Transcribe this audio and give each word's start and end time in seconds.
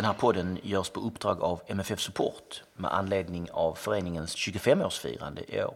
Den 0.00 0.06
här 0.06 0.14
podden 0.14 0.58
görs 0.62 0.90
på 0.90 1.00
uppdrag 1.00 1.42
av 1.42 1.62
MFF 1.66 2.00
Support 2.00 2.62
med 2.74 2.94
anledning 2.94 3.50
av 3.50 3.74
föreningens 3.74 4.36
25-årsfirande 4.36 5.54
i 5.54 5.64
år. 5.64 5.74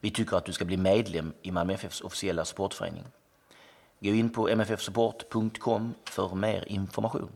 Vi 0.00 0.10
tycker 0.10 0.36
att 0.36 0.44
du 0.44 0.52
ska 0.52 0.64
bli 0.64 0.76
medlem 0.76 1.32
i 1.42 1.50
Malmö 1.50 1.72
FFs 1.72 2.00
officiella 2.00 2.44
supportförening. 2.44 3.04
Gå 4.00 4.08
in 4.08 4.30
på 4.30 4.56
mffsupport.com 4.56 5.94
för 6.04 6.34
mer 6.34 6.64
information. 6.68 7.28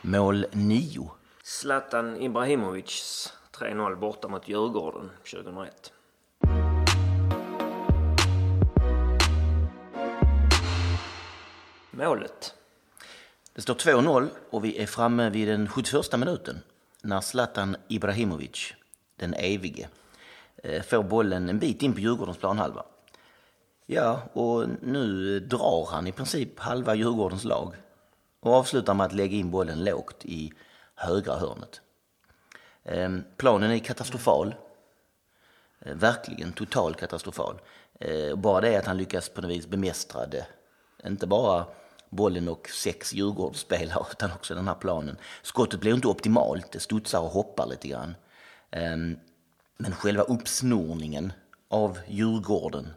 Mål 0.00 0.46
9. 0.52 1.10
Zlatan 1.42 2.16
Ibrahimovics 2.16 3.32
3-0 3.52 3.96
borta 3.96 4.28
mot 4.28 4.48
Djurgården 4.48 5.10
2001. 5.30 5.92
Målet. 11.94 12.54
Det 13.54 13.62
står 13.62 13.74
2-0 13.74 14.28
och 14.50 14.64
vi 14.64 14.82
är 14.82 14.86
framme 14.86 15.30
vid 15.30 15.48
den 15.48 15.68
71 15.68 16.18
minuten 16.18 16.62
när 17.02 17.20
Zlatan 17.20 17.76
Ibrahimovic, 17.88 18.74
den 19.16 19.34
evige, 19.34 19.88
eh, 20.56 20.82
får 20.82 21.02
bollen 21.02 21.48
en 21.48 21.58
bit 21.58 21.82
in 21.82 21.92
på 21.92 22.00
Djurgårdens 22.00 22.38
planhalva. 22.38 22.84
Ja, 23.86 24.22
och 24.32 24.66
nu 24.82 25.40
drar 25.40 25.88
han 25.90 26.06
i 26.06 26.12
princip 26.12 26.58
halva 26.58 26.94
Djurgårdens 26.94 27.44
lag 27.44 27.74
och 28.40 28.54
avslutar 28.54 28.94
med 28.94 29.06
att 29.06 29.12
lägga 29.12 29.36
in 29.36 29.50
bollen 29.50 29.84
lågt 29.84 30.24
i 30.24 30.52
högra 30.94 31.36
hörnet. 31.36 31.80
Ehm, 32.84 33.24
planen 33.36 33.70
är 33.70 33.78
katastrofal. 33.78 34.54
Eh, 35.80 35.94
verkligen 35.94 36.52
total 36.52 36.94
katastrofal. 36.94 37.60
Eh, 38.00 38.36
bara 38.36 38.60
det 38.60 38.76
att 38.76 38.86
han 38.86 38.96
lyckas 38.96 39.28
på 39.28 39.40
något 39.40 39.50
vis 39.50 39.66
bemästra 39.66 40.26
det. 40.26 40.46
Inte 41.04 41.26
bara 41.26 41.66
bollen 42.12 42.48
och 42.48 42.68
sex 42.68 43.14
Djurgårdsspelare 43.14 44.06
utan 44.10 44.30
också 44.32 44.54
den 44.54 44.68
här 44.68 44.74
planen. 44.74 45.16
Skottet 45.42 45.80
blir 45.80 45.94
inte 45.94 46.08
optimalt, 46.08 46.72
det 46.72 46.80
studsar 46.80 47.20
och 47.20 47.30
hoppar 47.30 47.66
lite 47.66 47.88
grann. 47.88 48.14
Ehm, 48.70 49.16
men 49.76 49.92
själva 49.92 50.22
uppsnorningen 50.22 51.32
av 51.68 51.98
Djurgården 52.06 52.88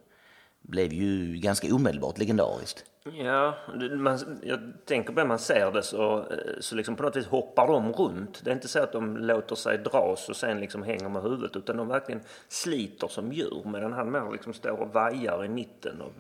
blev 0.62 0.94
ju 0.94 1.38
ganska 1.38 1.76
omedelbart 1.76 2.18
legendariskt. 2.18 2.86
Ja, 3.14 3.58
man, 3.98 4.40
jag 4.44 4.60
tänker 4.86 5.14
på 5.14 5.20
när 5.20 5.28
man 5.28 5.40
ser 5.40 5.72
det 5.72 5.84
så, 5.84 6.20
eh, 6.20 6.60
så 6.60 6.76
liksom 6.76 6.96
på 6.96 7.04
något 7.04 7.16
vis 7.16 7.28
hoppar 7.28 7.68
de 7.68 7.94
runt. 7.94 8.42
Det 8.44 8.50
är 8.50 8.56
inte 8.56 8.68
så 8.68 8.80
att 8.80 8.92
de 8.92 9.18
låter 9.18 9.56
sig 9.56 9.78
dras 9.78 10.30
och 10.30 10.36
sen 10.36 10.60
liksom 10.60 10.84
hänger 10.84 11.10
med 11.10 11.22
huvudet 11.22 11.56
utan 11.56 11.78
de 11.78 11.88
verkligen 11.88 12.22
sliter 12.48 13.08
som 13.08 13.34
djur 13.34 13.62
medan 13.66 13.94
han 13.94 14.12
mer 14.12 14.32
liksom 14.32 14.54
står 14.54 14.82
och 14.82 14.94
vajar 14.94 15.46
i 15.46 15.50
mitten. 15.50 16.02
Och, 16.02 16.12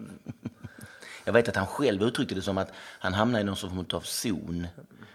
jag 1.25 1.33
vet 1.33 1.49
att 1.49 1.55
han 1.55 1.67
själv 1.67 2.03
uttryckte 2.03 2.35
det 2.35 2.41
som 2.41 2.57
att 2.57 2.71
han 2.99 3.13
hamnade 3.13 3.41
i 3.41 3.43
någon 3.43 3.55
form 3.55 3.85
av 3.93 4.01
zon 4.01 4.67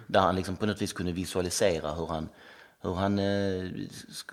där 0.06 0.20
han 0.20 0.36
liksom 0.36 0.56
på 0.56 0.66
något 0.66 0.82
vis 0.82 0.92
kunde 0.92 1.12
visualisera 1.12 1.94
hur 1.94 2.06
han, 2.06 2.28
hur 2.80 2.94
han 2.94 3.18
eh, 3.18 3.70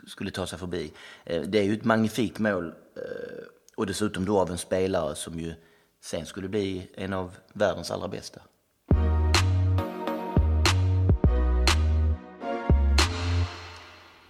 skulle 0.08 0.32
ta 0.32 0.48
sig 0.48 0.60
förbi. 0.60 0.94
Eh, 1.26 1.42
det 1.42 1.60
är 1.60 1.64
ju 1.64 1.74
ett 1.74 1.86
magnifikt 1.86 2.40
mål 2.40 2.68
eh, 2.96 3.44
och 3.76 3.86
dessutom 3.86 4.26
då 4.26 4.40
av 4.40 4.52
en 4.52 4.58
spelare 4.58 5.16
som 5.16 5.40
ju 5.40 5.54
sen 6.02 6.26
skulle 6.26 6.48
bli 6.48 6.92
en 6.96 7.14
av 7.14 7.36
världens 7.54 7.92
allra 7.92 8.08
bästa. 8.08 8.42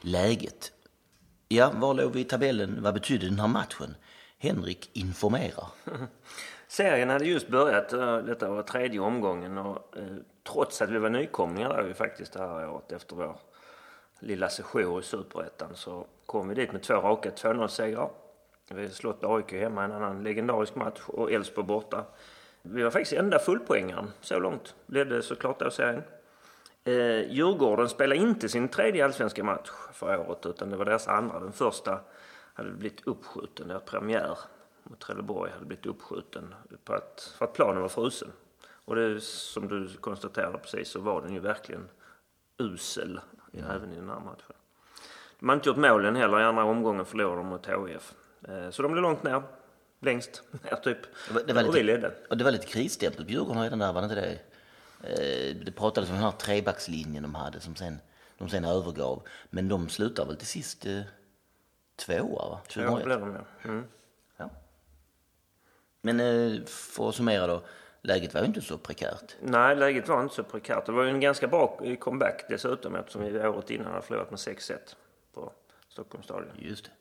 Läget. 0.02 0.72
Ja, 1.48 1.72
var 1.76 1.94
låg 1.94 2.14
vi 2.14 2.20
i 2.20 2.24
tabellen? 2.24 2.78
Vad 2.82 2.94
betydde 2.94 3.26
den 3.26 3.40
här 3.40 3.48
matchen? 3.48 3.96
Henrik 4.38 4.90
informerar. 4.94 5.68
Serien 6.68 7.10
hade 7.10 7.26
just 7.26 7.48
börjat, 7.48 7.94
eh, 7.94 8.18
detta 8.18 8.50
var 8.50 8.64
tredje 8.64 9.00
omgången 9.00 9.58
och 9.58 9.98
eh, 9.98 10.04
trots 10.44 10.82
att 10.82 10.90
vi 10.90 10.98
var 10.98 11.10
nykomlingar 11.10 11.70
där 11.70 11.84
vi 11.84 11.94
faktiskt 11.94 12.34
det 12.34 12.40
här 12.40 12.70
året 12.70 12.92
efter 12.92 13.16
vår 13.16 13.36
lilla 14.20 14.50
sejour 14.50 15.00
i 15.00 15.04
Superettan 15.04 15.76
så 15.76 16.06
kom 16.26 16.50
vi 16.50 16.56
dit 16.56 16.72
med 16.72 16.84
två 16.84 16.94
raka 16.94 17.30
2-0-segrar. 17.30 18.10
Vi 18.70 18.82
har 18.82 18.90
slått 18.90 19.24
AIK 19.24 19.52
hemma 19.52 19.84
en 19.84 19.92
annan 19.92 20.24
legendarisk 20.24 20.76
match 20.76 21.02
och 21.08 21.32
Elfsborg 21.32 21.68
borta. 21.68 22.04
Vi 22.62 22.84
var 22.84 22.92
faktiskt 22.92 23.14
enda 23.14 23.40
fullpoängaren 23.40 24.12
så 24.22 24.40
långt. 24.40 24.76
Ledde 24.86 25.22
såklart 25.22 25.60
då 25.60 25.72
serien. 25.72 26.04
Eh, 26.84 27.32
Djurgården 27.32 27.90
spelade 27.90 28.22
inte 28.22 28.50
sin 28.50 28.68
tredje 28.68 29.06
allsvenska 29.06 29.44
match 29.44 29.70
för 29.94 30.18
året 30.18 30.46
utan 30.46 30.70
det 30.70 30.78
var 30.78 30.86
deras 30.86 31.08
andra. 31.08 31.40
Den 31.40 31.52
första 31.52 32.00
hade 32.54 32.72
blivit 32.72 33.08
uppskjuten, 33.08 33.68
deras 33.68 33.84
premiär 33.84 34.38
mot 34.90 35.00
Trelleborg 35.00 35.52
hade 35.52 35.66
blivit 35.66 35.86
uppskjuten 35.86 36.54
på 36.84 36.94
att, 36.94 37.34
för 37.38 37.46
att 37.46 37.54
planen 37.54 37.82
var 37.82 37.90
frusen. 37.90 38.32
Och 38.86 38.96
det, 38.96 39.22
som 39.22 39.68
du 39.68 39.88
konstaterade 39.88 40.58
precis 40.58 40.90
så 40.90 41.00
var 41.00 41.22
den 41.22 41.34
ju 41.34 41.40
verkligen 41.40 41.90
usel 42.58 43.20
även 43.54 43.94
i 43.94 43.96
den 43.96 44.10
här 44.10 44.20
matchen. 44.20 44.56
De 45.40 45.50
har 45.50 45.56
inte 45.56 45.70
gjort 45.70 45.78
målen 45.78 46.16
heller. 46.16 46.40
I 46.40 46.44
andra 46.44 46.64
omgången 46.64 47.06
förlorade 47.06 47.36
de 47.38 47.46
mot 47.46 47.68
HIF. 47.68 48.14
Eh, 48.48 48.70
så 48.70 48.82
de 48.82 48.92
blev 48.92 49.02
långt 49.02 49.24
ner. 49.24 49.44
Längst 50.00 50.44
ner 50.64 50.76
typ. 50.76 50.98
Det 51.28 51.34
var, 51.34 51.42
det 51.44 51.54
var 51.54 51.68
och 51.68 51.76
vi 51.76 51.84
lite, 51.84 52.00
ledde. 52.02 52.16
och 52.30 52.38
det 52.38 52.44
var 52.44 52.52
lite 52.52 52.68
krisstämpel 52.68 53.26
på 53.26 53.32
Djurgården 53.32 53.64
redan 53.64 53.80
där, 53.80 53.94
var 53.94 54.02
det 54.02 54.06
inte 54.06 54.16
det? 54.22 54.40
Eh, 55.04 55.56
Det 55.66 55.72
pratades 55.72 56.10
om 56.10 56.16
den 56.16 56.24
här 56.24 56.32
trebackslinjen 56.32 57.24
de 57.24 57.36
hade 57.36 57.60
som 57.60 57.76
sen, 57.76 57.98
de 58.38 58.50
sen 58.50 58.66
övergav. 58.66 59.24
Men 59.50 59.68
de 59.70 59.90
slutar 59.90 60.26
väl 60.26 60.38
till 60.38 60.48
sist 60.48 60.86
eh, 60.86 61.02
tvåa, 61.96 62.50
va? 62.50 62.62
2001. 62.70 63.06
blev 63.06 63.20
de 63.20 63.34
ja. 63.36 63.70
Mm. 63.70 63.84
Men 66.08 66.20
eh, 66.20 66.66
för 66.66 67.10
att 67.10 67.16
summera 67.16 67.48
då, 67.48 67.62
läget 68.02 68.34
var 68.34 68.42
ju 68.42 68.48
inte 68.48 68.62
så 68.62 68.78
prekärt. 68.78 69.36
Nej, 69.42 69.76
läget 69.76 70.08
var 70.08 70.22
inte 70.22 70.36
så 70.36 70.44
prekärt. 70.44 70.86
Det 70.86 70.92
var 70.92 71.04
ju 71.04 71.10
en 71.10 71.20
ganska 71.20 71.48
bra 71.48 71.80
comeback 72.00 72.46
dessutom 72.50 72.96
eftersom 72.96 73.22
vi 73.24 73.40
året 73.40 73.70
innan 73.70 73.88
hade 73.88 74.02
förlorat 74.02 74.30
med 74.32 74.38
6-1 74.38 74.74
på 75.34 75.52
Stockholms 75.90 76.26
stadion. 76.26 76.52
Just 76.60 76.84
det. 76.86 76.92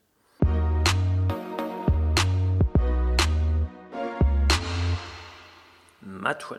Matchen. 5.99 6.59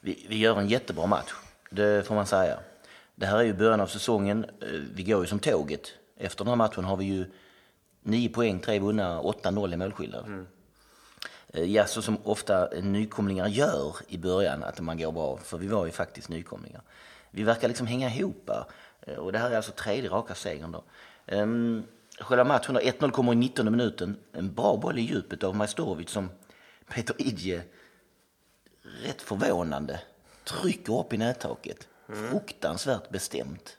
Vi, 0.00 0.26
vi 0.28 0.38
gör 0.38 0.58
en 0.58 0.68
jättebra 0.68 1.06
match, 1.06 1.32
det 1.70 2.06
får 2.06 2.14
man 2.14 2.26
säga. 2.26 2.58
Det 3.14 3.26
här 3.26 3.38
är 3.38 3.42
ju 3.42 3.54
början 3.54 3.80
av 3.80 3.86
säsongen. 3.86 4.44
Eh, 4.44 4.68
Vi 4.94 5.02
går 5.02 5.20
ju 5.20 5.26
som 5.26 5.38
tåget. 5.38 5.92
Efter 6.16 6.44
den 6.44 6.48
här 6.48 6.56
matchen 6.56 6.84
har 6.84 6.96
vi 6.96 7.04
ju 7.04 7.24
nio 8.02 8.28
poäng, 8.28 8.60
tre 8.60 8.78
vunna, 8.78 9.20
8-0 9.22 9.72
i 9.74 9.76
målskillnad. 9.76 10.24
Eh, 10.28 10.42
Ja, 11.52 11.86
så 11.86 12.02
som 12.02 12.18
ofta 12.24 12.68
nykomlingar 12.82 13.48
gör 13.48 13.96
i 14.08 14.18
början, 14.18 14.64
att 14.64 14.80
man 14.80 14.98
går 14.98 15.12
bra. 15.12 15.36
För 15.36 15.58
vi 15.58 15.66
var 15.66 15.86
ju 15.86 15.92
faktiskt 15.92 16.28
nykomlingar. 16.28 16.82
Vi 17.30 17.42
verkar 17.42 17.68
liksom 17.68 17.86
hänga 17.86 18.08
ihop. 18.14 18.50
eh, 19.00 19.14
Och 19.14 19.32
det 19.32 19.38
här 19.38 19.50
är 19.50 19.56
alltså 19.56 19.72
tredje 19.72 20.10
raka 20.10 20.34
segern 20.34 20.72
då. 20.72 20.84
Ehm, 21.26 21.82
Själva 22.20 22.44
matchen 22.44 22.74
då, 22.74 22.80
1-0 22.80 23.10
kommer 23.10 23.32
i 23.32 23.36
19 23.36 23.70
minuten. 23.70 24.16
En 24.32 24.54
bra 24.54 24.76
boll 24.76 24.98
i 24.98 25.02
djupet 25.02 25.44
av 25.44 25.56
Majstorovic 25.56 26.10
som 26.10 26.30
Peter 26.88 27.14
Idje 27.18 27.62
rätt 29.06 29.22
förvånande 29.22 30.00
trycker 30.44 31.00
upp 31.00 31.12
i 31.12 31.16
nättaket. 31.16 31.88
Fruktansvärt 32.08 33.10
bestämt. 33.10 33.76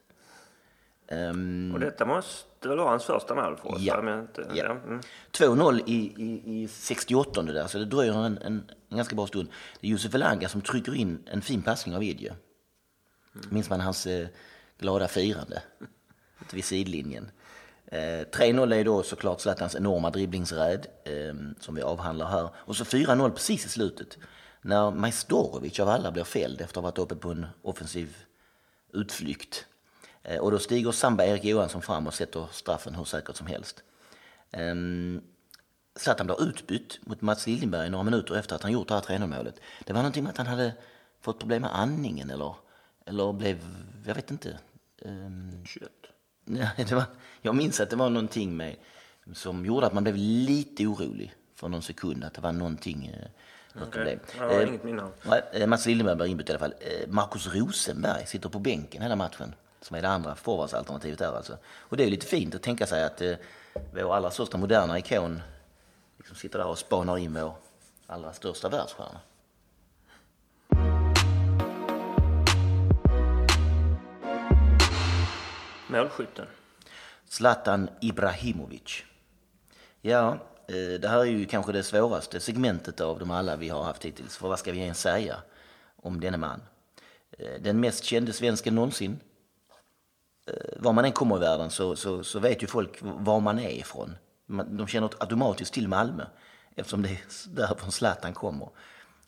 Ehm, 1.08 1.72
Och 1.74 1.80
detta 1.80 2.06
måste 2.06 2.48
väl 2.70 2.78
vara 2.78 2.90
hans 2.90 3.04
första 3.04 3.36
mål 3.36 3.58
för 3.58 3.72
oss? 3.72 3.82
Ja. 3.82 4.20
inte, 4.20 4.42
Ja. 4.50 4.56
ja. 4.56 4.72
Mm. 4.72 5.02
2-0 5.32 5.82
i, 5.86 5.94
i, 5.94 6.62
i 6.64 6.68
68 6.68 7.42
där, 7.42 7.68
så 7.68 7.78
det 7.78 7.86
dröjer 7.86 8.26
en, 8.26 8.38
en, 8.38 8.72
en 8.90 8.98
ganska 8.98 9.16
bra 9.16 9.28
stund. 9.28 9.48
Det 9.80 9.88
är 9.88 9.92
Josef 9.92 10.16
Elanga 10.16 10.50
som 10.50 10.62
trycker 10.62 10.96
in 10.96 11.24
en 11.32 11.42
fin 11.42 11.62
passning 11.62 11.96
av 11.96 12.04
Idje. 12.04 12.36
Minns 13.50 13.70
man 13.70 13.82
hans 13.82 14.08
eh, 14.08 14.28
glada 14.78 15.08
firande 15.08 15.64
vid 16.54 16.66
sidlinjen. 16.66 17.32
Eh, 17.86 17.98
3-0 17.98 18.76
är 18.76 18.84
då 18.84 19.04
såklart 19.04 19.42
Zlatans 19.42 19.76
enorma 19.76 20.10
dribblingsräd 20.10 20.88
eh, 21.04 21.36
som 21.60 21.76
vi 21.76 21.82
avhandlar 21.82 22.28
här. 22.28 22.50
Och 22.56 22.76
så 22.76 22.84
4-0 22.84 23.30
precis 23.30 23.66
i 23.66 23.70
slutet 23.70 24.18
när 24.62 24.92
Majstorovic 24.92 25.80
av 25.80 25.90
alla 25.90 26.12
blir 26.12 26.24
fälld 26.24 26.62
efter 26.62 26.72
att 26.72 26.76
ha 26.76 26.82
varit 26.82 26.98
uppe 26.98 27.16
på 27.16 27.32
en 27.32 27.46
offensiv 27.62 28.16
utflykt. 28.94 29.66
Eh, 30.24 30.40
och 30.40 30.52
då 30.52 30.60
stiger 30.60 30.92
Samba 30.92 31.26
Erik 31.26 31.44
Johansson 31.44 31.82
fram 31.82 32.08
och 32.08 32.14
sätter 32.14 32.48
straffen 32.52 32.96
hur 32.96 33.04
säkert 33.04 33.36
som 33.36 33.48
helst. 33.48 33.84
Ehm, 34.52 35.22
Zlatan 35.96 36.26
blir 36.26 36.44
utbytt 36.44 37.00
mot 37.02 37.22
Mats 37.22 37.48
Liljenberg 37.48 37.90
några 37.90 38.04
minuter 38.04 38.36
efter 38.36 38.56
att 38.56 38.64
han 38.64 38.72
gjort 38.72 38.88
det 38.88 38.94
här 38.94 39.02
3-0 39.02 39.28
målet. 39.28 39.56
Det 39.86 39.94
var 39.94 40.00
någonting 40.00 40.24
med 40.24 40.30
att 40.32 40.38
han 40.38 40.48
hade 40.48 40.74
fått 41.22 41.40
problem 41.40 41.62
med 41.62 41.76
andningen 41.76 42.30
eller, 42.30 42.56
eller 43.06 43.34
blev, 43.34 43.58
jag 44.06 44.16
vet 44.16 44.32
inte. 44.32 44.60
Um, 45.02 45.66
Kött. 45.66 45.92
Ja, 46.46 46.70
det 46.78 46.92
var, 46.92 47.04
jag 47.42 47.56
minns 47.56 47.80
att 47.80 47.90
det 47.90 47.96
var 47.96 48.10
någonting 48.10 48.58
med, 48.58 48.76
som 49.34 49.66
gjorde 49.66 49.86
att 49.88 49.94
man 49.94 50.04
blev 50.04 50.16
lite 50.18 50.86
orolig 50.86 51.34
för 51.56 51.68
någon 51.68 51.82
sekund. 51.82 52.24
Att 52.24 52.34
det 52.34 52.42
var 52.42 52.52
någonting, 52.52 53.06
eh. 53.06 53.28
Jag 53.74 53.82
har 53.82 53.88
Eh, 55.54 55.62
eh, 55.62 55.68
Mats 55.68 55.86
Liljeberg 55.86 56.16
blir 56.16 56.26
inbytt 56.26 56.50
i 56.50 56.52
alla 56.52 56.60
fall. 56.60 56.74
Marcus 57.08 57.48
Rosenberg 57.54 58.26
sitter 58.28 58.50
på 58.50 58.60
bänken 58.60 59.02
hela 59.02 59.16
matchen. 59.16 59.54
Som 59.82 59.98
är 59.98 60.02
det 60.02 60.10
andra 60.10 60.36
forwardsalternativet 60.36 61.20
där 61.20 61.36
alltså. 61.36 61.58
Och 61.66 61.98
det 61.98 62.04
är 62.04 62.06
ju 62.06 62.12
lite 62.12 62.26
fint 62.26 62.56
att 62.56 62.62
tänka 62.62 62.88
sig 62.88 63.04
att 63.04 63.22
eh, 63.22 63.36
vår 63.94 64.16
allra 64.16 64.32
största 64.32 64.58
moderna 64.58 65.00
ikon 65.00 65.42
liksom 66.18 66.36
sitter 66.36 66.60
där 66.60 66.68
och 66.68 66.78
spanar 66.78 67.18
in 67.18 67.34
vår 67.34 67.54
allra 68.08 68.34
största 68.34 68.70
världsstjärna. 68.70 69.20
Målskytten. 75.88 76.46
Zlatan 77.26 77.90
Ibrahimovic. 78.02 79.04
Ja, 80.02 80.38
eh, 80.68 81.00
det 81.00 81.08
här 81.08 81.20
är 81.20 81.26
ju 81.26 81.46
kanske 81.46 81.72
det 81.72 81.84
svåraste 81.84 82.40
segmentet 82.40 83.02
av 83.02 83.20
de 83.20 83.32
alla 83.32 83.56
vi 83.56 83.70
har 83.70 83.84
haft 83.84 84.06
hittills. 84.06 84.38
För 84.38 84.48
vad 84.48 84.60
ska 84.60 84.72
vi 84.72 84.80
ens 84.80 85.02
säga 85.02 85.38
om 85.96 86.20
denne 86.20 86.38
man? 86.38 86.62
Eh, 87.32 87.62
Den 87.62 87.80
mest 87.80 88.04
kände 88.04 88.34
svensken 88.34 88.76
någonsin. 88.76 89.20
Eh, 90.48 90.54
Var 90.80 90.94
man 90.94 91.06
än 91.06 91.12
kommer 91.12 91.38
i 91.38 91.40
världen 91.40 91.70
så, 91.70 91.96
så, 91.96 92.24
så 92.24 92.40
vet 92.40 92.64
ju 92.64 92.68
folk 92.68 92.98
var 93.02 93.40
man 93.40 93.60
är 93.60 93.70
ifrån. 93.70 94.16
De 94.68 94.88
känner 94.88 95.10
automatiskt 95.20 95.74
till 95.74 95.88
Malmö 95.88 96.24
eftersom 96.76 97.02
det 97.02 97.10
är 97.10 97.20
därifrån 97.56 97.92
Zlatan 97.92 98.34
kommer. 98.34 98.70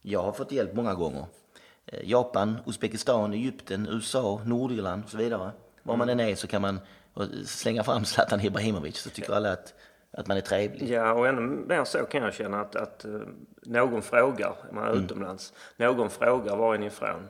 Jag 0.01 0.23
har 0.23 0.31
fått 0.31 0.51
hjälp 0.51 0.73
många 0.73 0.93
gånger. 0.93 1.25
Eh, 1.85 2.09
Japan, 2.09 2.57
Uzbekistan, 2.65 3.33
Egypten, 3.33 3.87
USA, 3.91 4.41
Nordirland 4.45 5.03
och 5.03 5.09
så 5.09 5.17
vidare. 5.17 5.51
Var 5.83 5.97
man 5.97 6.09
än 6.09 6.19
är 6.19 6.35
så 6.35 6.47
kan 6.47 6.61
man 6.61 6.79
slänga 7.45 7.83
fram 7.83 8.05
Zlatan 8.05 8.41
Ibrahimovic 8.41 8.97
så 8.97 9.09
tycker 9.09 9.33
alla 9.33 9.51
att, 9.51 9.73
att 10.11 10.27
man 10.27 10.37
är 10.37 10.41
trevlig. 10.41 10.89
Ja, 10.89 11.13
och 11.13 11.27
ännu 11.27 11.41
mer 11.41 11.83
så 11.83 11.97
kan 11.97 12.23
jag 12.23 12.33
känna 12.33 12.61
att, 12.61 12.75
att 12.75 13.05
eh, 13.05 13.11
någon 13.65 14.01
frågar, 14.01 14.55
man 14.71 14.83
är 14.83 14.91
Mm. 14.91 15.03
utomlands, 15.03 15.53
någon 15.77 16.09
frågar 16.09 16.55
var 16.55 16.75
är 16.75 16.79
ni 16.79 16.85
ifrån? 16.85 17.29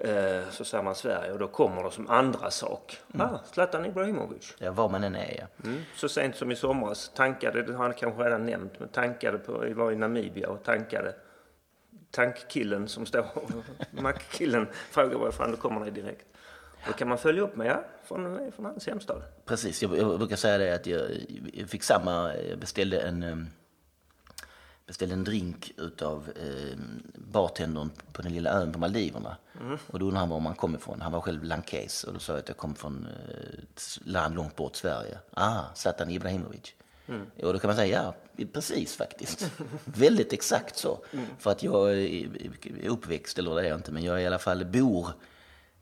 Eh, 0.00 0.50
så 0.50 0.64
säger 0.64 0.84
man 0.84 0.94
Sverige 0.94 1.32
och 1.32 1.38
då 1.38 1.48
kommer 1.48 1.84
det 1.84 1.90
som 1.90 2.10
andra 2.10 2.50
sak. 2.50 2.98
Mm. 3.14 3.26
Ah, 3.26 3.40
Zlatan 3.52 3.86
Ibrahimovic. 3.86 4.54
Ja, 4.58 4.72
var 4.72 4.88
man 4.88 5.04
än 5.04 5.16
är 5.16 5.36
ja. 5.38 5.68
Mm. 5.68 5.82
Så 5.96 6.08
sent 6.08 6.36
som 6.36 6.50
i 6.50 6.56
somras 6.56 7.10
tankade, 7.14 7.62
det 7.62 7.72
har 7.72 7.84
han 7.84 7.94
kanske 7.94 8.22
redan 8.22 8.46
nämnt, 8.46 8.80
men 8.80 8.88
tankade 8.88 9.38
på, 9.38 9.52
var 9.74 9.92
i 9.92 9.96
Namibia 9.96 10.48
och 10.48 10.62
tankade. 10.62 11.14
Tankkillen 12.10 12.88
som 12.88 13.06
står, 13.06 13.26
mackkillen 13.90 14.66
frågar 14.90 15.18
varifrån 15.18 15.50
då 15.50 15.56
kommer 15.56 15.90
direkt. 15.90 16.26
Då 16.86 16.92
kan 16.92 17.08
man 17.08 17.18
följa 17.18 17.42
upp 17.42 17.56
med, 17.56 17.66
ja, 17.66 17.84
från, 18.04 18.52
från 18.52 18.64
hans 18.64 18.86
hemstad. 18.86 19.22
Precis, 19.44 19.82
jag, 19.82 19.98
jag 19.98 20.18
brukar 20.18 20.36
säga 20.36 20.58
det 20.58 20.74
att 20.74 20.86
jag, 20.86 21.00
jag 21.52 21.68
fick 21.68 21.82
samma, 21.82 22.34
jag 22.36 22.58
beställde 22.58 23.00
en, 23.00 23.22
em, 23.22 23.46
beställde 24.86 25.14
en 25.14 25.24
drink 25.24 25.72
utav 25.76 26.32
eh, 26.36 26.78
bartendern 27.14 27.90
på 28.12 28.22
den 28.22 28.32
lilla 28.32 28.50
ön 28.50 28.72
på 28.72 28.78
Maldiverna. 28.78 29.36
Och 29.86 29.98
då 29.98 30.04
undrade 30.04 30.20
han 30.20 30.28
var 30.28 30.40
man 30.40 30.54
kom 30.54 30.74
ifrån. 30.74 31.00
Han 31.00 31.12
var 31.12 31.20
själv 31.20 31.44
lankes 31.44 32.04
och 32.04 32.12
då 32.12 32.18
sa 32.18 32.32
jag 32.32 32.40
att 32.40 32.48
jag 32.48 32.56
kom 32.56 32.74
från 32.74 33.06
eh, 33.06 33.62
ett 33.62 33.98
land 34.04 34.34
långt 34.34 34.56
bort, 34.56 34.76
Sverige. 34.76 35.18
Ah, 35.34 35.62
Zlatan 35.74 36.10
Ibrahimovic. 36.10 36.74
Och 37.42 37.52
då 37.52 37.58
kan 37.58 37.68
man 37.68 37.76
säga, 37.76 38.14
ja, 38.36 38.44
precis 38.52 38.96
faktiskt. 38.96 39.50
Väldigt 39.84 40.32
exakt 40.32 40.76
så. 40.76 40.98
För 41.38 41.50
att 41.50 41.62
jag 41.62 41.92
är 41.98 42.88
uppväxt, 42.88 43.38
eller 43.38 43.54
det 43.54 43.60
är 43.60 43.64
jag 43.64 43.78
inte, 43.78 43.92
men 43.92 44.02
jag 44.02 44.16
är 44.16 44.20
i 44.20 44.26
alla 44.26 44.38
fall 44.38 44.64
bor 44.64 45.08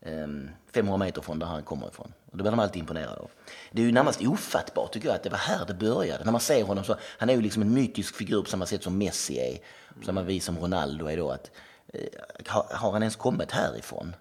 Ehm, 0.04 0.50
500 0.74 0.98
meter 0.98 1.22
från 1.22 1.38
där 1.38 1.46
han 1.46 1.62
kommer 1.62 1.88
ifrån. 1.88 2.12
Och 2.30 2.36
det 2.36 2.42
blir 2.42 2.50
de 2.50 2.60
alltid 2.60 2.80
imponerade 2.80 3.20
av. 3.20 3.30
Det 3.72 3.82
är 3.82 3.86
ju 3.86 3.92
närmast 3.92 4.22
ofattbart 4.22 4.92
tycker 4.92 5.08
jag 5.08 5.14
att 5.14 5.22
det 5.22 5.30
var 5.30 5.38
här 5.38 5.66
det 5.66 5.74
började. 5.74 6.24
När 6.24 6.32
man 6.32 6.40
ser 6.40 6.64
honom 6.64 6.84
så, 6.84 6.96
han 7.18 7.30
är 7.30 7.34
ju 7.34 7.40
liksom 7.40 7.62
en 7.62 7.74
mytisk 7.74 8.14
figur 8.14 8.42
på 8.42 8.50
samma 8.50 8.66
sätt 8.66 8.82
som 8.82 8.98
Messi 8.98 9.38
är. 9.38 9.58
På 9.98 10.06
samma 10.06 10.22
vis 10.22 10.44
som 10.44 10.58
Ronaldo 10.58 11.06
är 11.06 11.16
då. 11.16 11.30
Att, 11.30 11.50
eh, 11.88 12.08
har, 12.46 12.92
han 12.92 13.02
ens 13.02 13.16
kommit 13.16 13.50
härifrån? 13.50 14.14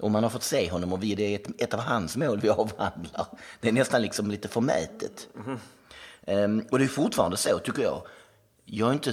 Och 0.00 0.10
man 0.10 0.22
har 0.22 0.30
fått 0.30 0.42
se 0.42 0.70
honom 0.70 0.92
och 0.92 1.02
vi, 1.02 1.14
det 1.14 1.22
är 1.22 1.34
ett, 1.34 1.62
ett 1.62 1.74
av 1.74 1.80
hans 1.80 2.16
mål 2.16 2.40
vi 2.40 2.48
avhandlar. 2.48 3.26
Det 3.60 3.68
är 3.68 3.72
nästan 3.72 4.02
liksom 4.02 4.30
lite 4.30 4.48
förmätet. 4.48 5.28
Mm. 5.46 5.58
Um, 6.26 6.66
och 6.70 6.78
det 6.78 6.84
är 6.84 6.88
fortfarande 6.88 7.36
så 7.36 7.58
tycker 7.58 7.82
jag. 7.82 8.02
Jag 8.64 8.88
är 8.88 8.92
inte, 8.92 9.12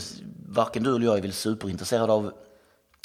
varken 0.50 0.84
du 0.84 0.96
eller 0.96 1.06
jag 1.06 1.18
är 1.18 1.22
väl 1.22 1.34
superintresserad 1.34 2.10
av 2.10 2.34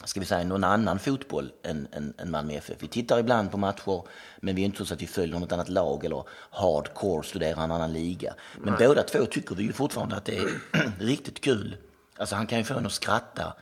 ska 0.05 0.21
vi 0.21 0.27
säga, 0.27 0.45
någon 0.45 0.65
annan 0.65 0.99
fotboll 0.99 1.53
än, 1.63 1.89
än, 1.93 2.15
än 2.19 2.31
Malmö 2.31 2.53
FF. 2.53 2.77
Vi 2.79 2.89
tittar 2.89 3.19
ibland 3.19 3.51
på 3.51 3.57
matcher, 3.57 4.03
men 4.41 4.55
vi 4.55 4.63
är 4.63 4.67
inte 4.67 4.85
så 4.85 4.95
att 4.95 5.03
vi 5.03 5.07
följer 5.07 5.39
något 5.39 5.53
annat 5.53 5.69
lag 5.69 6.05
eller 6.05 6.25
hardcore 6.51 7.23
studerar 7.23 7.65
en 7.65 7.71
annan 7.71 7.93
liga. 7.93 8.35
Men 8.59 8.75
båda 8.79 9.03
två 9.03 9.27
tycker 9.27 9.55
vi 9.55 9.63
ju 9.63 9.73
fortfarande 9.73 10.17
att 10.17 10.25
det 10.25 10.37
är 10.37 10.61
riktigt 10.99 11.41
kul. 11.41 11.77
Alltså 12.17 12.37
han 12.37 12.47
kan 12.47 12.59
ju 12.59 12.65
få 12.65 12.75
en 12.75 12.87
att 12.87 12.93
skratta, 12.93 13.55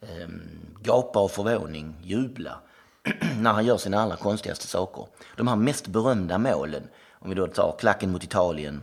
ehm, 0.00 0.42
gapa 0.82 1.18
av 1.18 1.28
förvåning, 1.28 1.94
jubla 2.02 2.60
när 3.38 3.52
han 3.52 3.66
gör 3.66 3.76
sina 3.76 4.00
allra 4.00 4.16
konstigaste 4.16 4.66
saker. 4.66 5.06
De 5.36 5.48
här 5.48 5.56
mest 5.56 5.86
berömda 5.86 6.38
målen, 6.38 6.82
om 7.12 7.28
vi 7.28 7.34
då 7.34 7.46
tar 7.46 7.76
klacken 7.78 8.12
mot 8.12 8.24
Italien, 8.24 8.82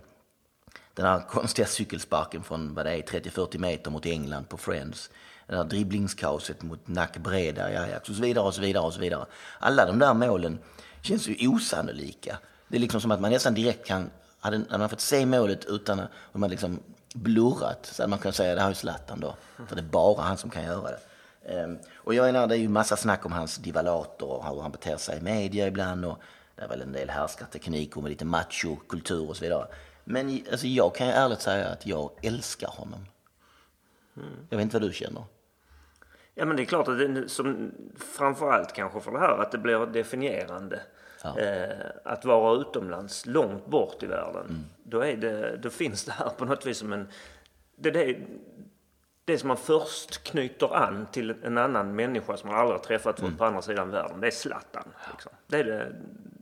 den 0.93 1.05
här 1.05 1.19
konstiga 1.19 1.67
cykelsparken 1.67 2.43
från 2.43 2.73
vad 2.73 2.85
det 2.85 2.91
är 2.91 3.01
30-40 3.01 3.57
meter 3.57 3.91
mot 3.91 4.05
England 4.05 4.49
på 4.49 4.57
Friends. 4.57 5.09
Det 5.47 5.55
här 5.55 5.63
dribblingskaoset 5.63 6.61
mot 6.61 6.87
Nack 6.87 7.17
Breda 7.17 7.71
i 7.71 7.77
Ajax 7.77 8.09
och 8.09 8.15
så 8.15 8.21
vidare 8.21 8.45
och 8.45 8.53
så 8.53 8.61
vidare 8.61 8.83
och 8.83 8.93
så 8.93 8.99
vidare. 8.99 9.25
Alla 9.59 9.85
de 9.85 9.99
där 9.99 10.13
målen 10.13 10.59
känns 11.01 11.27
ju 11.27 11.47
osannolika. 11.47 12.37
Det 12.67 12.77
är 12.77 12.81
liksom 12.81 13.01
som 13.01 13.11
att 13.11 13.21
man 13.21 13.31
nästan 13.31 13.53
direkt 13.53 13.87
kan, 13.87 14.09
hade, 14.39 14.57
hade 14.57 14.77
man 14.77 14.89
fått 14.89 15.01
se 15.01 15.25
målet 15.25 15.65
utan 15.65 15.99
att 15.99 16.09
man 16.33 16.49
liksom 16.49 16.79
blurrat 17.13 17.85
så 17.85 18.03
hade 18.03 18.09
man 18.09 18.19
kunnat 18.19 18.35
säga 18.35 18.55
det 18.55 18.61
här 18.61 18.69
är 18.69 18.73
Zlatan 18.73 19.19
då. 19.19 19.35
För 19.67 19.75
det 19.75 19.81
är 19.81 19.83
bara 19.83 20.21
han 20.21 20.37
som 20.37 20.49
kan 20.49 20.63
göra 20.63 20.89
det. 20.91 20.99
Ehm, 21.53 21.77
och 21.95 22.13
jag 22.13 22.25
menar, 22.25 22.47
det 22.47 22.55
är 22.55 22.59
ju 22.59 22.69
massa 22.69 22.97
snack 22.97 23.25
om 23.25 23.31
hans 23.31 23.57
divalater 23.57 24.25
och 24.25 24.45
hur 24.45 24.61
han 24.61 24.71
beter 24.71 24.97
sig 24.97 25.17
i 25.17 25.21
media 25.21 25.67
ibland 25.67 26.05
och 26.05 26.17
det 26.55 26.61
är 26.61 26.67
väl 26.67 26.81
en 26.81 26.91
del 26.91 27.09
härskarteknik 27.09 27.97
och 27.97 28.03
med 28.03 28.09
lite 28.09 28.25
machokultur 28.25 29.29
och 29.29 29.37
så 29.37 29.43
vidare. 29.43 29.67
Men 30.03 30.41
alltså, 30.51 30.67
jag 30.67 30.95
kan 30.95 31.07
ju 31.07 31.13
ärligt 31.13 31.41
säga 31.41 31.67
att 31.67 31.85
jag 31.85 32.11
älskar 32.21 32.67
honom. 32.67 33.05
Jag 34.49 34.57
vet 34.57 34.63
inte 34.63 34.79
vad 34.79 34.89
du 34.89 34.93
känner. 34.93 35.23
Ja 36.35 36.45
men 36.45 36.55
det 36.55 36.63
är 36.63 36.65
klart 36.65 36.87
att 36.87 36.97
det 36.97 37.29
som 37.29 37.71
framförallt 37.97 38.73
kanske 38.73 39.01
för 39.01 39.11
det 39.11 39.19
här 39.19 39.37
att 39.37 39.51
det 39.51 39.57
blir 39.57 39.85
definierande. 39.85 40.79
Ja. 41.23 41.39
Eh, 41.39 41.85
att 42.03 42.25
vara 42.25 42.61
utomlands 42.61 43.25
långt 43.25 43.65
bort 43.65 44.03
i 44.03 44.05
världen. 44.05 44.65
Då, 44.83 45.01
är 45.01 45.17
det, 45.17 45.57
då 45.57 45.69
finns 45.69 46.05
det 46.05 46.11
här 46.11 46.29
på 46.29 46.45
något 46.45 46.65
vis 46.65 46.77
som 46.77 46.93
en... 46.93 47.07
Det, 47.75 47.91
det, 47.91 48.17
det 49.25 49.37
som 49.37 49.47
man 49.47 49.57
först 49.57 50.23
knyter 50.23 50.75
an 50.75 51.07
till 51.11 51.35
en 51.43 51.57
annan 51.57 51.95
människa 51.95 52.37
som 52.37 52.49
man 52.49 52.59
aldrig 52.59 52.79
har 52.79 52.83
träffat 52.83 53.19
förut 53.19 53.37
på 53.37 53.45
andra 53.45 53.61
sidan 53.61 53.91
världen. 53.91 54.21
Det 54.21 54.27
är 54.27 54.31
Zlatan. 54.31 54.83
Liksom. 55.11 55.31
Det 55.47 55.59
är 55.59 55.63
det, 55.63 55.95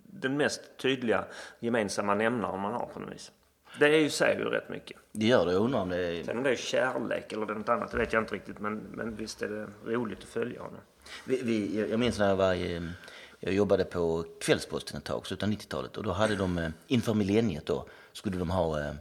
den 0.05 0.37
mest 0.37 0.61
tydliga 0.77 1.25
gemensamma 1.59 2.15
nämnaren 2.15 2.59
man 2.59 2.73
har 2.73 2.85
på 2.85 2.99
något 2.99 3.13
vis. 3.13 3.31
Det 3.79 3.85
är 3.85 3.99
ju, 3.99 4.09
säger 4.09 4.39
ju 4.39 4.45
rätt 4.45 4.69
mycket. 4.69 4.97
Det 5.11 5.25
gör 5.25 5.45
det. 5.45 5.51
Jag 5.51 5.61
undrar 5.61 5.79
om 5.81 5.89
det 5.89 5.97
är... 5.97 6.23
Sen 6.23 6.37
om 6.37 6.43
det 6.43 6.49
är 6.51 6.55
kärlek 6.55 7.31
eller 7.33 7.45
något 7.45 7.69
annat, 7.69 7.91
det 7.91 7.97
vet 7.97 8.13
jag 8.13 8.21
inte 8.23 8.35
riktigt. 8.35 8.59
Men, 8.59 8.75
men 8.77 9.15
visst 9.15 9.41
är 9.41 9.47
det 9.49 9.67
roligt 9.93 10.17
att 10.19 10.23
följa 10.23 10.61
honom. 10.61 10.79
Vi, 11.25 11.41
vi, 11.43 11.89
jag- 11.89 11.99
minns 11.99 12.19
när 12.19 12.29
jag 12.29 12.35
var 12.35 12.53
i, 12.53 12.89
jag 13.39 13.53
jobbade 13.53 13.83
på 13.85 14.25
Kvällsposten 14.41 14.97
ett 14.97 15.03
tag, 15.03 15.27
slutet 15.27 15.43
av 15.43 15.49
90-talet. 15.53 15.97
Och 15.97 16.03
då 16.03 16.11
hade 16.11 16.35
de, 16.35 16.57
eh, 16.57 16.69
inför 16.87 17.13
millenniet 17.13 17.65
då, 17.65 17.85
skulle 18.13 18.37
de 18.37 18.49
ha, 18.49 18.79
eh, 18.79 18.93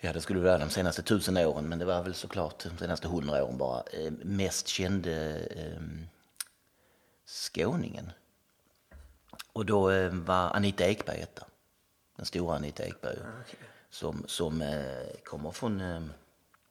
ja 0.00 0.12
det 0.12 0.20
skulle 0.20 0.40
vara 0.40 0.58
de 0.58 0.70
senaste 0.70 1.02
tusen 1.02 1.36
åren, 1.36 1.68
men 1.68 1.78
det 1.78 1.84
var 1.84 2.02
väl 2.02 2.14
såklart 2.14 2.64
de 2.64 2.78
senaste 2.78 3.08
hundra 3.08 3.44
åren 3.44 3.58
bara, 3.58 3.82
eh, 3.92 4.12
mest 4.22 4.68
kände 4.68 5.38
eh, 5.56 5.82
skåningen. 7.26 8.10
Och 9.52 9.66
då 9.66 9.90
eh, 9.90 10.12
var 10.14 10.50
Anita 10.56 10.84
Ekberg 10.84 11.20
etta. 11.20 11.46
Den 12.16 12.26
stora 12.26 12.56
Anita 12.56 12.84
Ekberg. 12.84 13.16
Som, 13.90 14.24
som 14.26 14.62
eh, 14.62 14.68
kommer 15.24 15.50
från 15.50 15.80
eh, 15.80 16.02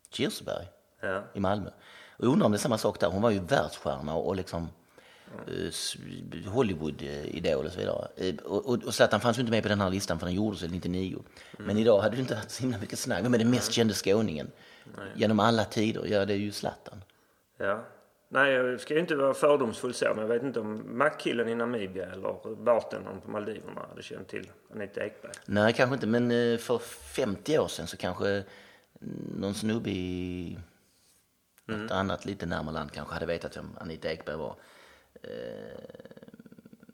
Kirseberg 0.10 0.65
Ja. 1.01 1.24
i 1.33 1.39
Malmö. 1.39 1.69
Och 2.17 2.25
jag 2.25 2.31
undrar 2.33 2.45
om 2.45 2.51
det 2.51 2.55
är 2.55 2.60
samma 2.60 2.77
sak 2.77 3.00
där. 3.00 3.07
Hon 3.10 3.21
var 3.21 3.29
ju 3.29 3.39
världsstjärna 3.39 4.15
och 4.15 4.36
liksom 4.36 4.69
eh, 5.48 5.67
s- 5.67 5.95
Hollywood-idol 6.48 7.65
och 7.65 7.71
så 7.71 7.79
vidare. 7.79 8.07
Eh, 8.15 8.36
Och, 8.36 8.65
och, 8.65 8.83
och 8.83 8.93
Zlatan 8.93 9.21
fanns 9.21 9.38
ju 9.38 9.41
inte 9.41 9.51
med 9.51 9.63
på 9.63 9.69
den 9.69 9.81
här 9.81 9.89
listan 9.89 10.19
för 10.19 10.25
den 10.25 10.36
gjordes 10.36 10.63
väl 10.63 10.71
99. 10.71 11.24
Men 11.57 11.77
idag 11.77 12.01
hade 12.01 12.15
du 12.15 12.21
inte 12.21 12.36
haft 12.36 12.51
så 12.51 12.62
himla 12.62 12.77
mycket 12.77 13.00
snack. 13.00 13.24
Vem 13.24 13.33
är 13.33 13.38
den 13.38 13.50
mest 13.50 13.71
kände 13.71 13.93
skåningen? 13.93 14.51
Genom 15.15 15.39
alla 15.39 15.63
tider? 15.65 16.05
Ja, 16.07 16.25
det 16.25 16.33
är 16.33 16.38
ju 16.38 16.51
Zlatan. 16.51 17.03
Ja. 17.57 17.83
Nej, 18.33 18.53
jag 18.53 18.79
ska 18.79 18.93
ju 18.93 19.00
inte 19.00 19.15
vara 19.15 19.33
fördomsfull 19.33 19.93
så, 19.93 20.05
men 20.05 20.17
jag 20.17 20.27
vet 20.27 20.43
inte 20.43 20.59
om 20.59 20.97
mackkillen 20.97 21.50
i 21.50 21.55
Namibia 21.55 22.05
eller 22.05 22.55
bartendern 22.55 23.21
på 23.21 23.31
Maldiverna 23.31 23.85
hade 23.89 24.01
känt 24.01 24.27
till 24.27 24.51
Anita 24.73 25.05
Ekberg. 25.05 25.31
Nej, 25.45 25.73
kanske 25.73 25.93
inte. 25.93 26.07
Men 26.07 26.31
eh, 26.31 26.57
för 26.57 26.77
50 26.77 27.59
år 27.59 27.67
sedan 27.67 27.88
så 27.88 27.97
kanske 27.97 28.43
någon 29.35 29.53
snubbe 29.53 29.89
i 29.89 30.57
Något 31.65 31.91
annat 31.91 32.25
lite 32.25 32.45
närmare 32.45 32.73
land 32.73 32.91
kanske 32.91 33.13
hade 33.13 33.25
vetat 33.25 33.57
vem 33.57 33.69
Anita 33.79 34.11
Ekberg 34.11 34.35
var. 34.35 34.55
Eh, 35.23 35.29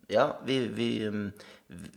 ja, 0.08 0.40
vi, 0.46 0.68
vi, 0.68 1.06
mm, 1.06 1.32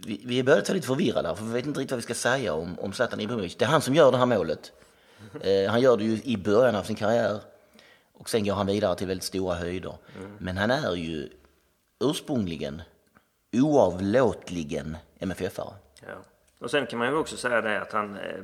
vi, 0.06 0.22
vi 0.24 0.42
börjar 0.42 0.60
ta 0.60 0.72
lite 0.72 0.86
förvirrade 0.86 1.28
här, 1.28 1.34
för 1.34 1.44
vi 1.44 1.52
vet 1.52 1.66
inte 1.66 1.80
riktigt 1.80 1.90
vad 1.90 1.98
vi 1.98 2.02
ska 2.02 2.14
säga 2.14 2.54
om, 2.54 2.78
om 2.78 2.92
Zlatan 2.92 3.20
Ibrahimovic. 3.20 3.56
Det 3.56 3.64
är 3.64 3.68
han 3.68 3.80
som 3.80 3.94
gör 3.94 4.12
det 4.12 4.18
här 4.18 4.26
målet. 4.26 4.72
Eh, 5.40 5.70
han 5.70 5.80
gör 5.80 5.96
det 5.96 6.04
ju 6.04 6.22
i 6.22 6.36
början 6.36 6.74
av 6.74 6.82
sin 6.82 6.96
karriär 6.96 7.40
och 8.20 8.28
sen 8.30 8.44
går 8.44 8.54
han 8.54 8.66
vidare 8.66 8.96
till 8.96 9.06
väldigt 9.06 9.24
stora 9.24 9.54
höjder. 9.54 9.94
Men 10.38 10.56
han 10.56 10.70
är 10.70 10.94
ju 10.94 11.28
ursprungligen 12.04 12.82
oavlåtligen 13.52 14.96
MFF-are. 15.18 15.74
Ja. 16.00 16.14
Och 16.58 16.70
sen 16.70 16.86
kan 16.86 16.98
man 16.98 17.08
ju 17.08 17.14
också 17.16 17.36
säga 17.36 17.60
det 17.60 17.80
att 17.80 17.92
han... 17.92 18.16
Eh, 18.16 18.40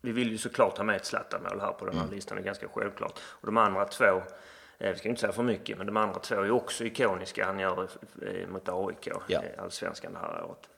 vi 0.00 0.12
vill 0.12 0.30
ju 0.30 0.38
såklart 0.38 0.76
ha 0.76 0.84
med 0.84 0.96
ett 0.96 1.04
Zlatan-mål 1.06 1.60
här 1.60 1.72
på 1.72 1.86
den 1.86 1.98
här 1.98 2.06
listan, 2.10 2.36
det 2.36 2.42
är 2.42 2.44
ganska 2.44 2.68
självklart. 2.68 3.18
Och 3.22 3.46
de 3.46 3.56
andra 3.56 3.84
två, 3.84 4.22
eh, 4.78 4.92
vi 4.92 4.96
ska 4.98 5.08
inte 5.08 5.20
säga 5.20 5.32
för 5.32 5.42
mycket, 5.42 5.78
men 5.78 5.86
de 5.86 5.96
andra 5.96 6.18
två 6.20 6.34
är 6.34 6.50
också 6.50 6.84
ikoniska. 6.84 7.46
Han 7.46 7.58
gör 7.58 7.88
eh, 8.22 8.48
mot 8.48 8.68
AIK 8.68 9.08
Ja. 9.26 9.42
Allsvenskan 9.58 10.12
det 10.12 10.18
här 10.18 10.44
året. 10.44 10.68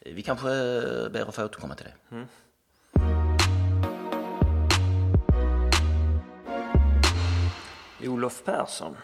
Eh, 0.00 0.14
Vi 0.14 0.22
kanske 0.22 0.48
eh, 0.48 1.08
ber 1.10 1.28
att 1.28 1.34
få 1.34 1.44
återkomma 1.44 1.74
till 1.74 1.86
det. 2.08 2.26
Olof 8.08 8.44
Persson. 8.44 8.96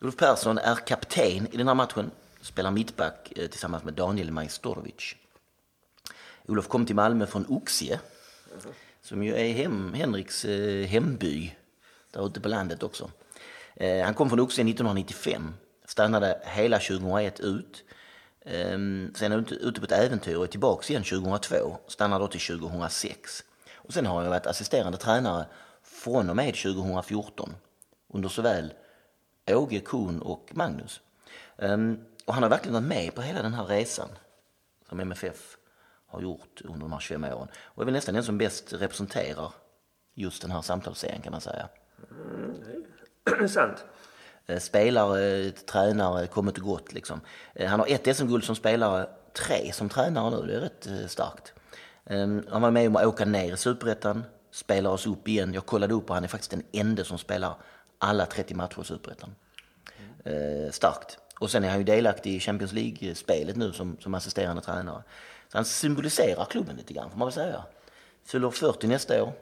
Olof 0.00 0.16
Persson 0.16 0.58
är 0.58 0.74
kapten 0.74 1.46
i 1.52 1.56
den 1.56 1.68
här 1.68 1.74
matchen. 1.74 2.10
Spelar 2.40 2.70
mittback 2.70 3.32
eh, 3.36 3.46
tillsammans 3.48 3.84
med 3.84 3.94
Daniel 3.94 4.30
Majstorovic. 4.30 5.14
Olof 6.46 6.68
kom 6.68 6.86
till 6.86 6.96
Malmö 6.96 7.26
från 7.26 7.46
Oxie, 7.48 8.00
som 9.02 9.22
ju 9.22 9.34
är 9.34 9.52
hem, 9.52 9.94
Henriks 9.94 10.44
eh, 10.44 10.86
hemby 10.86 11.56
där 12.10 12.26
ute 12.26 12.40
på 12.40 12.48
landet 12.48 12.82
också. 12.82 13.10
Eh, 13.74 14.04
han 14.04 14.14
kom 14.14 14.28
från 14.28 14.40
Oxie 14.40 14.64
1995, 14.64 15.54
stannade 15.84 16.40
hela 16.44 16.78
2001 16.78 17.40
ut. 17.40 17.84
Ehm, 18.44 19.12
sen 19.14 19.32
är 19.32 19.36
han 19.36 19.44
ute- 19.46 19.54
ute 19.54 19.80
på 19.80 19.86
ett 19.86 19.92
äventyr 19.92 20.36
och 20.36 20.44
är 20.44 20.48
tillbaka 20.48 20.92
igen 20.92 21.04
2002, 21.04 21.78
stannar 21.88 22.20
då 22.20 22.28
till 22.28 22.40
2006. 22.40 23.44
Och 23.74 23.92
sen 23.92 24.06
har 24.06 24.20
han 24.20 24.30
varit 24.30 24.46
assisterande 24.46 24.98
tränare 24.98 25.46
från 25.82 26.30
och 26.30 26.36
med 26.36 26.54
2014 26.54 27.54
under 28.14 28.28
såväl 28.28 28.72
Åge, 29.46 29.80
Kuhn 29.80 30.22
och 30.22 30.50
Magnus. 30.52 31.00
Ehm, 31.58 31.98
och 32.24 32.34
han 32.34 32.42
har 32.42 32.50
verkligen 32.50 32.74
varit 32.74 32.88
med 32.88 33.14
på 33.14 33.22
hela 33.22 33.42
den 33.42 33.54
här 33.54 33.64
resan 33.64 34.08
som 34.88 35.00
MFF 35.00 35.56
har 36.06 36.20
gjort 36.20 36.60
under 36.64 36.80
de 36.80 36.92
här 36.92 37.00
25 37.00 37.24
åren. 37.24 37.48
Och 37.54 37.82
är 37.82 37.84
väl 37.84 37.94
nästan 37.94 38.14
den 38.14 38.24
som 38.24 38.38
bäst 38.38 38.72
representerar 38.72 39.52
just 40.14 40.42
den 40.42 40.50
här 40.50 40.62
samtalsserien 40.62 41.22
kan 41.22 41.30
man 41.32 41.40
säga. 41.40 41.68
Sant. 43.48 43.84
Eh, 44.46 44.58
Spelare, 44.58 45.50
tränare, 45.50 46.26
kommit 46.26 46.58
och 46.58 46.64
gått 46.64 46.92
liksom. 46.92 47.20
Eh, 47.54 47.68
Han 47.68 47.80
har 47.80 47.86
ett 47.86 48.16
SM-guld 48.16 48.44
som 48.44 48.56
spelare, 48.56 49.08
tre 49.32 49.72
som 49.72 49.88
tränare 49.88 50.30
nu, 50.30 50.46
det 50.46 50.54
är 50.56 50.60
rätt 50.60 50.86
eh, 50.86 51.06
starkt. 51.06 51.52
Ehm, 52.06 52.46
Han 52.50 52.62
var 52.62 52.70
med 52.70 52.88
om 52.88 52.96
att 52.96 53.06
åka 53.06 53.24
ner 53.24 53.52
i 53.52 53.56
Superettan, 53.56 54.24
spelar 54.50 54.90
oss 54.90 55.06
upp 55.06 55.28
igen. 55.28 55.54
Jag 55.54 55.66
kollade 55.66 55.94
upp 55.94 56.08
och 56.10 56.14
han 56.14 56.24
är 56.24 56.28
faktiskt 56.28 56.50
den 56.50 56.62
enda 56.72 57.04
som 57.04 57.18
spelar 57.18 57.54
alla 57.98 58.26
30 58.26 58.54
matcher 58.54 58.80
i 58.80 58.84
Superettan. 58.84 59.34
Eh, 60.24 60.70
starkt. 60.70 61.18
Och 61.38 61.50
sen 61.50 61.64
är 61.64 61.68
han 61.68 61.78
ju 61.78 61.84
delaktig 61.84 62.34
i 62.34 62.40
Champions 62.40 62.72
League-spelet 62.72 63.56
nu 63.56 63.72
som, 63.72 63.96
som 64.00 64.14
assisterande 64.14 64.62
tränare. 64.62 65.02
Så 65.48 65.58
han 65.58 65.64
symboliserar 65.64 66.44
klubben 66.44 66.76
lite 66.76 66.92
grann 66.92 67.10
får 67.10 67.18
man 67.18 67.28
väl 67.28 67.32
säga. 67.32 67.64
Fyller 68.24 68.50
40 68.50 68.86
nästa 68.86 69.22
år. 69.22 69.32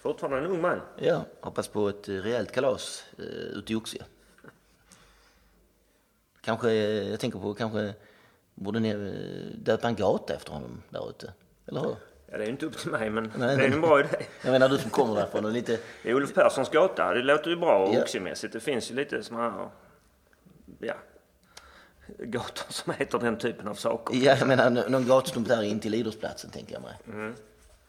Fortfarande 0.00 0.38
en 0.38 0.46
ung 0.46 0.60
man. 0.60 0.80
Ja, 0.98 1.24
hoppas 1.40 1.68
på 1.68 1.88
ett 1.88 2.08
rejält 2.08 2.52
kalas 2.52 3.04
eh, 3.18 3.24
ute 3.24 3.72
i 3.72 3.76
Oxie. 3.76 4.04
Kanske, 6.40 6.72
jag 6.72 7.20
tänker 7.20 7.38
på, 7.38 7.54
kanske 7.54 7.94
borde 8.54 8.80
ni 8.80 8.88
eh, 8.88 9.58
döpa 9.58 9.88
en 9.88 9.94
gata 9.94 10.34
efter 10.34 10.52
honom 10.52 10.82
där 10.90 11.10
ute? 11.10 11.32
Eller 11.66 11.80
hur? 11.80 11.96
Ja, 12.32 12.38
det 12.38 12.44
är 12.44 12.46
ju 12.46 12.52
inte 12.52 12.66
upp 12.66 12.78
till 12.78 12.90
mig, 12.90 13.10
men 13.10 13.32
Nej, 13.36 13.56
det 13.56 13.64
är 13.64 13.68
men- 13.68 13.72
en 13.72 13.80
bra 13.80 14.00
idé. 14.00 14.08
Jag 14.42 14.52
menar 14.52 14.68
du 14.68 14.78
som 14.78 14.90
kommer 14.90 15.14
därifrån 15.14 15.44
och 15.44 15.52
lite, 15.52 15.78
Det 16.02 16.10
är 16.10 16.14
Olof 16.14 16.34
Perssons 16.34 16.70
gata. 16.70 17.14
Det 17.14 17.22
låter 17.22 17.50
ju 17.50 17.56
bra 17.56 17.78
och 17.86 17.94
Ja. 17.94 18.02
oxiemässigt. 18.02 18.52
Det 18.52 18.60
finns 18.60 18.90
ju 18.90 18.94
lite 18.94 19.22
såna 19.22 19.50
här... 19.50 19.68
Ja. 20.78 20.94
Gator 22.18 22.72
som 22.72 22.92
heter 22.98 23.18
den 23.18 23.36
typen 23.38 23.68
av 23.68 23.74
saker. 23.74 24.16
ja 24.16 24.36
jag 24.38 24.48
menar 24.48 24.70
nå- 24.70 24.84
någon 24.88 25.06
gatstump 25.06 25.48
där 25.48 25.62
in 25.62 25.80
till 25.80 25.94
idrottsplatsen 25.94 26.50
tänker 26.50 26.72
jag 26.72 26.82
mig. 26.82 27.32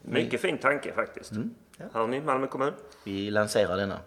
Mycket 0.01 0.41
fin 0.41 0.57
tanke 0.57 0.93
faktiskt. 0.93 1.31
Mm. 1.31 1.55
Ja. 1.77 1.85
Hör 1.93 2.07
ni, 2.07 2.21
Malmö 2.21 2.47
kommun? 2.47 2.73
Vi 3.05 3.31
lanserar 3.31 3.77
denna. 3.77 3.99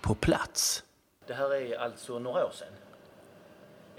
På 0.00 0.14
plats. 0.14 0.84
Det 1.26 1.34
här 1.34 1.54
är 1.54 1.78
alltså 1.78 2.18
några 2.18 2.44
år 2.46 2.50
sedan. 2.50 2.68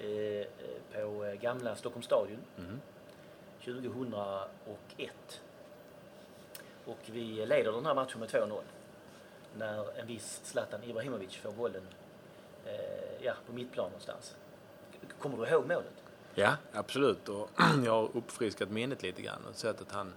Eh, 0.03 0.45
på 0.93 1.25
eh, 1.25 1.33
gamla 1.33 1.75
Stockholms 1.75 2.05
stadion. 2.05 2.39
2001. 3.65 5.41
Och 6.85 6.97
vi 7.05 7.45
leder 7.45 7.71
den 7.71 7.85
här 7.85 7.95
matchen 7.95 8.19
med 8.19 8.29
2-0. 8.29 8.61
När 9.57 9.99
en 9.99 10.07
viss 10.07 10.41
Zlatan 10.43 10.83
Ibrahimovic 10.83 11.35
får 11.35 11.51
bollen 11.51 11.87
eh, 12.65 13.25
ja, 13.25 13.33
på 13.47 13.53
mittplan 13.53 13.85
någonstans. 13.85 14.35
Kommer 15.19 15.37
du 15.37 15.51
ihåg 15.51 15.61
målet? 15.67 16.03
Ja, 16.35 16.57
absolut. 16.73 17.29
Och 17.29 17.49
jag 17.85 17.91
har 17.91 18.09
uppfriskat 18.17 18.69
minnet 18.69 19.03
lite 19.03 19.21
grann 19.21 19.45
och 19.49 19.55
sett 19.55 19.81
att 19.81 19.91
han 19.91 20.13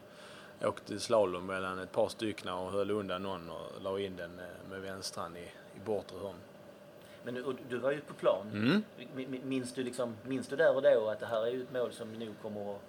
åkte 0.60 1.00
slalom 1.00 1.46
mellan 1.46 1.78
ett 1.78 1.92
par 1.92 2.08
stycken 2.08 2.48
och 2.48 2.72
höll 2.72 2.90
undan 2.90 3.22
någon 3.22 3.50
och 3.50 3.82
la 3.82 3.98
in 3.98 4.16
den 4.16 4.38
eh, 4.38 4.70
med 4.70 4.80
vänstran 4.80 5.36
i, 5.36 5.52
i 5.76 5.80
bortre 5.84 6.18
hörn. 6.18 6.51
Men 7.24 7.34
du, 7.34 7.56
du 7.68 7.76
var 7.78 7.90
ju 7.92 8.00
på 8.00 8.14
plan. 8.14 8.46
Mm. 8.52 8.82
Mi- 9.16 9.26
mi- 9.26 9.44
Minns 9.44 9.72
du, 9.74 9.82
liksom, 9.82 10.16
minns 10.22 10.48
du 10.48 10.56
där 10.56 10.74
och 10.76 10.82
då 10.82 11.08
att 11.08 11.20
det 11.20 11.26
här 11.26 11.46
är 11.46 11.50
ju 11.50 11.62
ett 11.62 11.72
mål 11.72 11.92
som 11.92 12.12
nog 12.12 12.34
kommer 12.42 12.60
att... 12.70 12.80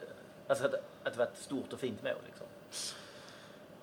eh, 0.00 0.08
Alltså 0.48 0.64
att, 0.64 0.74
att 0.74 1.12
det 1.12 1.18
var 1.18 1.24
ett 1.26 1.38
stort 1.38 1.72
och 1.72 1.80
fint 1.80 2.02
mål 2.02 2.12
liksom? 2.26 2.46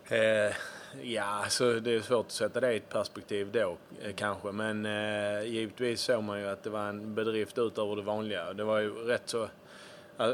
Eh, 0.07 0.53
ja, 1.01 1.23
alltså 1.23 1.79
det 1.79 1.91
är 1.95 2.01
svårt 2.01 2.25
att 2.25 2.31
sätta 2.31 2.59
det 2.59 2.73
i 2.73 2.77
ett 2.77 2.89
perspektiv 2.89 3.51
då 3.51 3.77
eh, 4.01 4.13
kanske. 4.15 4.51
Men 4.51 4.85
eh, 4.85 5.43
givetvis 5.43 6.01
såg 6.01 6.23
man 6.23 6.39
ju 6.39 6.47
att 6.47 6.63
det 6.63 6.69
var 6.69 6.89
en 6.89 7.15
bedrift 7.15 7.57
utöver 7.57 7.95
det 7.95 8.01
vanliga. 8.01 8.53
Det 8.53 8.63
var 8.63 8.79
ju 8.79 8.89
rätt 8.93 9.23
så... 9.29 9.49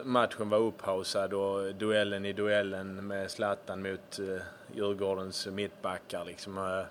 Matchen 0.04 0.50
var 0.50 0.58
upphausad 0.58 1.34
och 1.34 1.76
duellen 1.76 2.26
i 2.26 2.34
duellen 2.34 3.08
med 3.08 3.32
Zlatan 3.32 3.82
mot 3.82 4.20
eh, 4.20 4.42
Djurgårdens 4.76 5.48
mittbackar 5.48 6.26
liksom. 6.26 6.58
Eh, 6.58 6.84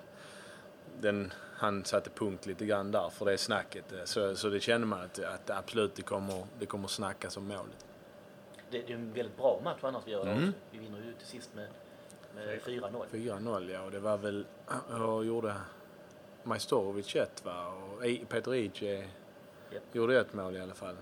den, 1.01 1.33
han 1.59 1.85
satte 1.85 2.11
punkt 2.11 2.47
lite 2.47 2.67
grann 2.67 2.91
där 2.91 3.09
för 3.11 3.25
det 3.27 3.39
snacket. 3.39 3.93
Eh, 3.93 4.05
Så, 4.05 4.37
så 4.37 4.49
det 4.49 4.61
kände 4.61 4.87
man 4.87 5.01
att, 5.01 5.19
att 5.19 5.51
absolut 5.51 5.95
det 5.95 6.03
kommer, 6.03 6.47
det 6.59 6.67
kommer 6.67 6.89
snackas 6.89 7.37
om 7.37 7.49
målet. 7.49 7.87
Det, 8.71 8.79
det 8.87 8.93
är 8.93 8.97
en 8.97 9.13
väldigt 9.13 9.37
bra 9.37 9.61
match 9.65 9.79
annars 9.83 10.03
vi 10.07 10.11
gör 10.13 10.23
Mm. 10.23 10.35
också. 10.49 10.53
Vi 10.71 10.79
vinner 10.79 10.99
ju 10.99 11.13
till 11.13 11.27
sist 11.27 11.51
med, 11.55 11.69
med 12.35 12.61
4-0. 12.61 13.05
4-0 13.13 13.71
ja, 13.73 13.83
och 13.83 13.91
det 13.91 13.99
var 13.99 14.17
väl, 14.19 14.47
jag 14.91 15.25
gjorde 15.25 15.55
Majstorovic 16.43 17.17
ett 17.17 17.45
va, 17.45 17.67
och 17.67 18.01
Peter 18.29 18.55
Ije 18.55 18.97
Japp. 19.73 19.83
gjorde 19.93 20.21
ett 20.21 20.33
mål 20.35 20.57
i 20.57 20.61
alla 20.61 20.75
fall. 20.75 20.97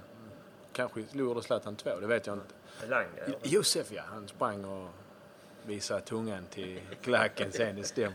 Kanske 0.72 1.04
gjorde 1.12 1.42
Zlatan 1.42 1.76
två, 1.76 2.00
det 2.00 2.06
vet 2.06 2.26
jag 2.26 2.36
inte. 2.36 2.54
Elanga. 2.84 3.08
ja. 3.26 3.34
Josef 3.42 3.92
ja, 3.92 4.02
han 4.06 4.28
sprang 4.28 4.64
och 4.64 4.88
visade 5.66 6.00
tungan 6.00 6.46
till 6.50 6.80
klacken 7.02 7.52
sen, 7.52 7.76
det 7.76 7.84
stämmer. 7.84 8.14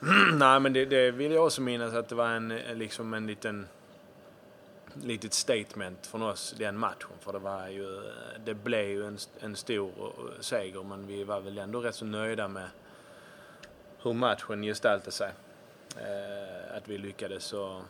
Nej 0.32 0.60
men 0.60 0.72
det, 0.72 0.84
det 0.84 1.10
vill 1.10 1.32
jag 1.32 1.46
också 1.46 1.62
minnas 1.62 1.94
att 1.94 2.08
det 2.08 2.14
var 2.14 2.28
en, 2.28 2.50
eh, 2.50 2.74
liksom 2.74 3.14
en 3.14 3.26
liten 3.26 3.66
litet 5.02 5.34
statement 5.34 6.06
från 6.06 6.22
oss 6.22 6.54
den 6.58 6.78
matchen. 6.78 7.10
För 7.20 7.32
det 7.32 7.38
var 7.38 7.68
ju, 7.68 7.96
eh, 7.96 8.40
det 8.44 8.54
blev 8.54 8.88
ju 8.88 9.06
en, 9.06 9.18
en 9.40 9.56
stor 9.56 9.92
eh, 9.98 10.40
seger 10.40 10.82
men 10.82 11.06
vi 11.06 11.24
var 11.24 11.40
väl 11.40 11.58
ändå 11.58 11.80
rätt 11.80 11.94
så 11.94 12.04
nöjda 12.04 12.48
med 12.48 12.68
hur 14.02 14.12
matchen 14.12 14.62
gestaltade 14.62 15.12
sig. 15.12 15.30
Eh, 15.96 16.76
att 16.76 16.88
vi 16.88 16.98
lyckades 16.98 17.44
så 17.44 17.82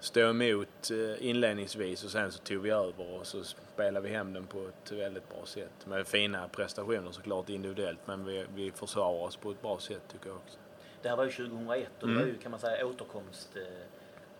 stå 0.00 0.20
emot 0.20 0.90
inledningsvis 1.18 2.04
och 2.04 2.10
sen 2.10 2.32
så 2.32 2.38
tog 2.38 2.62
vi 2.62 2.70
över 2.70 3.20
och 3.20 3.26
så 3.26 3.44
spelade 3.44 4.08
vi 4.08 4.14
hem 4.14 4.32
den 4.32 4.46
på 4.46 4.68
ett 4.68 4.92
väldigt 4.92 5.28
bra 5.28 5.46
sätt. 5.46 5.86
Med 5.86 6.06
fina 6.06 6.48
prestationer 6.48 7.12
såklart 7.12 7.48
individuellt 7.48 7.98
men 8.04 8.24
vi, 8.24 8.46
vi 8.54 8.70
försvarar 8.70 9.22
oss 9.22 9.36
på 9.36 9.50
ett 9.50 9.62
bra 9.62 9.78
sätt 9.78 10.02
tycker 10.12 10.28
jag 10.28 10.36
också. 10.36 10.58
Det 11.02 11.08
här 11.08 11.16
var 11.16 11.24
ju 11.24 11.30
2001 11.30 12.02
och 12.02 12.08
det 12.08 12.14
var 12.14 12.22
ju 12.22 12.38
kan 12.38 12.50
man 12.50 12.60
säga 12.60 12.86
återkomståret. 12.86 13.66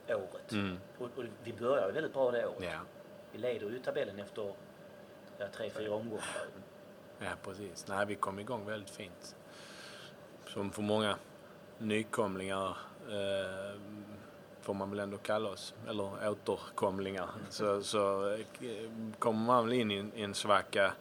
Året. 0.09 0.53
Mm. 0.53 0.79
Och, 0.99 1.09
och 1.17 1.25
vi 1.45 1.53
började 1.53 1.87
ju 1.87 1.93
väldigt 1.93 2.13
bra 2.13 2.31
det 2.31 2.47
året. 2.47 2.63
Ja, 2.63 2.81
Vi 3.33 3.39
leder 3.39 3.71
ju 3.71 3.79
tabellen 3.79 4.19
efter 4.21 4.55
ja, 5.39 5.47
tre, 5.53 5.71
fyra 5.71 5.95
omgångar. 5.95 6.25
ja 7.19 7.31
precis. 7.43 7.87
Nej, 7.89 8.07
vi 8.07 8.15
kom 8.15 8.39
igång 8.39 8.67
väldigt 8.67 8.91
fint. 8.91 9.37
Som 10.47 10.71
för 10.73 10.83
många 10.83 11.17
nykomlingar 11.79 12.77
eh, 13.09 13.81
får 14.61 14.75
man 14.75 14.91
väl 14.91 15.01
ändå 15.01 15.19
kalla 15.19 15.51
oss, 15.51 15.75
eller 15.89 16.29
återkomlingar, 16.29 17.29
så, 17.51 17.83
så 17.83 18.33
eh, 18.35 18.41
kommer 19.19 19.47
man 19.47 19.65
väl 19.65 19.73
in 19.73 19.91
i 19.91 19.97
en, 19.97 20.13
i 20.15 20.23
en 20.23 20.35
svacka 20.35 20.93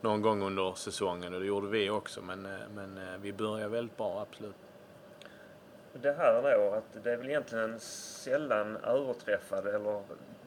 någon 0.00 0.22
gång 0.22 0.42
under 0.42 0.74
säsongen 0.74 1.34
och 1.34 1.40
det 1.40 1.46
gjorde 1.46 1.68
vi 1.68 1.90
också 1.90 2.22
men, 2.22 2.46
eh, 2.46 2.68
men 2.74 2.98
eh, 2.98 3.18
vi 3.20 3.32
började 3.32 3.68
väldigt 3.68 3.96
bra, 3.96 4.20
absolut. 4.20 4.56
Det 6.02 6.12
här 6.12 6.42
då, 6.42 6.74
att 6.74 7.04
det 7.04 7.12
är 7.12 7.16
väl 7.16 7.28
egentligen 7.28 7.72
en 7.72 7.80
sällan 7.80 8.76
överträffad 8.76 9.66
eller 9.66 10.02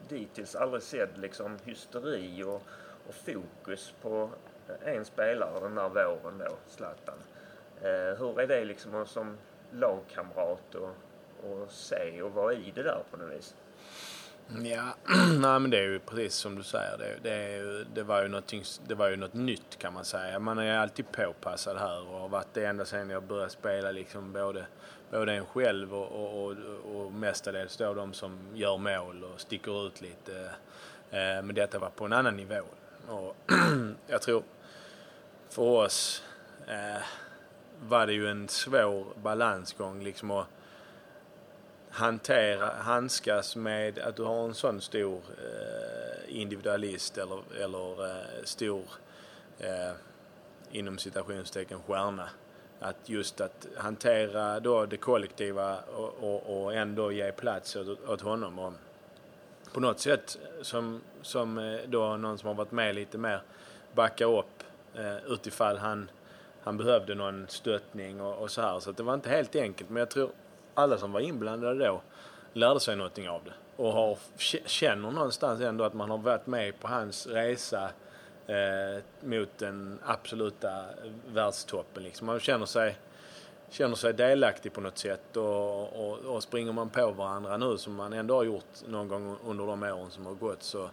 dittills 0.08 0.56
aldrig 0.56 0.82
sedd 0.82 1.18
liksom 1.18 1.58
hysteri 1.64 2.42
och, 2.42 2.62
och 3.08 3.14
fokus 3.14 3.94
på 4.02 4.30
en 4.84 5.04
spelare 5.04 5.60
den 5.60 5.78
här 5.78 5.88
våren 5.88 6.38
då, 6.38 6.56
Zlatan. 6.66 7.18
Eh, 7.82 8.18
hur 8.18 8.40
är 8.40 8.46
det 8.46 8.64
liksom 8.64 9.06
som 9.06 9.38
lagkamrat 9.70 10.74
och, 10.74 10.94
och 11.44 11.70
se 11.70 12.22
och 12.22 12.32
vara 12.32 12.52
i 12.52 12.72
det 12.74 12.82
där 12.82 13.02
på 13.10 13.16
något 13.16 13.32
vis? 13.32 13.54
Ja, 14.58 14.94
nej 15.38 15.60
men 15.60 15.70
det 15.70 15.78
är 15.78 15.82
ju 15.82 15.98
precis 15.98 16.34
som 16.34 16.56
du 16.56 16.62
säger. 16.62 16.98
Det, 16.98 17.30
det, 17.30 17.84
det, 17.94 18.02
var 18.02 18.22
ju 18.22 18.42
det 18.86 18.94
var 18.94 19.08
ju 19.08 19.16
något 19.16 19.34
nytt 19.34 19.78
kan 19.78 19.94
man 19.94 20.04
säga. 20.04 20.38
Man 20.38 20.58
är 20.58 20.78
alltid 20.78 21.12
påpassad 21.12 21.76
här 21.78 22.08
och 22.08 22.20
har 22.20 22.28
varit 22.28 22.54
det 22.54 22.64
ända 22.64 22.84
sedan 22.84 23.10
jag 23.10 23.22
började 23.22 23.50
spela 23.50 23.90
liksom 23.90 24.32
både, 24.32 24.66
både 25.10 25.32
en 25.32 25.46
själv 25.46 25.94
och, 25.94 26.06
och, 26.06 26.46
och, 26.46 26.56
och 26.94 27.12
mestadels 27.12 27.76
då 27.76 27.94
de 27.94 28.12
som 28.12 28.38
gör 28.54 28.78
mål 28.78 29.24
och 29.24 29.40
sticker 29.40 29.86
ut 29.86 30.00
lite. 30.00 30.50
Eh, 31.10 31.42
men 31.42 31.54
detta 31.54 31.78
var 31.78 31.90
på 31.90 32.04
en 32.04 32.12
annan 32.12 32.36
nivå. 32.36 32.60
Och 33.08 33.36
jag 34.06 34.22
tror 34.22 34.42
för 35.48 35.62
oss 35.62 36.22
eh, 36.66 37.02
var 37.82 38.06
det 38.06 38.12
ju 38.12 38.28
en 38.28 38.48
svår 38.48 39.06
balansgång 39.22 40.02
liksom 40.02 40.30
att 40.30 40.46
hantera, 41.90 42.72
handskas 42.72 43.56
med 43.56 43.98
att 43.98 44.16
du 44.16 44.22
har 44.22 44.44
en 44.44 44.54
sån 44.54 44.80
stor 44.80 45.22
eh, 45.38 46.40
individualist 46.40 47.18
eller, 47.18 47.42
eller 47.60 48.24
stor 48.44 48.84
inom 50.72 50.98
citationstecken 50.98 51.82
stjärna. 51.82 52.28
Att 52.80 53.08
just 53.08 53.40
att 53.40 53.66
hantera 53.76 54.60
då 54.60 54.86
det 54.86 54.96
kollektiva 54.96 55.78
och, 55.80 56.14
och, 56.20 56.62
och 56.62 56.74
ändå 56.74 57.12
ge 57.12 57.32
plats 57.32 57.76
åt, 57.76 58.08
åt 58.08 58.20
honom. 58.20 58.58
Och 58.58 58.72
på 59.72 59.80
något 59.80 60.00
sätt 60.00 60.38
som, 60.62 61.00
som 61.22 61.58
eh, 61.58 61.80
då 61.86 62.16
någon 62.16 62.38
som 62.38 62.46
har 62.46 62.54
varit 62.54 62.72
med 62.72 62.94
lite 62.94 63.18
mer 63.18 63.42
backa 63.94 64.24
upp 64.24 64.62
eh, 64.94 65.32
utifall 65.32 65.78
han, 65.78 66.10
han 66.62 66.76
behövde 66.76 67.14
någon 67.14 67.46
stöttning 67.48 68.20
och, 68.20 68.42
och 68.42 68.50
så 68.50 68.62
här. 68.62 68.80
Så 68.80 68.92
det 68.92 69.02
var 69.02 69.14
inte 69.14 69.28
helt 69.28 69.56
enkelt 69.56 69.90
men 69.90 70.00
jag 70.00 70.10
tror 70.10 70.30
alla 70.74 70.98
som 70.98 71.12
var 71.12 71.20
inblandade 71.20 71.86
då 71.86 72.00
lärde 72.52 72.80
sig 72.80 72.96
någonting 72.96 73.28
av 73.28 73.44
det 73.44 73.52
och 73.82 73.92
har, 73.92 74.18
känner 74.66 75.10
någonstans 75.10 75.60
ändå 75.60 75.84
att 75.84 75.94
man 75.94 76.10
har 76.10 76.18
varit 76.18 76.46
med 76.46 76.80
på 76.80 76.88
hans 76.88 77.26
resa 77.26 77.90
eh, 78.46 79.02
mot 79.20 79.58
den 79.58 79.98
absoluta 80.04 80.84
världstoppen. 81.26 82.02
Liksom. 82.02 82.26
Man 82.26 82.40
känner 82.40 82.66
sig, 82.66 82.96
känner 83.70 83.94
sig 83.94 84.12
delaktig 84.14 84.72
på 84.72 84.80
något 84.80 84.98
sätt 84.98 85.36
och, 85.36 85.82
och, 85.82 86.18
och, 86.18 86.42
springer 86.42 86.72
man 86.72 86.90
på 86.90 87.10
varandra 87.10 87.56
nu 87.56 87.78
som 87.78 87.94
man 87.94 88.12
ändå 88.12 88.34
har 88.34 88.44
gjort 88.44 88.86
någon 88.86 89.08
gång 89.08 89.36
under 89.44 89.66
de 89.66 89.82
åren 89.82 90.10
som 90.10 90.26
har 90.26 90.34
gått 90.34 90.62
så, 90.62 90.90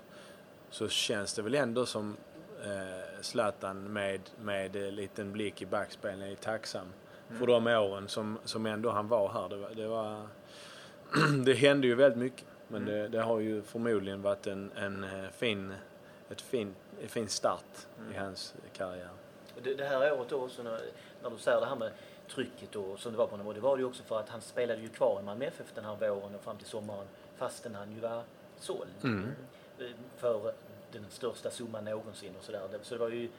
så 0.69 0.87
känns 0.87 1.33
det 1.33 1.41
väl 1.41 1.55
ändå 1.55 1.85
som 1.85 2.17
eh, 2.63 3.21
Zlatan 3.21 3.93
med, 3.93 4.21
med 4.41 4.75
en 4.75 4.95
liten 4.95 5.31
blick 5.31 5.61
i 5.61 5.65
backspegeln 5.65 6.21
är 6.21 6.35
tacksam 6.35 6.87
för 7.29 7.47
de 7.47 7.67
åren 7.67 8.07
som, 8.07 8.37
som 8.43 8.65
ändå 8.65 8.89
han 8.89 9.07
var 9.07 9.29
här. 9.29 9.49
Det 9.49 9.57
var, 9.57 9.69
det, 9.75 9.87
var, 9.87 10.27
det 11.45 11.53
hände 11.53 11.87
ju 11.87 11.95
väldigt 11.95 12.19
mycket. 12.19 12.45
Men 12.67 12.81
mm. 12.81 12.93
det, 12.93 13.07
det, 13.07 13.21
har 13.21 13.39
ju 13.39 13.61
förmodligen 13.61 14.21
varit 14.21 14.47
en, 14.47 14.71
en 14.75 15.03
eh, 15.03 15.29
fin, 15.37 15.73
ett 16.29 16.41
fin, 16.41 16.75
en 17.01 17.09
fin 17.09 17.27
start 17.27 17.87
mm. 17.99 18.13
i 18.13 18.17
hans 18.17 18.55
karriär. 18.73 19.09
Det, 19.63 19.73
det, 19.73 19.85
här 19.85 20.13
året 20.13 20.29
då, 20.29 20.49
så 20.49 20.63
när, 20.63 20.81
när 21.23 21.29
du 21.29 21.37
säger 21.37 21.59
det 21.59 21.65
här 21.65 21.75
med 21.75 21.91
trycket 22.29 22.75
och 22.75 22.99
som 22.99 23.11
det 23.11 23.17
var 23.17 23.27
på 23.27 23.37
honom, 23.37 23.53
det 23.53 23.59
var 23.59 23.77
det 23.77 23.81
ju 23.81 23.87
också 23.87 24.03
för 24.03 24.19
att 24.19 24.29
han 24.29 24.41
spelade 24.41 24.81
ju 24.81 24.89
kvar 24.89 25.19
i 25.19 25.23
Malmö 25.23 25.45
FF 25.45 25.73
den 25.75 25.85
här 25.85 25.95
våren 25.95 26.35
och 26.35 26.41
fram 26.41 26.57
till 26.57 26.67
sommaren 26.67 27.07
fastän 27.35 27.75
han 27.75 27.91
ju 27.91 27.99
var 27.99 28.23
såld. 28.59 28.89
Mm. 29.03 29.31
Eh, 29.79 29.85
för 30.17 30.53
den 30.91 31.05
största 31.09 31.51
summan 31.51 31.85
någonsin 31.85 32.33
och 32.39 32.43
sådär. 32.43 32.61
Så 32.81 32.95
det 32.95 32.99
var 32.99 33.09
ju, 33.09 33.29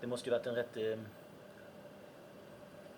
det 0.00 0.06
måste 0.06 0.30
ju 0.30 0.36
varit 0.36 0.46
en 0.46 0.54
rätt 0.54 0.76
eh, 0.76 0.98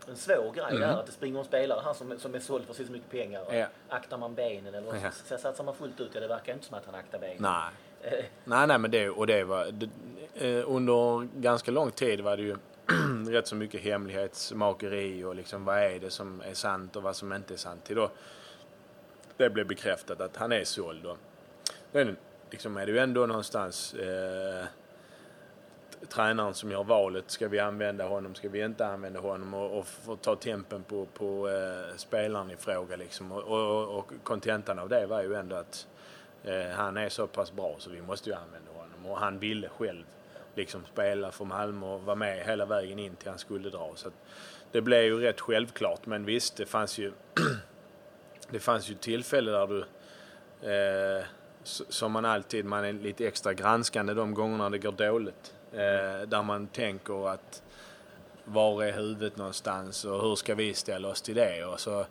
en 0.09 0.17
svår 0.17 0.53
grej 0.53 0.67
mm. 0.69 0.81
där, 0.81 1.01
att 1.01 1.07
det 1.07 1.13
springer 1.13 1.39
en 1.39 1.45
spelare 1.45 1.81
här 1.85 1.93
som, 1.93 2.19
som 2.19 2.35
är 2.35 2.41
såld 2.41 2.67
för 2.67 2.75
så 2.75 2.83
mycket 2.83 3.11
pengar. 3.11 3.55
Ja. 3.55 3.67
Aktar 3.89 4.19
man 4.19 4.35
benen 4.35 4.75
eller 4.75 4.95
ja. 4.97 5.11
så, 5.11 5.39
satsar 5.39 5.65
man 5.65 5.75
fullt 5.75 6.01
ut? 6.01 6.11
Ja, 6.15 6.21
det 6.21 6.29
verkar 6.29 6.53
inte 6.53 6.67
som 6.67 6.79
att 6.79 6.87
han 6.87 6.95
aktar 6.95 7.19
benen. 7.19 7.37
Nej. 7.41 7.71
Nej, 8.45 8.67
nej, 8.67 8.79
men 8.79 8.91
det, 8.91 9.11
och 9.11 9.27
det 9.27 9.45
var, 9.45 9.67
det, 9.71 9.89
eh, 10.35 10.65
under 10.71 11.29
ganska 11.41 11.71
lång 11.71 11.91
tid 11.91 12.21
var 12.21 12.37
det 12.37 12.43
ju 12.43 12.57
rätt 13.29 13.47
så 13.47 13.57
mycket 13.57 13.81
hemlighetsmakeri 13.81 15.25
och 15.25 15.35
liksom 15.35 15.65
vad 15.65 15.79
är 15.79 16.01
det 16.01 16.11
som 16.11 16.41
är 16.41 16.55
sant 16.55 16.97
och 16.97 17.03
vad 17.03 17.17
som 17.17 17.33
inte 17.33 17.55
är 17.55 17.59
sant. 17.59 17.85
Till 17.85 17.97
då 17.97 18.11
det 19.37 19.51
blev 19.51 19.67
bekräftat 19.67 20.21
att 20.21 20.37
han 20.37 20.53
är 20.53 20.65
såld. 20.65 21.07
Och, 21.07 21.19
men 21.93 22.17
liksom 22.51 22.77
är 22.77 22.87
det 22.87 22.93
ju 22.93 22.99
ändå 22.99 23.27
någonstans 23.27 23.95
eh, 23.95 24.65
tränaren 26.09 26.55
som 26.55 26.71
gör 26.71 26.85
valet. 26.85 27.31
Ska 27.31 27.49
vi 27.49 27.59
använda 27.59 28.05
honom? 28.05 28.35
Ska 28.35 28.49
vi 28.49 28.65
inte 28.65 28.87
använda 28.87 29.21
honom? 29.21 29.55
Och, 29.55 29.79
och 29.79 29.87
få 29.87 30.17
ta 30.17 30.37
tempen 30.37 30.83
på, 30.83 31.07
på 31.07 31.49
eh, 31.49 31.97
spelaren 31.97 32.51
i 32.51 32.57
fråga 32.57 32.97
liksom. 32.97 33.33
Och 33.33 34.13
kontentan 34.23 34.79
av 34.79 34.89
det 34.89 35.07
var 35.07 35.23
ju 35.23 35.35
ändå 35.35 35.57
att 35.57 35.87
eh, 35.87 36.00
Eh, 36.45 36.71
han 36.71 36.97
är 36.97 37.09
så 37.09 37.27
pass 37.27 37.53
bra 37.53 37.77
så 37.79 37.91
vi 37.91 38.03
måste 38.03 38.31
ju 38.31 38.37
använda 38.37 38.71
honom. 38.73 39.07
Och 39.07 39.19
han 39.19 39.39
ville 39.39 39.69
själv 39.69 40.05
liksom 40.55 40.85
spela 40.93 41.31
för 41.31 41.45
Malmö 41.45 41.87
och 41.87 42.03
vara 42.03 42.17
med 42.17 42.47
hela 42.47 42.67
vägen 42.67 42.99
in 42.99 43.17
till 43.17 43.29
han 43.29 43.39
skulle 43.39 43.71
dra. 43.71 43.93
Så 43.97 44.11
det 44.73 44.81
blev 44.81 45.03
ju 45.03 45.21
rätt 45.21 45.41
självklart. 45.41 46.07
Men 46.07 46.25
visst, 46.25 46.57
det 46.57 46.67
fanns 46.67 46.99
ju, 46.99 47.13
det 48.51 48.61
fanns 48.61 48.91
ju 48.91 48.95
tillfällen 48.95 49.55
där 49.55 49.67
du 49.67 49.85
eh, 50.71 51.25
som 51.65 52.13
man 52.13 52.25
alltid, 52.25 52.65
man 52.65 52.85
är 52.85 52.93
lite 52.93 53.27
extra 53.27 53.55
granskande 53.55 54.15
de 54.15 54.35
gångerna 54.35 54.71
det 54.71 54.79
går 54.79 54.93
dåligt. 54.93 55.55
Eh, 55.73 56.29
där 56.29 56.43
man 56.43 56.67
tänker 56.67 57.29
att 57.29 57.63
var 58.45 58.85
är 58.85 58.93
huvudet 58.93 59.37
någonstans 59.37 60.05
och 60.05 60.23
hur 60.23 60.35
ska 60.35 60.55
vi 60.55 60.75
ställa 60.75 61.09
oss 61.09 61.23
till 61.23 61.35
det? 61.35 61.65
Och 61.65 61.81
så, 61.81 62.07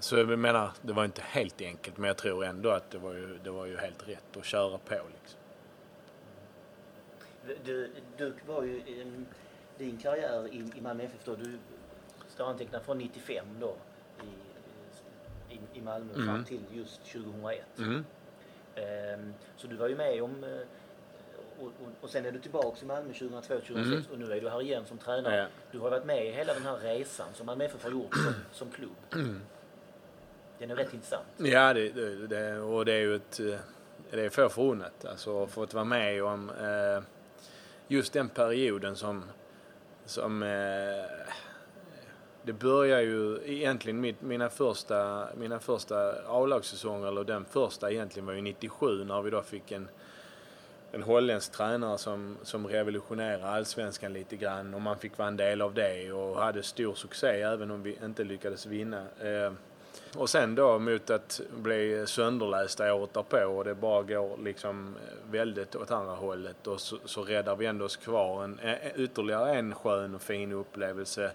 så 0.00 0.16
jag 0.16 0.38
menar, 0.38 0.70
det 0.82 0.92
var 0.92 1.04
inte 1.04 1.22
helt 1.22 1.60
enkelt 1.60 1.98
men 1.98 2.08
jag 2.08 2.16
tror 2.16 2.44
ändå 2.44 2.70
att 2.70 2.90
det 2.90 2.98
var 2.98 3.12
ju, 3.12 3.38
det 3.44 3.50
var 3.50 3.66
ju 3.66 3.76
helt 3.76 4.08
rätt 4.08 4.36
att 4.36 4.44
köra 4.44 4.78
på. 4.78 4.94
Liksom. 4.94 5.40
Du, 7.64 7.90
du 8.16 8.34
var 8.46 8.62
ju 8.62 8.82
din 9.78 9.96
karriär 9.96 10.48
i, 10.54 10.78
i 10.78 10.80
Malmö 10.80 11.02
FF 11.02 11.24
då, 11.24 11.36
du 11.36 11.58
står 12.28 12.50
antecknad 12.50 12.82
från 12.82 12.98
95 12.98 13.46
då 13.60 13.76
i, 14.22 15.54
i, 15.54 15.78
i 15.78 15.80
Malmö 15.80 16.14
mm. 16.14 16.26
fram 16.26 16.44
till 16.44 16.60
just 16.72 17.04
2001. 17.04 17.64
Mm. 17.78 18.04
Um, 18.76 19.34
så 19.56 19.66
du 19.66 19.76
var 19.76 19.88
ju 19.88 19.96
med 19.96 20.22
om 20.22 20.44
uh, 20.44 20.60
och, 21.62 21.68
och, 21.68 21.92
och, 22.00 22.10
sen 22.10 22.26
är 22.26 22.32
du 22.32 22.38
tillbaka 22.38 22.78
i 22.82 22.84
Malmö 22.84 23.12
2002-2006 23.12 23.76
mm. 23.76 24.02
och 24.12 24.18
nu 24.18 24.32
är 24.32 24.40
du 24.40 24.48
här 24.48 24.62
igen 24.62 24.86
som 24.86 24.98
tränare. 24.98 25.36
Ja. 25.36 25.46
Du 25.72 25.78
har 25.78 25.90
varit 25.90 26.04
med 26.04 26.26
i 26.26 26.30
hela 26.30 26.54
den 26.54 26.62
här 26.62 26.76
resan 26.76 27.26
som 27.34 27.46
Malmö 27.46 27.64
FF 27.64 27.84
har 27.84 27.90
gjort 27.90 28.14
som, 28.14 28.34
som 28.52 28.70
klubb. 28.70 28.96
Mm. 29.14 29.40
Den 30.58 30.70
är 30.70 30.76
rätt 30.76 30.94
intressant. 30.94 31.26
Ja, 31.36 31.74
det, 31.74 31.88
det, 31.88 32.26
det, 32.26 32.58
och 32.58 32.84
det 32.84 32.92
är 32.92 33.00
ju 33.00 33.16
ett... 33.16 33.40
Eh, 33.40 33.58
det 34.10 34.24
är 34.24 34.30
få 34.30 34.48
förunnat. 34.48 35.04
Alltså 35.04 35.46
fått 35.46 35.74
vara 35.74 35.84
med 35.84 36.24
om 36.24 36.50
eh, 36.50 37.04
just 37.88 38.12
den 38.12 38.28
perioden 38.28 38.96
som... 38.96 39.24
som 40.04 40.42
eh, 40.42 40.48
det 42.44 42.52
börjar 42.52 43.00
ju 43.00 43.38
egentligen 43.44 44.00
mitt, 44.00 44.22
mina 44.22 44.50
första, 44.50 45.28
mina 45.36 45.58
första 45.58 46.14
A-lagssäsonger, 46.26 47.08
eller 47.08 47.24
den 47.24 47.44
första 47.44 47.90
egentligen 47.90 48.26
var 48.26 48.32
ju 48.32 48.40
97 48.40 49.04
när 49.04 49.22
vi 49.22 49.30
då 49.30 49.42
fick 49.42 49.72
en 49.72 49.88
en 50.92 51.02
holländsk 51.02 51.52
tränare 51.52 51.98
som, 51.98 52.36
som 52.42 52.66
revolutionerade 52.66 53.48
allsvenskan 53.48 54.12
lite 54.12 54.36
grann 54.36 54.74
och 54.74 54.80
man 54.80 54.98
fick 54.98 55.18
vara 55.18 55.28
en 55.28 55.36
del 55.36 55.62
av 55.62 55.74
det 55.74 56.12
och 56.12 56.36
hade 56.36 56.62
stor 56.62 56.94
succé 56.94 57.42
även 57.42 57.70
om 57.70 57.82
vi 57.82 57.98
inte 58.04 58.24
lyckades 58.24 58.66
vinna. 58.66 59.06
Eh, 59.20 59.52
och 60.16 60.30
sen 60.30 60.54
då 60.54 60.78
mot 60.78 61.10
att 61.10 61.40
bli 61.56 62.04
sönderlästa 62.06 62.94
året 62.94 63.14
därpå 63.14 63.46
och 63.46 63.64
det 63.64 63.74
bara 63.74 64.02
går 64.02 64.38
liksom 64.44 64.96
eh, 64.96 65.30
väldigt 65.30 65.76
åt 65.76 65.90
andra 65.90 66.14
hållet 66.14 66.66
och 66.66 66.80
så, 66.80 66.96
så 67.04 67.22
räddar 67.22 67.56
vi 67.56 67.66
ändå 67.66 67.84
oss 67.84 67.96
kvar 67.96 68.44
en, 68.44 68.60
ytterligare 68.96 69.54
en 69.54 69.74
skön 69.74 70.14
och 70.14 70.22
fin 70.22 70.52
upplevelse. 70.52 71.30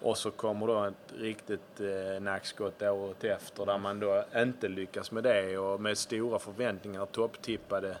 Och 0.00 0.18
så 0.18 0.30
kommer 0.30 0.66
då 0.66 0.84
ett 0.84 1.20
riktigt 1.20 1.80
eh, 1.80 2.22
nackskott 2.22 2.82
året 2.82 3.24
efter 3.24 3.66
där 3.66 3.78
man 3.78 4.00
då 4.00 4.24
inte 4.36 4.68
lyckas 4.68 5.12
med 5.12 5.24
det 5.24 5.58
och 5.58 5.80
med 5.80 5.98
stora 5.98 6.38
förväntningar 6.38 7.06
topptippade 7.06 7.96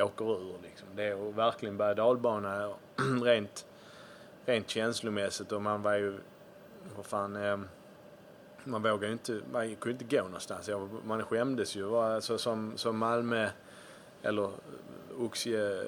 åker 0.00 0.24
ur. 0.24 0.54
Liksom. 0.62 0.88
Det 0.96 1.04
är 1.04 1.32
verkligen 1.32 1.76
berg 1.76 1.96
dalbana 1.96 2.74
rent, 3.22 3.66
rent 4.44 4.68
känslomässigt 4.68 5.52
och 5.52 5.62
man 5.62 5.82
var 5.82 5.94
ju, 5.94 6.18
vad 6.96 7.06
fan, 7.06 7.36
eh, 7.36 7.58
man 8.64 8.82
vågar 8.82 9.06
ju 9.06 9.12
inte, 9.12 9.40
man 9.52 9.76
kunde 9.76 10.04
inte 10.04 10.16
gå 10.16 10.22
någonstans. 10.22 10.68
Jag, 10.68 10.88
man 11.04 11.22
skämdes 11.22 11.76
ju. 11.76 11.96
Alltså, 11.96 12.38
som, 12.38 12.72
som 12.76 12.98
Malmö, 12.98 13.48
eller 14.22 14.44
eh, 14.44 14.50
Oxie 15.18 15.80
eh, 15.80 15.86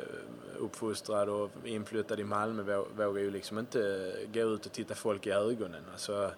uppfostrad 0.58 1.28
och 1.28 1.50
inflyttad 1.64 2.20
i 2.20 2.24
Malmö 2.24 2.84
vågar 2.96 3.20
ju 3.20 3.30
liksom 3.30 3.58
inte 3.58 4.12
gå 4.32 4.40
ut 4.40 4.66
och 4.66 4.72
titta 4.72 4.94
folk 4.94 5.26
i 5.26 5.30
ögonen. 5.30 5.82
Alltså, 5.92 6.30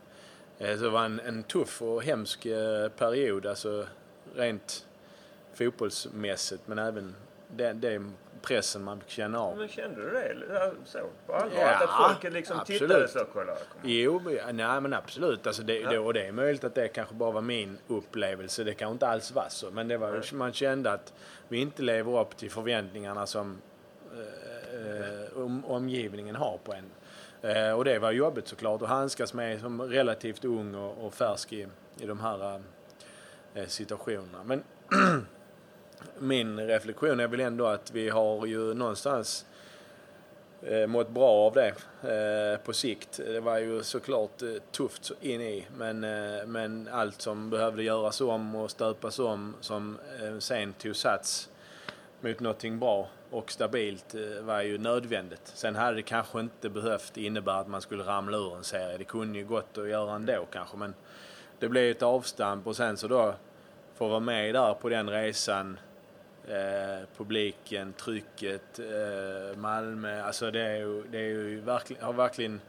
eh, 0.58 0.78
det 0.78 0.88
var 0.88 1.04
en, 1.04 1.20
en 1.20 1.42
tuff 1.42 1.82
och 1.82 2.02
hemsk 2.02 2.42
period, 2.96 3.46
alltså 3.46 3.86
rent 4.34 4.86
fotbollsmässigt 5.54 6.68
men 6.68 6.78
även 6.78 7.14
det, 7.48 7.72
det 7.72 8.02
pressen 8.42 8.84
man 8.84 9.02
känna 9.06 9.40
av. 9.40 9.56
Men 9.56 9.68
kände 9.68 10.02
du 10.02 10.10
det 10.10 10.72
så 10.84 10.98
på 11.26 11.32
allvar? 11.32 11.58
Ja, 11.60 11.84
att 11.84 12.10
folket 12.10 12.32
liksom 12.32 12.58
absolut. 12.58 12.80
tittade 12.80 13.08
så? 13.08 13.24
Kolla, 13.32 13.56
jo, 13.82 14.20
nej 14.52 14.80
men 14.80 14.94
absolut. 14.94 15.46
Alltså 15.46 15.62
det, 15.62 15.80
ja. 15.80 15.90
det, 15.90 15.98
och 15.98 16.14
det 16.14 16.26
är 16.26 16.32
möjligt 16.32 16.64
att 16.64 16.74
det 16.74 16.88
kanske 16.88 17.14
bara 17.14 17.30
var 17.30 17.40
min 17.40 17.78
upplevelse. 17.88 18.64
Det 18.64 18.74
kanske 18.74 18.92
inte 18.92 19.08
alls 19.08 19.32
var 19.32 19.46
så. 19.48 19.70
Men 19.70 19.88
det 19.88 19.98
var, 19.98 20.34
man 20.34 20.52
kände 20.52 20.92
att 20.92 21.12
vi 21.48 21.58
inte 21.58 21.82
lever 21.82 22.20
upp 22.20 22.36
till 22.36 22.50
förväntningarna 22.50 23.26
som 23.26 23.58
eh, 24.12 25.42
om, 25.42 25.64
omgivningen 25.64 26.36
har 26.36 26.58
på 26.64 26.72
en. 26.72 26.90
Eh, 27.50 27.72
och 27.72 27.84
det 27.84 27.98
var 27.98 28.12
jobbigt 28.12 28.48
såklart 28.48 28.82
att 28.82 28.88
handskas 28.88 29.34
med 29.34 29.60
som 29.60 29.82
relativt 29.82 30.44
ung 30.44 30.74
och, 30.74 31.06
och 31.06 31.14
färsk 31.14 31.52
i, 31.52 31.66
i 31.98 32.06
de 32.06 32.20
här 32.20 32.60
eh, 33.54 33.66
situationerna. 33.66 34.44
Men 34.44 34.62
min 36.18 36.60
reflektion 36.60 37.20
är 37.20 37.28
väl 37.28 37.40
ändå 37.40 37.66
att 37.66 37.90
vi 37.90 38.08
har 38.08 38.46
ju 38.46 38.74
någonstans 38.74 39.46
eh, 40.62 40.86
mått 40.86 41.10
bra 41.10 41.28
av 41.28 41.54
det 41.54 41.74
eh, 42.02 42.60
på 42.64 42.72
sikt. 42.72 43.16
Det 43.16 43.40
var 43.40 43.58
ju 43.58 43.82
såklart 43.82 44.42
eh, 44.42 44.48
tufft 44.72 45.12
in 45.20 45.40
i 45.40 45.66
men, 45.76 46.04
eh, 46.04 46.46
men 46.46 46.88
allt 46.92 47.22
som 47.22 47.50
behövde 47.50 47.82
göras 47.82 48.20
om 48.20 48.56
och 48.56 48.70
stöpas 48.70 49.18
om 49.18 49.54
som 49.60 49.98
eh, 50.22 50.38
sen 50.38 50.72
tog 50.72 50.96
sats 50.96 51.48
mot 52.20 52.40
någonting 52.40 52.78
bra 52.78 53.08
och 53.30 53.52
stabilt 53.52 54.14
eh, 54.14 54.44
var 54.44 54.62
ju 54.62 54.78
nödvändigt. 54.78 55.52
Sen 55.54 55.76
hade 55.76 55.96
det 55.96 56.02
kanske 56.02 56.40
inte 56.40 56.68
behövt 56.68 57.16
innebära 57.16 57.56
att 57.56 57.68
man 57.68 57.80
skulle 57.80 58.04
ramla 58.04 58.36
ur 58.36 58.56
en 58.56 58.64
serie. 58.64 58.98
Det 58.98 59.04
kunde 59.04 59.38
ju 59.38 59.44
gått 59.44 59.78
att 59.78 59.88
göra 59.88 60.14
ändå 60.14 60.46
kanske 60.52 60.76
men 60.76 60.94
det 61.58 61.68
blev 61.68 61.90
ett 61.90 62.02
avstamp 62.02 62.66
och 62.66 62.76
sen 62.76 62.96
så 62.96 63.08
då 63.08 63.34
få 63.94 64.08
vara 64.08 64.20
med 64.20 64.54
där 64.54 64.74
på 64.74 64.88
den 64.88 65.10
resan 65.10 65.78
Eh, 66.48 67.06
publiken, 67.16 67.92
trycket, 67.92 68.78
eh, 68.78 69.56
Malmö. 69.56 70.22
Alltså 70.22 70.50
det, 70.50 70.60
är 70.60 70.76
ju, 70.76 71.02
det 71.02 71.18
är 71.18 71.22
ju 71.22 71.60
verkligen, 71.60 72.02
har 72.02 72.12
verkligen 72.12 72.60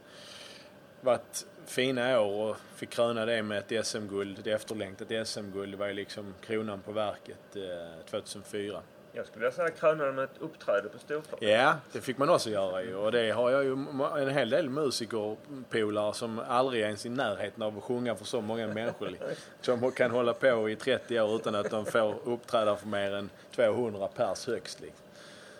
varit 1.00 1.46
fina 1.66 2.20
år 2.20 2.50
och 2.50 2.56
fick 2.76 2.90
kröna 2.90 3.26
det 3.26 3.42
med 3.42 3.58
ett 3.58 3.86
SM-guld, 3.86 4.38
ett 4.38 4.46
efterlängtat 4.46 5.28
SM-guld. 5.28 5.72
Det 5.72 5.76
var 5.76 5.86
ju 5.86 5.92
liksom 5.92 6.34
kronan 6.40 6.80
på 6.80 6.92
verket 6.92 7.56
eh, 7.56 8.04
2004. 8.10 8.82
Jag 9.18 9.26
skulle 9.26 9.44
vilja 9.44 9.56
säga 9.56 9.70
kröna 9.70 10.12
med 10.12 10.24
ett 10.24 10.38
uppträde 10.38 10.88
på 10.88 10.98
Storplan. 10.98 11.50
Ja, 11.50 11.74
det 11.92 12.00
fick 12.00 12.18
man 12.18 12.28
också 12.28 12.50
göra 12.50 12.82
ju. 12.82 12.94
Och 12.94 13.12
det 13.12 13.30
har 13.30 13.50
jag 13.50 13.64
ju 13.64 13.72
en 14.16 14.28
hel 14.28 14.50
del 14.50 14.70
musikerpolare 14.70 16.14
som 16.14 16.38
aldrig 16.48 16.82
ens 16.82 17.06
i 17.06 17.08
närheten 17.08 17.62
av 17.62 17.78
att 17.78 17.84
sjunga 17.84 18.14
för 18.14 18.24
så 18.24 18.40
många 18.40 18.66
människor. 18.66 19.16
Som 19.60 19.92
kan 19.92 20.10
hålla 20.10 20.34
på 20.34 20.70
i 20.70 20.76
30 20.76 21.20
år 21.20 21.36
utan 21.36 21.54
att 21.54 21.70
de 21.70 21.86
får 21.86 22.14
uppträda 22.24 22.76
för 22.76 22.86
mer 22.86 23.14
än 23.14 23.30
200 23.54 24.08
pers 24.08 24.46
högst. 24.46 24.80
Liksom. 24.80 25.04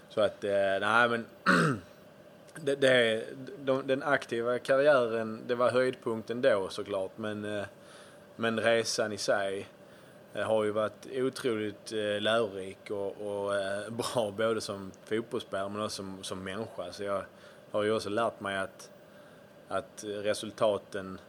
Så 0.09 0.21
att, 0.21 0.45
eh, 0.45 0.51
nej 0.81 1.09
men. 1.09 1.27
det, 2.55 2.75
det, 2.75 3.25
de, 3.59 3.87
den 3.87 4.03
aktiva 4.03 4.59
karriären, 4.59 5.41
det 5.47 5.55
var 5.55 5.71
höjdpunkten 5.71 6.43
då 6.43 6.69
såklart. 6.69 7.13
Men, 7.17 7.59
eh, 7.59 7.65
men 8.37 8.61
resan 8.61 9.13
i 9.13 9.19
sig 9.19 9.67
Eh, 10.35 10.43
har 10.43 10.65
ju 10.65 10.71
varit 10.71 11.07
otroligt 11.13 11.93
eh, 11.93 12.21
lärorik 12.21 12.91
och, 12.91 13.17
och 13.17 13.57
eh, 13.57 13.91
bra 13.91 14.31
både 14.37 14.61
som 14.61 14.91
fotbollsspelare 15.05 15.69
men 15.69 15.83
också 15.83 15.97
som, 15.97 16.25
som 16.25 16.45
människa. 16.45 16.93
Så 16.93 17.03
jag 17.03 17.23
har 17.71 17.83
ju 17.83 17.93
också 17.93 18.09
lärt 18.09 18.41
mig 18.41 18.59
att, 18.59 18.91
att 19.69 20.05
resultaten 20.05 21.21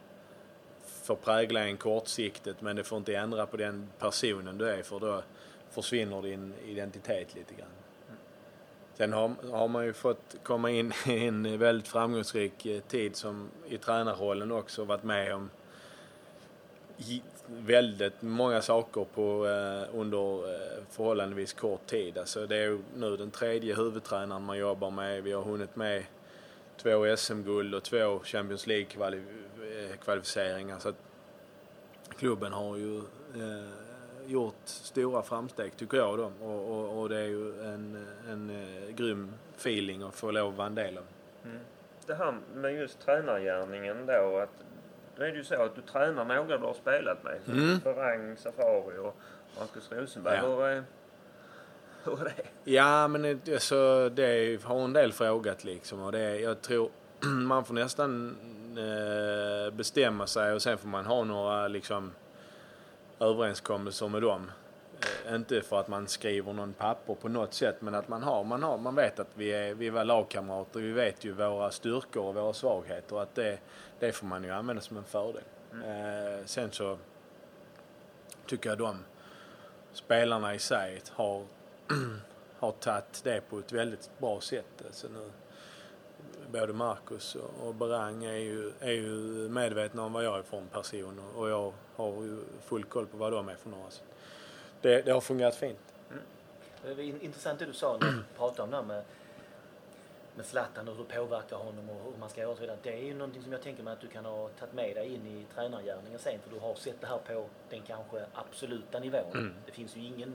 får 1.04 1.16
prägla 1.16 1.64
en 1.64 1.78
kortsiktigt 1.78 2.62
men 2.62 2.76
det 2.76 2.84
får 2.84 2.98
inte 2.98 3.16
ändra 3.16 3.46
på 3.46 3.58
den 3.58 3.90
personen 4.00 4.58
du 4.58 4.70
är 4.70 4.84
för 4.84 5.00
då 5.00 5.24
försvinner 5.72 6.22
din 6.22 6.54
identitet 6.66 7.36
lite 7.36 7.54
grann. 7.54 7.68
Sen 8.94 9.14
har, 9.14 9.36
har 9.52 9.68
man 9.68 9.86
ju 9.86 9.94
fått 9.94 10.36
komma 10.44 10.70
in 10.70 10.94
i 11.08 11.26
en 11.26 11.60
väldigt 11.60 11.88
framgångsrik 11.88 12.68
tid 12.88 13.16
som 13.16 13.50
i 13.68 13.78
tränarrollen 13.78 14.52
också 14.52 14.84
varit 14.84 15.04
med 15.04 15.36
om 15.36 15.50
väldigt 17.52 18.22
många 18.22 18.62
saker 18.62 19.06
på, 19.14 19.48
eh, 19.48 19.84
under 20.00 20.54
eh, 20.54 20.60
förhållandevis 20.90 21.54
kort 21.54 21.86
tid. 21.86 22.18
Alltså 22.18 22.48
det 22.48 22.58
är 22.58 22.80
nu 22.96 23.18
den 23.18 23.32
tredje 23.32 23.76
huvudtränaren 23.76 24.44
man 24.44 24.58
jobbar 24.58 24.92
med. 24.92 25.24
Vi 25.24 25.32
har 25.32 25.42
hunnit 25.42 25.76
med 25.76 26.04
två 26.78 27.16
SM-guld 27.18 27.76
och 27.76 27.84
två 27.84 28.20
Champions 28.24 28.68
League-kvalificeringar. 28.68 30.76
Eh, 30.76 30.80
Så 30.80 30.94
klubben 32.18 32.54
har 32.54 32.78
ju 32.78 32.98
eh, 32.98 33.70
gjort 34.26 34.56
stora 34.66 35.22
framsteg 35.22 35.78
tycker 35.78 35.98
jag 35.98 36.18
då. 36.18 36.32
Och, 36.42 36.72
och, 36.72 37.02
och 37.02 37.10
det 37.10 37.18
är 37.18 37.28
ju 37.28 37.64
en, 37.64 38.08
en 38.30 38.50
eh, 38.50 38.90
grym 38.96 39.34
feeling 39.58 40.04
att 40.04 40.16
få 40.16 40.32
lov 40.32 40.52
att 40.52 40.58
vara 40.58 40.68
en 40.68 40.76
del 40.76 40.98
av. 40.98 41.04
Mm. 41.46 41.60
Det 42.06 42.16
här 42.16 42.34
med 42.54 42.76
just 42.76 43.00
tränargärningen 43.00 44.06
då, 44.06 44.38
att 44.38 44.64
nu 45.20 45.26
är 45.26 45.32
det 45.32 45.38
ju 45.38 45.44
så 45.44 45.62
att 45.62 45.76
du 45.76 45.82
tränar 45.82 46.26
några 46.26 46.58
du 46.58 46.66
har 46.66 46.74
spelat 46.74 47.24
med. 47.24 47.40
Mm. 47.48 47.82
Ferrang, 47.82 48.38
Safari 48.38 48.98
och 48.98 49.16
Marcus 49.60 49.92
Rosenberg. 49.92 50.36
Ja. 50.36 50.48
Hur, 50.48 50.64
är, 50.64 50.84
hur 52.04 52.22
är 52.22 52.26
det? 52.26 52.72
Ja, 52.72 53.08
men 53.08 53.42
alltså, 53.54 54.10
det 54.10 54.64
har 54.64 54.84
en 54.84 54.94
del 54.94 55.14
frågat 55.14 55.64
liksom. 55.64 56.02
Och 56.02 56.12
det, 56.12 56.40
jag 56.40 56.62
tror 56.62 56.90
man 57.26 57.66
får 57.66 57.74
nästan 57.74 58.36
eh, 58.78 59.74
bestämma 59.74 60.28
sig 60.28 60.54
och 60.54 60.62
sen 60.62 60.78
får 60.78 60.88
man 60.88 61.06
ha 61.06 61.24
några 61.24 61.68
liksom, 61.68 62.12
överenskommelser 63.20 64.08
med 64.08 64.22
dem. 64.22 64.52
Eh, 65.28 65.36
inte 65.36 65.62
för 65.62 65.80
att 65.80 65.88
man 65.88 66.08
skriver 66.08 66.54
någon 66.54 66.74
papper 66.74 67.14
på 67.14 67.30
något 67.30 67.54
sätt 67.54 67.82
men 67.82 67.96
att 67.96 68.08
man 68.08 68.24
har, 68.24 68.44
man 68.44 68.64
har, 68.64 68.78
man 68.78 68.96
vet 68.96 69.20
att 69.20 69.32
vi, 69.34 69.50
är, 69.50 69.74
vi 69.74 69.90
var 69.90 70.06
lagkamrater, 70.06 70.80
vi 70.80 70.92
vet 70.92 71.26
ju 71.26 71.32
våra 71.32 71.72
styrkor 71.72 72.24
och 72.24 72.36
våra 72.36 72.54
svagheter 72.54 73.22
att 73.22 73.36
det, 73.36 73.60
det 74.00 74.12
får 74.12 74.28
man 74.28 74.44
ju 74.44 74.52
använda 74.52 74.82
som 74.82 74.98
en 74.98 75.04
fördel. 75.04 75.44
Mm. 75.72 76.40
Eh, 76.40 76.46
sen 76.46 76.72
så 76.72 76.98
tycker 78.46 78.70
jag 78.70 78.78
de 78.78 79.06
spelarna 79.94 80.56
i 80.56 80.60
sig 80.60 81.02
har, 81.10 81.46
har 82.60 82.72
tagit 82.72 83.24
det 83.24 83.42
på 83.50 83.60
ett 83.60 83.72
väldigt 83.72 84.10
bra 84.18 84.42
sätt. 84.42 84.84
Alltså 84.86 85.08
nu, 85.08 85.32
både 86.52 86.74
Marcus 86.74 87.38
och 87.64 87.76
Berang 87.76 88.24
är 88.24 88.38
ju, 88.38 88.72
är 88.80 88.92
ju 88.92 89.12
medvetna 89.50 90.04
om 90.04 90.14
vad 90.14 90.26
jag 90.26 90.40
är 90.40 90.44
för 90.44 90.58
en 90.58 90.68
person 90.68 91.20
och 91.36 91.50
jag 91.50 91.74
har 91.96 92.24
ju 92.24 92.44
full 92.64 92.84
koll 92.84 93.06
på 93.06 93.18
vad 93.18 93.32
de 93.32 93.50
är 93.50 93.56
för 93.56 93.70
några. 93.70 93.90
Det, 94.82 95.02
det 95.02 95.12
har 95.12 95.22
fungerat 95.22 95.56
fint. 95.56 95.80
Mm. 96.86 97.18
Intressant 97.22 97.60
det 97.60 97.66
du 97.66 97.74
sa 97.74 97.98
när 98.02 98.12
du 98.12 98.24
pratade 98.38 98.64
om 98.64 98.70
det 98.72 98.76
här 98.78 98.84
med 98.84 99.04
med 100.36 100.46
Zlatan 100.46 100.88
och 100.88 100.96
hur 100.96 101.04
det 101.04 101.16
påverkar 101.16 101.58
honom 101.58 101.90
och 101.90 101.96
hur 102.12 102.20
man 102.20 102.30
ska 102.30 102.42
göra 102.42 102.52
och 102.52 102.58
så 102.58 102.62
vidare. 102.62 102.78
Det 102.84 102.94
är 102.94 103.04
ju 103.04 103.14
någonting 103.14 103.44
som 103.44 103.52
jag 103.52 103.62
tänker 103.62 103.84
mig 103.84 103.94
att 103.94 104.02
du 104.02 104.08
kan 104.08 104.26
ha 104.26 104.50
tagit 104.60 104.74
med 104.74 104.96
dig 104.96 105.14
in 105.14 105.28
i 105.28 105.46
tränargärningen 105.56 106.20
sen 106.20 106.40
för 106.40 106.50
du 106.50 106.60
har 106.60 106.76
sett 106.76 107.02
det 107.02 107.08
här 107.08 107.18
på 107.18 107.46
den 107.70 107.82
kanske 107.82 108.26
absoluta 108.34 109.00
nivån. 109.00 109.32
Mm. 109.34 109.54
Det 109.66 109.72
finns 109.72 109.96
ju 109.96 110.06
ingen, 110.06 110.34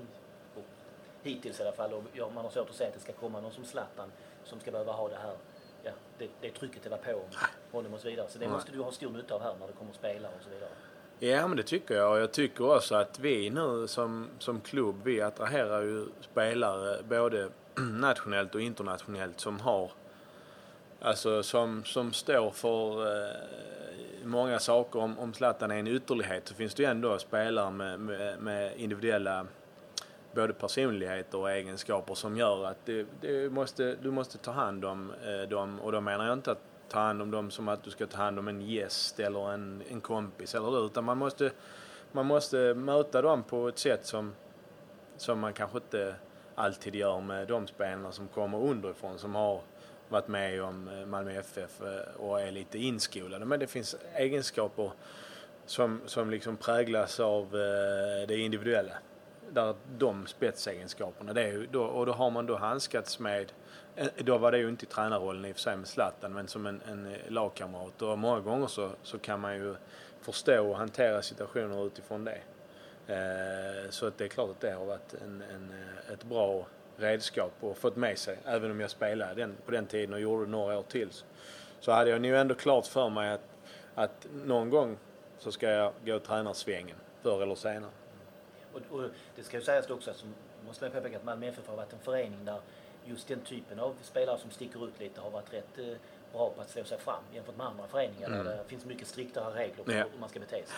hittills 1.22 1.60
i 1.60 1.62
alla 1.62 1.72
fall, 1.72 1.92
och 1.92 2.32
man 2.34 2.44
har 2.44 2.50
svårt 2.50 2.70
att 2.70 2.76
säga 2.76 2.88
att 2.88 2.94
det 2.94 3.00
ska 3.00 3.12
komma 3.12 3.40
någon 3.40 3.52
som 3.52 3.64
Zlatan 3.64 4.12
som 4.44 4.60
ska 4.60 4.70
behöva 4.70 4.92
ha 4.92 5.08
det 5.08 5.16
här, 5.16 5.36
ja, 5.82 5.90
det, 6.18 6.28
det 6.40 6.50
trycket 6.50 6.82
det 6.82 6.90
var 6.90 6.98
på 6.98 7.20
honom 7.72 7.94
och 7.94 8.00
så 8.00 8.08
vidare. 8.08 8.26
Så 8.28 8.38
det 8.38 8.48
måste 8.48 8.72
du 8.72 8.82
ha 8.82 8.92
stor 8.92 9.10
nytta 9.10 9.34
av 9.34 9.42
här 9.42 9.54
när 9.60 9.66
det 9.66 9.72
kommer 9.72 9.92
spelare 9.92 10.32
och 10.36 10.44
så 10.44 10.50
vidare. 10.50 10.70
Ja, 11.18 11.46
men 11.48 11.56
det 11.56 11.62
tycker 11.62 11.94
jag. 11.94 12.12
Och 12.12 12.18
jag 12.18 12.32
tycker 12.32 12.76
också 12.76 12.94
att 12.94 13.18
vi 13.18 13.50
nu 13.50 13.88
som, 13.88 14.28
som 14.38 14.60
klubb, 14.60 14.96
vi 15.04 15.20
attraherar 15.20 15.82
ju 15.82 16.06
spelare 16.20 17.02
både 17.02 17.48
nationellt 18.00 18.54
och 18.54 18.60
internationellt 18.60 19.40
som 19.40 19.60
har 19.60 19.90
Alltså 21.04 21.42
som, 21.42 21.84
som 21.84 22.12
står 22.12 22.50
för 22.50 23.06
eh, 23.06 23.34
många 24.24 24.58
saker. 24.58 24.98
Om, 24.98 25.18
om 25.18 25.34
Zlatan 25.34 25.70
är 25.70 25.76
en 25.76 25.86
ytterlighet 25.86 26.48
så 26.48 26.54
finns 26.54 26.74
det 26.74 26.82
ju 26.82 26.88
ändå 26.88 27.18
spelare 27.18 27.70
med, 27.70 28.00
med, 28.00 28.38
med 28.38 28.76
individuella 28.76 29.46
både 30.34 30.52
personligheter 30.52 31.38
och 31.38 31.50
egenskaper 31.50 32.14
som 32.14 32.36
gör 32.36 32.66
att 32.66 32.76
det, 32.84 33.06
det 33.20 33.52
måste, 33.52 33.96
du 34.02 34.10
måste 34.10 34.38
ta 34.38 34.50
hand 34.50 34.84
om 34.84 35.12
eh, 35.24 35.48
dem. 35.48 35.80
Och 35.80 35.92
då 35.92 36.00
menar 36.00 36.26
jag 36.26 36.32
inte 36.32 36.52
att 36.52 36.62
ta 36.88 36.98
hand 36.98 37.22
om 37.22 37.30
dem 37.30 37.50
som 37.50 37.68
att 37.68 37.82
du 37.82 37.90
ska 37.90 38.06
ta 38.06 38.16
hand 38.16 38.38
om 38.38 38.48
en 38.48 38.60
gäst 38.60 39.20
eller 39.20 39.52
en, 39.52 39.82
en 39.88 40.00
kompis 40.00 40.54
eller 40.54 40.70
det, 40.70 40.86
utan 40.86 41.04
man 41.04 41.18
måste, 41.18 41.50
man 42.12 42.26
måste 42.26 42.74
möta 42.74 43.22
dem 43.22 43.42
på 43.42 43.68
ett 43.68 43.78
sätt 43.78 44.06
som, 44.06 44.32
som 45.16 45.38
man 45.38 45.52
kanske 45.52 45.78
inte 45.78 46.14
alltid 46.54 46.94
gör 46.94 47.20
med 47.20 47.48
de 47.48 47.66
spelarna 47.66 48.12
som 48.12 48.28
kommer 48.28 48.58
underifrån 48.58 49.18
som 49.18 49.34
har 49.34 49.60
varit 50.08 50.28
med 50.28 50.62
om 50.62 50.88
eh, 50.88 51.06
Malmö 51.06 51.32
FF 51.32 51.80
eh, 51.80 52.20
och 52.20 52.40
är 52.40 52.50
lite 52.50 52.78
inskolade. 52.78 53.44
Men 53.44 53.60
det 53.60 53.66
finns 53.66 53.96
egenskaper 54.14 54.90
som, 55.66 56.00
som 56.06 56.30
liksom 56.30 56.56
präglas 56.56 57.20
av 57.20 57.44
eh, 57.44 58.28
det 58.28 58.36
individuella. 58.36 58.92
Där 59.50 59.74
de 59.98 60.26
spetsegenskaperna, 60.26 61.32
det 61.32 61.42
är 61.42 61.66
då, 61.70 61.84
och 61.84 62.06
då 62.06 62.12
har 62.12 62.30
man 62.30 62.46
då 62.46 62.56
handskats 62.56 63.18
med, 63.18 63.52
då 64.16 64.38
var 64.38 64.52
det 64.52 64.58
ju 64.58 64.68
inte 64.68 64.84
i 64.84 64.88
tränarrollen 64.88 65.44
i 65.44 65.52
och 65.52 65.56
för 65.56 65.62
sig 65.62 65.76
med 65.76 65.86
Zlatan, 65.86 66.32
men 66.32 66.48
som 66.48 66.66
en, 66.66 66.80
en 66.88 67.14
lagkamrat. 67.28 68.02
Och 68.02 68.18
många 68.18 68.40
gånger 68.40 68.66
så, 68.66 68.90
så 69.02 69.18
kan 69.18 69.40
man 69.40 69.56
ju 69.56 69.74
förstå 70.20 70.70
och 70.70 70.76
hantera 70.76 71.22
situationer 71.22 71.86
utifrån 71.86 72.24
det. 72.24 72.38
Eh, 73.06 73.90
så 73.90 74.06
att 74.06 74.18
det 74.18 74.24
är 74.24 74.28
klart 74.28 74.50
att 74.50 74.60
det 74.60 74.70
har 74.70 74.84
varit 74.84 75.14
en, 75.14 75.42
en, 75.54 75.74
ett 76.12 76.24
bra 76.24 76.66
redskap 76.96 77.52
och 77.60 77.78
fått 77.78 77.96
med 77.96 78.18
sig. 78.18 78.38
Även 78.44 78.70
om 78.70 78.80
jag 78.80 78.90
spelade 78.90 79.34
den, 79.34 79.56
på 79.64 79.70
den 79.70 79.86
tiden 79.86 80.14
och 80.14 80.20
gjorde 80.20 80.50
några 80.50 80.78
år 80.78 80.82
till 80.82 81.10
så 81.80 81.92
hade 81.92 82.10
jag 82.10 82.20
nog 82.20 82.32
ändå 82.32 82.54
klart 82.54 82.86
för 82.86 83.10
mig 83.10 83.30
att, 83.32 83.40
att 83.94 84.26
någon 84.44 84.70
gång 84.70 84.98
så 85.38 85.52
ska 85.52 85.70
jag 85.70 85.92
gå 86.04 86.18
tränarsvängen 86.18 86.96
förr 87.22 87.42
eller 87.42 87.54
senare. 87.54 87.90
Och, 88.72 88.80
och 88.98 89.10
det 89.36 89.42
ska 89.42 89.56
ju 89.56 89.62
sägas 89.62 89.90
också, 89.90 90.14
som 90.14 90.34
måste 90.66 90.84
jag 90.84 90.92
påpeka, 90.92 91.16
att 91.16 91.24
Malmö 91.24 91.46
FF 91.46 91.68
har 91.68 91.76
varit 91.76 91.92
en 91.92 91.98
förening 91.98 92.44
där 92.44 92.60
just 93.04 93.28
den 93.28 93.40
typen 93.40 93.80
av 93.80 93.96
spelare 94.02 94.38
som 94.38 94.50
sticker 94.50 94.84
ut 94.88 95.00
lite 95.00 95.20
har 95.20 95.30
varit 95.30 95.52
rätt 95.52 95.78
eh, 95.78 95.84
bra 96.32 96.50
på 96.50 96.60
att 96.60 96.70
slå 96.70 96.84
sig 96.84 96.98
fram 96.98 97.22
jämfört 97.34 97.56
med 97.56 97.66
andra 97.66 97.86
föreningar 97.86 98.28
mm. 98.28 98.44
där 98.44 98.56
det 98.56 98.64
finns 98.66 98.84
mycket 98.84 99.08
striktare 99.08 99.54
regler 99.54 99.84
på 99.84 99.92
ja. 99.92 100.04
hur 100.12 100.20
man 100.20 100.28
ska 100.28 100.40
bete 100.40 100.56
sig. 100.56 100.76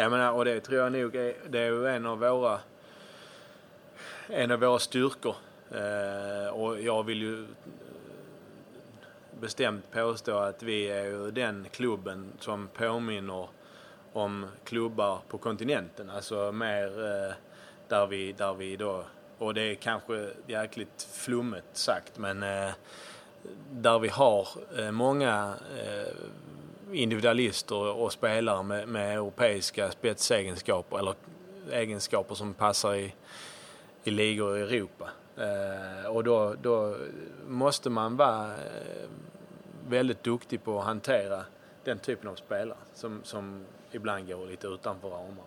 Jag 0.00 0.10
menar, 0.10 0.32
och 0.32 0.44
det 0.44 0.60
tror 0.60 0.78
jag 0.78 0.92
nog 0.92 1.16
är, 1.16 1.34
det 1.48 1.58
är 1.58 1.66
ju 1.66 1.86
en 1.86 2.06
av 2.06 2.18
våra 2.18 2.60
en 4.28 4.50
av 4.50 4.60
våra 4.60 4.78
styrkor. 4.78 5.34
Eh, 5.70 6.48
och 6.48 6.80
jag 6.80 7.02
vill 7.02 7.22
ju 7.22 7.46
bestämt 9.40 9.90
påstå 9.90 10.38
att 10.38 10.62
vi 10.62 10.90
är 10.90 11.04
ju 11.04 11.30
den 11.30 11.66
klubben 11.70 12.32
som 12.38 12.68
påminner 12.68 13.48
om 14.12 14.46
klubbar 14.64 15.18
på 15.28 15.38
kontinenten. 15.38 16.10
Alltså 16.10 16.52
mer 16.52 17.04
eh, 17.04 17.34
där, 17.88 18.06
vi, 18.06 18.32
där 18.32 18.54
vi 18.54 18.76
då, 18.76 19.04
och 19.38 19.54
det 19.54 19.62
är 19.62 19.74
kanske 19.74 20.30
jäkligt 20.46 21.08
flummet 21.12 21.64
sagt, 21.72 22.18
men 22.18 22.42
eh, 22.42 22.70
där 23.70 23.98
vi 23.98 24.08
har 24.08 24.48
eh, 24.78 24.90
många 24.90 25.54
eh, 25.78 26.12
individualister 26.92 27.92
och 27.92 28.12
spelare 28.12 28.62
med, 28.62 28.88
med 28.88 29.14
europeiska 29.14 29.90
spetsegenskaper 29.90 30.98
eller 30.98 31.14
egenskaper 31.70 32.34
som 32.34 32.54
passar 32.54 32.94
i, 32.94 33.14
i 34.04 34.10
ligor 34.10 34.58
i 34.58 34.62
Europa. 34.62 35.10
Eh, 35.36 36.06
och 36.10 36.24
då, 36.24 36.54
då 36.62 36.96
måste 37.46 37.90
man 37.90 38.16
vara 38.16 38.46
eh, 38.46 39.08
väldigt 39.88 40.22
duktig 40.22 40.64
på 40.64 40.78
att 40.78 40.84
hantera 40.84 41.44
den 41.84 41.98
typen 41.98 42.28
av 42.28 42.34
spelare 42.34 42.78
som, 42.94 43.20
som 43.24 43.64
ibland 43.92 44.28
går 44.28 44.46
lite 44.46 44.66
utanför 44.66 45.08
ramarna. 45.08 45.42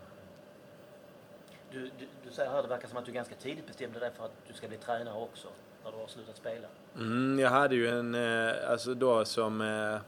Du, 1.71 1.81
du, 1.81 2.07
du 2.23 2.31
säger 2.31 2.51
här, 2.51 2.61
det 2.61 2.67
verkar 2.67 2.87
som 2.87 2.97
att 2.97 3.05
du 3.05 3.11
ganska 3.11 3.35
tidigt 3.35 3.67
bestämde 3.67 3.99
dig 3.99 4.11
för 4.17 4.25
att 4.25 4.31
du 4.47 4.53
ska 4.53 4.67
bli 4.67 4.77
tränare 4.77 5.19
också, 5.19 5.47
när 5.83 5.91
du 5.91 5.97
har 5.97 6.07
slutat 6.07 6.37
spela. 6.37 6.67
Mm, 6.95 7.39
jag 7.39 7.49
hade 7.49 7.75
ju 7.75 7.87
en, 7.87 8.15
eh, 8.15 8.71
alltså 8.71 8.93
då 8.93 9.25
som, 9.25 9.61
eh, 9.61 10.01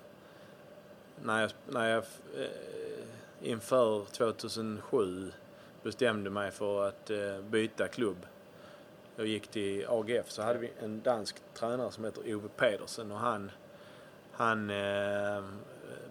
när 1.25 1.41
jag, 1.41 1.51
när 1.69 1.89
jag 1.89 2.03
eh, 2.37 3.49
inför 3.51 4.05
2007 4.05 5.31
bestämde 5.83 6.29
mig 6.29 6.51
för 6.51 6.87
att 6.87 7.09
eh, 7.09 7.41
byta 7.41 7.87
klubb 7.87 8.25
jag 9.15 9.27
gick 9.27 9.47
till 9.47 9.85
AGF 9.89 10.31
så 10.31 10.41
hade 10.41 10.59
vi 10.59 10.71
en 10.79 11.01
dansk 11.01 11.35
tränare 11.53 11.91
som 11.91 12.05
heter 12.05 12.35
Ove 12.35 12.47
Pedersen 12.55 13.11
och 13.11 13.19
han, 13.19 13.51
han 14.31 14.69
eh, 14.69 15.43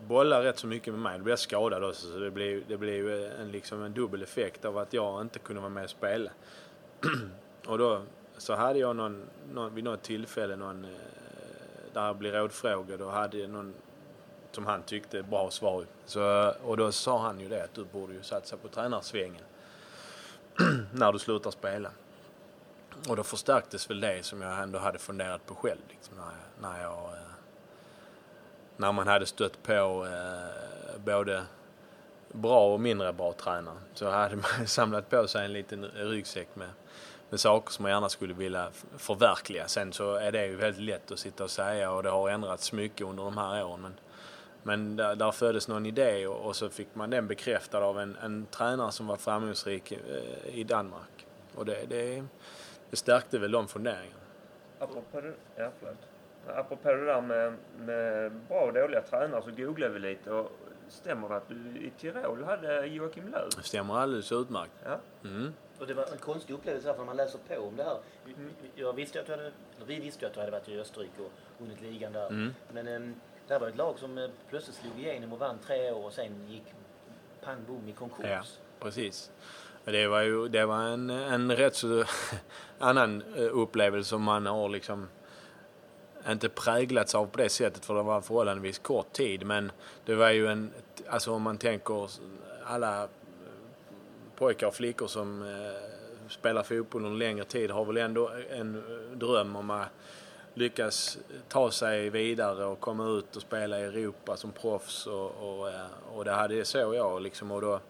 bollade 0.06 0.44
rätt 0.44 0.58
så 0.58 0.66
mycket 0.66 0.94
med 0.94 1.02
mig. 1.02 1.18
Då 1.18 1.24
blev 1.24 1.32
jag 1.32 1.38
skadad 1.38 1.84
också 1.84 2.12
så 2.12 2.18
det 2.18 2.30
blev, 2.30 2.62
det 2.68 2.76
blev 2.76 3.10
en, 3.40 3.50
liksom 3.50 3.82
en 3.82 3.92
dubbel 3.92 4.22
effekt 4.22 4.64
av 4.64 4.78
att 4.78 4.92
jag 4.92 5.20
inte 5.20 5.38
kunde 5.38 5.60
vara 5.60 5.70
med 5.70 5.84
och 5.84 5.90
spela. 5.90 6.30
och 7.66 7.78
då 7.78 8.02
så 8.36 8.54
hade 8.54 8.78
jag 8.78 8.96
någon, 8.96 9.26
någon, 9.52 9.74
vid 9.74 9.84
något 9.84 10.02
tillfälle 10.02 10.56
någon, 10.56 10.84
eh, 10.84 10.90
där 11.92 12.06
jag 12.06 12.16
blev 12.16 12.34
rådfrågad 12.34 13.02
och 13.02 13.12
hade 13.12 13.48
någon 13.48 13.74
som 14.54 14.66
han 14.66 14.82
tyckte 14.82 15.22
bra 15.22 15.50
svar. 15.50 15.86
Så, 16.06 16.52
och 16.64 16.76
då 16.76 16.92
sa 16.92 17.18
han 17.18 17.40
ju 17.40 17.48
det 17.48 17.64
att 17.64 17.74
du 17.74 17.84
borde 17.84 18.12
ju 18.12 18.22
satsa 18.22 18.56
på 18.56 18.68
tränarsvängen 18.68 19.42
när 20.92 21.12
du 21.12 21.18
slutar 21.18 21.50
spela. 21.50 21.90
Och 23.08 23.16
då 23.16 23.22
förstärktes 23.22 23.90
väl 23.90 24.00
det 24.00 24.24
som 24.24 24.42
jag 24.42 24.62
ändå 24.62 24.78
hade 24.78 24.98
funderat 24.98 25.46
på 25.46 25.54
själv. 25.54 25.80
Liksom, 25.88 26.16
när, 26.16 26.24
jag, 26.24 26.72
när, 26.72 26.82
jag, 26.82 27.12
eh, 27.12 27.30
när 28.76 28.92
man 28.92 29.08
hade 29.08 29.26
stött 29.26 29.62
på 29.62 30.06
eh, 30.06 31.00
både 31.04 31.44
bra 32.32 32.72
och 32.72 32.80
mindre 32.80 33.12
bra 33.12 33.32
tränare 33.32 33.76
så 33.94 34.10
hade 34.10 34.36
man 34.36 34.66
samlat 34.66 35.10
på 35.10 35.28
sig 35.28 35.44
en 35.44 35.52
liten 35.52 35.84
ryggsäck 35.84 36.48
med, 36.54 36.68
med 37.30 37.40
saker 37.40 37.72
som 37.72 37.82
man 37.82 37.92
gärna 37.92 38.08
skulle 38.08 38.34
vilja 38.34 38.68
förverkliga. 38.96 39.68
Sen 39.68 39.92
så 39.92 40.14
är 40.14 40.32
det 40.32 40.46
ju 40.46 40.56
väldigt 40.56 40.82
lätt 40.82 41.10
att 41.10 41.18
sitta 41.18 41.44
och 41.44 41.50
säga 41.50 41.90
och 41.90 42.02
det 42.02 42.10
har 42.10 42.30
ändrats 42.30 42.72
mycket 42.72 43.06
under 43.06 43.24
de 43.24 43.38
här 43.38 43.64
åren. 43.64 43.80
Men, 43.80 43.94
men 44.66 44.96
där, 44.96 45.16
där 45.16 45.32
föddes 45.32 45.68
någon 45.68 45.86
idé 45.86 46.26
och, 46.26 46.46
och, 46.46 46.56
så 46.56 46.68
fick 46.68 46.94
man 46.94 47.10
den 47.10 47.26
bekräftad 47.26 47.78
av 47.78 48.00
en, 48.00 48.16
en 48.22 48.46
tränare 48.46 48.92
som 48.92 49.06
var 49.06 49.16
framgångsrik 49.16 49.92
eh, 49.92 50.58
i 50.58 50.64
Danmark. 50.64 51.26
Och 51.54 51.64
det, 51.64 51.84
det, 51.88 52.24
det 52.90 52.96
stärkte 52.96 53.38
väl 53.38 53.50
de 53.50 53.68
funderingarna. 53.68 54.20
Apropå 54.78 55.22
ja, 55.56 55.70
Apropå 56.46 56.92
det 56.92 57.04
där 57.04 57.20
med, 57.20 57.54
med 57.78 58.32
bra 58.32 58.60
och 58.60 58.72
dåliga 58.72 59.00
tränare 59.00 59.42
så 59.42 59.50
googlade 59.50 59.92
vi 59.92 59.98
lite 59.98 60.30
och 60.30 60.52
stämmer 60.88 61.28
det 61.28 61.36
att 61.36 61.48
du 61.48 61.54
i 61.54 61.92
Tirol 61.98 62.44
hade 62.44 62.86
Joakim 62.86 63.24
Löw? 63.24 63.48
Det 63.56 63.62
stämmer 63.62 63.98
alldeles 63.98 64.32
utmärkt. 64.32 64.72
Ja. 64.84 64.98
Mm. 65.24 65.52
Och 65.78 65.86
det 65.86 65.94
var 65.94 66.06
en 66.12 66.18
konstig 66.18 66.54
upplevelse 66.54 66.94
när 66.98 67.04
man 67.04 67.16
läser 67.16 67.38
på 67.48 67.60
om 67.60 67.76
det 67.76 67.84
här. 67.84 67.98
Jag 68.74 68.92
visste 68.92 69.20
att 69.20 69.26
du 69.26 69.32
hade, 69.32 69.52
vi 69.86 70.00
visste 70.00 70.26
att 70.26 70.34
du 70.34 70.40
hade 70.40 70.52
varit 70.52 70.68
i 70.68 70.80
Österrike 70.80 71.22
och 71.22 71.32
vunnit 71.58 71.80
ligan 71.80 72.12
där. 72.12 72.26
Mm. 72.26 72.54
Men 72.72 72.88
ehm, 72.88 73.14
det 73.46 73.52
här 73.54 73.60
var 73.60 73.68
ett 73.68 73.76
lag 73.76 73.98
som 73.98 74.18
eh, 74.18 74.30
plötsligt 74.50 74.76
slog 74.76 74.98
igenom 74.98 75.32
och 75.32 75.38
vann 75.38 75.58
tre 75.66 75.90
år 75.90 76.04
och 76.04 76.12
sen 76.12 76.46
gick 76.48 76.64
pang 77.44 77.64
bom 77.66 77.88
i 77.88 77.92
konkurs. 77.92 78.26
Ja, 78.28 78.42
precis. 78.80 79.30
Det 79.84 80.06
var 80.06 80.22
ju 80.22 80.48
det 80.48 80.66
var 80.66 80.82
en, 80.82 81.10
en 81.10 81.56
rätt 81.56 81.74
så 81.74 82.04
annan 82.78 83.22
eh, 83.36 83.48
upplevelse 83.52 84.08
som 84.08 84.22
man 84.22 84.46
har 84.46 84.68
liksom 84.68 85.08
inte 86.28 86.48
präglats 86.48 87.14
av 87.14 87.26
på 87.26 87.38
det 87.38 87.48
sättet 87.48 87.84
för 87.84 87.94
det 87.94 88.02
var 88.02 88.16
en 88.16 88.22
förhållandevis 88.22 88.78
kort 88.78 89.12
tid 89.12 89.46
men 89.46 89.72
det 90.04 90.14
var 90.14 90.30
ju 90.30 90.46
en, 90.46 90.72
alltså 91.08 91.32
om 91.32 91.42
man 91.42 91.58
tänker 91.58 92.10
alla 92.64 93.02
eh, 93.02 93.08
pojkar 94.36 94.66
och 94.66 94.74
flickor 94.74 95.06
som 95.06 95.44
spelar 96.28 96.62
fotboll 96.62 97.04
under 97.04 97.18
längre 97.18 97.44
tid 97.44 97.70
har 97.70 97.84
väl 97.84 97.96
ändå 97.96 98.30
en 98.50 98.82
dröm 99.14 99.56
om 99.56 99.70
att 99.70 99.88
lyckas 100.54 101.18
ta 101.48 101.70
sig 101.70 102.10
vidare 102.10 102.64
och 102.64 102.80
komma 102.80 103.08
ut 103.08 103.36
och 103.36 103.42
spela 103.42 103.80
i 103.80 103.82
Europa 103.82 104.36
som 104.36 104.52
proffs 104.52 105.06
och, 105.06 105.30
och, 105.30 105.68
eh, 105.68 105.86
och 106.14 106.24
det 106.24 106.32
hade 106.32 106.64
så 106.64 106.78
jag 106.78 107.22
liksom 107.22 107.50
och 107.50 107.60
då 107.60 107.80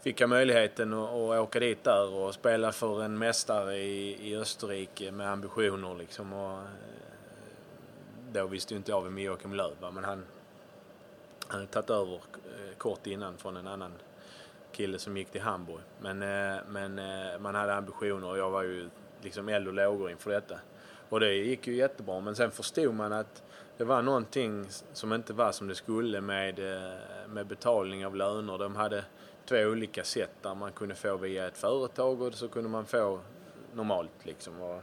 fick 0.00 0.20
jag 0.20 0.30
möjligheten 0.30 0.92
att, 0.92 1.10
att 1.10 1.40
åka 1.40 1.60
dit 1.60 1.84
där 1.84 2.14
och 2.14 2.34
spela 2.34 2.72
för 2.72 3.02
en 3.02 3.18
mästare 3.18 3.76
i, 3.76 4.28
i 4.30 4.36
Österrike 4.36 5.12
med 5.12 5.30
ambitioner 5.30 5.94
liksom. 5.94 6.32
Och, 6.32 6.58
eh, 6.58 6.64
då 8.32 8.46
visste 8.46 8.74
ju 8.74 8.78
inte 8.78 8.90
jag 8.90 9.02
vem 9.02 9.18
Joakim 9.18 9.54
Löw 9.54 9.74
var 9.80 9.90
men 9.90 10.04
han, 10.04 10.24
han 11.48 11.60
hade 11.60 11.72
tagit 11.72 11.90
över 11.90 12.14
eh, 12.14 12.76
kort 12.78 13.06
innan 13.06 13.36
från 13.36 13.56
en 13.56 13.66
annan 13.66 13.92
kille 14.72 14.98
som 14.98 15.16
gick 15.16 15.30
till 15.30 15.40
Hamburg. 15.40 15.80
Men, 16.00 16.18
men 16.68 17.00
man 17.42 17.54
hade 17.54 17.74
ambitioner 17.74 18.28
och 18.28 18.38
jag 18.38 18.50
var 18.50 18.62
ju 18.62 18.88
liksom 19.22 19.48
eld 19.48 19.68
och 19.68 19.74
lågor 19.74 20.10
inför 20.10 20.30
detta. 20.30 20.58
Och 21.14 21.20
det 21.20 21.34
gick 21.34 21.66
ju 21.66 21.74
jättebra 21.74 22.20
men 22.20 22.36
sen 22.36 22.50
förstod 22.50 22.94
man 22.94 23.12
att 23.12 23.42
det 23.76 23.84
var 23.84 24.02
någonting 24.02 24.66
som 24.92 25.12
inte 25.12 25.32
var 25.32 25.52
som 25.52 25.68
det 25.68 25.74
skulle 25.74 26.20
med, 26.20 26.58
eh, 26.58 27.28
med 27.28 27.46
betalning 27.46 28.06
av 28.06 28.16
löner. 28.16 28.58
De 28.58 28.76
hade 28.76 29.04
två 29.48 29.56
olika 29.56 30.04
sätt 30.04 30.30
där 30.42 30.54
man 30.54 30.72
kunde 30.72 30.94
få 30.94 31.16
via 31.16 31.46
ett 31.46 31.58
företag 31.58 32.22
och 32.22 32.34
så 32.34 32.48
kunde 32.48 32.68
man 32.68 32.86
få 32.86 33.20
normalt 33.72 34.10
liksom. 34.22 34.60
Och, 34.60 34.82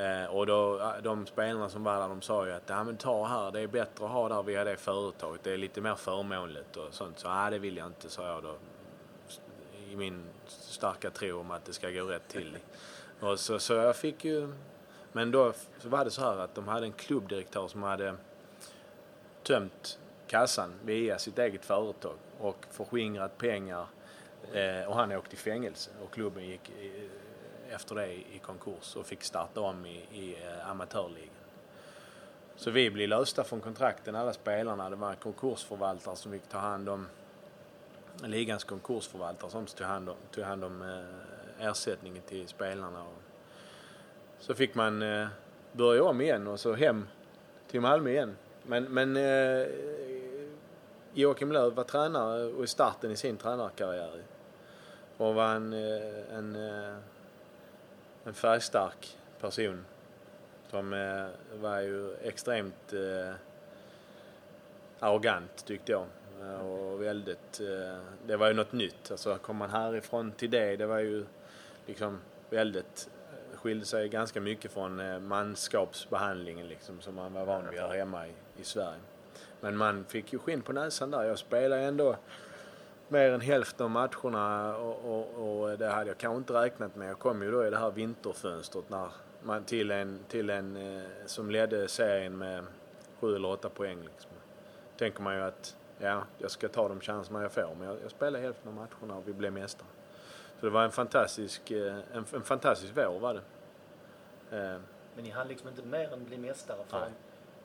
eh, 0.00 0.26
och 0.26 0.46
då, 0.46 0.92
de 1.02 1.26
spelarna 1.26 1.68
som 1.68 1.84
var 1.84 2.00
där 2.00 2.08
de 2.08 2.22
sa 2.22 2.46
ju 2.46 2.52
att 2.52 2.68
ja, 2.68 2.84
men 2.84 2.96
ta 2.96 3.26
här, 3.26 3.50
det 3.50 3.60
är 3.60 3.66
bättre 3.66 4.04
att 4.04 4.10
ha 4.10 4.28
där 4.28 4.42
via 4.42 4.64
det 4.64 4.76
företaget. 4.76 5.44
Det 5.44 5.52
är 5.52 5.58
lite 5.58 5.80
mer 5.80 5.94
förmånligt 5.94 6.76
och 6.76 6.94
sånt. 6.94 7.18
Så 7.18 7.28
nej, 7.28 7.50
det 7.50 7.58
vill 7.58 7.76
jag 7.76 7.86
inte, 7.86 8.08
sa 8.08 8.26
jag 8.26 8.42
då. 8.42 8.54
I 9.90 9.96
min 9.96 10.24
starka 10.46 11.10
tro 11.10 11.40
om 11.40 11.50
att 11.50 11.64
det 11.64 11.72
ska 11.72 11.90
gå 11.90 12.04
rätt 12.04 12.28
till. 12.28 12.58
Och 13.20 13.40
så, 13.40 13.58
så 13.58 13.72
jag 13.72 13.96
fick 13.96 14.24
ju... 14.24 14.52
Men 15.16 15.30
då 15.30 15.52
så 15.78 15.88
var 15.88 16.04
det 16.04 16.10
så 16.10 16.20
här 16.20 16.36
att 16.36 16.54
de 16.54 16.68
hade 16.68 16.86
en 16.86 16.92
klubbdirektör 16.92 17.68
som 17.68 17.82
hade 17.82 18.14
tömt 19.42 19.98
kassan 20.26 20.72
via 20.84 21.18
sitt 21.18 21.38
eget 21.38 21.64
företag 21.64 22.16
och 22.38 22.66
förskingrat 22.70 23.38
pengar 23.38 23.86
eh, 24.52 24.88
och 24.88 24.96
han 24.96 25.12
åkte 25.12 25.34
i 25.34 25.38
fängelse 25.38 25.90
och 26.04 26.10
klubben 26.10 26.46
gick 26.46 26.70
efter 27.70 27.94
det 27.94 28.12
i 28.12 28.40
konkurs 28.42 28.96
och 28.96 29.06
fick 29.06 29.22
starta 29.22 29.60
om 29.60 29.86
i, 29.86 30.04
i 30.12 30.36
eh, 30.44 30.70
amatörligan. 30.70 31.34
Så 32.56 32.70
vi 32.70 32.90
blev 32.90 33.08
lösta 33.08 33.44
från 33.44 33.60
kontrakten 33.60 34.14
alla 34.14 34.32
spelarna. 34.32 34.90
Det 34.90 34.96
var 34.96 35.10
en 35.10 35.16
konkursförvaltare 35.16 36.16
som 36.16 36.32
fick 36.32 36.48
ta 36.48 36.58
hand 36.58 36.88
om 36.88 37.08
ligans 38.24 38.64
konkursförvaltare 38.64 39.50
som 39.50 39.66
tog 39.66 39.86
hand 39.86 40.08
om, 40.08 40.16
tog 40.30 40.44
hand 40.44 40.64
om 40.64 40.82
eh, 40.82 41.66
ersättningen 41.66 42.22
till 42.22 42.48
spelarna. 42.48 43.02
Och 43.02 43.25
så 44.38 44.54
fick 44.54 44.74
man 44.74 45.02
eh, 45.02 45.26
börja 45.72 46.04
om 46.04 46.20
igen 46.20 46.46
och 46.46 46.60
så 46.60 46.74
hem 46.74 47.08
till 47.70 47.80
Malmö 47.80 48.10
igen. 48.10 48.36
Men, 48.62 48.84
men 48.84 49.16
eh, 49.16 49.66
Joakim 51.14 51.52
Löw 51.52 51.74
var 51.74 51.84
tränare 51.84 52.44
och 52.44 52.64
i 52.64 52.66
starten 52.66 53.10
i 53.10 53.16
sin 53.16 53.36
tränarkarriär. 53.36 54.22
Och 55.16 55.34
var 55.34 55.54
en, 55.54 55.72
eh, 55.72 56.36
en, 56.36 56.56
eh, 56.56 56.96
en 58.24 58.34
färgstark 58.34 59.18
person 59.40 59.84
som 60.70 60.92
eh, 60.92 61.60
var 61.60 61.80
ju 61.80 62.14
extremt 62.22 62.92
eh, 62.92 63.34
arrogant 64.98 65.66
tyckte 65.66 65.92
jag. 65.92 66.06
Och 66.62 67.02
väldigt, 67.02 67.60
det 68.26 68.36
var 68.36 68.48
ju 68.48 68.54
något 68.54 68.72
nytt. 68.72 69.10
Alltså 69.10 69.38
kom 69.38 69.56
man 69.56 69.70
härifrån 69.70 70.32
till 70.32 70.50
det, 70.50 70.76
det 70.76 70.86
var 70.86 70.98
ju 70.98 71.24
liksom 71.86 72.20
väldigt, 72.50 73.08
skilde 73.66 73.86
sig 73.86 74.08
ganska 74.08 74.40
mycket 74.40 74.72
från 74.72 75.00
eh, 75.00 75.18
manskapsbehandlingen 75.18 76.68
liksom 76.68 77.00
som 77.00 77.14
man 77.14 77.32
var 77.32 77.44
van 77.44 77.70
vid 77.70 77.80
här 77.80 77.88
hemma 77.88 78.26
i, 78.26 78.32
i 78.60 78.64
Sverige. 78.64 79.00
Men 79.60 79.76
man 79.76 80.04
fick 80.04 80.32
ju 80.32 80.38
skinn 80.38 80.62
på 80.62 80.72
näsan 80.72 81.10
där. 81.10 81.22
Jag 81.24 81.38
spelade 81.38 81.82
ändå 81.82 82.16
mer 83.08 83.32
än 83.32 83.40
hälften 83.40 83.84
av 83.84 83.90
matcherna 83.90 84.76
och, 84.76 85.04
och, 85.04 85.62
och, 85.62 85.78
det 85.78 85.88
hade 85.88 86.10
jag 86.10 86.18
kanske 86.18 86.36
inte 86.36 86.52
räknat 86.52 86.96
med. 86.96 87.10
Jag 87.10 87.18
kom 87.18 87.42
ju 87.42 87.50
då 87.50 87.66
i 87.66 87.70
det 87.70 87.78
här 87.78 87.90
vinterfönstret 87.90 88.90
när 88.90 89.08
man, 89.42 89.64
till 89.64 89.90
en, 89.90 90.20
till 90.28 90.50
en 90.50 90.76
eh, 90.76 91.02
som 91.26 91.50
ledde 91.50 91.88
serien 91.88 92.38
med 92.38 92.64
sju 93.20 93.36
eller 93.36 93.48
åtta 93.48 93.68
poäng. 93.68 93.98
Liksom. 94.02 94.30
tänker 94.96 95.22
man 95.22 95.34
ju 95.36 95.42
att 95.42 95.76
ja, 95.98 96.22
jag 96.38 96.50
ska 96.50 96.68
ta 96.68 96.88
de 96.88 97.00
chanserna 97.00 97.42
jag 97.42 97.52
får. 97.52 97.74
Men 97.78 97.88
jag, 97.88 97.96
jag 98.02 98.10
spelade 98.10 98.44
hälften 98.44 98.68
av 98.68 98.74
matcherna 98.74 99.18
och 99.18 99.28
vi 99.28 99.32
blev 99.32 99.52
mästare. 99.52 99.88
Så 100.60 100.66
det 100.66 100.72
var 100.72 100.84
en 100.84 100.92
fantastisk, 100.92 101.70
eh, 101.70 101.96
en, 102.12 102.24
en 102.34 102.42
fantastisk 102.42 102.92
vår 102.96 103.18
var 103.20 103.34
det. 103.34 103.40
Eh. 104.52 104.78
Men 105.14 105.24
ni 105.24 105.30
hann 105.30 105.48
liksom 105.48 105.68
inte 105.68 105.82
mer 105.82 106.12
än 106.12 106.24
bli 106.24 106.38
mästare 106.38 106.78
förrän 106.88 107.12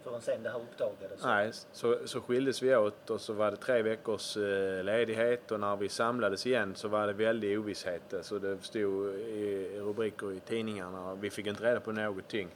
förrän 0.03 0.21
sen 0.21 0.43
det 0.43 0.49
här 0.49 0.59
uppdagades? 0.59 1.23
Nej, 1.23 1.51
så, 1.71 1.97
så 2.05 2.21
skildes 2.21 2.61
vi 2.61 2.75
åt 2.75 3.09
och 3.09 3.21
så 3.21 3.33
var 3.33 3.51
det 3.51 3.57
tre 3.57 3.81
veckors 3.81 4.37
eh, 4.37 4.83
ledighet 4.83 5.51
och 5.51 5.59
när 5.59 5.75
vi 5.75 5.89
samlades 5.89 6.45
igen 6.45 6.75
så 6.75 6.87
var 6.87 7.07
det 7.07 7.13
väldig 7.13 7.59
ovisshet. 7.59 8.13
Så 8.21 8.39
det 8.39 8.57
stod 8.63 9.15
i 9.15 9.79
rubriker 9.79 10.31
i 10.31 10.39
tidningarna 10.39 11.11
och 11.11 11.23
vi 11.23 11.29
fick 11.29 11.47
inte 11.47 11.63
reda 11.63 11.79
på 11.79 11.91
någonting. 11.91 12.49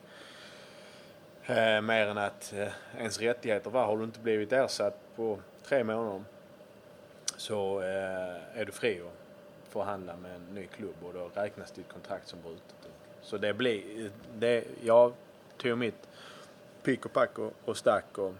Eh, 1.45 1.81
mer 1.81 2.07
än 2.07 2.17
att 2.17 2.53
eh, 2.53 2.67
ens 2.97 3.19
rättigheter 3.19 3.69
var, 3.69 3.85
har 3.85 3.97
du 3.97 4.03
inte 4.03 4.19
blivit 4.19 4.51
ersatt 4.51 4.99
på 5.15 5.39
tre 5.63 5.83
månader 5.83 6.23
så 7.37 7.81
eh, 7.81 8.59
är 8.59 8.65
du 8.65 8.71
fri 8.71 9.01
att 9.01 9.71
förhandla 9.71 10.15
med 10.15 10.35
en 10.35 10.45
ny 10.55 10.67
klubb 10.67 10.95
och 11.03 11.13
då 11.13 11.29
räknas 11.33 11.71
ditt 11.71 11.89
kontrakt 11.93 12.27
som 12.27 12.41
brutet. 12.41 12.84
Så 13.25 13.37
det 13.37 13.53
blir, 13.53 14.11
det, 14.35 14.63
jag 14.83 15.13
tog 15.57 15.77
mitt 15.77 16.09
pick 16.83 17.05
och 17.05 17.13
pack 17.13 17.39
och, 17.39 17.53
och 17.65 17.77
stack 17.77 18.17
och 18.17 18.33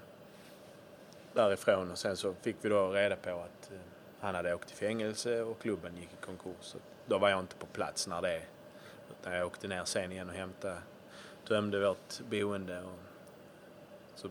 därifrån 1.34 1.91
och 1.91 1.98
sen 1.98 2.17
så 2.17 2.34
fick 2.34 2.56
vi 2.62 2.69
då 2.69 2.89
reda 2.89 3.15
på 3.15 3.30
att 3.30 3.71
eh, 3.71 3.78
han 4.19 4.36
hade 4.36 4.54
åkt 4.54 4.71
i 4.71 4.76
fängelse 4.76 5.41
och 5.41 5.60
klubben 5.60 5.98
gick 5.98 6.13
i 6.13 6.26
konkurs. 6.26 6.56
Så 6.62 6.78
då 7.06 7.17
var 7.17 7.30
jag 7.30 7.39
inte 7.39 7.56
på 7.56 7.65
plats 7.65 8.08
när 8.08 8.21
det 8.21 8.41
utan 9.12 9.34
jag 9.34 9.48
åkte 9.48 9.67
ner 9.67 9.86
sen 9.86 10.12
igen 10.12 10.30
och 10.30 10.36
hämtade, 10.36 10.78
tömde 11.48 11.80
vårt 11.80 12.19
boende 12.30 12.82
och 12.82 13.00
så 14.15 14.30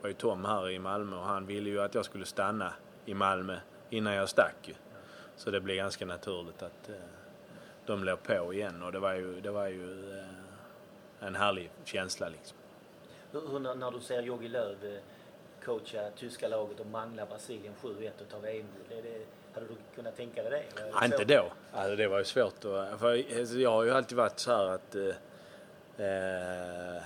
var 0.00 0.08
ju 0.08 0.14
Tom 0.14 0.44
här 0.44 0.70
i 0.70 0.78
Malmö 0.78 1.16
och 1.16 1.24
han 1.24 1.46
ville 1.46 1.70
ju 1.70 1.80
att 1.80 1.94
jag 1.94 2.04
skulle 2.04 2.26
stanna 2.26 2.72
i 3.04 3.14
Malmö 3.14 3.56
innan 3.90 4.14
jag 4.14 4.28
stack 4.28 4.56
ju. 4.62 4.74
Så 5.36 5.50
det 5.50 5.60
blev 5.60 5.76
ganska 5.76 6.06
naturligt 6.06 6.62
att 6.62 6.88
eh, 6.88 6.94
de 7.86 8.04
låg 8.04 8.22
på 8.22 8.54
igen 8.54 8.82
och 8.82 8.92
det 8.92 8.98
var 8.98 9.14
ju, 9.14 9.40
det 9.40 9.50
var 9.50 9.68
ju 9.68 10.18
eh, 10.18 11.26
en 11.26 11.34
härlig 11.34 11.70
känsla 11.84 12.28
liksom. 12.28 12.56
Hur, 13.32 13.58
när, 13.58 13.90
du 13.90 14.00
ser 14.00 14.22
Jogi 14.22 14.48
Löw 14.48 14.94
eh, 14.94 15.00
coacha 15.64 16.10
tyska 16.16 16.48
laget 16.48 16.80
och 16.80 16.86
mangla 16.86 17.26
Brasilien 17.26 17.74
7-1 17.82 18.10
och 18.20 18.28
ta 18.30 18.38
VM-guld. 18.38 19.06
Hade 19.54 19.66
du 19.66 19.74
kunnat 19.94 20.16
tänka 20.16 20.42
dig 20.42 20.50
det? 20.50 20.82
Ja, 20.92 21.04
inte 21.04 21.24
då. 21.24 21.52
Alltså, 21.72 21.96
det 21.96 22.08
var 22.08 22.18
ju 22.18 22.24
svårt 22.24 22.64
att... 22.64 23.00
För 23.00 23.38
alltså, 23.40 23.56
jag 23.56 23.70
har 23.70 23.84
ju 23.84 23.90
alltid 23.90 24.18
varit 24.18 24.38
så 24.38 24.52
här 24.52 24.64
att... 24.64 24.94
Eh, 24.94 26.06
eh 26.06 27.02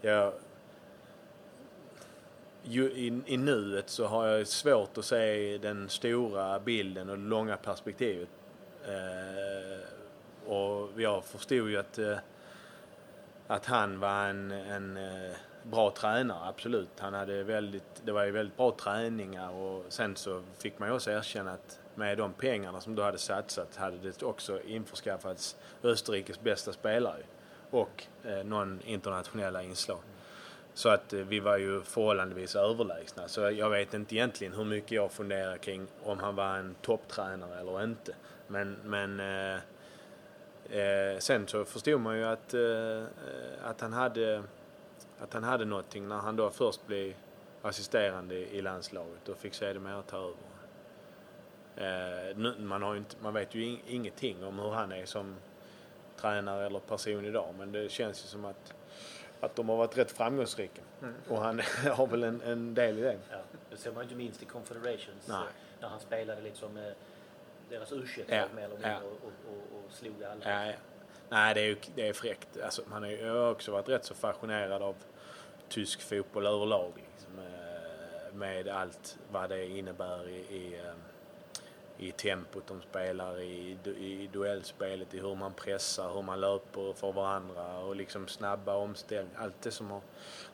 jag, 0.00 0.32
ju, 2.62 2.90
i, 2.90 3.22
I 3.26 3.36
nuet 3.36 3.90
så 3.90 4.06
har 4.06 4.26
jag 4.26 4.46
svårt 4.46 4.98
att 4.98 5.04
se 5.04 5.58
den 5.58 5.88
stora 5.88 6.60
bilden 6.60 7.10
och 7.10 7.18
det 7.18 7.24
långa 7.24 7.56
perspektivet. 7.56 8.28
Eh, 8.86 10.01
och 10.46 11.00
jag 11.00 11.24
förstod 11.24 11.70
ju 11.70 11.76
att, 11.76 11.98
eh, 11.98 12.18
att 13.46 13.66
han 13.66 14.00
var 14.00 14.26
en, 14.26 14.50
en 14.50 14.96
eh, 14.96 15.36
bra 15.62 15.90
tränare, 15.90 16.48
absolut. 16.48 16.90
Han 16.98 17.14
hade 17.14 17.42
väldigt, 17.42 18.02
det 18.04 18.12
var 18.12 18.24
ju 18.24 18.30
väldigt 18.30 18.56
bra 18.56 18.76
träningar 18.80 19.50
och 19.50 19.84
sen 19.88 20.16
så 20.16 20.42
fick 20.58 20.78
man 20.78 20.88
ju 20.88 20.94
också 20.94 21.10
erkänna 21.10 21.52
att 21.52 21.80
med 21.94 22.18
de 22.18 22.32
pengarna 22.32 22.80
som 22.80 22.94
du 22.94 23.02
hade 23.02 23.18
satsat 23.18 23.76
hade 23.76 23.96
det 23.96 24.22
också 24.22 24.62
införskaffats 24.62 25.56
Österrikes 25.82 26.40
bästa 26.40 26.72
spelare 26.72 27.22
och 27.70 28.04
eh, 28.24 28.44
någon 28.44 28.80
internationella 28.84 29.62
inslag. 29.62 30.00
Så 30.74 30.88
att 30.88 31.12
eh, 31.12 31.20
vi 31.20 31.40
var 31.40 31.58
ju 31.58 31.82
förhållandevis 31.82 32.56
överlägsna. 32.56 33.28
Så 33.28 33.40
jag 33.40 33.70
vet 33.70 33.94
inte 33.94 34.14
egentligen 34.14 34.52
hur 34.52 34.64
mycket 34.64 34.92
jag 34.92 35.12
funderar 35.12 35.56
kring 35.56 35.86
om 36.04 36.18
han 36.18 36.34
var 36.34 36.56
en 36.56 36.74
topptränare 36.82 37.60
eller 37.60 37.84
inte. 37.84 38.14
Men, 38.46 38.76
men 38.84 39.20
eh, 39.20 39.60
eh, 40.70 41.18
sen 41.18 41.48
så 41.48 41.64
förstod 41.64 42.00
man 42.00 42.16
ju 42.16 42.24
att, 42.24 42.54
eh, 42.54 43.04
att 43.62 43.80
han 43.80 43.92
hade 43.92 44.42
att 45.22 45.34
han 45.34 45.44
hade 45.44 45.64
någonting 45.64 46.08
när 46.08 46.16
han 46.16 46.36
då 46.36 46.50
först 46.50 46.86
blev 46.86 47.14
assisterande 47.62 48.34
i 48.34 48.62
landslaget 48.62 49.28
och 49.28 49.36
fick 49.36 49.54
sedermera 49.54 50.02
ta 50.02 50.16
över. 50.16 50.52
Eh, 51.76 52.36
man, 52.58 52.82
har 52.82 52.96
inte, 52.96 53.16
man 53.22 53.34
vet 53.34 53.54
ju 53.54 53.78
ingenting 53.86 54.44
om 54.44 54.58
hur 54.58 54.70
han 54.70 54.92
är 54.92 55.06
som 55.06 55.36
tränare 56.16 56.66
eller 56.66 56.78
person 56.78 57.24
idag 57.24 57.54
men 57.58 57.72
det 57.72 57.90
känns 57.90 58.24
ju 58.24 58.28
som 58.28 58.44
att, 58.44 58.74
att 59.40 59.56
de 59.56 59.68
har 59.68 59.76
varit 59.76 59.98
rätt 59.98 60.12
framgångsrika. 60.12 60.82
Mm. 61.02 61.14
Och 61.28 61.38
han 61.42 61.60
har 61.92 62.06
väl 62.06 62.22
en, 62.22 62.40
en 62.42 62.74
del 62.74 62.98
i 62.98 63.02
det. 63.02 63.18
Ja, 63.30 63.38
det 63.70 63.76
ser 63.76 63.92
man 63.92 64.02
inte 64.02 64.14
minst 64.14 64.42
i 64.42 64.46
Confederations 64.46 65.28
Nej. 65.28 65.46
när 65.80 65.88
han 65.88 66.00
spelade 66.00 66.40
liksom 66.40 66.92
deras 67.72 67.92
u 67.92 68.04
ja. 68.16 68.24
mer 68.54 68.64
eller 68.64 68.68
mindre 68.68 68.90
ja. 68.90 68.98
och, 68.98 69.28
och, 69.48 69.84
och, 69.84 69.92
slog 69.92 70.24
alla. 70.24 70.40
Ja, 70.44 70.66
ja. 70.66 70.72
Nej, 71.28 71.54
det 71.54 71.60
är 71.60 71.64
ju 71.64 71.76
det 71.94 72.08
är 72.08 72.12
fräckt. 72.12 72.60
Alltså, 72.64 72.82
han 72.90 73.02
har 73.02 73.10
ju 73.10 73.46
också 73.46 73.72
varit 73.72 73.88
rätt 73.88 74.04
så 74.04 74.14
fascinerad 74.14 74.82
av 74.82 74.94
tysk 75.68 76.02
fotboll 76.02 76.46
överlag. 76.46 76.92
Liksom, 76.96 77.38
eh, 77.38 78.34
med 78.34 78.68
allt 78.68 79.18
vad 79.30 79.50
det 79.50 79.66
innebär 79.66 80.28
i, 80.28 80.36
i, 80.36 80.74
eh, 80.74 82.06
i 82.06 82.12
tempot 82.12 82.66
de 82.66 82.82
spelar, 82.82 83.40
i, 83.40 83.76
i 83.84 84.28
duellspelet, 84.32 85.14
i 85.14 85.20
hur 85.20 85.34
man 85.34 85.52
pressar, 85.52 86.14
hur 86.14 86.22
man 86.22 86.40
löper 86.40 86.92
för 86.92 87.12
varandra 87.12 87.78
och 87.78 87.96
liksom 87.96 88.28
snabba 88.28 88.74
omställningar. 88.74 89.40
Allt 89.40 89.62
det 89.62 89.70
som, 89.70 89.90
har, 89.90 90.00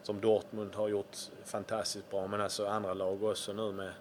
som 0.03 0.21
Dortmund 0.21 0.75
har 0.75 0.89
gjort 0.89 1.17
fantastiskt 1.45 2.11
bra, 2.11 2.27
men 2.27 2.41
alltså 2.41 2.67
andra 2.67 2.95
lag 2.95 3.23
också 3.23 3.53
nu 3.53 3.73
med 3.73 3.93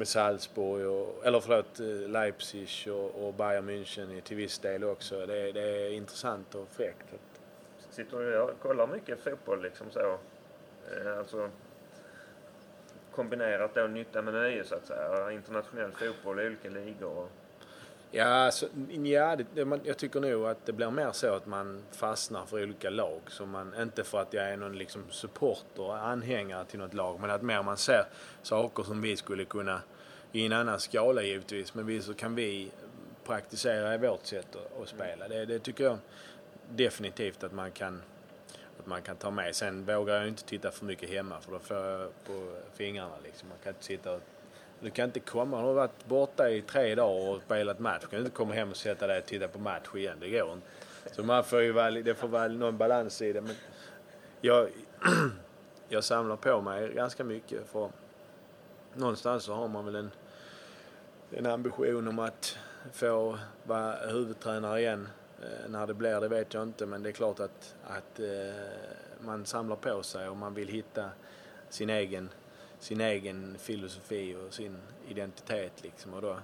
med 0.00 0.08
Salzburg, 0.08 0.86
och, 0.86 1.26
eller 1.26 1.40
förlåt, 1.40 1.80
eh, 1.80 2.08
Leipzig 2.08 2.92
och, 2.92 3.26
och 3.26 3.34
Bayern 3.34 3.70
München 3.70 4.20
till 4.20 4.36
viss 4.36 4.58
del 4.58 4.84
också. 4.84 5.26
Det, 5.26 5.52
det 5.52 5.60
är 5.60 5.90
intressant 5.90 6.54
och 6.54 6.68
fräckt. 6.68 7.14
Sitter 7.90 8.18
du 8.18 8.38
och 8.38 8.60
kollar 8.60 8.86
mycket 8.86 9.20
fotboll 9.20 9.62
liksom 9.62 9.90
så? 9.90 10.18
Eh, 10.96 11.18
alltså 11.18 11.50
kombinerat 13.12 13.74
då 13.74 13.86
nytta 13.86 14.22
med 14.22 14.34
nöje 14.34 14.64
så 14.64 14.74
att 14.74 14.86
säga? 14.86 15.32
Internationell 15.32 15.92
fotboll 15.92 16.40
i 16.40 16.46
olika 16.46 16.68
ligor? 16.68 17.28
Ja, 18.12 18.24
alltså, 18.24 18.66
ja 19.02 19.36
det, 19.36 19.46
det, 19.54 19.80
jag 19.84 19.96
tycker 19.96 20.20
nog 20.20 20.46
att 20.46 20.66
det 20.66 20.72
blir 20.72 20.90
mer 20.90 21.12
så 21.12 21.34
att 21.34 21.46
man 21.46 21.82
fastnar 21.90 22.46
för 22.46 22.62
olika 22.62 22.90
lag. 22.90 23.20
Så 23.26 23.46
man, 23.46 23.74
inte 23.80 24.04
för 24.04 24.22
att 24.22 24.32
jag 24.32 24.50
är 24.50 24.56
någon 24.56 24.78
liksom 24.78 25.04
supporter, 25.10 25.96
anhängare 25.96 26.64
till 26.64 26.78
något 26.78 26.94
lag, 26.94 27.20
men 27.20 27.30
att 27.30 27.42
mer 27.42 27.62
man 27.62 27.76
ser 27.76 28.04
saker 28.42 28.82
som 28.82 29.02
vi 29.02 29.16
skulle 29.16 29.44
kunna, 29.44 29.82
i 30.32 30.46
en 30.46 30.52
annan 30.52 30.80
skala 30.80 31.22
givetvis, 31.22 31.74
men 31.74 31.86
vi, 31.86 32.02
så 32.02 32.14
kan 32.14 32.34
vi 32.34 32.70
praktisera 33.24 33.94
i 33.94 33.98
vårt 33.98 34.26
sätt 34.26 34.56
att, 34.56 34.82
att 34.82 34.88
spela. 34.88 35.28
Det, 35.28 35.46
det 35.46 35.58
tycker 35.58 35.84
jag 35.84 35.98
definitivt 36.68 37.44
att 37.44 37.52
man 37.52 37.70
kan 37.70 38.02
att 38.80 38.86
man 38.86 39.02
kan 39.02 39.16
ta 39.16 39.30
med. 39.30 39.56
Sen 39.56 39.84
vågar 39.84 40.14
jag 40.14 40.28
inte 40.28 40.44
titta 40.44 40.70
för 40.70 40.84
mycket 40.84 41.10
hemma 41.10 41.40
för 41.40 41.52
då 41.52 41.58
får 41.58 41.76
jag 41.76 42.24
på 42.24 42.52
fingrarna 42.74 43.14
liksom. 43.24 43.48
Man 43.48 43.58
kan 43.62 43.70
inte 43.70 43.84
sitta 43.84 44.12
och 44.12 44.20
du 44.80 44.90
kan 44.90 45.04
inte 45.04 45.20
komma, 45.20 45.60
du 45.60 45.66
har 45.66 45.74
varit 45.74 46.06
borta 46.06 46.50
i 46.50 46.62
tre 46.62 46.94
dagar 46.94 47.28
och 47.28 47.42
spelat 47.42 47.78
match. 47.78 48.02
Du 48.02 48.06
kan 48.06 48.18
inte 48.18 48.30
komma 48.30 48.54
hem 48.54 48.70
och 48.70 48.76
sätta 48.76 49.06
dig 49.06 49.18
och 49.18 49.26
titta 49.26 49.48
på 49.48 49.58
match 49.58 49.94
igen. 49.94 50.16
Det 50.20 50.30
går 50.30 50.52
inte. 50.52 50.66
Så 51.12 51.22
man 51.22 51.44
får 51.44 51.62
ju 51.62 51.72
vara, 51.72 51.90
det 51.90 52.14
får 52.14 52.28
vara 52.28 52.48
någon 52.48 52.78
balans 52.78 53.22
i 53.22 53.32
det. 53.32 53.40
Men 53.40 53.54
jag, 54.40 54.68
jag 55.88 56.04
samlar 56.04 56.36
på 56.36 56.60
mig 56.60 56.94
ganska 56.94 57.24
mycket 57.24 57.66
för 57.66 57.90
någonstans 58.94 59.44
så 59.44 59.54
har 59.54 59.68
man 59.68 59.84
väl 59.84 59.94
en, 59.94 60.10
en 61.30 61.46
ambition 61.46 62.08
om 62.08 62.18
att 62.18 62.58
få 62.92 63.38
vara 63.64 63.96
huvudtränare 64.06 64.80
igen. 64.80 65.08
Eh, 65.42 65.70
när 65.70 65.86
det 65.86 65.94
blir 65.94 66.20
det 66.20 66.28
vet 66.28 66.54
jag 66.54 66.62
inte 66.62 66.86
men 66.86 67.02
det 67.02 67.08
är 67.08 67.12
klart 67.12 67.40
att, 67.40 67.74
att 67.84 68.20
eh, 68.20 68.26
man 69.20 69.46
samlar 69.46 69.76
på 69.76 70.02
sig 70.02 70.28
och 70.28 70.36
man 70.36 70.54
vill 70.54 70.68
hitta 70.68 71.10
sin 71.68 71.90
egen, 71.90 72.28
sin 72.80 73.00
egen 73.00 73.58
filosofi 73.58 74.36
och 74.36 74.54
sin 74.54 74.76
identitet 75.08 75.82
liksom. 75.82 76.14
Och 76.14 76.22
då 76.22 76.36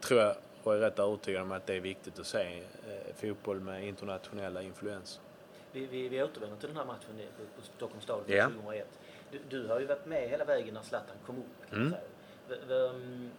tror 0.00 0.20
jag 0.20 0.36
och 0.62 0.74
är 0.74 0.78
rätt 0.78 0.98
övertygad 0.98 1.42
om 1.42 1.52
att 1.52 1.66
det 1.66 1.74
är 1.74 1.80
viktigt 1.80 2.18
att 2.18 2.26
se 2.26 2.58
eh, 2.58 3.14
fotboll 3.14 3.60
med 3.60 3.88
internationella 3.88 4.62
influenser. 4.62 5.22
Vi, 5.72 5.86
vi, 5.86 6.08
vi 6.08 6.22
återvänder 6.22 6.56
till 6.56 6.68
den 6.68 6.76
här 6.76 6.84
matchen 6.84 7.20
på 7.56 7.62
Stockholms 7.62 8.04
ja. 8.26 8.44
2001. 8.48 8.88
Du, 9.30 9.38
du, 9.48 9.68
har 9.68 9.80
ju 9.80 9.86
varit 9.86 10.06
med 10.06 10.28
hela 10.28 10.44
vägen 10.44 10.74
när 10.74 10.82
Zlatan 10.82 11.16
kom 11.26 11.38
upp. 11.38 11.70
Kan 11.70 11.78
mm. 11.78 11.90
säga. 11.90 12.02
V, 12.48 12.56
v, 12.68 12.74
mm, 12.74 13.30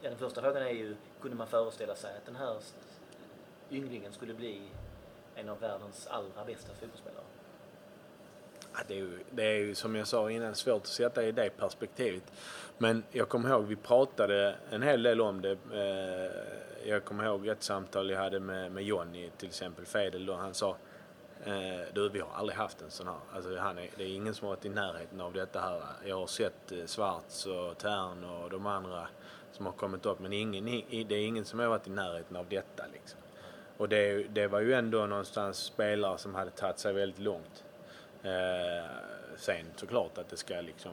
ja, 0.00 0.10
den 0.10 0.18
första 0.18 0.42
frågan 0.42 0.62
är 0.62 0.70
ju, 0.70 0.96
kunde 1.20 1.36
man 1.36 1.46
föreställa 1.46 1.96
sig 1.96 2.16
att 2.16 2.26
den 2.26 2.36
här 2.36 2.56
ynglingen 3.70 4.12
skulle 4.12 4.34
bli 4.34 4.62
en 5.34 5.48
av 5.48 5.60
världens 5.60 6.06
allra 6.06 6.44
bästa 6.44 6.72
fotbollsspelare? 6.74 7.24
Det, 8.88 8.94
är 8.94 8.98
ju, 8.98 9.18
det 9.30 9.42
är 9.42 9.56
ju 9.56 9.74
som 9.74 9.96
jag 9.96 10.06
sa 10.06 10.30
innan 10.30 10.54
svårt 10.54 10.82
att 10.82 10.86
sätta 10.86 11.24
i 11.24 11.32
det 11.32 11.50
perspektivet. 11.56 12.22
Men 12.78 13.02
jag 13.10 13.28
kommer 13.28 13.50
ihåg, 13.50 13.64
vi 13.64 13.76
pratade 13.76 14.54
en 14.70 14.82
hel 14.82 15.02
del 15.02 15.20
om 15.20 15.40
det. 15.40 15.56
Eh, 15.72 16.90
jag 16.90 17.04
kommer 17.04 17.24
ihåg 17.24 17.46
ett 17.46 17.62
samtal 17.62 18.10
jag 18.10 18.18
hade 18.18 18.40
med, 18.40 18.72
med 18.72 18.84
Jonny 18.84 19.30
till 19.36 19.48
exempel, 19.48 19.86
Fedel 19.86 20.26
då. 20.26 20.34
Han 20.34 20.54
sa 20.54 20.76
eh, 21.44 21.54
du, 21.92 22.08
vi 22.08 22.20
har 22.20 22.30
aldrig 22.34 22.58
haft 22.58 22.82
en 22.82 22.90
sån 22.90 23.06
här. 23.06 23.16
Alltså, 23.32 23.56
han 23.56 23.78
är, 23.78 23.88
det 23.96 24.04
är 24.04 24.08
ingen 24.08 24.34
som 24.34 24.48
har 24.48 24.54
varit 24.54 24.64
i 24.64 24.68
närheten 24.68 25.20
av 25.20 25.32
detta 25.32 25.60
här. 25.60 25.82
Jag 26.04 26.16
har 26.16 26.26
sett 26.26 26.72
eh, 26.72 26.84
Svarts 26.86 27.46
och 27.46 27.78
Tern 27.78 28.24
och 28.24 28.50
de 28.50 28.66
andra 28.66 29.08
som 29.52 29.66
har 29.66 29.72
kommit 29.72 30.06
upp 30.06 30.20
men 30.20 30.32
ingen, 30.32 30.64
det 30.90 31.14
är 31.14 31.26
ingen 31.26 31.44
som 31.44 31.58
har 31.58 31.66
varit 31.66 31.86
i 31.86 31.90
närheten 31.90 32.36
av 32.36 32.48
detta. 32.48 32.84
Liksom. 32.92 33.20
Och 33.76 33.88
det, 33.88 34.22
det 34.22 34.46
var 34.46 34.60
ju 34.60 34.74
ändå 34.74 35.06
någonstans 35.06 35.58
spelare 35.58 36.18
som 36.18 36.34
hade 36.34 36.50
tagit 36.50 36.78
sig 36.78 36.92
väldigt 36.92 37.18
långt. 37.18 37.64
Eh, 38.22 38.90
sen 39.36 39.66
såklart 39.76 40.18
att 40.18 40.28
det 40.28 40.36
ska 40.36 40.60
liksom 40.60 40.92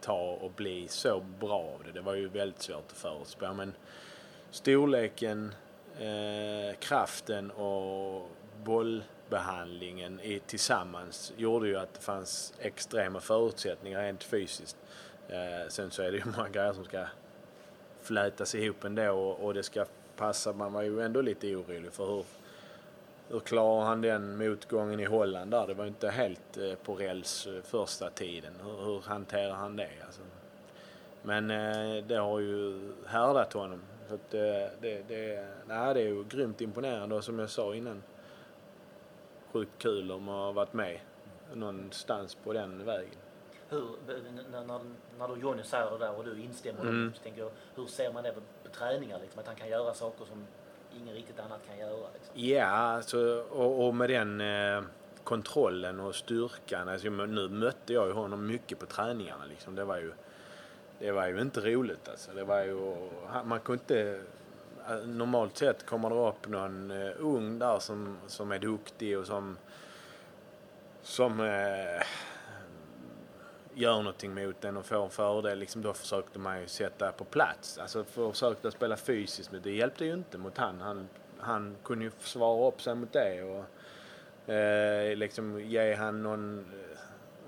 ta 0.00 0.38
och 0.40 0.50
bli 0.50 0.88
så 0.88 1.20
bra 1.40 1.58
av 1.74 1.84
det. 1.84 1.92
Det 1.92 2.00
var 2.00 2.14
ju 2.14 2.28
väldigt 2.28 2.62
svårt 2.62 2.86
att 2.86 2.92
förutspå 2.92 3.52
men 3.52 3.74
storleken 4.50 5.54
eh, 5.98 6.76
kraften 6.78 7.50
och 7.50 8.28
bollbehandlingen 8.64 10.20
i, 10.20 10.40
tillsammans 10.46 11.32
gjorde 11.36 11.68
ju 11.68 11.76
att 11.76 11.94
det 11.94 12.00
fanns 12.00 12.54
extrema 12.58 13.20
förutsättningar 13.20 14.02
rent 14.02 14.24
fysiskt. 14.24 14.76
Eh, 15.28 15.68
sen 15.68 15.90
så 15.90 16.02
är 16.02 16.12
det 16.12 16.16
ju 16.16 16.24
många 16.36 16.48
grejer 16.48 16.72
som 16.72 16.84
ska 16.84 17.06
flätas 18.02 18.54
ihop 18.54 18.84
ändå 18.84 19.12
och, 19.12 19.44
och 19.44 19.54
det 19.54 19.62
ska 19.62 19.84
passa. 20.16 20.52
Man 20.52 20.72
var 20.72 20.82
ju 20.82 21.00
ändå 21.00 21.20
lite 21.20 21.56
orolig 21.56 21.92
för 21.92 22.06
hur, 22.06 22.24
hur 23.34 23.40
klarar 23.40 23.84
han 23.84 24.00
den 24.00 24.38
motgången 24.38 25.00
i 25.00 25.04
Holland 25.04 25.50
där? 25.50 25.66
Det 25.66 25.74
var 25.74 25.86
inte 25.86 26.08
helt 26.08 26.56
eh, 26.56 26.74
på 26.74 26.94
räls 26.94 27.46
eh, 27.46 27.62
första 27.62 28.10
tiden. 28.10 28.52
Hur, 28.64 28.84
hur 28.84 29.00
hanterar 29.00 29.54
han 29.54 29.76
det? 29.76 29.90
Alltså. 30.06 30.20
Men 31.22 31.50
eh, 31.50 32.04
det 32.04 32.16
har 32.16 32.40
ju 32.40 32.92
härdat 33.06 33.52
honom 33.52 33.80
så 34.08 34.14
att 34.14 34.30
det, 34.30 34.70
det, 34.80 35.08
det, 35.08 35.48
nej, 35.66 35.94
det 35.94 36.00
är 36.00 36.04
ju 36.04 36.24
grymt 36.24 36.60
imponerande 36.60 37.14
och 37.14 37.24
som 37.24 37.38
jag 37.38 37.50
sa 37.50 37.74
innan 37.74 38.02
sjukt 39.52 39.78
kul 39.78 40.12
om 40.12 40.28
att 40.28 40.34
ha 40.34 40.52
varit 40.52 40.72
med 40.72 41.00
någonstans 41.52 42.34
på 42.34 42.52
den 42.52 42.84
vägen. 42.84 43.18
Hur, 43.68 43.88
när, 44.50 44.80
när, 45.18 45.28
du 45.28 45.40
Johnny 45.40 45.62
säger 45.62 45.90
det 45.90 45.98
där 45.98 46.18
och 46.18 46.24
du 46.24 46.42
instämmer 46.42 46.80
mm. 46.80 47.12
så 47.14 47.22
tänker 47.22 47.40
jag, 47.40 47.50
hur 47.74 47.86
ser 47.86 48.12
man 48.12 48.22
det 48.22 48.32
på, 48.32 48.40
på 48.64 48.74
träningar? 48.74 49.18
Liksom, 49.22 49.40
att 49.40 49.46
han 49.46 49.56
kan 49.56 49.68
göra 49.68 49.94
saker 49.94 50.24
som 50.24 50.46
ingen 51.02 51.14
riktigt 51.14 51.40
annat 51.40 51.60
kan 51.68 51.78
göra? 51.78 52.08
Liksom. 52.14 52.32
Ja, 52.34 52.66
alltså, 52.66 53.44
och, 53.50 53.86
och 53.86 53.94
med 53.94 54.10
den 54.10 54.40
eh, 54.40 54.82
kontrollen 55.24 56.00
och 56.00 56.14
styrkan. 56.14 56.88
Alltså, 56.88 57.08
nu 57.10 57.48
mötte 57.48 57.92
jag 57.92 58.06
ju 58.06 58.12
honom 58.12 58.46
mycket 58.46 58.78
på 58.78 58.86
träningarna. 58.86 59.44
Liksom. 59.44 59.74
Det 59.74 59.84
var 59.84 59.96
ju 59.96 60.12
det 60.98 61.12
var 61.12 61.26
ju 61.26 61.40
inte 61.40 61.60
roligt 61.60 62.08
alltså. 62.08 62.30
Det 62.32 62.44
var 62.44 62.60
ju, 62.60 62.96
man 63.44 63.60
kunde 63.60 63.82
inte... 63.82 64.20
Eh, 64.88 65.06
normalt 65.06 65.56
sett 65.56 65.86
kommer 65.86 66.10
det 66.10 66.16
upp 66.16 66.48
någon 66.48 66.90
eh, 66.90 67.12
ung 67.18 67.58
där 67.58 67.78
som, 67.78 68.18
som 68.26 68.52
är 68.52 68.58
duktig 68.58 69.18
och 69.18 69.26
som, 69.26 69.56
som 71.02 71.40
eh, 71.40 72.06
gör 73.74 73.96
någonting 73.96 74.34
mot 74.34 74.60
den 74.60 74.76
och 74.76 74.86
får 74.86 75.04
en 75.04 75.10
fördel. 75.10 75.58
Liksom, 75.58 75.82
då 75.82 75.92
försökte 75.92 76.38
man 76.38 76.60
ju 76.60 76.66
sätta 76.66 77.12
på 77.12 77.24
plats. 77.24 77.78
Alltså 77.78 78.04
försökte 78.04 78.70
spela 78.70 78.96
fysiskt 78.96 79.52
men 79.52 79.62
det 79.62 79.70
hjälpte 79.70 80.04
ju 80.04 80.12
inte 80.12 80.38
mot 80.38 80.58
han. 80.58 80.80
Han, 80.80 81.08
han 81.38 81.76
kunde 81.84 82.04
ju 82.04 82.10
svara 82.18 82.68
upp 82.68 82.82
sig 82.82 82.94
mot 82.94 83.12
det 83.12 83.42
och 83.42 84.52
eh, 84.52 85.16
liksom 85.16 85.60
ge 85.60 85.94
han 85.94 86.22
någon 86.22 86.58
eh, 86.58 86.98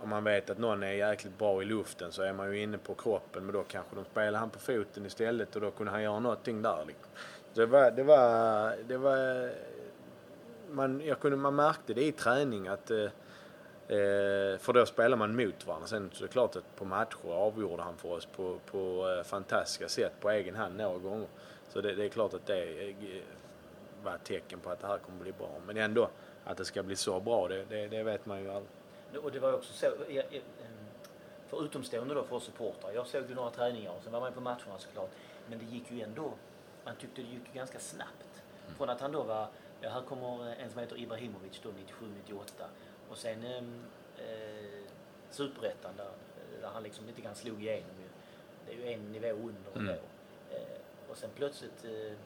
om 0.02 0.08
man 0.08 0.24
vet 0.24 0.50
att 0.50 0.58
någon 0.58 0.82
är 0.82 0.92
jäkligt 0.92 1.38
bra 1.38 1.62
i 1.62 1.64
luften 1.64 2.12
så 2.12 2.22
är 2.22 2.32
man 2.32 2.52
ju 2.54 2.62
inne 2.62 2.78
på 2.78 2.94
kroppen 2.94 3.44
men 3.44 3.54
då 3.54 3.62
kanske 3.62 3.96
de 3.96 4.04
spelar 4.04 4.38
han 4.38 4.50
på 4.50 4.58
foten 4.58 5.06
istället 5.06 5.56
och 5.56 5.62
då 5.62 5.70
kunde 5.70 5.92
han 5.92 6.02
göra 6.02 6.18
någonting 6.18 6.62
där. 6.62 6.84
Liksom. 6.86 7.10
Det 7.54 7.66
var, 7.66 7.90
det 7.90 8.02
var, 8.02 8.76
det 8.88 8.96
var 8.96 9.50
man, 10.70 11.00
jag 11.00 11.20
kunde, 11.20 11.36
man 11.36 11.54
märkte 11.54 11.94
det 11.94 12.04
i 12.04 12.12
träning 12.12 12.68
att 12.68 12.90
eh 12.90 13.08
för 14.58 14.72
då 14.72 14.86
spelar 14.86 15.16
man 15.16 15.36
mot 15.36 15.66
varandra. 15.66 15.86
Sen 15.86 16.10
så 16.12 16.24
är 16.24 16.26
det 16.26 16.32
klart 16.32 16.56
att 16.56 16.76
på 16.76 16.84
matcher 16.84 17.32
avgjorde 17.32 17.82
han 17.82 17.96
för 17.96 18.08
oss 18.08 18.26
på, 18.26 18.58
på 18.70 19.08
eh, 19.08 19.24
fantastiska 19.24 19.88
sätt 19.88 20.12
på 20.20 20.30
egen 20.30 20.54
hand 20.54 20.76
några 20.76 20.98
gånger. 20.98 21.28
Så 21.68 21.80
det, 21.80 21.94
det 21.94 22.04
är 22.04 22.08
klart 22.08 22.34
att 22.34 22.46
det 22.46 22.90
eh, 22.90 23.22
var 24.02 24.14
ett 24.14 24.24
tecken 24.24 24.60
på 24.60 24.70
att 24.70 24.80
det 24.80 24.86
här 24.86 24.98
kommer 24.98 25.22
bli 25.22 25.32
bra. 25.32 25.50
Men 25.66 25.76
ändå, 25.76 26.08
att 26.44 26.56
det 26.56 26.64
ska 26.64 26.82
bli 26.82 26.96
så 26.96 27.20
bra, 27.20 27.48
det, 27.48 27.64
det, 27.64 27.88
det 27.88 28.02
vet 28.02 28.26
man 28.26 28.42
ju 28.42 28.50
aldrig. 28.50 28.70
Och 29.22 29.32
det 29.32 29.38
var 29.38 29.52
också 29.52 29.72
så, 29.72 29.86
för 31.48 31.64
utomstående 31.64 32.14
då, 32.14 32.24
för 32.24 32.36
oss 32.36 32.44
supportrar. 32.44 32.92
Jag 32.92 33.06
såg 33.06 33.28
ju 33.28 33.34
några 33.34 33.50
träningar 33.50 33.90
och 33.90 34.02
sen 34.02 34.12
var 34.12 34.20
man 34.20 34.32
på 34.32 34.40
matcherna 34.40 34.78
såklart. 34.78 35.10
Men 35.48 35.58
det 35.58 35.64
gick 35.64 35.90
ju 35.90 36.02
ändå, 36.02 36.32
man 36.84 36.96
tyckte 36.96 37.22
det 37.22 37.28
gick 37.28 37.54
ganska 37.54 37.78
snabbt. 37.78 38.42
Mm. 38.64 38.76
Från 38.76 38.90
att 38.90 39.00
han 39.00 39.12
då 39.12 39.22
var, 39.22 39.46
här 39.80 40.02
kommer 40.02 40.54
en 40.54 40.70
som 40.70 40.80
heter 40.80 41.00
Ibrahimovic 41.00 41.60
då 41.62 41.68
97-98 41.68 42.64
och 43.10 43.18
sen 43.18 43.44
eh, 44.18 44.90
superettan 45.30 45.96
där, 45.96 46.10
där 46.60 46.68
han 46.68 46.82
liksom 46.82 47.06
lite 47.06 47.20
grann 47.20 47.34
slog 47.34 47.62
igenom 47.62 47.90
ju. 48.00 48.08
Det 48.66 48.72
är 48.72 48.86
ju 48.86 48.92
en 48.92 49.12
nivå 49.12 49.28
under 49.28 49.72
mm. 49.74 49.86
då. 49.86 49.92
Eh, 50.56 51.10
och 51.10 51.16
sen 51.16 51.30
plötsligt, 51.36 51.84
eh, 51.84 52.16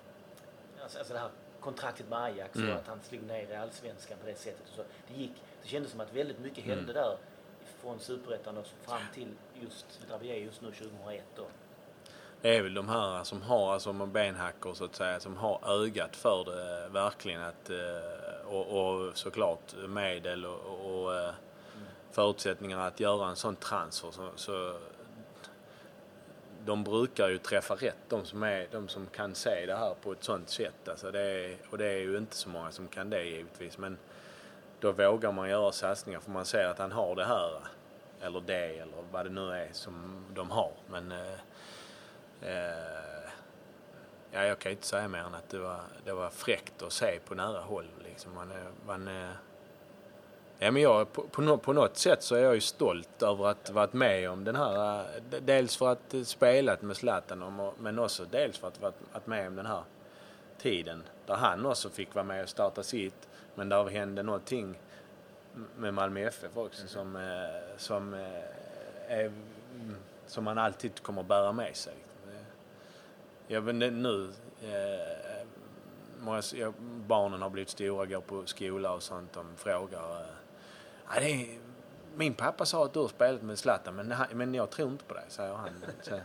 alltså, 0.82 0.98
alltså 0.98 1.14
det 1.14 1.20
här 1.20 1.30
kontraktet 1.60 2.08
med 2.08 2.18
Ajax 2.18 2.56
mm. 2.56 2.70
och 2.70 2.76
att 2.76 2.86
han 2.86 3.00
slog 3.02 3.22
ner 3.22 3.50
i 3.50 3.56
allsvenskan 3.56 4.18
på 4.20 4.26
det 4.26 4.34
sättet. 4.34 4.68
Och 4.68 4.74
så. 4.76 4.82
Det, 5.08 5.14
gick, 5.14 5.32
det 5.62 5.68
kändes 5.68 5.90
som 5.90 6.00
att 6.00 6.14
väldigt 6.14 6.38
mycket 6.38 6.64
mm. 6.64 6.78
hände 6.78 6.92
där 6.92 7.16
från 7.80 8.00
superettan 8.00 8.64
fram 8.82 9.02
till 9.14 9.28
just 9.62 10.00
där 10.08 10.18
vi 10.18 10.30
är 10.30 10.36
just 10.36 10.60
nu 10.60 10.70
2001. 10.70 11.24
Då. 11.36 11.46
Det 12.40 12.56
är 12.56 12.62
väl 12.62 12.74
de 12.74 12.88
här 12.88 13.24
som 13.24 13.42
har, 13.42 13.72
alltså 13.72 13.92
benhackor 13.92 14.74
så 14.74 14.84
att 14.84 14.94
säga, 14.94 15.20
som 15.20 15.36
har 15.36 15.82
ögat 15.82 16.16
för 16.16 16.44
det 16.44 16.88
verkligen 16.88 17.42
att, 17.42 17.70
eh, 17.70 17.76
och, 18.50 18.80
och 18.80 19.18
såklart 19.18 19.74
medel 19.88 20.46
och, 20.46 21.04
och 21.04 21.14
mm. 21.14 21.34
förutsättningar 22.10 22.78
att 22.86 23.00
göra 23.00 23.28
en 23.28 23.36
sån 23.36 23.56
transfer 23.56 24.10
så, 24.10 24.30
så 24.36 24.76
de 26.64 26.84
brukar 26.84 27.28
ju 27.28 27.38
träffa 27.38 27.74
rätt, 27.74 27.96
de 28.08 28.24
som, 28.24 28.42
är, 28.42 28.66
de 28.70 28.88
som 28.88 29.06
kan 29.06 29.34
se 29.34 29.66
det 29.66 29.76
här 29.76 29.94
på 30.02 30.12
ett 30.12 30.24
sånt 30.24 30.48
sätt. 30.48 30.88
Alltså 30.88 31.10
det 31.10 31.20
är, 31.20 31.56
och 31.70 31.78
det 31.78 31.86
är 31.86 31.98
ju 31.98 32.16
inte 32.16 32.36
så 32.36 32.48
många 32.48 32.70
som 32.70 32.88
kan 32.88 33.10
det 33.10 33.24
givetvis. 33.24 33.78
Men 33.78 33.98
då 34.80 34.92
vågar 34.92 35.32
man 35.32 35.50
göra 35.50 35.72
satsningar 35.72 36.20
för 36.20 36.30
man 36.30 36.44
ser 36.44 36.64
att 36.64 36.78
han 36.78 36.92
har 36.92 37.16
det 37.16 37.24
här. 37.24 37.60
Eller 38.20 38.40
det, 38.40 38.78
eller 38.78 39.04
vad 39.10 39.26
det 39.26 39.30
nu 39.30 39.50
är 39.50 39.68
som 39.72 40.24
de 40.34 40.50
har. 40.50 40.72
Men 40.86 41.12
eh, 41.12 41.38
eh, 42.42 43.30
ja, 44.30 44.44
jag 44.44 44.58
kan 44.58 44.72
inte 44.72 44.86
säga 44.86 45.08
mer 45.08 45.18
än 45.18 45.34
att 45.34 45.48
det 45.48 45.58
var, 45.58 45.80
det 46.04 46.12
var 46.12 46.30
fräckt 46.30 46.82
att 46.82 46.92
se 46.92 47.18
på 47.24 47.34
nära 47.34 47.60
håll. 47.60 47.86
Liksom. 48.20 48.34
Man, 48.34 48.48
man, 48.86 49.08
eh, 49.08 49.30
Ja, 50.62 50.70
men 50.70 50.82
jag, 50.82 51.12
på, 51.12 51.22
på, 51.22 51.58
på, 51.58 51.72
något 51.72 51.96
sätt 51.96 52.22
så 52.22 52.34
är 52.34 52.42
jag 52.42 52.54
ju 52.54 52.60
stolt 52.60 53.22
över 53.22 53.48
att 53.48 53.70
varit 53.70 53.92
med 53.92 54.30
om 54.30 54.44
den 54.44 54.56
här. 54.56 55.06
Dels 55.40 55.76
för 55.76 55.92
att 55.92 56.14
spelat 56.24 56.82
med 56.82 56.96
Zlatan 56.96 57.70
men 57.78 57.98
också 57.98 58.24
dels 58.30 58.58
för 58.58 58.68
att 58.68 58.80
varit 58.80 59.26
med 59.26 59.46
om 59.46 59.56
den 59.56 59.66
här 59.66 59.82
tiden. 60.58 61.02
Där 61.26 61.34
han 61.34 61.66
också 61.66 61.88
fick 61.88 62.14
vara 62.14 62.24
med 62.24 62.42
och 62.42 62.48
starta 62.48 62.82
sitt. 62.82 63.28
Men 63.54 63.68
där 63.68 63.88
hände 63.88 64.22
någonting 64.22 64.78
med 65.76 65.94
Malmö 65.94 66.20
FF 66.20 66.56
också 66.56 66.86
som, 66.86 67.16
eh, 67.16 67.76
som, 67.76 68.14
eh, 68.14 69.18
är, 69.18 69.32
som 70.26 70.44
man 70.44 70.58
alltid 70.58 71.02
kommer 71.02 71.22
bära 71.22 71.52
med 71.52 71.76
sig. 71.76 71.94
Jag 73.46 73.62
nu, 73.74 74.32
eh, 76.28 76.72
barnen 77.06 77.42
har 77.42 77.50
blivit 77.50 77.70
stora, 77.70 78.06
går 78.06 78.20
på 78.20 78.46
skola 78.46 78.92
och 78.92 79.02
sånt. 79.02 79.32
De 79.32 79.46
frågar 79.56 80.20
eh, 80.20 80.26
Ja, 81.14 81.20
det 81.20 81.30
är, 81.30 81.58
min 82.16 82.34
pappa 82.34 82.66
sa 82.66 82.84
att 82.84 82.92
du 82.92 83.00
har 83.00 83.08
spelat 83.08 83.42
med 83.42 83.58
Zlatan 83.58 83.94
men, 83.94 84.14
men 84.32 84.54
jag 84.54 84.70
tror 84.70 84.90
inte 84.90 85.04
på 85.04 85.14
det, 85.14 85.24
säger 85.28 85.54
han. 85.54 85.84
Så, 86.02 86.20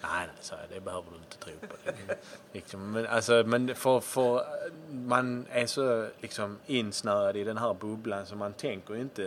Nej, 0.00 0.28
så 0.40 0.54
det 0.70 0.80
behöver 0.80 1.10
du 1.10 1.16
inte 1.16 1.36
tro 1.36 1.52
på. 1.68 1.74
liksom, 2.52 2.90
men 2.90 3.06
alltså, 3.06 3.42
men 3.46 3.74
för, 3.74 4.00
för 4.00 4.44
man 4.90 5.46
är 5.50 5.66
så 5.66 6.08
liksom 6.20 6.58
insnöad 6.66 7.36
i 7.36 7.44
den 7.44 7.58
här 7.58 7.74
bubblan 7.74 8.26
så 8.26 8.36
man 8.36 8.52
tänker 8.52 8.96
inte 8.96 9.24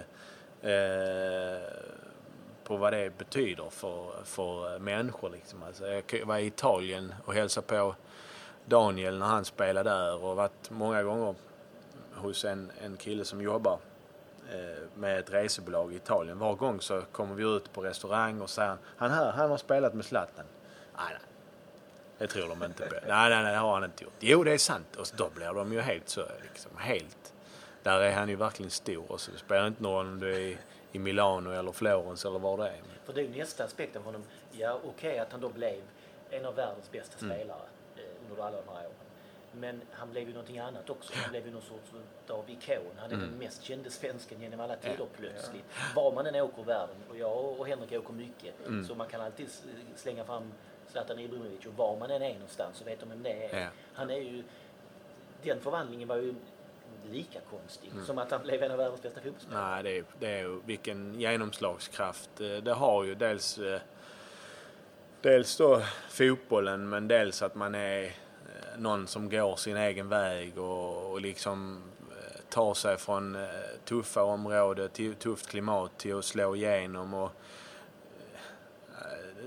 eh, 0.61 1.61
på 2.63 2.77
vad 2.77 2.93
det 2.93 3.17
betyder 3.17 3.69
för, 3.69 4.23
för 4.23 4.79
människor. 4.79 5.29
Liksom. 5.29 5.63
Alltså, 5.63 5.87
jag 5.87 6.25
var 6.25 6.37
i 6.37 6.45
Italien 6.45 7.13
och 7.25 7.33
hälsade 7.33 7.67
på 7.67 7.95
Daniel 8.65 9.17
när 9.17 9.25
han 9.25 9.45
spelade 9.45 9.89
där 9.89 10.23
och 10.23 10.35
varit 10.35 10.69
många 10.69 11.03
gånger 11.03 11.35
hos 12.13 12.45
en, 12.45 12.71
en 12.81 12.97
kille 12.97 13.25
som 13.25 13.41
jobbar 13.41 13.79
eh, 14.51 14.83
med 14.95 15.19
ett 15.19 15.33
resebolag 15.33 15.93
i 15.93 15.95
Italien. 15.95 16.39
Var 16.39 16.55
gång 16.55 16.81
så 16.81 17.01
kommer 17.11 17.35
vi 17.35 17.43
ut 17.43 17.73
på 17.73 17.81
restaurang 17.81 18.41
och 18.41 18.49
säger 18.49 18.77
han, 18.97 19.11
här, 19.11 19.31
han 19.31 19.49
har 19.49 19.57
spelat 19.57 19.93
med 19.93 20.05
Zlatan. 20.05 20.45
Nej, 20.97 21.05
nej. 21.09 21.21
Det 22.17 22.27
tror 22.27 22.47
de 22.47 22.63
inte 22.63 22.85
på. 22.85 22.95
Nej, 23.07 23.29
nej, 23.29 23.43
nej, 23.43 23.53
det 23.53 23.57
har 23.57 23.73
han 23.73 23.83
inte 23.83 24.03
gjort. 24.03 24.13
Jo, 24.19 24.43
det 24.43 24.51
är 24.51 24.57
sant. 24.57 24.95
Och 24.95 25.07
då 25.17 25.29
blir 25.35 25.53
de 25.53 25.73
ju 25.73 25.81
helt 25.81 26.09
så, 26.09 26.21
liksom, 26.41 26.71
helt. 26.77 27.33
Där 27.83 27.99
är 27.99 28.13
han 28.13 28.29
ju 28.29 28.35
verkligen 28.35 28.71
stor. 28.71 29.11
Och 29.11 29.21
så 29.21 29.31
spelar 29.31 29.67
inte 29.67 29.83
någon 29.83 30.07
om 30.07 30.19
du 30.19 30.35
är 30.35 30.57
i, 30.91 30.99
Milano 30.99 31.51
eller 31.51 31.71
Florens 31.71 32.25
eller 32.25 32.39
var 32.39 32.57
det 32.57 32.67
är. 32.67 32.81
För 33.05 33.13
det 33.13 33.21
är 33.21 33.23
ju 33.23 33.37
nästa 33.37 33.63
aspekt 33.63 33.95
av 33.95 34.03
honom. 34.03 34.23
Ja, 34.51 34.73
okej 34.73 34.89
okay, 34.89 35.17
att 35.17 35.31
han 35.31 35.41
då 35.41 35.49
blev 35.49 35.81
en 36.29 36.45
av 36.45 36.55
världens 36.55 36.91
bästa 36.91 37.25
mm. 37.25 37.37
spelare 37.37 37.61
under 38.31 38.43
alla 38.43 38.57
de 38.57 38.67
här 38.67 38.85
åren. 38.85 38.95
Men 39.51 39.81
han 39.91 40.11
blev 40.11 40.27
ju 40.27 40.33
någonting 40.33 40.59
annat 40.59 40.89
också. 40.89 41.13
Han 41.15 41.31
blev 41.31 41.45
ju 41.45 41.51
någon 41.51 41.61
sorts 41.61 41.91
av 42.27 42.49
ikon. 42.49 42.93
Han 42.97 43.11
är 43.11 43.15
mm. 43.15 43.29
den 43.29 43.39
mest 43.39 43.63
kände 43.63 43.91
svensken 43.91 44.41
genom 44.41 44.59
alla 44.59 44.75
tider 44.75 45.05
plötsligt. 45.17 45.65
Var 45.95 46.11
man 46.11 46.25
än 46.25 46.35
åker 46.35 46.61
i 46.61 46.65
världen, 46.65 46.95
och 47.09 47.17
jag 47.17 47.59
och 47.59 47.67
Henrik 47.67 47.91
åker 47.91 48.13
mycket, 48.13 48.67
mm. 48.67 48.85
så 48.85 48.95
man 48.95 49.07
kan 49.07 49.21
alltid 49.21 49.47
slänga 49.95 50.23
fram 50.23 50.51
Zlatan 50.87 51.19
Ibrahimovic 51.19 51.65
och 51.65 51.73
var 51.73 51.99
man 51.99 52.11
än 52.11 52.21
är 52.21 52.33
någonstans 52.33 52.77
så 52.77 52.83
vet 52.85 52.99
de 52.99 53.09
vem 53.09 53.23
det 53.23 53.45
är. 53.45 53.69
Han 53.93 54.09
är 54.09 54.17
ju... 54.17 54.43
Den 55.43 55.59
förvandlingen 55.59 56.07
var 56.07 56.15
ju 56.15 56.35
lika 57.11 57.39
konstig 57.49 57.91
mm. 57.91 58.05
som 58.05 58.17
att 58.17 58.31
han 58.31 58.41
blev 58.41 58.63
en 58.63 58.71
av 58.71 58.77
världens 58.77 59.01
bästa 59.01 59.21
fotbollsspelare. 59.21 59.73
Nej, 59.73 59.83
det 59.83 59.97
är, 59.97 60.03
det 60.19 60.27
är 60.27 60.39
ju 60.39 60.61
vilken 60.65 61.19
genomslagskraft. 61.19 62.41
Eh, 62.41 62.47
det 62.47 62.73
har 62.73 63.03
ju 63.03 63.15
dels 63.15 63.57
eh, 63.57 63.81
dels 65.21 65.57
då 65.57 65.81
fotbollen 66.09 66.89
men 66.89 67.07
dels 67.07 67.41
att 67.41 67.55
man 67.55 67.75
är 67.75 68.03
eh, 68.03 68.11
någon 68.77 69.07
som 69.07 69.29
går 69.29 69.55
sin 69.55 69.77
egen 69.77 70.09
väg 70.09 70.57
och, 70.57 71.11
och 71.11 71.21
liksom 71.21 71.81
eh, 72.11 72.41
tar 72.49 72.73
sig 72.73 72.97
från 72.97 73.35
eh, 73.35 73.49
tuffa 73.85 74.23
områden 74.23 74.89
till 74.89 75.15
tufft 75.15 75.47
klimat 75.47 75.97
till 75.97 76.17
att 76.17 76.25
slå 76.25 76.55
igenom. 76.55 77.13
Och, 77.13 77.31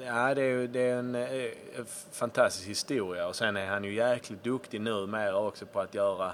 ja, 0.05 0.35
det 0.35 0.43
är, 0.43 0.69
det 0.69 0.81
är 0.81 0.97
en, 0.97 1.15
en 1.15 1.87
fantastisk 2.13 2.69
historia 2.69 3.29
och 3.29 3.37
sen 3.37 3.57
är 3.57 3.67
han 3.67 3.85
ju 3.85 3.95
jäkligt 3.95 4.45
duktig 4.45 4.81
numera 4.81 5.37
också 5.37 5.67
på 5.67 5.81
att 5.81 5.95
göra, 5.95 6.33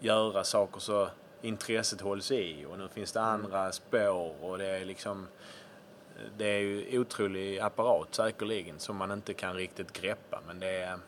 göra 0.00 0.44
saker 0.44 0.80
så 0.80 1.08
intresset 1.42 2.00
hålls 2.00 2.30
i 2.30 2.66
och 2.70 2.78
nu 2.78 2.88
finns 2.88 3.12
det 3.12 3.20
andra 3.20 3.72
spår 3.72 4.44
och 4.44 4.58
det 4.58 4.66
är 4.66 4.84
liksom 4.84 5.26
det 6.36 6.46
är 6.46 6.58
ju 6.58 6.98
otrolig 6.98 7.58
apparat 7.58 8.14
säkerligen 8.14 8.78
som 8.78 8.96
man 8.96 9.10
inte 9.10 9.34
kan 9.34 9.54
riktigt 9.54 9.92
greppa 9.92 10.40
men 10.46 10.60
det 10.60 10.76
är 10.76 10.98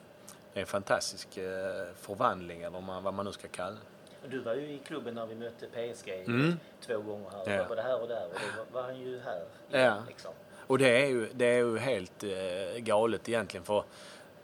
det 0.52 0.60
är 0.60 0.62
en 0.62 0.66
fantastisk 0.66 1.36
eh, 1.36 1.86
förvandling 2.00 2.62
eller 2.62 3.00
vad 3.00 3.14
man 3.14 3.26
nu 3.26 3.32
ska 3.32 3.48
kalla 3.48 3.76
det. 4.22 4.28
Du 4.28 4.38
var 4.38 4.54
ju 4.54 4.72
i 4.72 4.78
klubben 4.78 5.14
när 5.14 5.26
vi 5.26 5.34
mötte 5.34 5.66
PSG 5.66 6.08
mm. 6.08 6.56
två 6.80 6.98
gånger 6.98 7.30
här. 7.30 7.56
Ja. 7.56 7.64
Både 7.68 7.82
här 7.82 8.02
och 8.02 8.08
där 8.08 8.26
och 8.26 8.40
då 8.56 8.78
var 8.78 8.82
han 8.82 9.00
ju 9.00 9.20
här. 9.20 9.44
Ja. 9.70 10.02
Liksom. 10.08 10.32
Och 10.66 10.78
det 10.78 11.02
är 11.02 11.06
ju, 11.06 11.28
det 11.32 11.46
är 11.46 11.58
ju 11.58 11.78
helt 11.78 12.24
eh, 12.24 12.78
galet 12.78 13.28
egentligen 13.28 13.64
för 13.64 13.84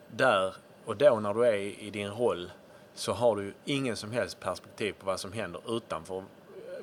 där 0.09 0.55
och 0.85 0.97
då 0.97 1.21
när 1.21 1.35
du 1.35 1.47
är 1.47 1.55
i 1.55 1.91
din 1.91 2.11
roll 2.11 2.51
så 2.95 3.13
har 3.13 3.37
du 3.37 3.55
ingen 3.65 3.97
som 3.97 4.13
helst 4.13 4.41
perspektiv 4.41 4.93
på 4.93 5.07
vad 5.07 5.21
som 5.21 5.33
händer 5.33 5.77
utanför 5.77 6.25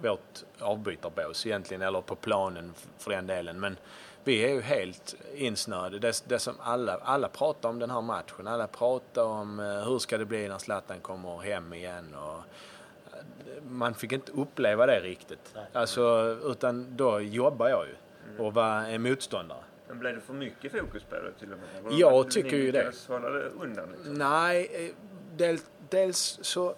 vårt 0.01 0.43
avbytarbås 0.59 1.45
egentligen, 1.45 1.81
eller 1.81 2.01
på 2.01 2.15
planen 2.15 2.73
för 2.97 3.11
den 3.11 3.27
delen. 3.27 3.59
Men 3.59 3.77
vi 4.23 4.43
är 4.43 4.49
ju 4.49 4.61
helt 4.61 5.15
insnöade. 5.35 5.99
Det, 5.99 6.23
det 6.27 6.39
som 6.39 6.55
alla, 6.59 6.97
alla 7.03 7.27
pratar 7.27 7.69
om 7.69 7.79
den 7.79 7.89
här 7.89 8.01
matchen. 8.01 8.47
Alla 8.47 8.67
pratar 8.67 9.23
om 9.23 9.59
uh, 9.59 9.89
hur 9.89 9.99
ska 9.99 10.17
det 10.17 10.25
bli 10.25 10.47
när 10.47 10.57
Zlatan 10.57 10.99
kommer 10.99 11.37
hem 11.37 11.73
igen. 11.73 12.15
Och, 12.15 12.37
uh, 12.37 13.63
man 13.69 13.93
fick 13.93 14.11
inte 14.11 14.31
uppleva 14.31 14.85
det 14.85 14.99
riktigt. 14.99 15.55
Alltså, 15.73 16.37
utan 16.43 16.97
då 16.97 17.21
jobbar 17.21 17.69
jag 17.69 17.85
ju 17.87 17.95
mm. 18.29 18.45
och 18.45 18.53
var 18.53 18.81
en 18.81 19.01
motståndare. 19.01 19.63
Men 19.87 19.99
blev 19.99 20.15
det 20.15 20.21
för 20.21 20.33
mycket 20.33 20.71
fokus 20.71 21.03
på 21.03 21.15
det 21.15 21.31
till 21.39 21.53
och 21.53 21.59
med? 21.59 21.99
Jag 21.99 22.31
tycker 22.31 22.57
ju 22.57 22.71
det. 22.71 22.93
hålla 23.07 23.29
det 23.29 23.49
undan? 23.61 23.89
Liksom? 23.91 24.13
Nej, 24.13 24.69
eh, 24.73 24.95
del, 25.37 25.57
dels 25.89 26.39
så 26.41 26.75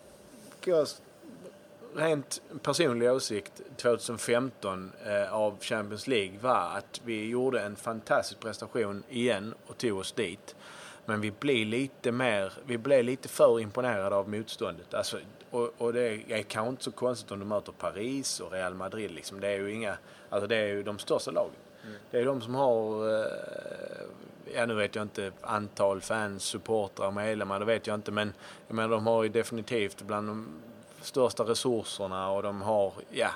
jag 0.66 0.88
rent 1.96 2.42
personlig 2.62 3.12
åsikt 3.12 3.62
2015 3.78 4.92
eh, 5.06 5.34
av 5.34 5.58
Champions 5.62 6.08
League 6.08 6.40
var 6.42 6.78
att 6.78 7.02
vi 7.06 7.30
gjorde 7.30 7.62
en 7.62 7.76
fantastisk 7.76 8.40
prestation 8.40 9.04
igen 9.10 9.54
och 9.68 9.78
tog 9.78 9.98
oss 9.98 10.12
dit. 10.12 10.56
Men 11.06 11.22
vi 11.22 11.32
blev 11.32 11.68
lite 11.68 12.12
mer, 12.12 12.54
vi 12.66 12.78
blev 12.78 13.04
lite 13.04 13.28
för 13.28 13.60
imponerade 13.60 14.16
av 14.16 14.30
motståndet. 14.30 14.94
Alltså, 14.94 15.18
och, 15.50 15.74
och 15.78 15.94
det 15.94 16.32
är 16.32 16.44
kanske 16.44 16.70
inte 16.70 16.84
så 16.84 16.92
konstigt 16.92 17.32
om 17.32 17.40
du 17.40 17.46
möter 17.46 17.72
Paris 17.72 18.40
och 18.40 18.52
Real 18.52 18.74
Madrid 18.74 19.12
liksom. 19.12 19.40
Det 19.40 19.48
är 19.48 19.60
ju 19.60 19.74
inga, 19.74 19.98
alltså 20.30 20.48
det 20.48 20.56
är 20.56 20.68
ju 20.68 20.84
de 20.84 21.00
största 21.00 21.32
lagen. 21.32 21.52
Mm. 21.84 21.96
Det 22.12 22.20
är 22.20 22.26
de 22.26 22.42
som 22.42 22.56
har, 22.56 23.10
eh, 23.20 23.26
ja 24.54 24.66
nu 24.66 24.74
vet 24.74 24.96
jag 24.96 25.02
inte 25.02 25.32
antal 25.42 26.02
fans, 26.02 26.44
supportrar, 26.44 27.12
medlemmar, 27.12 27.60
det 27.60 27.66
vet 27.66 27.88
jag 27.88 27.96
inte 27.96 28.12
men 28.12 28.34
jag 28.68 28.76
menar 28.76 28.90
de 28.90 29.08
har 29.08 29.24
ju 29.24 29.30
definitivt 29.30 30.02
bland 30.02 30.28
de 30.28 30.48
största 31.02 31.44
resurserna 31.44 32.32
och 32.32 32.44
de 32.44 32.62
har, 32.62 32.94
ja, 33.10 33.30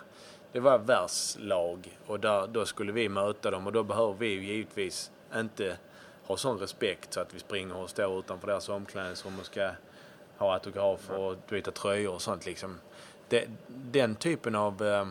det 0.52 0.60
var 0.60 0.78
världslag 0.78 1.98
och 2.08 2.20
där, 2.20 2.48
då 2.48 2.66
skulle 2.66 2.92
vi 2.92 3.10
möta 3.10 3.52
dem 3.52 3.68
och 3.68 3.74
då 3.74 3.84
behöver 3.84 4.14
vi 4.14 4.28
ju 4.28 4.44
givetvis 4.44 5.12
inte 5.36 5.78
ha 6.24 6.38
sån 6.38 6.60
respekt 6.60 7.14
så 7.14 7.20
att 7.20 7.34
vi 7.34 7.40
springer 7.40 7.76
och 7.76 7.90
står 7.90 8.20
utanför 8.20 8.48
deras 8.48 8.70
omklädningsrum 8.70 9.40
och 9.40 9.46
ska 9.46 9.70
ha 10.38 10.54
autografer 10.54 11.18
och 11.18 11.36
byta 11.50 11.72
tröjor 11.72 12.14
och 12.14 12.22
sånt 12.22 12.46
liksom. 12.46 12.80
Det, 13.30 13.48
den 13.68 14.16
typen 14.16 14.56
av 14.56 14.84
eh, 14.84 15.08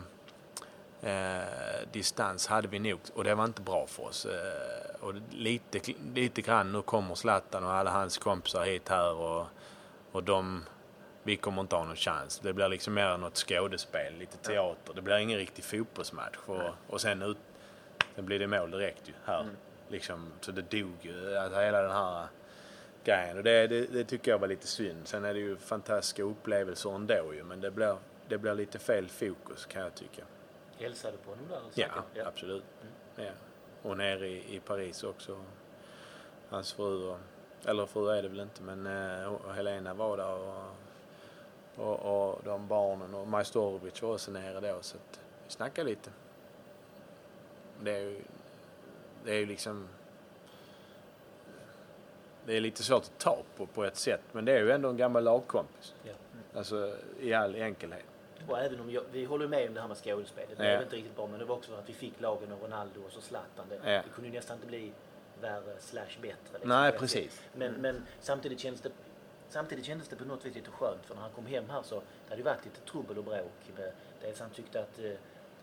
eh, 1.12 1.46
distans 1.92 2.46
hade 2.46 2.68
vi 2.68 2.78
nog 2.78 2.98
och 3.14 3.24
det 3.24 3.34
var 3.34 3.44
inte 3.44 3.62
bra 3.62 3.86
för 3.86 4.02
oss. 4.02 4.26
Eh, 4.26 4.94
och 5.00 5.14
lite, 5.30 5.92
lite 6.14 6.42
grann, 6.42 6.72
nu 6.72 6.82
kommer 6.82 7.14
Zlatan 7.14 7.64
och 7.64 7.72
alla 7.72 7.90
hans 7.90 8.18
kompisar 8.18 8.64
hit 8.64 8.88
här 8.88 9.14
och, 9.14 9.46
och 10.12 10.22
de 10.22 10.64
vi 11.22 11.36
kommer 11.36 11.62
inte 11.62 11.76
ha 11.76 11.84
någon 11.84 11.96
chans. 11.96 12.38
Det 12.38 12.52
blir 12.52 12.68
liksom 12.68 12.94
mer 12.94 13.16
något 13.16 13.36
skådespel, 13.36 14.14
lite 14.18 14.36
teater. 14.36 14.94
Det 14.94 15.02
blir 15.02 15.16
ingen 15.16 15.38
riktig 15.38 15.64
fotbollsmatch. 15.64 16.36
Och, 16.46 16.70
och 16.86 17.00
sen, 17.00 17.22
ut, 17.22 17.38
sen 18.14 18.26
blir 18.26 18.38
det 18.38 18.46
mål 18.46 18.70
direkt 18.70 19.08
ju 19.08 19.12
här. 19.24 19.40
Mm. 19.40 19.56
Liksom, 19.88 20.32
så 20.40 20.52
det 20.52 20.62
dog 20.62 20.96
ju, 21.00 21.36
alltså 21.36 21.60
hela 21.60 21.82
den 21.82 21.90
här 21.90 22.26
grejen. 23.04 23.36
Och 23.36 23.44
det, 23.44 23.66
det, 23.66 23.86
det, 23.86 24.04
tycker 24.04 24.30
jag 24.30 24.38
var 24.38 24.48
lite 24.48 24.66
synd. 24.66 25.08
Sen 25.08 25.24
är 25.24 25.34
det 25.34 25.40
ju 25.40 25.56
fantastiska 25.56 26.22
upplevelser 26.22 26.94
ändå 26.94 27.34
ju, 27.34 27.44
men 27.44 27.60
det 27.60 27.70
blir, 27.70 27.96
det 28.28 28.38
blir 28.38 28.54
lite 28.54 28.78
fel 28.78 29.08
fokus 29.08 29.66
kan 29.66 29.82
jag 29.82 29.94
tycka. 29.94 30.22
Hälsade 30.78 31.16
på 31.16 31.30
honom 31.30 31.44
där? 31.48 31.60
Ja, 31.74 32.04
ja, 32.14 32.26
absolut. 32.26 32.64
Mm. 32.82 33.26
Ja. 33.26 33.32
Och 33.90 33.96
nere 33.96 34.28
i, 34.28 34.56
i 34.56 34.60
Paris 34.60 35.04
också. 35.04 35.44
Hans 36.48 36.72
fru, 36.72 37.08
och, 37.08 37.18
eller 37.64 37.86
fru 37.86 38.10
är 38.10 38.22
det 38.22 38.28
väl 38.28 38.40
inte, 38.40 38.62
men 38.62 38.86
uh, 38.86 39.50
Helena 39.52 39.94
var 39.94 40.16
där 40.16 40.32
och 40.32 40.76
och, 41.76 41.98
och 41.98 42.40
de 42.44 42.68
barnen 42.68 43.14
och 43.14 43.28
Majstorovic 43.28 44.02
var 44.02 44.12
också 44.12 44.30
nere 44.30 44.60
då 44.60 44.78
så 44.80 44.96
att 44.96 45.20
vi 45.44 45.52
snackade 45.52 45.90
lite. 45.90 46.10
Det 47.80 47.90
är 47.90 48.00
ju, 48.00 48.22
det 49.24 49.30
är 49.30 49.38
ju 49.38 49.46
liksom 49.46 49.88
det 52.46 52.56
är 52.56 52.60
lite 52.60 52.82
svårt 52.82 53.02
att 53.02 53.18
ta 53.18 53.38
på 53.56 53.66
på 53.66 53.84
ett 53.84 53.96
sätt 53.96 54.20
men 54.32 54.44
det 54.44 54.52
är 54.52 54.60
ju 54.60 54.70
ändå 54.70 54.88
en 54.88 54.96
gammal 54.96 55.24
lagkompis. 55.24 55.94
Ja. 56.04 56.12
Alltså 56.54 56.96
i 57.20 57.34
all 57.34 57.54
enkelhet. 57.54 58.04
Och 58.48 58.58
även 58.58 58.80
om 58.80 58.90
jag, 58.90 59.02
vi 59.12 59.24
håller 59.24 59.48
med 59.48 59.68
om 59.68 59.74
det 59.74 59.80
här 59.80 59.88
med 59.88 59.96
skådespelet. 59.96 60.58
Det 60.58 60.72
ja. 60.72 60.82
inte 60.82 60.96
riktigt 60.96 61.16
bra 61.16 61.26
men 61.26 61.38
det 61.38 61.44
var 61.44 61.54
också 61.54 61.70
för 61.70 61.78
att 61.78 61.88
vi 61.88 61.92
fick 61.92 62.20
lagen 62.20 62.52
av 62.52 62.60
Ronaldo 62.62 63.00
och 63.06 63.12
så 63.12 63.20
Zlatan. 63.20 63.66
Det, 63.68 63.74
ja. 63.74 64.02
det 64.02 64.08
kunde 64.14 64.30
ju 64.30 64.36
nästan 64.36 64.56
inte 64.56 64.66
bli 64.66 64.92
värre 65.40 65.80
slash 65.80 66.20
bättre. 66.22 66.52
Liksom, 66.52 66.68
Nej 66.68 66.92
precis. 66.92 67.42
Men, 67.54 67.72
men 67.72 68.06
samtidigt 68.20 68.60
känns 68.60 68.80
det 68.80 68.90
samtidigt 69.52 69.84
kändes 69.84 70.08
det 70.08 70.16
på 70.16 70.24
något 70.24 70.46
vis 70.46 70.54
lite 70.54 70.70
skönt 70.70 71.06
för 71.06 71.14
när 71.14 71.22
han 71.22 71.30
kom 71.30 71.46
hem 71.46 71.70
här 71.70 71.82
så 71.82 71.94
det 71.94 72.28
hade 72.28 72.36
ju 72.36 72.44
varit 72.44 72.64
lite 72.64 72.80
trubbel 72.80 73.18
och 73.18 73.24
bråk. 73.24 73.52
Dels 74.22 74.40
han 74.40 74.50
tyckte 74.50 74.80
att 74.80 74.98
eh, 74.98 75.12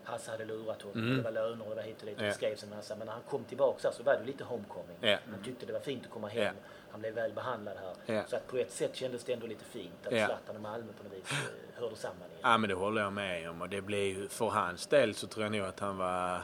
Hasse 0.04 0.30
hade 0.30 0.44
lurat 0.44 0.82
honom. 0.82 1.02
Mm. 1.02 1.16
Det 1.16 1.22
var 1.22 1.30
löner 1.30 1.64
och 1.64 1.70
det 1.70 1.76
var 1.76 1.82
hit 1.82 2.00
och 2.00 2.06
dit. 2.06 2.16
Och 2.16 2.22
det 2.22 2.32
skrevs 2.32 2.62
en 2.62 2.70
massa. 2.70 2.96
Men 2.96 3.06
när 3.06 3.12
han 3.12 3.22
kom 3.22 3.44
tillbaka 3.44 3.88
här 3.88 3.94
så 3.94 4.02
var 4.02 4.16
det 4.16 4.24
lite 4.24 4.44
homecoming. 4.44 4.96
Ja. 5.00 5.18
Han 5.30 5.42
tyckte 5.42 5.66
det 5.66 5.72
var 5.72 5.80
fint 5.80 6.04
att 6.04 6.10
komma 6.10 6.28
hem. 6.28 6.42
Ja. 6.42 6.52
Han 6.90 7.00
blev 7.00 7.14
väl 7.14 7.32
behandlad 7.32 7.76
här. 7.76 8.14
Ja. 8.14 8.24
Så 8.26 8.36
att 8.36 8.46
på 8.46 8.56
ett 8.56 8.72
sätt 8.72 8.96
kändes 8.96 9.24
det 9.24 9.32
ändå 9.32 9.46
lite 9.46 9.64
fint 9.64 10.06
att 10.06 10.12
ja. 10.12 10.26
Zlatan 10.26 10.56
och 10.56 10.62
Malmö 10.62 10.92
på 10.98 11.04
något 11.04 11.12
vis 11.12 11.32
eh, 11.32 11.82
hörde 11.82 11.96
samman 11.96 12.28
igen. 12.28 12.40
Ja 12.42 12.58
men 12.58 12.68
det 12.68 12.74
håller 12.74 13.02
jag 13.02 13.12
med 13.12 13.50
om. 13.50 13.62
Och 13.62 13.68
det 13.68 13.80
blev 13.80 14.28
för 14.28 14.48
hans 14.48 14.86
del 14.86 15.14
så 15.14 15.26
tror 15.26 15.44
jag 15.44 15.52
nog 15.52 15.66
att 15.66 15.80
han 15.80 15.96
var 15.96 16.42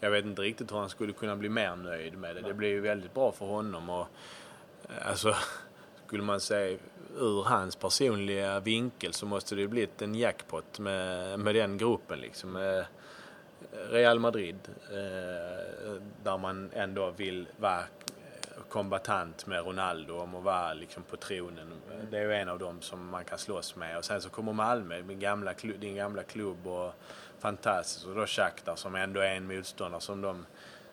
jag 0.00 0.10
vet 0.10 0.24
inte 0.24 0.42
riktigt 0.42 0.72
hur 0.72 0.78
han 0.78 0.88
skulle 0.88 1.12
kunna 1.12 1.36
bli 1.36 1.48
mer 1.48 1.76
nöjd 1.76 2.18
med 2.18 2.36
det. 2.36 2.42
Det 2.42 2.54
blir 2.54 2.68
ju 2.68 2.80
väldigt 2.80 3.14
bra 3.14 3.32
för 3.32 3.46
honom 3.46 3.90
och 3.90 4.06
eh, 4.88 5.08
alltså 5.08 5.34
skulle 6.08 6.22
man 6.22 6.40
säga 6.40 6.78
ur 7.18 7.44
hans 7.44 7.76
personliga 7.76 8.60
vinkel 8.60 9.12
så 9.12 9.26
måste 9.26 9.54
det 9.54 9.60
ju 9.60 9.68
blivit 9.68 10.02
en 10.02 10.14
jackpot 10.14 10.78
med, 10.78 11.38
med 11.40 11.54
den 11.54 11.78
gruppen 11.78 12.20
liksom. 12.20 12.56
Eh, 12.56 12.84
Real 13.90 14.18
Madrid 14.18 14.58
eh, 14.90 16.02
där 16.22 16.38
man 16.38 16.70
ändå 16.74 17.10
vill 17.10 17.48
vara 17.56 17.82
kombatant 18.68 19.46
med 19.46 19.66
Ronaldo 19.66 20.18
om 20.18 20.34
att 20.34 20.44
vara 20.44 20.74
liksom 20.74 21.02
på 21.02 21.16
tronen. 21.16 21.72
Det 22.10 22.18
är 22.18 22.22
ju 22.22 22.34
en 22.34 22.48
av 22.48 22.58
dem 22.58 22.80
som 22.80 23.08
man 23.08 23.24
kan 23.24 23.38
slåss 23.38 23.76
med. 23.76 23.98
Och 23.98 24.04
sen 24.04 24.22
så 24.22 24.28
kommer 24.28 24.52
Malmö, 24.52 25.00
din 25.00 25.20
gamla, 25.20 25.52
din 25.78 25.96
gamla 25.96 26.22
klubb 26.22 26.66
och 26.66 26.94
fantastiskt. 27.38 28.06
Och 28.06 28.14
då 28.14 28.26
Shakhtar 28.26 28.76
som 28.76 28.94
ändå 28.94 29.20
är 29.20 29.34
en 29.34 29.46
motståndare 29.46 30.00
som 30.00 30.20
de 30.20 30.46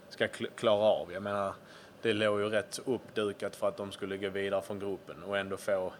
ska 0.09 0.27
klara 0.55 0.83
av. 0.83 1.13
Jag 1.13 1.23
menar, 1.23 1.53
det 2.05 2.13
låg 2.13 2.39
ju 2.39 2.49
rätt 2.49 2.79
uppdukat 2.85 3.55
för 3.55 3.67
att 3.67 3.77
de 3.77 3.91
skulle 3.91 4.17
gå 4.17 4.29
vidare 4.29 4.61
från 4.61 4.79
gruppen 4.79 5.23
och 5.23 5.37
ändå 5.37 5.57
få 5.57 5.93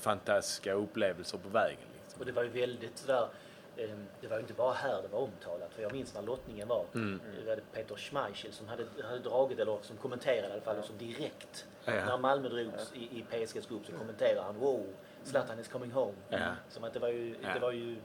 fantastiska 0.00 0.72
upplevelser 0.72 1.38
på 1.38 1.48
vägen. 1.48 1.88
Liksom. 2.02 2.20
Och 2.20 2.26
det 2.26 2.32
var 2.32 2.42
ju 2.42 2.48
väldigt 2.48 2.98
sådär, 2.98 3.28
eh, 3.76 3.90
det 4.20 4.28
var 4.28 4.36
ju 4.36 4.40
inte 4.40 4.54
bara 4.54 4.72
här 4.72 5.02
det 5.02 5.08
var 5.08 5.18
omtalat. 5.18 5.72
För 5.74 5.82
jag 5.82 5.92
minns 5.92 6.14
när 6.14 6.22
lottningen 6.22 6.68
var. 6.68 6.84
Mm. 6.94 7.20
Det 7.40 7.46
var 7.46 7.56
Peter 7.72 7.96
Schmeichel 7.96 8.52
som 8.52 8.68
hade, 8.68 8.84
hade 9.04 9.18
dragit, 9.18 9.58
eller 9.58 9.78
som 9.82 9.96
kommenterade 9.96 10.48
i 10.48 10.52
alla 10.52 10.60
fall, 10.60 10.78
och 10.78 10.84
som 10.84 10.98
direkt. 10.98 11.66
Ja. 11.84 11.92
När 11.92 12.18
Malmö 12.18 12.48
drogs 12.48 12.92
i, 12.94 13.18
i 13.18 13.24
PSGs 13.30 13.66
grupp 13.66 13.86
så 13.86 13.92
kommenterade 13.92 14.42
han 14.42 14.58
wow, 14.58 14.86
Zlatan 15.24 15.58
is 15.58 15.68
coming 15.68 15.90
home. 15.90 16.14
Ja. 16.28 16.38
Som 16.68 16.84
att 16.84 16.92
det 16.92 17.00
var 17.00 17.08
ju, 17.08 17.36
det 17.54 17.60
var 17.60 17.72
ju 17.72 17.96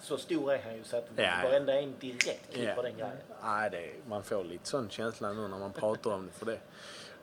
så 0.00 0.16
stor 0.18 0.52
är 0.52 0.62
han 0.62 0.74
ju 0.76 0.84
så 0.84 0.96
att 0.96 1.08
Ja. 1.16 1.32
varenda 1.44 1.80
en 1.80 1.94
direkt 2.00 2.50
klipper 2.52 2.74
Ja. 2.76 2.82
den 2.82 2.92
grejen. 2.96 3.16
Nej, 3.42 3.70
det, 3.70 3.90
man 4.08 4.22
får 4.22 4.44
lite 4.44 4.68
sån 4.68 4.90
känsla 4.90 5.32
nu 5.32 5.48
när 5.48 5.58
man 5.58 5.72
pratar 5.72 6.10
om 6.10 6.26
det. 6.26 6.32
För 6.32 6.46
det, 6.46 6.58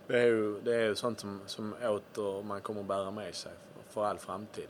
det 0.08 0.20
är 0.20 0.26
ju, 0.26 0.60
det 0.62 0.76
är 0.76 0.82
ju 0.86 0.96
sånt 0.96 1.20
som, 1.20 1.42
som 1.46 1.74
åter 1.84 2.44
man 2.44 2.62
kommer 2.62 2.82
att 2.82 2.88
bära 2.88 3.12
med 3.12 3.36
sig 3.36 3.52
för, 3.90 4.06
all 4.06 4.18
framtid. 4.18 4.68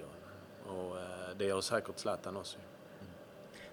Och, 0.68 0.76
och 0.76 0.98
eh, 0.98 1.06
det 1.38 1.46
gör 1.46 1.62
säkert 1.62 2.00
Zlatan 2.00 2.38
också. 2.38 2.58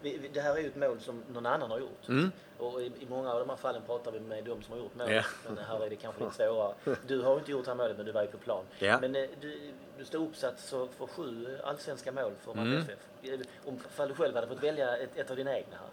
Vi, 0.00 0.30
det 0.34 0.40
här 0.40 0.54
är 0.56 0.60
ju 0.60 0.66
ett 0.66 0.76
mål 0.76 1.00
som 1.00 1.22
någon 1.32 1.46
annan 1.46 1.70
har 1.70 1.78
gjort. 1.78 2.08
Mm. 2.08 2.30
Och 2.58 2.82
i, 2.82 2.84
i 2.86 3.06
många 3.08 3.32
av 3.32 3.40
de 3.40 3.48
här 3.48 3.56
fallen 3.56 3.82
pratar 3.86 4.12
vi 4.12 4.20
med 4.20 4.44
de 4.44 4.62
som 4.62 4.72
har 4.72 4.78
gjort 4.78 4.94
mål. 4.94 5.10
Ja. 5.12 5.22
Men 5.48 5.58
här 5.58 5.84
är 5.86 5.90
det 5.90 5.96
kanske 5.96 6.24
lite 6.24 6.36
svårare. 6.36 6.74
Du 7.06 7.22
har 7.22 7.38
inte 7.38 7.50
gjort 7.50 7.64
det 7.64 7.70
här 7.70 7.76
målet 7.76 7.96
men 7.96 8.06
du 8.06 8.12
var 8.12 8.22
ju 8.22 8.28
på 8.28 8.38
plan. 8.38 8.64
Ja. 8.78 8.98
Men 9.00 9.16
eh, 9.16 9.28
du, 9.40 9.72
du 9.98 10.04
står 10.04 10.18
uppsatt 10.18 10.60
så 10.60 10.88
för 10.88 11.06
sju 11.06 11.58
allsvenska 11.64 12.12
mål 12.12 12.32
för 12.44 12.54
Malmö 12.54 12.70
Mm. 12.74 12.82
FF. 12.82 12.98
Eh, 13.22 13.40
Om 13.68 13.78
fall 13.78 14.08
du 14.08 14.14
själv 14.14 14.34
hade 14.34 14.46
fått 14.46 14.62
välja 14.62 14.96
ett, 14.96 15.16
ett 15.16 15.30
av 15.30 15.36
dina 15.36 15.56
egna 15.58 15.76
här. 15.76 15.88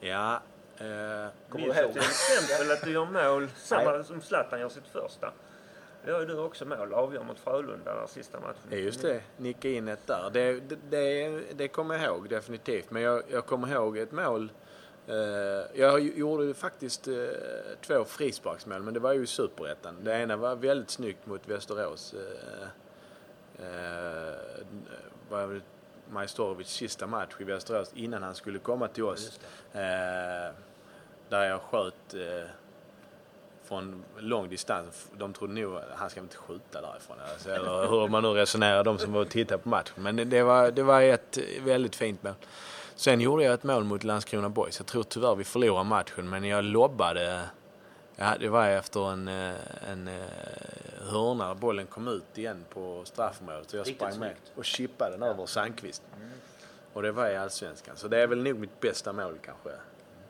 Ja, 0.00 0.34
eh, 0.78 1.30
Kommer 1.48 1.74
du 1.74 1.80
ihåg? 1.80 1.92
till 1.92 2.02
exempel 2.02 2.72
att 2.72 2.82
du 2.82 2.92
gör 2.92 3.04
mål 3.30 3.48
samma 3.56 4.04
som 4.04 4.20
Zlatan 4.20 4.60
gör 4.60 4.68
sitt 4.68 4.86
första. 4.86 5.32
Det 6.04 6.10
gör 6.10 6.20
ju 6.20 6.26
du 6.26 6.38
också 6.38 6.64
mål. 6.64 6.92
Avgör 6.94 7.22
mot 7.24 7.38
Frölunda 7.38 7.94
den 7.94 8.08
sista 8.08 8.40
matchen. 8.40 8.68
Ja, 8.70 8.76
just 8.76 9.02
det. 9.02 9.20
Nicka 9.36 9.68
in 9.68 9.88
ett 9.88 10.06
där. 10.06 10.30
Det, 10.32 10.60
det, 10.60 10.76
det, 10.90 11.42
det 11.54 11.68
kommer 11.68 11.94
jag 11.94 12.04
ihåg 12.04 12.28
definitivt. 12.28 12.90
Men 12.90 13.02
jag, 13.02 13.22
jag 13.28 13.46
kommer 13.46 13.68
ihåg 13.72 13.98
ett 13.98 14.12
mål. 14.12 14.52
Eh, 15.08 15.80
jag 15.80 16.00
gjorde 16.00 16.54
faktiskt 16.54 17.08
eh, 17.08 17.14
två 17.86 18.04
frisparksmål, 18.04 18.82
men 18.82 18.94
det 18.94 19.00
var 19.00 19.12
ju 19.12 19.22
i 19.22 19.26
Superettan. 19.26 19.96
Det 20.02 20.12
ena 20.12 20.36
var 20.36 20.56
väldigt 20.56 20.90
snyggt 20.90 21.26
mot 21.26 21.48
Västerås. 21.48 22.14
Eh, 23.58 23.64
var 25.28 25.60
Majstorovics 26.10 26.70
sista 26.70 27.06
match 27.06 27.34
i 27.38 27.44
Västerås 27.44 27.90
innan 27.94 28.22
han 28.22 28.34
skulle 28.34 28.58
komma 28.58 28.88
till 28.88 29.04
oss. 29.04 29.40
Där 31.28 31.44
jag 31.44 31.60
sköt 31.60 32.14
från 33.64 34.04
lång 34.18 34.48
distans. 34.48 35.08
De 35.18 35.32
trodde 35.32 35.52
nog 35.52 35.76
att 35.76 35.82
han 35.94 36.10
ska 36.10 36.20
inte 36.20 36.36
skjuta 36.36 36.80
därifrån. 36.80 37.16
Alltså, 37.32 37.50
eller 37.50 37.88
hur 37.88 38.08
man 38.08 38.22
nu 38.22 38.28
resonerar, 38.28 38.84
de 38.84 38.98
som 38.98 39.12
var 39.12 39.20
och 39.20 39.30
tittade 39.30 39.62
på 39.62 39.68
matchen. 39.68 40.02
Men 40.02 40.30
det, 40.30 40.42
var, 40.42 40.70
det 40.70 40.82
var 40.82 41.02
ett 41.02 41.38
väldigt 41.60 41.96
fint 41.96 42.22
mål. 42.22 42.34
Sen 42.96 43.20
gjorde 43.20 43.44
jag 43.44 43.54
ett 43.54 43.62
mål 43.62 43.84
mot 43.84 44.04
Landskrona 44.04 44.48
Boys. 44.48 44.78
Jag 44.78 44.86
tror 44.86 45.02
tyvärr 45.02 45.34
vi 45.34 45.44
förlorade 45.44 45.88
matchen, 45.88 46.28
men 46.28 46.44
jag 46.44 46.64
lobbade. 46.64 47.48
Ja, 48.16 48.34
det 48.40 48.48
var 48.48 48.68
efter 48.68 49.12
en, 49.12 49.28
eh, 49.28 49.54
en 49.90 50.08
eh, 50.08 50.24
hörna 51.00 51.48
där 51.48 51.54
bollen 51.54 51.86
kom 51.86 52.08
ut 52.08 52.38
igen 52.38 52.64
på 52.70 53.02
straffområdet. 53.04 53.70
Så 53.70 53.76
jag 53.76 53.86
Riktigt 53.86 53.96
sprang 53.96 54.18
med 54.18 54.34
och 54.54 54.64
chippade 54.64 55.10
den 55.10 55.22
över 55.22 55.46
Sandqvist. 55.46 56.02
Och 56.92 57.02
det 57.02 57.12
var 57.12 57.30
i 57.30 57.36
Allsvenskan. 57.36 57.96
Så 57.96 58.08
det 58.08 58.22
är 58.22 58.26
väl 58.26 58.42
nog 58.42 58.58
mitt 58.58 58.80
bästa 58.80 59.12
mål 59.12 59.38
kanske 59.44 59.70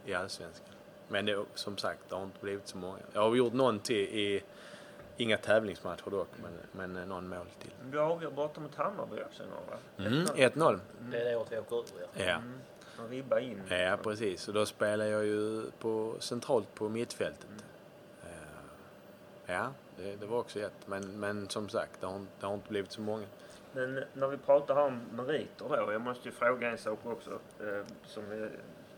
i 0.04 0.14
Allsvenskan. 0.14 0.74
Men 1.08 1.26
det, 1.26 1.44
som 1.54 1.76
sagt, 1.76 2.00
det 2.08 2.14
har 2.14 2.22
inte 2.22 2.38
blivit 2.40 2.68
så 2.68 2.76
många. 2.76 2.98
Jag 3.12 3.20
har 3.20 3.34
gjort 3.34 3.52
någon 3.52 3.78
till 3.78 3.96
i, 3.96 4.42
inga 5.16 5.36
tävlingsmatcher 5.36 6.10
dock, 6.10 6.28
men, 6.42 6.92
men 6.94 7.08
någon 7.08 7.28
mål 7.28 7.46
till. 7.58 7.70
Du 7.90 8.00
avgör 8.00 8.30
borta 8.30 8.60
mot 8.60 8.74
Hammarby 8.74 9.22
också 9.22 9.42
en 9.42 9.48
gång 9.50 9.64
va? 9.70 9.76
Mm, 10.04 10.24
1-0. 10.24 10.80
Det 11.10 11.20
är 11.20 11.24
det 11.24 11.36
året 11.36 11.52
vi 11.52 11.58
åker 11.58 11.76
ur. 11.76 11.82
Ja. 12.14 12.24
Ja. 12.24 12.40
En 13.04 13.08
ribba 13.10 13.40
in. 13.40 13.62
ja, 13.68 13.96
precis. 14.02 14.48
Och 14.48 14.54
då 14.54 14.66
spelar 14.66 15.04
jag 15.04 15.24
ju 15.24 15.64
på, 15.78 16.14
centralt 16.18 16.74
på 16.74 16.88
mittfältet. 16.88 17.46
Eh, 18.22 18.28
Ja, 19.46 19.72
det, 19.96 20.16
det 20.16 20.26
var 20.26 20.38
också 20.38 20.60
ett. 20.60 20.86
Men, 20.86 21.20
men 21.20 21.48
som 21.48 21.68
sagt, 21.68 22.00
det 22.00 22.06
har, 22.06 22.16
inte- 22.16 22.32
det 22.40 22.46
har 22.46 22.54
inte 22.54 22.68
blivit 22.68 22.92
så 22.92 23.00
många. 23.00 23.26
Men 23.72 24.04
när 24.12 24.28
vi 24.28 24.36
pratar 24.36 24.76
om 24.76 25.00
meriter 25.12 25.66
då. 25.68 25.92
Jag 25.92 26.00
måste 26.00 26.28
ju 26.28 26.34
fråga 26.34 26.70
en 26.70 26.78
sak 26.78 26.98
också. 27.06 27.30
Eh, 27.60 27.82
som 28.06 28.48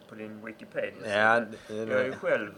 på 0.09 0.15
din 0.15 0.47
Wikipedia. 0.47 0.93
Ja, 1.05 1.45
Jag 1.69 1.91
är 2.01 2.05
ju 2.05 2.13
själv 2.13 2.51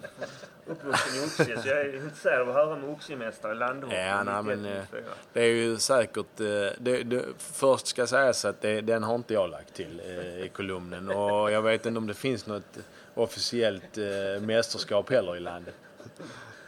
uppvuxen 0.67 1.23
i 1.23 1.27
Oxie 1.27 1.63
så 1.63 1.69
jag 1.69 1.79
är 1.81 1.97
intresserad 1.97 2.41
av 2.41 2.49
att 2.49 2.55
höra 2.55 2.77
med 2.77 2.91
Oxiemästare 2.91 3.53
i 3.53 3.55
Landhockey. 3.55 3.97
Ja, 3.97 4.23
nej, 4.23 4.43
men, 4.43 4.63
91, 4.63 4.77
eh, 4.77 4.81
94. 4.83 5.03
Det 5.33 5.41
är 5.43 5.47
ju 5.55 5.77
säkert... 5.79 6.41
eh, 6.41 6.47
Det, 6.79 7.03
det, 7.03 7.25
först 7.39 7.87
ska 7.87 8.07
sägas 8.07 8.45
att 8.45 8.61
det, 8.61 8.81
den 8.81 9.03
har 9.03 9.15
inte 9.15 9.35
jag 9.35 9.51
lagt 9.51 9.75
till 9.75 10.01
eh, 10.07 10.45
i 10.45 10.51
kolumnen. 10.55 11.09
Och 11.11 11.51
jag 11.53 11.63
vet 11.63 11.87
inte 11.87 11.99
om 11.99 12.07
det 12.07 12.15
finns 12.15 12.47
något 12.47 12.79
officiellt 13.15 13.97
mästerskap 14.41 15.11
heller 15.11 15.37
i 15.37 15.41
landet. 15.41 15.75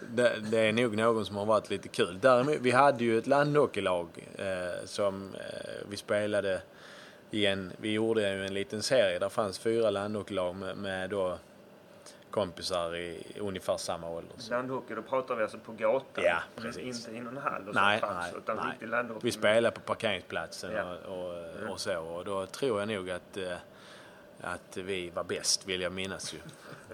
Det, 0.09 0.33
det 0.41 0.59
är 0.59 0.73
nog 0.73 0.97
någon 0.97 1.27
som 1.27 1.37
har 1.37 1.47
varit 1.47 1.71
lite 1.71 1.89
kul. 1.89 2.19
Däremot, 2.21 2.57
vi 2.61 2.71
hade 2.71 3.05
ju 3.05 3.19
ett 3.19 3.27
landhockeylag 3.27 4.09
eh, 4.39 4.85
som 4.85 5.35
eh, 5.35 5.41
vi 5.91 5.97
spelade 5.97 6.63
i 7.31 7.47
en... 7.47 7.73
Vi 7.77 7.93
gjorde 7.93 8.21
ju 8.21 8.47
en 8.47 8.55
liten 8.55 8.83
serie. 8.83 9.19
Där 9.19 9.29
fanns 9.29 9.59
fyra 9.59 9.91
landhockeylag 9.91 10.57
med, 10.57 10.77
med 10.77 11.11
då 11.11 11.39
kompisar 12.31 12.97
i 12.97 13.23
ungefär 13.41 13.77
samma 13.77 14.11
ålder. 14.11 14.35
Så. 14.39 14.51
Landhockey, 14.51 14.95
då 14.95 15.03
pratar 15.03 15.35
vi 15.35 15.43
alltså 15.43 15.59
på 15.59 15.73
gatan. 15.73 16.25
Ja, 16.25 16.43
precis. 16.57 17.09
Inte 17.09 17.19
i 17.19 17.21
någon 17.21 17.37
hall 17.37 17.69
och 17.69 17.75
Nej, 17.75 18.01
sånt 18.01 18.13
fanns, 18.13 18.27
nej, 18.33 18.41
utan 18.43 18.57
nej. 18.57 18.67
riktig 18.71 18.89
landhockey. 18.89 19.21
Vi 19.27 19.33
spelade 19.33 19.71
på 19.75 19.81
parkeringsplatsen 19.81 20.73
Ja. 20.73 20.95
och, 21.09 21.29
och, 21.29 21.73
och 21.73 21.81
så. 21.81 21.99
Och 22.01 22.25
då 22.25 22.47
tror 22.47 22.81
jag 22.81 22.89
nog 22.89 23.11
att, 23.11 23.37
eh, 23.37 23.53
att 24.41 24.77
vi 24.77 25.11
var 25.11 25.25
bäst, 25.25 25.67
vill 25.67 25.81
jag 25.81 25.93
minnas 25.93 26.35
ju. 26.35 26.39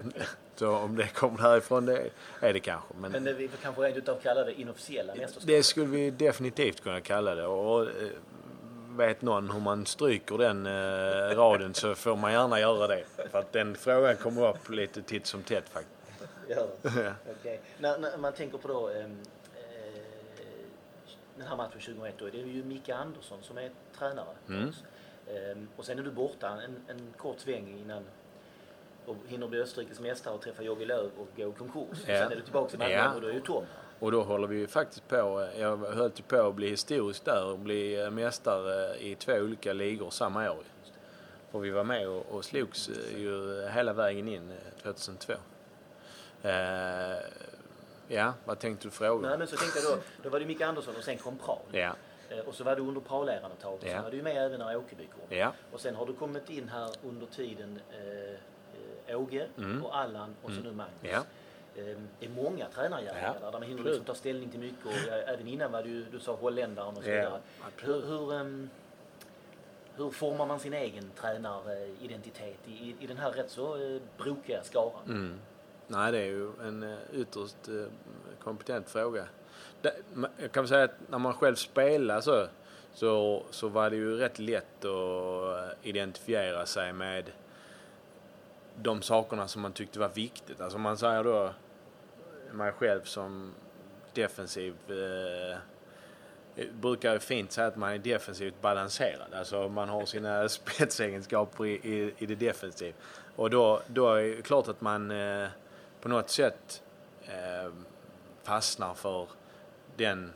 så 0.55 0.75
om 0.75 0.95
det 0.95 1.07
kommer 1.07 1.37
härifrån, 1.37 1.85
det 1.85 2.09
är 2.39 2.53
det 2.53 2.59
kanske. 2.59 2.93
Men, 2.99 3.11
Men 3.11 3.23
det, 3.23 3.33
vi 3.33 3.49
kanske 3.61 3.81
rent 3.81 3.97
utav 3.97 4.19
kalla 4.23 4.43
det 4.43 4.61
inofficiella 4.61 5.15
mästerskap. 5.15 5.47
det 5.47 5.63
skulle 5.63 5.87
vi 5.87 6.11
definitivt 6.11 6.83
kunna 6.83 7.01
kalla 7.01 7.35
det. 7.35 7.45
Och, 7.45 7.81
eh, 7.81 7.89
vet 8.97 9.21
någon 9.21 9.49
hur 9.51 9.59
man 9.59 9.85
stryker 9.85 10.37
den 10.37 10.65
eh, 10.65 11.35
raden 11.37 11.73
så 11.73 11.95
får 11.95 12.15
man 12.15 12.31
gärna 12.31 12.59
göra 12.59 12.87
det. 12.87 13.03
För 13.31 13.39
att 13.39 13.51
den 13.51 13.75
frågan 13.75 14.15
kommer 14.17 14.49
upp 14.49 14.69
lite 14.69 15.01
titt 15.01 15.25
som 15.25 15.43
tätt 15.43 15.69
faktiskt. 15.69 15.93
Det? 16.47 16.67
Okej. 17.39 17.61
När, 17.77 17.97
när 17.99 18.17
man 18.17 18.33
tänker 18.33 18.57
på 18.57 18.67
då 18.67 18.89
ehm, 18.89 19.17
eh, 19.55 20.01
den 21.37 21.47
här 21.47 21.55
matchen 21.55 21.79
2001 21.79 22.15
då 22.17 22.27
är 22.27 22.31
det 22.31 22.37
ju 22.37 22.63
Micke 22.63 22.89
Andersson 22.89 23.37
som 23.41 23.57
är 23.57 23.71
tränare. 23.97 24.35
Mm. 24.49 24.71
Ehm, 25.27 25.67
och 25.77 25.85
sen 25.85 25.99
är 25.99 26.03
du 26.03 26.11
borta 26.11 26.49
en, 26.49 26.75
en 26.87 27.13
kort 27.17 27.39
sväng 27.39 27.79
innan 27.79 28.03
och 29.05 29.15
hinner 29.27 29.47
bli 29.47 29.61
Österrikes 29.61 29.99
mästare 29.99 30.33
och 30.33 30.41
träffa 30.41 30.63
Jogge 30.63 30.85
Löw 30.85 31.09
och 31.17 31.27
gå 31.35 31.49
i 31.49 31.51
konkurs. 31.51 32.03
Och 32.03 32.09
Ja. 32.09 32.19
sen 32.19 32.31
är 32.31 32.35
du 32.35 32.41
tillbaka 32.41 32.75
i 32.75 32.77
Malmö 32.77 32.93
Ja. 32.95 33.13
och 33.13 33.21
då 33.21 33.27
är 33.27 33.33
ju 33.33 33.39
Tom 33.41 33.63
här. 33.63 33.83
Och 33.99 34.11
då 34.11 34.23
håller 34.23 34.47
vi 34.47 34.67
faktiskt 34.67 35.07
på, 35.07 35.47
jag 35.59 35.77
höll 35.77 36.11
ju 36.15 36.23
på 36.23 36.47
att 36.47 36.55
bli 36.55 36.69
historisk 36.69 37.25
där 37.25 37.45
och 37.45 37.59
bli 37.59 38.01
eh, 38.01 38.09
mästare 38.09 38.97
i 38.97 39.15
två 39.15 39.33
olika 39.33 39.73
ligor 39.73 40.09
samma 40.09 40.51
år. 40.51 40.63
Och 41.51 41.65
vi 41.65 41.69
var 41.69 41.83
med 41.83 42.07
och, 42.07 42.25
och 42.31 42.45
slogs 42.45 42.89
eh, 42.89 43.19
ju 43.21 43.61
hela 43.69 43.93
vägen 43.93 44.27
in 44.27 44.51
eh, 44.51 44.81
2002. 44.83 45.33
Eh, 46.43 47.17
ja, 48.07 48.33
vad 48.45 48.59
tänkte 48.59 48.87
du 48.87 48.91
fråga? 48.91 49.29
Nej, 49.29 49.37
men 49.37 49.47
så 49.47 49.55
tänkte 49.57 49.79
jag 49.79 49.97
då, 49.97 50.01
då 50.23 50.29
var 50.29 50.39
det 50.39 50.45
Micke 50.45 50.61
Andersson 50.61 50.95
och 50.97 51.03
sen 51.03 51.17
kom 51.17 51.37
Prahl. 51.37 51.59
Ja, 51.71 51.95
Eh, 52.29 52.39
Och 52.39 52.55
så 52.55 52.63
var 52.63 52.75
du 52.75 52.81
under 52.81 53.01
Prahl-eran 53.01 53.51
ett 53.51 53.61
tag. 53.61 53.73
Och 53.73 53.79
Ja. 53.83 53.89
sen 53.91 54.03
var 54.03 54.11
du 54.11 54.21
med 54.21 54.45
även 54.45 54.59
när 54.59 54.77
Åkerby 54.77 55.03
kom. 55.07 55.37
ja, 55.37 55.53
Och 55.71 55.79
sen 55.81 55.95
har 55.95 56.05
du 56.05 56.13
kommit 56.13 56.49
in 56.49 56.69
här 56.69 56.89
under 57.03 57.25
tiden 57.27 57.79
eh, 57.91 59.11
eh, 59.13 59.19
Åge 59.21 59.47
Mm. 59.57 59.85
och 59.85 59.97
Allan 59.97 60.35
och 60.43 60.51
så 60.51 60.61
nu 60.61 60.71
Magnus. 60.71 60.93
ja. 61.01 61.23
Eh, 61.77 61.97
Det 62.19 62.25
är 62.25 62.29
många 62.29 62.67
tränargärningar 62.69 63.37
Ja, 63.41 63.45
där, 63.45 63.59
man 63.59 63.67
hinner 63.69 63.83
liksom 63.83 64.05
ta 64.05 64.15
ställning 64.15 64.49
till 64.49 64.59
mycket. 64.59 64.85
Och 64.85 64.91
eh, 65.13 65.33
även 65.33 65.47
innan 65.47 65.71
var 65.71 65.83
du, 65.83 66.03
du 66.03 66.19
sa 66.19 66.35
holländaren 66.35 66.97
och 66.97 67.03
så 67.03 67.09
Ja, 67.09 67.15
vidare. 67.15 67.39
Hur, 67.61 67.67
absolut. 67.67 68.05
hur, 68.05 68.33
ehm, 68.33 68.69
hur 69.95 70.09
formar 70.09 70.45
man 70.45 70.59
sin 70.59 70.73
egen 70.73 71.11
tränaridentitet 71.21 72.57
i, 72.67 72.95
i 72.99 73.07
den 73.07 73.17
här 73.17 73.31
rätt 73.31 73.49
så 73.51 73.75
eh, 73.75 74.01
brokiga 74.17 74.63
skaran? 74.63 75.01
Mm. 75.05 75.39
Nej, 75.87 76.11
det 76.11 76.17
är 76.19 76.25
ju 76.25 76.51
en 76.61 76.83
eh, 76.83 76.97
ytterst 77.13 77.69
kompetent 78.43 78.89
fråga. 78.89 79.25
Det, 79.81 79.93
jag 80.41 80.51
kan 80.51 80.67
säga 80.67 80.83
att 80.83 80.95
när 81.09 81.17
man 81.19 81.33
själv 81.33 81.55
spelar 81.55 82.21
så, 82.21 82.47
så, 82.93 83.43
så 83.49 83.67
var 83.67 83.89
det 83.89 83.95
ju 83.95 84.17
rätt 84.17 84.39
lätt 84.39 84.85
att 84.85 85.77
identifiera 85.81 86.65
sig 86.65 86.93
med 86.93 87.31
de 88.75 89.01
sakerna 89.01 89.47
som 89.47 89.61
man 89.61 89.73
tyckte 89.73 89.99
var 89.99 90.09
viktigt. 90.09 90.61
Alltså 90.61 90.77
man 90.77 90.97
säger 90.97 91.23
då 91.23 91.49
mig 92.51 92.71
själv 92.71 93.01
som 93.03 93.53
defensiv 94.13 94.75
eh, 94.89 95.57
eh 96.55 96.71
brukar 96.73 97.19
fint 97.19 97.51
säga 97.51 97.67
att 97.67 97.75
man 97.75 97.91
är 97.91 97.97
defensivt 97.97 98.61
balanserad. 98.61 99.33
Alltså 99.33 99.69
man 99.69 99.89
har 99.89 100.05
sina 100.05 100.49
spetsegenskaper 100.59 101.65
i, 101.65 101.71
i, 101.71 102.13
i 102.17 102.25
det 102.25 102.35
defensiv. 102.35 102.95
Och 103.35 103.49
då, 103.49 103.81
då 103.87 104.13
är 104.13 104.23
det 104.23 104.41
klart 104.41 104.67
att 104.67 104.81
man 104.81 105.11
eh, 105.11 105.47
på 106.01 106.09
något 106.09 106.29
sätt 106.29 106.83
eh, 107.25 107.71
fastnar 108.43 108.93
för 108.93 109.27
den 109.95 110.31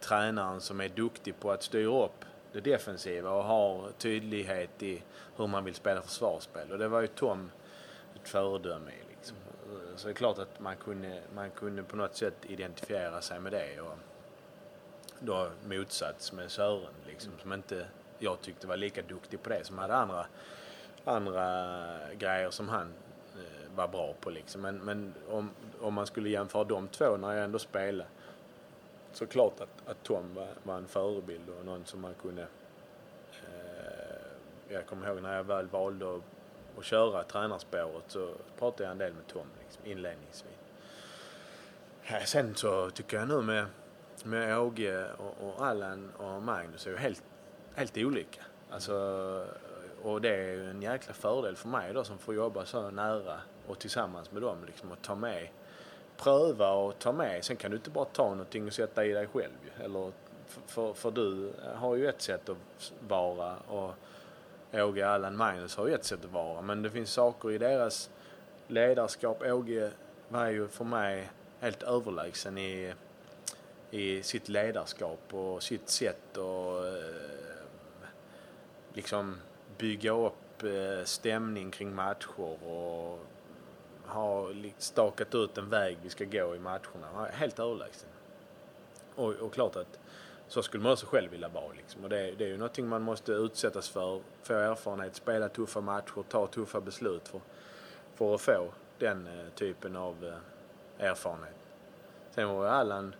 tränaren 0.00 0.60
som 0.60 0.80
är 0.80 0.88
duktig 0.88 1.40
på 1.40 1.50
att 1.50 1.62
styra 1.62 2.04
upp 2.04 2.24
det 2.52 2.60
defensiva 2.60 3.30
och 3.30 3.44
har 3.44 3.90
tydlighet 3.98 4.82
i 4.82 5.02
hur 5.36 5.46
man 5.46 5.64
vill 5.64 5.74
spela 5.74 6.02
försvarsspel. 6.02 6.72
Och 6.72 6.78
det 6.78 6.88
var 6.88 7.00
ju 7.00 7.06
Tom 7.06 7.50
ett 8.14 8.28
föredöme 8.28 8.90
i. 8.90 9.05
Så 9.96 10.06
det 10.06 10.12
är 10.12 10.14
klart 10.14 10.38
att 10.38 10.60
man 10.60 10.76
kunde, 10.76 11.20
man 11.34 11.50
kunde 11.50 11.82
på 11.82 11.96
något 11.96 12.16
sätt 12.16 12.34
identifiera 12.42 13.20
sig 13.20 13.40
med 13.40 13.52
det. 13.52 13.80
Och 13.80 13.98
då 15.18 15.50
motsats 15.68 16.32
med 16.32 16.50
Sören 16.50 16.94
liksom, 17.06 17.32
som 17.42 17.52
inte 17.52 17.86
jag 18.18 18.40
tyckte 18.40 18.66
var 18.66 18.76
lika 18.76 19.02
duktig 19.02 19.42
på 19.42 19.48
det. 19.48 19.64
Som 19.64 19.78
hade 19.78 19.94
andra, 19.94 20.26
andra 21.04 21.98
grejer 22.18 22.50
som 22.50 22.68
han 22.68 22.92
eh, 23.34 23.76
var 23.76 23.88
bra 23.88 24.14
på 24.20 24.30
liksom. 24.30 24.60
Men, 24.60 24.78
men 24.78 25.14
om, 25.30 25.50
om 25.80 25.94
man 25.94 26.06
skulle 26.06 26.28
jämföra 26.28 26.64
de 26.64 26.88
två 26.88 27.16
när 27.16 27.32
jag 27.32 27.44
ändå 27.44 27.58
spelade 27.58 28.08
så 29.12 29.26
klart 29.26 29.60
att, 29.60 29.88
att 29.90 30.02
Tom 30.02 30.34
var, 30.34 30.48
var 30.62 30.76
en 30.76 30.86
förebild 30.86 31.48
och 31.58 31.64
någon 31.64 31.84
som 31.84 32.00
man 32.00 32.14
kunde... 32.14 32.42
Eh, 33.32 34.26
jag 34.68 34.86
kommer 34.86 35.08
ihåg 35.08 35.22
när 35.22 35.36
jag 35.36 35.44
väl 35.44 35.66
valde 35.66 36.16
att, 36.16 36.22
och 36.76 36.84
köra 36.84 37.24
tränarspåret 37.24 38.04
så 38.08 38.34
pratade 38.58 38.84
jag 38.84 38.90
en 38.90 38.98
del 38.98 39.12
med 39.12 39.26
Tom 39.26 39.46
liksom, 39.60 39.86
inledningsvis. 39.86 40.52
Eh, 42.04 42.24
sen 42.24 42.54
så 42.54 42.90
tycker 42.90 43.16
jag 43.16 43.28
nu 43.28 43.42
med, 43.42 43.66
med 44.24 44.58
Åge 44.58 45.06
och, 45.12 45.48
och 45.48 45.66
Allan 45.66 46.12
och 46.16 46.42
Magnus 46.42 46.86
är 46.86 46.90
ju 46.90 46.96
helt, 46.96 47.22
helt 47.74 47.96
olika. 47.96 48.42
Alltså, 48.70 48.94
och 50.02 50.20
det 50.20 50.36
är 50.36 50.52
ju 50.52 50.70
en 50.70 50.82
jäkla 50.82 51.14
fördel 51.14 51.56
för 51.56 51.68
mig 51.68 51.94
då 51.94 52.04
som 52.04 52.18
får 52.18 52.34
jobba 52.34 52.64
så 52.64 52.90
nära 52.90 53.40
och 53.66 53.78
tillsammans 53.78 54.32
med 54.32 54.42
dem 54.42 54.64
liksom 54.66 54.92
och 54.92 55.02
ta 55.02 55.14
med 55.14 55.48
pröva 56.16 56.70
och 56.70 56.98
ta 56.98 57.12
med. 57.12 57.44
Sen 57.44 57.56
kan 57.56 57.70
du 57.70 57.76
inte 57.76 57.90
bara 57.90 58.04
ta 58.04 58.28
någonting 58.28 58.66
och 58.66 58.72
sätta 58.72 59.04
i 59.04 59.12
dig 59.12 59.26
själv 59.26 59.52
Eller, 59.84 60.12
för, 60.66 60.94
för 60.94 61.10
du 61.10 61.52
har 61.74 61.94
ju 61.94 62.08
ett 62.08 62.22
sätt 62.22 62.48
att 62.48 62.92
vara 63.08 63.56
och 63.56 63.94
Åge, 64.76 65.08
Allan, 65.08 65.36
Magnus 65.36 65.76
har 65.76 65.86
ju 65.86 65.94
ett 65.94 66.04
sätt 66.04 66.24
att 66.24 66.32
vara. 66.32 66.62
Men 66.62 66.82
det 66.82 66.90
finns 66.90 67.12
saker 67.12 67.50
i 67.50 67.58
deras 67.58 68.10
ledarskap. 68.68 69.42
Åge 69.42 69.90
var 70.28 70.46
ju 70.46 70.68
för 70.68 70.84
mig 70.84 71.30
helt 71.60 71.82
överlägsen 71.82 72.58
i, 72.58 72.94
i 73.90 74.22
sitt 74.22 74.48
ledarskap 74.48 75.34
och 75.34 75.62
sitt 75.62 75.88
sätt 75.88 76.38
att 76.38 76.84
eh, 76.84 77.58
liksom 78.92 79.36
bygga 79.78 80.10
upp 80.10 80.62
eh, 80.62 81.04
stämning 81.04 81.70
kring 81.70 81.94
matcher 81.94 82.64
och 82.68 83.18
ha 84.06 84.48
stakat 84.78 85.34
ut 85.34 85.58
en 85.58 85.68
väg 85.68 85.98
vi 86.02 86.10
ska 86.10 86.24
gå 86.24 86.54
i 86.54 86.58
matcherna. 86.58 87.28
Helt 87.32 87.58
överlägsen. 87.58 88.08
Och, 89.14 89.32
och 89.32 89.52
klart 89.52 89.76
att 89.76 89.98
så 90.48 90.62
skulle 90.62 90.82
man 90.82 90.92
också 90.92 91.06
själv 91.06 91.30
vilja 91.30 91.48
vara. 91.48 91.72
Liksom. 91.76 92.04
Och 92.04 92.10
det, 92.10 92.30
det, 92.38 92.44
är 92.44 92.48
ju 92.48 92.56
någonting 92.56 92.88
man 92.88 93.02
måste 93.02 93.32
utsättas 93.32 93.88
för, 93.88 94.20
få 94.42 94.54
erfarenhet, 94.54 95.16
spela 95.16 95.48
tuffa 95.48 95.80
matcher, 95.80 96.24
ta 96.28 96.46
tuffa 96.46 96.80
beslut 96.80 97.28
för, 97.28 97.40
för 98.14 98.34
att 98.34 98.40
få 98.40 98.72
den 98.98 99.26
eh, 99.26 99.48
typen 99.54 99.96
av 99.96 100.24
eh, 100.24 101.06
erfarenhet. 101.06 101.56
Sen 102.30 102.48
var 102.48 102.66
Allan, 102.66 103.14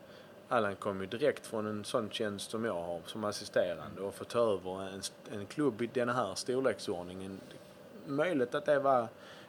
Allan 0.49 0.77
kom 0.77 1.01
ju 1.01 1.07
direkt 1.07 1.47
från 1.47 1.67
en 1.67 1.85
sån 1.85 2.11
tjänst 2.11 2.51
som 2.51 2.65
jag 2.65 2.83
har 2.83 3.01
som 3.07 3.25
assisterande 3.25 4.01
och 4.01 4.15
fått 4.15 4.29
ta 4.29 4.53
över 4.53 4.83
en, 4.83 5.03
en 5.33 5.47
klubb 5.47 5.83
i 5.83 5.87
den 5.87 6.09
här 6.09 6.35
storleksordningen. 6.35 7.41
Möjligt 8.07 8.55
att 8.55 8.65
det 8.65 8.79
var 8.79 9.09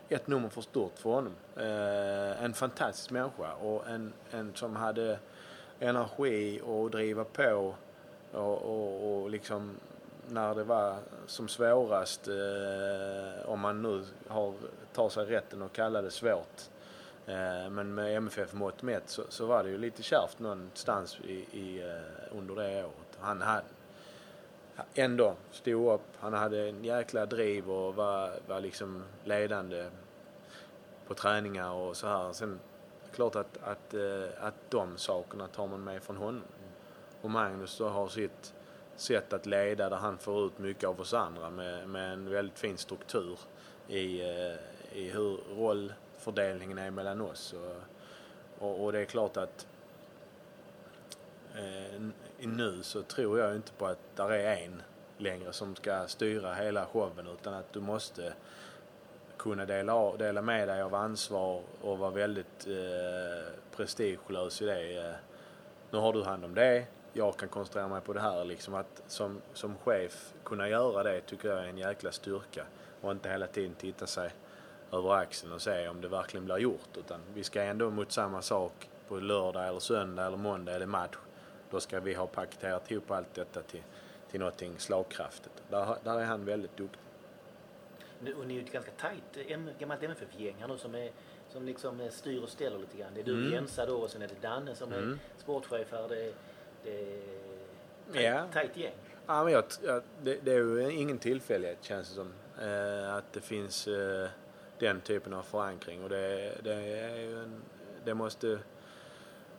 ett 0.09 0.27
nummer 0.27 0.49
för 0.49 0.61
stort 0.61 0.99
för 0.99 1.09
honom. 1.09 1.33
Eh, 1.55 2.43
en 2.43 2.53
fantastisk 2.53 3.11
människa 3.11 3.53
och 3.53 3.87
en, 3.87 4.13
en 4.31 4.55
som 4.55 4.75
hade 4.75 5.19
energi 5.79 6.61
och 6.65 6.91
driva 6.91 7.23
på 7.23 7.75
och, 8.31 8.61
och, 8.61 9.21
och 9.21 9.29
liksom 9.29 9.77
när 10.29 10.55
det 10.55 10.63
var 10.63 10.97
som 11.25 11.47
svårast, 11.47 12.27
eh, 12.27 13.49
om 13.49 13.59
man 13.59 13.81
nu 13.81 14.03
har, 14.27 14.53
tar 14.93 15.09
sig 15.09 15.25
rätten 15.25 15.61
att 15.61 15.73
kalla 15.73 16.01
det 16.01 16.11
svårt, 16.11 16.61
eh, 17.25 17.69
men 17.69 17.95
med 17.95 18.15
MFF 18.15 18.53
mått 18.53 18.81
mätt 18.81 19.09
så, 19.09 19.23
så 19.29 19.45
var 19.45 19.63
det 19.63 19.69
ju 19.69 19.77
lite 19.77 20.03
kärvt 20.03 20.39
någonstans 20.39 21.17
i, 21.23 21.33
i, 21.33 21.81
eh, 21.81 22.37
under 22.37 22.55
det 22.55 22.83
året. 22.83 23.17
Han 23.19 23.41
hade 23.41 23.63
ändå 24.95 25.35
stod 25.51 25.93
upp, 25.93 26.07
han 26.19 26.33
hade 26.33 26.69
en 26.69 26.83
jäkla 26.83 27.25
driv 27.25 27.71
och 27.71 27.95
var, 27.95 28.31
var 28.47 28.59
liksom 28.59 29.03
ledande 29.23 29.89
på 31.07 31.13
träningar 31.13 31.71
och 31.71 31.97
så 31.97 32.07
här. 32.07 32.33
Sen 32.33 32.59
klart 33.17 33.35
att, 33.35 33.57
att, 33.63 33.93
eh, 33.93 34.45
att 34.45 34.53
de 34.69 34.97
sakerna 34.97 35.47
tar 35.47 35.67
man 35.67 35.83
med 35.83 36.03
från 36.03 36.17
honom. 36.17 36.43
Och 37.21 37.29
Magnus 37.29 37.77
då 37.77 37.89
har 37.89 38.07
sitt 38.07 38.53
sätt 38.95 39.33
att 39.33 39.45
leda 39.45 39.89
där 39.89 39.97
han 39.97 40.17
får 40.17 40.45
ut 40.45 40.59
mycket 40.59 40.83
av 40.83 41.01
oss 41.01 41.13
andra 41.13 41.49
med, 41.49 41.89
med 41.89 42.13
en 42.13 42.29
väldigt 42.29 42.59
fin 42.59 42.77
struktur 42.77 43.39
i, 43.87 44.21
eh, 44.21 44.55
i 44.93 45.09
hur 45.09 45.37
rollfördelningen 45.57 46.77
är 46.77 46.91
mellan 46.91 47.21
oss. 47.21 47.53
Och, 47.53 47.75
och, 48.67 48.83
och 48.83 48.91
det 48.91 48.99
är 48.99 49.05
klart 49.05 49.37
att 49.37 49.67
eh, 51.55 52.01
nu 52.39 52.83
så 52.83 53.01
tror 53.01 53.39
jag 53.39 53.55
inte 53.55 53.71
på 53.71 53.85
att 53.85 54.15
där 54.15 54.29
är 54.29 54.65
en 54.65 54.81
längre 55.17 55.53
som 55.53 55.75
ska 55.75 56.07
styra 56.07 56.53
hela 56.53 56.85
showen 56.85 57.27
utan 57.27 57.53
att 57.53 57.73
du 57.73 57.79
måste 57.79 58.33
kunna 59.37 59.65
dela, 59.65 60.17
dela 60.17 60.41
med 60.41 60.67
dig 60.67 60.81
av 60.81 60.95
ansvar 60.95 61.61
och 61.81 61.97
vara 61.97 62.11
väldigt 62.11 62.67
eh, 62.67 63.53
prestigelös 63.75 64.61
i 64.61 64.65
det. 64.65 64.97
Eh, 64.97 65.15
nu 65.91 65.97
har 65.97 66.13
du 66.13 66.23
hand 66.23 66.45
om 66.45 66.55
det, 66.55 66.85
jag 67.13 67.37
kan 67.37 67.49
koncentrera 67.49 67.87
mig 67.87 68.01
på 68.01 68.13
det 68.13 68.19
här. 68.19 68.45
Liksom 68.45 68.73
att 68.73 69.03
som, 69.07 69.41
som 69.53 69.77
chef 69.77 70.33
kunna 70.43 70.69
göra 70.69 71.03
det 71.03 71.21
tycker 71.21 71.49
jag 71.49 71.59
är 71.59 71.67
en 71.67 71.77
jäkla 71.77 72.11
styrka. 72.11 72.65
Och 73.01 73.11
inte 73.11 73.29
hela 73.29 73.47
tiden 73.47 73.75
titta 73.75 74.07
sig 74.07 74.29
över 74.91 75.13
axeln 75.13 75.53
och 75.53 75.61
se 75.61 75.87
om 75.87 76.01
det 76.01 76.07
verkligen 76.07 76.45
blir 76.45 76.57
gjort. 76.57 76.97
Utan 76.97 77.19
vi 77.33 77.43
ska 77.43 77.61
ändå 77.61 77.89
mot 77.89 78.11
samma 78.11 78.41
sak 78.41 78.89
på 79.07 79.15
lördag 79.15 79.67
eller 79.67 79.79
söndag 79.79 80.25
eller 80.25 80.37
måndag 80.37 80.75
eller 80.75 80.85
match. 80.85 81.17
Då 81.69 81.79
ska 81.79 81.99
vi 81.99 82.13
ha 82.13 82.27
paketerat 82.27 82.91
ihop 82.91 83.11
allt 83.11 83.33
detta 83.33 83.61
till, 83.61 83.83
till 84.31 84.39
någonting 84.39 84.73
slagkraftigt. 84.77 85.63
Där, 85.69 85.97
där 86.03 86.19
är 86.19 86.25
han 86.25 86.45
väldigt 86.45 86.77
duktig. 86.77 87.01
Och 88.37 88.47
ni 88.47 88.57
är 88.57 88.61
ett 88.61 88.71
ganska 88.71 88.91
tajt 88.91 89.49
gammalt 89.79 90.03
MFF-gäng 90.03 90.55
här 90.59 90.67
nu 90.67 90.77
som, 90.77 90.95
är, 90.95 91.11
som 91.49 91.65
liksom 91.65 91.99
eh, 91.99 92.09
styr 92.09 92.43
och 92.43 92.49
ställer 92.49 92.79
lite 92.79 92.97
grann. 92.97 93.11
Det 93.13 93.19
är 93.19 93.25
du 93.25 93.33
mm. 93.33 93.51
Jensa 93.51 93.85
då 93.85 93.95
och 93.95 94.09
sen 94.09 94.21
är 94.21 94.27
det 94.27 94.41
Danne 94.41 94.75
som 94.75 94.93
mm. 94.93 95.11
är 95.11 95.17
sportchef 95.37 95.91
här. 95.91 96.09
Det, 96.09 96.33
det 96.83 96.91
är 96.91 97.21
tajt, 98.13 98.25
ja. 98.25 98.47
tajt 98.53 98.77
gäng. 98.77 98.93
Ja, 99.27 99.43
men 99.43 99.53
jag, 99.53 99.63
det, 100.23 100.39
det, 100.43 100.51
är 100.51 100.57
ju 100.57 100.91
ingen 100.91 101.17
tillfällighet 101.17 101.77
känns 101.81 102.09
det 102.09 102.15
som. 102.15 102.33
Eh, 102.61 103.15
att 103.15 103.33
det 103.33 103.41
finns 103.41 103.87
eh, 103.87 104.29
den 104.79 105.01
typen 105.01 105.33
av 105.33 105.43
förankring 105.43 106.03
och 106.03 106.09
det, 106.09 106.57
det 106.63 106.73
är 106.73 107.17
ju 107.17 107.43
en, 107.43 107.61
det 108.05 108.13
måste 108.13 108.59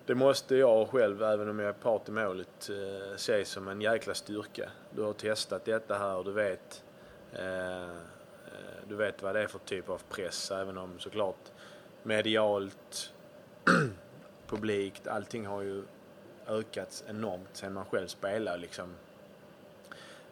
det 0.08 0.14
måste 0.14 0.56
jag 0.56 0.88
själv, 0.88 1.22
även 1.22 1.48
om 1.48 1.58
jag 1.58 1.68
är 1.68 1.72
part 1.72 2.08
i 2.08 2.12
målet, 2.12 2.70
eh, 2.70 3.16
se 3.16 3.44
som 3.44 3.68
en 3.68 3.80
jäkla 3.80 4.14
styrka. 4.14 4.70
Du 4.90 5.02
har 5.02 5.12
testat 5.12 5.64
detta 5.64 5.98
här 5.98 6.16
och 6.16 6.24
du 6.24 6.32
vet 6.32 6.84
eh, 7.32 7.96
du 8.88 8.94
vet 8.94 9.22
vad 9.22 9.34
det 9.34 9.42
är 9.42 9.46
för 9.46 9.58
typ 9.58 9.88
av 9.88 10.02
press, 10.08 10.50
även 10.50 10.78
om 10.78 10.98
såklart 10.98 11.52
medialt, 12.02 13.12
publikt, 14.46 15.06
allting 15.06 15.46
har 15.46 15.62
ju 15.62 15.82
ökats 16.46 17.04
enormt 17.08 17.48
sen 17.52 17.72
man 17.72 17.84
själv 17.84 18.06
spelar 18.06 18.58
liksom. 18.58 18.94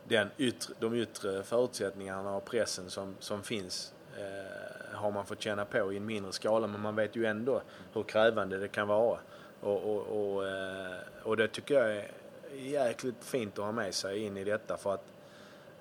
Den 0.09 0.29
yttre, 0.37 0.75
de 0.79 0.95
yttre 0.95 1.43
förutsättningarna 1.43 2.37
och 2.37 2.45
pressen 2.45 2.91
som, 2.91 3.17
som 3.19 3.43
finns 3.43 3.95
eh, 4.19 4.97
har 4.97 5.11
man 5.11 5.27
fått 5.27 5.41
känna 5.41 5.65
på 5.65 5.93
i 5.93 5.97
en 5.97 6.07
mindre 6.07 6.33
skala 6.33 6.67
men 6.67 6.81
man 6.81 6.97
vet 6.97 7.17
ju 7.17 7.27
ändå 7.27 7.63
hur 7.93 8.03
krävande 8.03 8.59
det 8.59 8.69
kan 8.69 8.89
vara. 8.89 9.19
Och, 9.61 9.97
och, 9.97 10.03
och, 10.03 10.49
eh, 10.49 10.97
och 11.23 11.37
det 11.37 11.49
tycker 11.49 11.75
jag 11.75 11.97
är 11.97 12.11
jäkligt 12.53 13.25
fint 13.25 13.59
att 13.59 13.65
ha 13.65 13.73
med 13.73 13.95
sig 13.95 14.19
in 14.19 14.37
i 14.37 14.45
detta 14.45 14.77
för 14.77 14.95
att 14.95 15.13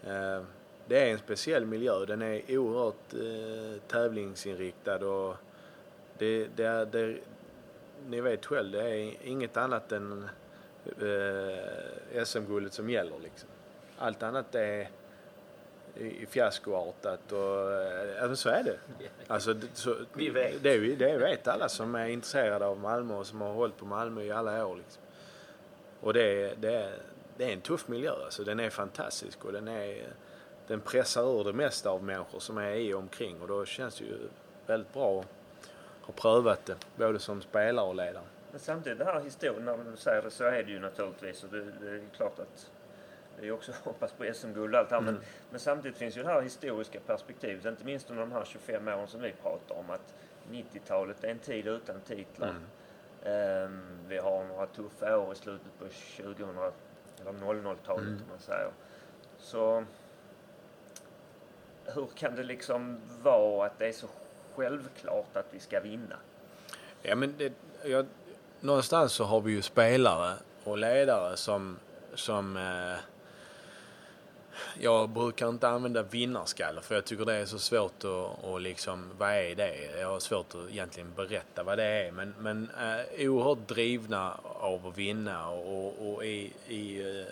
Eh, 0.05 0.41
det 0.87 0.99
är 0.99 1.11
en 1.11 1.19
speciell 1.19 1.65
miljö. 1.65 2.05
Den 2.05 2.21
är 2.21 2.57
oerhört 2.57 3.13
eh, 3.13 3.81
tävlingsinriktad 3.87 5.05
och 5.05 5.35
det, 6.17 6.47
det, 6.55 6.85
det, 6.85 7.17
ni 8.07 8.21
vet 8.21 8.45
själv, 8.45 8.71
det 8.71 8.89
är 8.89 9.13
inget 9.23 9.57
annat 9.57 9.91
än 9.91 10.29
eh, 11.01 12.23
SM-guldet 12.23 12.73
som 12.73 12.89
gäller 12.89 13.19
liksom. 13.23 13.49
Allt 13.97 14.23
annat 14.23 14.55
är 14.55 14.89
i 15.97 16.25
fiaskoartat 16.25 17.31
och 17.31 17.71
äh, 18.23 18.33
så 18.33 18.49
är 18.49 18.63
det. 18.63 18.77
Alltså, 19.27 19.53
det, 19.53 19.67
så, 19.73 19.95
Vi 20.13 20.29
vet. 20.29 20.63
Det, 20.63 20.95
det 20.95 21.17
vet 21.17 21.47
alla 21.47 21.69
som 21.69 21.95
är 21.95 22.07
intresserade 22.07 22.65
av 22.65 22.79
Malmö 22.79 23.13
och 23.15 23.27
som 23.27 23.41
har 23.41 23.53
hållit 23.53 23.77
på 23.77 23.85
Malmö 23.85 24.23
i 24.23 24.31
alla 24.31 24.65
år. 24.65 24.75
Liksom. 24.75 25.03
Och 26.01 26.13
det, 26.13 26.61
det, 26.61 26.93
det 27.37 27.43
är 27.43 27.53
en 27.53 27.61
tuff 27.61 27.87
miljö. 27.87 28.11
Alltså, 28.25 28.43
den 28.43 28.59
är 28.59 28.69
fantastisk 28.69 29.45
och 29.45 29.51
den, 29.51 29.67
är, 29.67 30.03
den 30.67 30.81
pressar 30.81 31.39
ur 31.39 31.43
det 31.43 31.53
mesta 31.53 31.89
av 31.89 32.03
människor 32.03 32.39
som 32.39 32.57
är 32.57 32.71
i 32.71 32.93
och 32.93 32.99
omkring 32.99 33.41
och 33.41 33.47
då 33.47 33.65
känns 33.65 33.97
det 33.97 34.05
ju 34.05 34.17
väldigt 34.65 34.93
bra 34.93 35.19
att 35.19 35.27
ha 36.01 36.13
prövat 36.13 36.65
det, 36.65 36.75
både 36.95 37.19
som 37.19 37.41
spelare 37.41 37.85
och 37.85 37.95
ledare. 37.95 38.23
Men 38.51 38.59
samtidigt 38.59 38.99
det 38.99 39.05
här 39.05 39.21
historien, 39.21 39.65
när 39.65 39.77
du 39.91 39.97
säger 39.97 40.21
det 40.21 40.31
så 40.31 40.43
är 40.43 40.63
det 40.63 40.71
ju 40.71 40.79
naturligtvis. 40.79 41.43
Och 41.43 41.49
det, 41.49 41.63
det 41.63 41.89
är 41.89 42.01
klart 42.15 42.39
att 42.39 42.71
det 43.39 43.47
är 43.47 43.51
också 43.51 43.71
hoppas 43.83 44.11
på 44.11 44.33
SM-guld 44.33 44.75
och 44.75 44.79
allt 44.79 44.89
det 44.89 44.95
här. 44.95 45.01
Men, 45.01 45.19
men 45.49 45.59
samtidigt 45.59 45.97
finns 45.97 46.17
ju 46.17 46.23
det 46.23 46.27
här 46.27 46.41
historiska 46.41 46.99
perspektivet, 46.99 47.65
inte 47.65 47.85
minst 47.85 48.09
under 48.09 48.21
de 48.21 48.31
här 48.31 48.45
25 48.45 48.87
åren 48.87 49.07
som 49.07 49.21
vi 49.21 49.31
pratar 49.31 49.75
om. 49.75 49.89
Att 49.89 50.13
90-talet 50.51 51.23
är 51.23 51.27
en 51.27 51.39
tid 51.39 51.67
utan 51.67 52.01
titlar. 52.01 52.55
Ehm, 53.23 53.81
vi 54.07 54.17
har 54.17 54.43
några 54.43 54.67
tuffa 54.67 55.17
år 55.17 55.33
i 55.33 55.35
slutet 55.35 55.79
på 55.79 55.85
2000 55.85 56.57
eller 57.21 57.31
00-talet 57.31 58.07
om 58.07 58.29
man 58.29 58.39
säger. 58.39 58.71
Så 59.37 59.85
hur 61.85 62.07
kan 62.15 62.35
det 62.35 62.43
liksom 62.43 62.97
vara 63.21 63.65
att 63.65 63.79
det 63.79 63.87
är 63.87 63.91
så 63.91 64.07
självklart 64.55 65.37
att 65.37 65.47
vi 65.51 65.59
ska 65.59 65.79
vinna? 65.79 66.15
Ja, 67.01 67.15
men 67.15 67.33
det, 67.37 67.53
jag, 67.83 68.05
någonstans 68.59 69.13
så 69.13 69.23
har 69.23 69.41
vi 69.41 69.51
ju 69.51 69.61
spelare 69.61 70.33
och 70.63 70.77
ledare 70.77 71.37
som, 71.37 71.79
som 72.13 72.57
eh, 72.57 72.99
jag 74.79 75.09
brukar 75.09 75.49
inte 75.49 75.67
använda 75.67 76.03
vinnarskalle 76.03 76.81
för 76.81 76.95
jag 76.95 77.05
tycker 77.05 77.25
det 77.25 77.33
är 77.33 77.45
så 77.45 77.59
svårt 77.59 78.03
att, 78.03 78.43
och 78.43 78.61
liksom, 78.61 79.11
vad 79.17 79.29
är 79.29 79.55
det? 79.55 79.99
Jag 79.99 80.07
har 80.07 80.19
svårt 80.19 80.55
att 80.55 80.69
egentligen 80.71 81.13
berätta 81.15 81.63
vad 81.63 81.77
det 81.77 81.83
är 81.83 82.11
men, 82.11 82.33
men 82.39 82.69
eh, 82.81 83.29
oerhört 83.29 83.67
drivna 83.67 84.39
av 84.43 84.87
att 84.87 84.97
vinna 84.97 85.49
och, 85.49 86.13
och 86.13 86.25
i, 86.25 86.53
i 86.67 87.01
eh, 87.19 87.25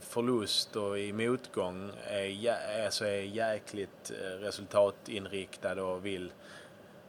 förlust 0.00 0.76
och 0.76 0.98
i 0.98 1.12
motgång 1.12 1.92
är, 2.06 2.24
jä- 2.24 2.84
alltså 2.84 3.04
är 3.04 3.22
jäkligt 3.22 4.10
eh, 4.10 4.24
resultatinriktad 4.40 5.82
och 5.82 6.06
vill 6.06 6.32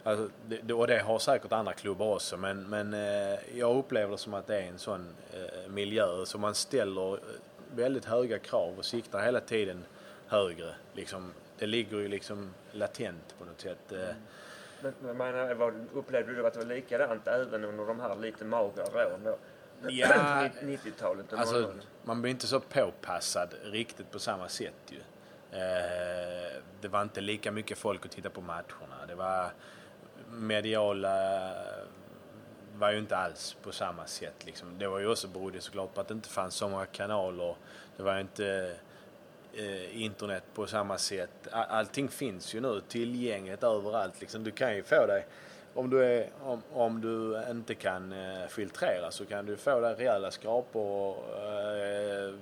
Alltså, 0.04 0.30
det, 0.48 0.74
och 0.74 0.88
det 0.88 1.00
har 1.00 1.20
säkert 1.20 1.52
andra 1.52 1.74
klubbar 1.74 2.14
också 2.16 2.38
men, 2.38 2.70
men 2.70 2.94
eh, 2.94 3.40
jag 3.58 3.78
upplever 3.78 4.12
det 4.12 4.18
som 4.18 4.34
att 4.34 4.48
det 4.48 4.62
är 4.62 4.68
en 4.68 4.80
sån 4.80 5.08
eh, 5.34 5.70
miljö 5.70 6.26
så 6.26 6.38
man 6.38 6.56
ställer 6.56 7.20
väldigt 7.76 8.06
höga 8.06 8.40
krav 8.40 8.78
och 8.78 8.86
siktar 8.86 9.20
hela 9.26 9.40
tiden 9.40 9.84
högre. 10.28 10.76
Liksom, 10.94 11.34
det 11.58 11.66
ligger 11.66 11.98
ju 11.98 12.08
liksom 12.08 12.54
latent 12.72 13.36
på 13.40 13.46
något 13.46 13.62
sätt. 13.62 13.92
Mm. 13.92 14.16
Men, 15.02 15.18
men 15.18 15.88
upplevde 15.94 16.34
du 16.34 16.48
att 16.48 16.54
det 16.54 16.60
var 16.60 16.66
likadant 16.66 17.28
även 17.28 17.64
under 17.64 17.86
de 17.86 18.00
här 18.00 18.16
lite 18.16 18.46
magra 18.46 18.84
åren 18.84 19.20
då? 19.24 19.38
Ja, 19.90 20.08
90-talet 20.62 21.34
och 21.34 21.40
Alltså, 21.40 21.60
00. 21.60 21.74
man 22.04 22.22
blir 22.22 22.32
inte 22.32 22.48
så 22.48 22.60
påpassad 22.60 23.54
riktigt 23.64 24.12
på 24.12 24.20
samma 24.20 24.48
sätt 24.50 24.74
ju. 24.90 24.98
Eh, 25.60 26.52
det 26.82 26.88
var 26.88 27.02
inte 27.02 27.22
lika 27.22 27.52
mycket 27.52 27.78
folk 27.78 28.06
att 28.06 28.12
titta 28.12 28.30
på 28.30 28.42
matcherna. 28.42 29.06
Det 29.08 29.16
var 29.16 29.52
mediala 30.30 31.54
var 32.76 32.92
ju 32.92 32.98
inte 33.00 33.18
alls 33.18 33.56
på 33.64 33.72
samma 33.72 34.06
sätt. 34.08 34.46
Liksom. 34.46 34.78
Det 34.78 34.88
var 34.88 35.00
ju 35.00 35.08
också 35.08 35.28
berodde 35.28 35.62
såklart 35.62 35.94
på 35.94 36.02
att 36.02 36.08
det 36.08 36.14
inte 36.14 36.30
fanns 36.30 36.56
så 36.56 36.70
många 36.70 36.86
kanaler. 36.86 37.56
Det 37.98 38.04
var 38.04 38.16
ju 38.16 38.22
inte 38.22 38.76
eh, 39.54 40.02
internet 40.04 40.44
på 40.54 40.68
samma 40.68 40.98
sätt. 40.98 41.48
All- 41.52 41.66
Allting 41.70 42.10
finns 42.10 42.54
ju 42.56 42.62
nu 42.62 42.82
tillgängligt 42.88 43.64
överallt. 43.64 44.22
Liksom. 44.22 44.44
Du 44.44 44.52
kan 44.52 44.76
ju 44.76 44.84
få 44.84 45.06
dig, 45.08 45.26
om 45.74 45.90
du, 45.90 46.06
är, 46.06 46.30
om, 46.44 46.62
om 46.74 47.02
du 47.02 47.44
inte 47.52 47.76
kan 47.76 48.14
eh, 48.14 48.48
filtrera 48.48 49.12
så 49.12 49.26
kan 49.26 49.46
du 49.46 49.58
få 49.58 49.80
dig 49.80 49.94
rejäla 49.94 50.32
skrapor 50.32 50.82
och 50.82 51.44
eh, 51.48 52.34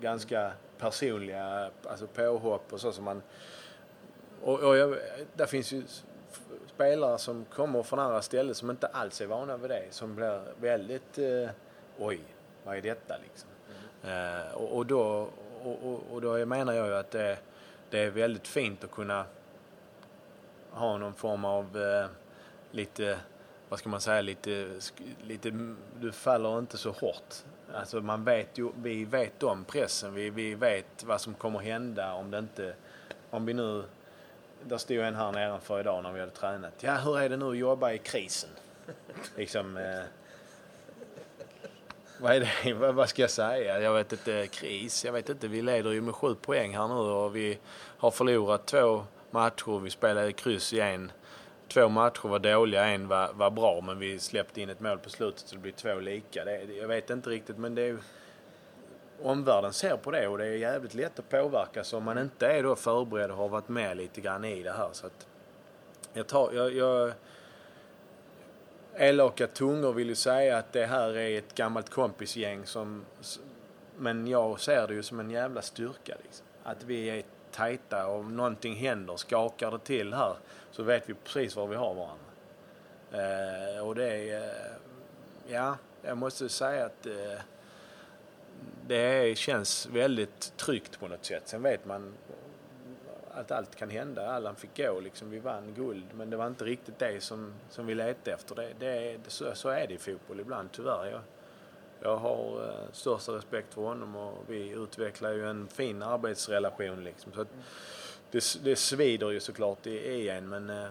ganska 0.00 0.52
personliga 0.78 1.70
alltså 1.86 2.06
påhopp 2.06 2.72
och 2.72 2.80
så 2.80 2.92
som 2.92 3.04
man... 3.04 3.22
Och, 4.42 4.60
och 4.60 4.76
jag, 4.76 4.98
där 5.34 5.46
finns 5.46 5.72
ju 5.72 5.82
spelare 6.74 7.18
som 7.18 7.44
kommer 7.44 7.82
från 7.82 7.98
andra 7.98 8.22
ställen 8.22 8.54
som 8.54 8.70
inte 8.70 8.86
alls 8.86 9.20
är 9.20 9.26
vana 9.26 9.56
vid 9.56 9.70
det. 9.70 9.84
Som 9.90 10.14
blir 10.14 10.40
väldigt... 10.60 11.18
Eh, 11.18 11.50
oj, 11.98 12.20
vad 12.64 12.76
är 12.76 12.82
detta 12.82 13.16
liksom? 13.22 13.50
Eh, 14.04 14.54
och, 14.54 14.76
och, 14.76 14.86
då, 14.86 15.28
och, 15.62 15.78
och, 15.84 16.00
och 16.12 16.20
då 16.20 16.46
menar 16.46 16.72
jag 16.72 16.86
ju 16.86 16.94
att 16.94 17.10
det, 17.10 17.38
det 17.90 17.98
är 17.98 18.10
väldigt 18.10 18.48
fint 18.48 18.84
att 18.84 18.90
kunna 18.90 19.24
ha 20.76 20.98
någon 20.98 21.14
form 21.14 21.44
av 21.44 21.76
eh, 21.82 22.06
lite, 22.70 23.18
vad 23.68 23.78
ska 23.78 23.88
man 23.88 24.00
säga, 24.00 24.20
lite, 24.20 24.68
lite, 25.22 25.50
du 26.00 26.12
faller 26.12 26.58
inte 26.58 26.78
så 26.78 26.90
hårt. 26.90 27.34
Alltså 27.74 28.00
man 28.00 28.24
vet 28.24 28.58
ju, 28.58 28.68
vi 28.76 29.04
vet 29.04 29.42
om 29.42 29.64
pressen, 29.64 30.14
vi, 30.14 30.30
vi 30.30 30.54
vet 30.54 31.04
vad 31.04 31.20
som 31.20 31.34
kommer 31.34 31.58
hända 31.58 32.12
om 32.12 32.30
det 32.30 32.38
inte, 32.38 32.74
om 33.30 33.46
vi 33.46 33.54
nu, 33.54 33.84
där 34.62 34.78
stod 34.78 34.96
en 34.98 35.14
här 35.14 35.32
nedanför 35.32 35.80
idag 35.80 36.02
när 36.02 36.12
vi 36.12 36.20
hade 36.20 36.32
tränat. 36.32 36.72
Ja, 36.80 36.94
hur 36.94 37.18
är 37.18 37.28
det 37.28 37.36
nu 37.36 37.50
att 37.50 37.56
jobba 37.58 37.92
i 37.92 37.98
krisen? 37.98 38.50
liksom, 39.36 39.76
eh, 39.76 40.02
vad 42.20 42.32
är 42.36 42.40
det? 42.64 42.72
Vad- 42.74 42.94
Vad 42.94 43.08
ska 43.08 43.22
jag 43.22 43.30
säga? 43.30 43.80
Jag 43.80 43.92
vet 43.94 44.12
inte. 44.12 44.46
Kris? 44.46 45.04
Jag 45.04 45.12
vet 45.12 45.28
inte. 45.28 45.48
Vi 45.48 45.62
leder 45.62 45.90
ju 45.92 46.00
med 46.00 46.14
sju 46.14 46.34
poäng 46.34 46.76
här 46.76 46.88
nu 46.88 46.94
och 46.94 47.36
vi 47.36 47.58
har 47.98 48.10
förlorat 48.10 48.66
två 48.66 49.04
matcher. 49.30 49.80
Vi 49.80 49.90
spelade 49.90 50.32
kryss 50.32 50.72
i 50.72 50.80
en. 50.80 51.12
Två 51.68 51.88
matcher 51.88 52.28
var 52.28 52.38
dåliga, 52.38 52.84
en 52.84 53.08
var, 53.08 53.32
var 53.32 53.50
bra 53.50 53.80
men 53.80 53.98
vi 53.98 54.18
släppte 54.18 54.60
in 54.60 54.70
ett 54.70 54.80
mål 54.80 54.98
på 54.98 55.10
slutet 55.10 55.48
så 55.48 55.54
det 55.54 55.60
blir 55.60 55.72
två 55.72 56.00
lika. 56.00 56.44
Det, 56.44 56.62
jag 56.62 56.88
vet 56.88 57.10
inte 57.10 57.30
riktigt 57.30 57.58
men 57.58 57.74
det 57.74 57.82
är 57.82 57.86
ju... 57.86 57.98
Omvärlden 59.22 59.72
ser 59.72 59.96
på 59.96 60.10
det 60.10 60.28
och 60.28 60.38
det 60.38 60.46
är 60.46 60.56
jävligt 60.56 60.94
lätt 60.94 61.18
att 61.18 61.28
påverka 61.28 61.84
så 61.84 61.96
om 61.96 62.04
man 62.04 62.18
inte 62.18 62.46
är 62.46 62.62
då 62.62 62.76
förberedd 62.76 63.30
och 63.30 63.36
har 63.36 63.48
varit 63.48 63.68
med 63.68 63.96
lite 63.96 64.20
grann 64.20 64.44
i 64.44 64.62
det 64.62 64.72
här. 64.72 64.88
Så 64.92 65.06
att 65.06 65.26
jag 66.12 66.26
tar... 66.26 66.52
Jag, 66.52 66.74
jag, 66.74 67.12
elaka 68.96 69.46
tungor 69.46 69.92
vill 69.92 70.08
ju 70.08 70.14
säga 70.14 70.58
att 70.58 70.72
det 70.72 70.86
här 70.86 71.16
är 71.16 71.38
ett 71.38 71.54
gammalt 71.54 71.90
kompisgäng 71.90 72.66
som... 72.66 73.04
Men 73.98 74.26
jag 74.26 74.60
ser 74.60 74.86
det 74.86 74.94
ju 74.94 75.02
som 75.02 75.20
en 75.20 75.30
jävla 75.30 75.62
styrka 75.62 76.16
liksom. 76.22 76.46
Att 76.62 76.84
vi 76.84 77.10
är 77.10 77.22
tajta 77.56 78.06
och 78.06 78.18
om 78.18 78.36
någonting 78.36 78.74
händer, 78.74 79.16
skakar 79.16 79.70
det 79.70 79.78
till 79.78 80.14
här, 80.14 80.36
så 80.70 80.82
vet 80.82 81.08
vi 81.08 81.14
precis 81.14 81.56
var 81.56 81.66
vi 81.66 81.76
har 81.76 81.94
varandra. 81.94 82.26
Eh, 83.12 83.86
och 83.86 83.94
det 83.94 84.30
är... 84.30 84.42
Eh, 84.42 84.72
ja, 85.46 85.76
jag 86.02 86.18
måste 86.18 86.48
säga 86.48 86.86
att 86.86 87.06
eh, 87.06 87.40
det 88.86 88.96
är, 88.96 89.34
känns 89.34 89.86
väldigt 89.86 90.56
tryggt 90.56 91.00
på 91.00 91.08
något 91.08 91.24
sätt. 91.24 91.42
Sen 91.44 91.62
vet 91.62 91.84
man 91.84 92.14
att 93.30 93.50
allt 93.50 93.76
kan 93.76 93.90
hända. 93.90 94.30
Allan 94.30 94.56
fick 94.56 94.76
gå 94.76 95.00
liksom. 95.00 95.30
Vi 95.30 95.38
vann 95.38 95.74
guld 95.74 96.04
men 96.14 96.30
det 96.30 96.36
var 96.36 96.46
inte 96.46 96.64
riktigt 96.64 96.98
det 96.98 97.22
som, 97.22 97.54
som 97.70 97.86
vi 97.86 97.94
letade 97.94 98.32
efter. 98.32 98.54
Det, 98.54 98.72
det, 98.78 99.16
det, 99.24 99.30
så, 99.30 99.54
så 99.54 99.68
är 99.68 99.86
det 99.86 99.94
i 99.94 99.98
fotboll 99.98 100.40
ibland 100.40 100.72
tyvärr. 100.72 101.06
Jag, 101.10 101.20
jag 102.00 102.16
har 102.16 102.68
eh, 102.68 102.92
största 102.92 103.32
respekt 103.32 103.74
för 103.74 103.82
honom 103.82 104.16
och 104.16 104.44
vi 104.48 104.70
utvecklar 104.70 105.32
ju 105.32 105.48
en 105.48 105.68
fin 105.68 106.02
arbetsrelation 106.02 107.04
liksom. 107.04 107.32
Så 107.32 107.40
att 107.40 107.48
det, 108.30 108.64
det 108.64 108.76
svider 108.76 109.30
ju 109.30 109.40
såklart 109.40 109.86
i, 109.86 110.28
en 110.28 110.48
men 110.48 110.70
eh, 110.70 110.88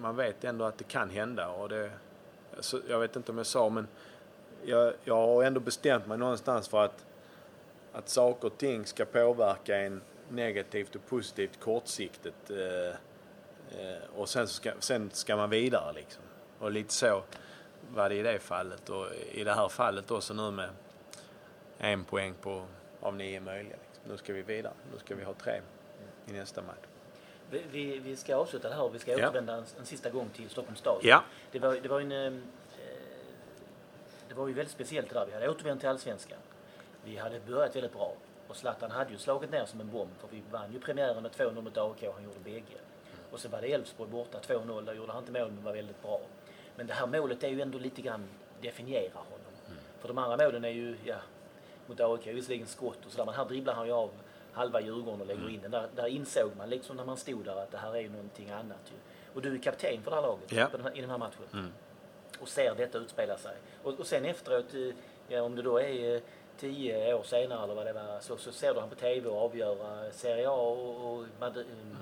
man 0.00 0.16
vet 0.16 0.44
ändå 0.44 0.64
att 0.64 0.78
det 0.78 0.84
kan 0.84 1.10
hända 1.10 1.48
och 1.48 1.68
det, 1.68 1.90
så, 2.60 2.80
jag 2.88 3.00
vet 3.00 3.16
inte 3.16 3.32
om 3.32 3.38
jag 3.38 3.46
sa 3.46 3.68
men 3.68 3.88
jag, 4.64 4.92
jag 5.04 5.14
har 5.14 5.44
ändå 5.44 5.60
bestämt 5.60 6.06
mig 6.06 6.18
någonstans 6.18 6.68
för 6.68 6.84
att, 6.84 7.06
att 7.92 8.08
saker 8.08 8.46
och 8.46 8.58
ting 8.58 8.86
ska 8.86 9.04
påverka 9.04 9.76
en 9.76 10.02
negativt 10.28 10.94
och 10.94 11.06
positivt 11.06 11.60
kortsiktigt. 11.60 12.50
Eh, 12.50 12.88
eh, 13.80 14.02
och 14.16 14.28
sen 14.28 14.48
ska, 14.48 14.72
sen 14.78 15.10
ska 15.12 15.36
man 15.36 15.50
vidare 15.50 15.92
liksom. 15.92 16.22
Och 16.58 16.70
lite 16.70 16.92
så 16.92 17.22
var 17.94 18.08
det 18.08 18.14
i 18.14 18.22
det 18.22 18.38
fallet 18.38 18.88
och 18.88 19.06
i 19.32 19.44
det 19.44 19.52
här 19.54 19.68
fallet 19.68 20.10
också 20.10 20.34
nu 20.34 20.50
med 20.50 20.70
en 21.78 22.04
poäng 22.04 22.34
på, 22.40 22.66
av 23.00 23.16
nio 23.16 23.40
möjliga. 23.40 23.76
Liksom. 23.76 24.10
Nu 24.10 24.16
ska 24.16 24.32
vi 24.32 24.42
vidare. 24.42 24.72
Nu 24.92 24.98
ska 24.98 25.14
vi 25.14 25.24
ha 25.24 25.34
tre 25.34 25.60
i 26.26 26.32
nästa 26.32 26.62
match. 26.62 26.76
Vi, 27.50 27.62
vi, 27.70 27.98
vi 27.98 28.16
ska 28.16 28.36
avsluta 28.36 28.68
det 28.68 28.74
här 28.74 28.82
och 28.82 28.94
vi 28.94 28.98
ska 28.98 29.10
Ja. 29.10 29.16
återvända 29.28 29.54
en, 29.56 29.64
en 29.78 29.86
sista 29.86 30.10
gång 30.10 30.28
till 30.28 30.50
Stockholms 30.50 30.78
stad. 30.78 30.98
Ja. 31.02 31.22
Det 31.52 31.58
var, 31.58 31.74
det 31.74 31.88
var 31.88 32.00
en... 32.00 32.12
eh, 32.12 32.32
Det 34.28 34.34
var 34.34 34.48
ju 34.48 34.54
väldigt 34.54 34.72
speciellt 34.74 35.08
det 35.08 35.14
där. 35.14 35.26
Vi 35.26 35.32
hade 35.32 35.48
återvänt 35.48 35.80
till 35.80 35.88
Allsvenskan. 35.88 36.38
Vi 37.04 37.16
hade 37.16 37.40
börjat 37.40 37.76
väldigt 37.76 37.92
bra. 37.92 38.12
Och 38.48 38.56
Zlatan 38.56 38.90
hade 38.90 39.10
ju 39.12 39.18
slagit 39.18 39.50
ner 39.50 39.64
som 39.64 39.80
en 39.80 39.90
bomb 39.90 40.10
för 40.20 40.28
vi 40.30 40.42
vann 40.50 40.72
ju 40.72 40.80
premiären 40.80 41.22
med 41.22 41.32
2-0 41.32 41.60
mot 41.62 41.78
AIK 41.78 42.02
och 42.08 42.14
han 42.14 42.24
gjorde 42.24 42.38
bägge. 42.44 42.78
Och 43.30 43.40
så 43.40 43.48
var 43.48 43.60
det 43.60 43.72
Elfsborg 43.72 44.10
borta 44.10 44.38
2-0, 44.38 44.84
där 44.84 44.94
gjorde 44.94 45.12
han 45.12 45.22
inte 45.26 45.32
mål 45.40 45.50
men 45.50 45.64
var 45.64 45.72
väldigt 45.72 46.02
bra. 46.02 46.20
Men 46.80 46.86
det 46.86 46.94
här 46.94 47.06
målet 47.06 47.44
är 47.44 47.48
ju 47.48 47.60
ändå 47.60 47.78
lite 47.78 48.02
grann 48.02 48.28
definierar 48.60 49.14
honom. 49.14 49.52
Mm. 49.66 49.78
För 49.98 50.08
de 50.08 50.18
andra 50.18 50.46
målen 50.46 50.64
är 50.64 50.68
ju, 50.68 50.96
ja, 51.04 51.16
mot 51.86 52.00
AIK 52.00 52.26
visserligen 52.26 52.66
skott 52.66 53.06
och 53.06 53.12
sådär 53.12 53.24
men 53.24 53.34
här 53.34 53.44
dribblar 53.44 53.74
han 53.74 53.86
ju 53.86 53.92
av 53.92 54.10
halva 54.52 54.80
Djurgården 54.80 55.20
och 55.20 55.26
lägger 55.26 55.40
mm. 55.40 55.54
in 55.54 55.60
den. 55.60 55.70
Där, 55.70 55.88
där 55.96 56.06
insåg 56.06 56.50
man 56.58 56.70
liksom 56.70 56.96
när 56.96 57.04
man 57.04 57.16
stod 57.16 57.44
där 57.44 57.62
att 57.62 57.70
det 57.70 57.78
här 57.78 57.96
är 57.96 58.00
ju 58.00 58.08
någonting 58.08 58.50
annat 58.50 58.78
ju. 58.84 58.96
Och 59.34 59.42
du 59.42 59.54
är 59.54 59.58
kapten 59.58 60.02
för 60.02 60.10
det 60.10 60.16
här 60.16 60.22
laget 60.22 60.52
ja. 60.52 60.68
den 60.72 60.82
här, 60.82 60.98
i 60.98 61.00
den 61.00 61.10
här 61.10 61.18
matchen. 61.18 61.44
Mm. 61.52 61.72
Och 62.40 62.48
ser 62.48 62.74
detta 62.74 62.98
utspela 62.98 63.38
sig. 63.38 63.56
Och, 63.82 64.00
och 64.00 64.06
sen 64.06 64.24
efteråt, 64.24 64.94
ja, 65.28 65.42
om 65.42 65.56
det 65.56 65.62
då 65.62 65.80
är 65.80 66.20
tio 66.58 67.14
år 67.14 67.22
senare 67.22 67.64
eller 67.64 67.74
vad 67.74 67.86
det 67.86 67.92
var, 67.92 68.20
så, 68.20 68.36
så 68.36 68.52
ser 68.52 68.74
du 68.74 68.80
han 68.80 68.88
på 68.88 68.94
TV 68.94 69.28
och 69.28 69.44
avgöra 69.44 70.12
Serie 70.12 70.48
A 70.48 70.52
och, 70.52 71.12
och 71.12 71.26
Madrid, 71.40 71.66
mm. 71.72 71.96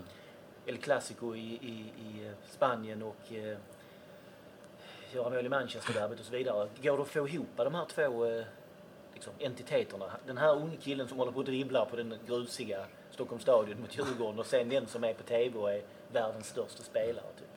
El 0.66 0.78
Clasico 0.78 1.34
i, 1.34 1.54
i, 1.54 2.02
i 2.02 2.32
Spanien 2.50 3.02
och 3.02 3.32
eh, 3.32 3.58
göra 5.14 5.30
mål 5.30 5.46
i 5.46 5.48
Manchester-derbyt 5.48 6.20
och 6.20 6.26
så 6.26 6.32
vidare. 6.32 6.68
Går 6.82 6.96
det 6.96 7.02
att 7.02 7.08
få 7.08 7.28
ihop 7.28 7.48
de 7.56 7.74
här 7.74 7.84
två 7.84 8.26
eh, 8.26 8.44
liksom, 9.14 9.32
entiteterna? 9.38 10.10
Den 10.26 10.38
här 10.38 10.56
unge 10.56 10.76
killen 10.76 11.08
som 11.08 11.18
håller 11.18 11.32
på 11.32 11.38
och 11.38 11.44
dribblar 11.44 11.84
på 11.84 11.96
den 11.96 12.14
grusiga 12.26 12.84
Stockholms 13.10 13.42
stadion 13.42 13.80
mot 13.80 13.98
Djurgården 13.98 14.38
och 14.38 14.46
sen 14.46 14.68
den 14.68 14.86
som 14.86 15.04
är 15.04 15.14
på 15.14 15.22
TV 15.22 15.58
och 15.58 15.72
är 15.72 15.82
världens 16.12 16.46
största 16.46 16.82
spelare. 16.82 17.24
Typ. 17.38 17.48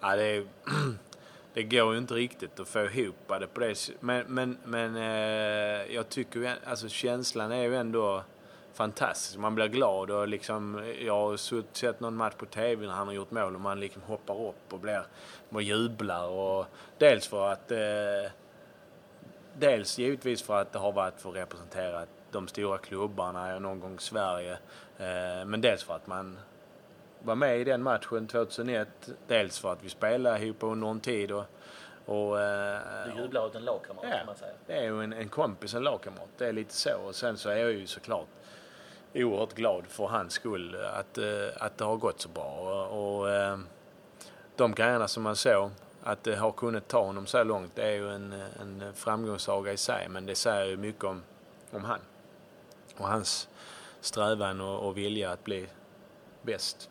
Ja, 0.00 0.16
det, 0.16 0.24
är, 0.24 0.46
det 1.54 1.62
går 1.62 1.92
ju 1.92 1.98
inte 1.98 2.14
riktigt 2.14 2.60
att 2.60 2.68
få 2.68 2.84
ihop 2.84 3.16
det 3.28 3.46
på 3.46 3.60
det 3.60 3.90
Men, 4.00 4.24
men, 4.26 4.58
men 4.64 4.96
eh, 4.96 5.94
jag 5.94 6.08
tycker 6.08 6.40
ju, 6.40 6.50
alltså 6.64 6.88
känslan 6.88 7.52
är 7.52 7.62
ju 7.62 7.76
ändå 7.76 8.24
fantastisk. 8.74 9.38
Man 9.38 9.54
blir 9.54 9.68
glad 9.68 10.10
och 10.10 10.28
liksom, 10.28 10.94
jag 11.00 11.14
har 11.14 11.36
sett 11.74 12.00
någon 12.00 12.16
match 12.16 12.34
på 12.38 12.46
TV 12.46 12.86
när 12.86 12.94
han 12.94 13.06
har 13.06 13.14
gjort 13.14 13.30
mål 13.30 13.54
och 13.54 13.60
man 13.60 13.80
liksom 13.80 14.02
hoppar 14.02 14.48
upp 14.48 14.72
och 14.72 14.78
blir, 14.78 15.06
och 15.48 15.62
jublar. 15.62 16.26
Och 16.26 16.66
dels 16.98 17.26
för 17.26 17.52
att 17.52 17.70
eh, 17.70 18.30
Dels 19.58 19.98
givetvis 19.98 20.42
för 20.42 20.60
att 20.60 20.72
det 20.72 20.78
har 20.78 20.92
varit 20.92 21.20
för 21.20 21.30
att 21.30 21.36
representera 21.36 22.06
de 22.30 22.48
stora 22.48 22.78
klubbarna, 22.78 23.58
någon 23.58 23.80
gång 23.80 23.98
Sverige. 23.98 24.52
Eh, 24.98 25.44
men 25.46 25.60
dels 25.60 25.84
för 25.84 25.94
att 25.94 26.06
man 26.06 26.38
var 27.20 27.34
med 27.34 27.60
i 27.60 27.64
den 27.64 27.82
matchen 27.82 28.26
2001. 28.26 28.88
Dels 29.26 29.58
för 29.58 29.72
att 29.72 29.84
vi 29.84 29.88
spelade 29.88 30.44
ihop 30.44 30.56
under 30.60 30.88
en 30.88 31.00
tid. 31.00 31.32
Och, 31.32 31.44
och, 32.06 32.40
eh, 32.40 32.80
du 33.06 33.22
jublar 33.22 33.44
åt 33.44 33.54
en 33.54 33.64
lagkamrat 33.64 34.04
ja, 34.10 34.16
kan 34.16 34.26
man 34.26 34.36
säga. 34.36 34.52
det 34.66 34.72
är 34.72 34.82
ju 34.82 35.02
en, 35.02 35.12
en 35.12 35.28
kompis, 35.28 35.74
en 35.74 35.82
lagkamrat. 35.82 36.28
Det 36.38 36.46
är 36.46 36.52
lite 36.52 36.74
så. 36.74 36.96
Och 37.06 37.14
sen 37.14 37.36
så 37.36 37.48
är 37.48 37.56
jag 37.56 37.72
ju 37.72 37.86
såklart 37.86 38.28
oerhört 39.14 39.54
glad 39.54 39.86
för 39.86 40.06
hans 40.06 40.32
skull 40.32 40.76
att, 40.76 41.18
eh, 41.18 41.48
att 41.56 41.78
det 41.78 41.84
har 41.84 41.96
gått 41.96 42.20
så 42.20 42.28
bra. 42.28 42.88
Och, 42.88 43.20
och 43.20 43.28
de 44.56 44.74
grejerna 44.74 45.08
som 45.08 45.22
man 45.22 45.36
såg, 45.36 45.70
att 46.02 46.24
det 46.24 46.36
har 46.36 46.52
kunnat 46.52 46.88
ta 46.88 47.04
honom 47.04 47.26
så 47.26 47.44
långt, 47.44 47.72
det 47.74 47.82
är 47.82 47.92
ju 47.92 48.10
en, 48.10 48.32
en 48.32 48.92
framgångssaga 48.94 49.72
i 49.72 49.76
sig. 49.76 50.08
Men 50.08 50.26
det 50.26 50.34
säger 50.34 50.66
ju 50.66 50.76
mycket 50.76 51.04
om, 51.04 51.22
om 51.70 51.84
han 51.84 52.00
och 52.96 53.08
hans 53.08 53.48
strävan 54.00 54.60
och, 54.60 54.88
och 54.88 54.96
vilja 54.96 55.30
att 55.30 55.44
bli 55.44 55.66
bäst. 56.42 56.90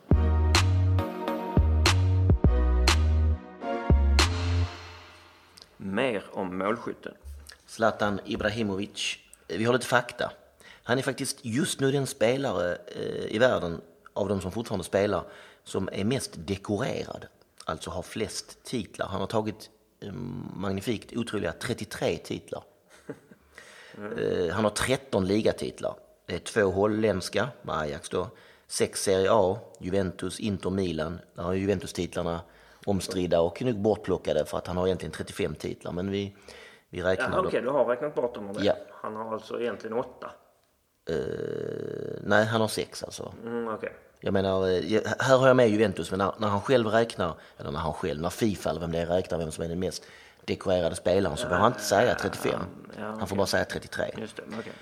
Mer 5.78 6.24
om 6.32 6.58
målskytten. 6.58 7.14
Zlatan 7.66 8.20
Ibrahimovic. 8.26 9.18
Vi 9.48 9.66
har 9.66 9.74
lite 9.74 9.86
fakta. 9.86 10.32
Han 10.84 10.98
är 10.98 11.02
faktiskt 11.02 11.46
just 11.46 11.80
nu 11.80 11.92
den 11.92 12.08
spelare 12.08 12.78
eh, 12.88 13.36
i 13.36 13.38
världen 13.40 13.82
av 14.14 14.28
de 14.30 14.42
som 14.42 14.52
fortfarande 14.52 14.84
spelar 14.84 15.24
som 15.64 15.90
är 15.92 16.04
mest 16.04 16.32
dekorerad. 16.36 17.26
Alltså 17.66 17.90
har 17.90 18.02
flest 18.02 18.64
titlar. 18.64 19.08
Han 19.08 19.20
har 19.20 19.28
tagit 19.28 19.70
eh, 20.00 20.12
magnifikt 20.56 21.18
otroliga 21.18 21.52
33 21.52 22.18
titlar. 22.18 22.64
Mm. 23.98 24.52
Han 24.52 24.64
har 24.64 24.72
13 24.72 25.26
ligatitlar. 25.26 25.96
Det 26.26 26.36
är 26.36 26.40
två 26.40 26.62
holländska 26.62 27.48
med 27.62 27.78
Ajax 27.78 28.10
då. 28.10 28.28
Sex 28.68 29.04
Serie 29.04 29.30
A, 29.32 29.60
Juventus, 29.80 30.40
Inter, 30.40 30.70
Milan. 30.70 31.20
Där 31.36 31.44
har 31.44 31.54
Juventus-titlarna 31.54 32.42
omstridda 32.86 33.42
och 33.42 33.62
nog 33.62 33.80
bortplockade 33.80 34.46
för 34.46 34.58
att 34.58 34.68
han 34.68 34.78
har 34.78 34.88
egentligen 34.88 35.12
35 35.12 35.56
titlar. 35.56 35.92
Men 35.92 36.12
vi, 36.12 36.36
vi 36.90 37.02
räknar 37.02 37.32
ja, 37.32 37.40
Okej, 37.40 37.48
okay, 37.48 37.62
du 37.62 37.70
har 37.70 37.86
räknat 37.86 38.16
bort 38.16 38.36
dem 38.36 38.56
Ja. 38.60 38.74
Han 38.92 39.16
har 39.16 39.34
alltså 39.34 39.62
egentligen 39.62 39.98
åtta? 39.98 40.32
Uh, 41.10 42.20
nej, 42.24 42.46
han 42.46 42.62
har 42.62 42.68
sex 42.68 43.04
alltså. 43.04 43.34
Mm, 43.44 43.68
okay. 43.68 43.90
Jag 44.20 44.34
menar, 44.34 44.70
eh, 44.70 45.02
här 45.20 45.38
har 45.38 45.48
jag 45.48 45.56
med 45.56 45.70
Juventus, 45.70 46.12
men 46.12 46.18
när, 46.18 46.34
när, 46.38 46.48
han 46.48 46.62
själv 46.62 46.88
räknar, 46.88 47.36
eller 47.58 47.72
när 47.72 47.80
han 47.80 47.94
själv, 47.94 48.22
när 48.22 48.30
Fifa 48.30 48.70
eller 48.70 48.80
vem 48.80 48.92
det 48.92 49.00
är 49.00 49.06
räknar 49.06 49.38
vem 49.38 49.52
som 49.52 49.64
är 49.64 49.70
den 49.70 49.80
mest 49.80 50.04
dekorerade 50.46 50.96
spelaren 50.96 51.38
så 51.38 51.44
behöver 51.44 51.64
han 51.64 51.72
inte 51.72 51.84
säga 51.84 52.16
35. 52.16 52.60
Han 52.98 53.28
får 53.28 53.36
bara 53.36 53.48
säga 53.48 53.66
33. 53.66 54.16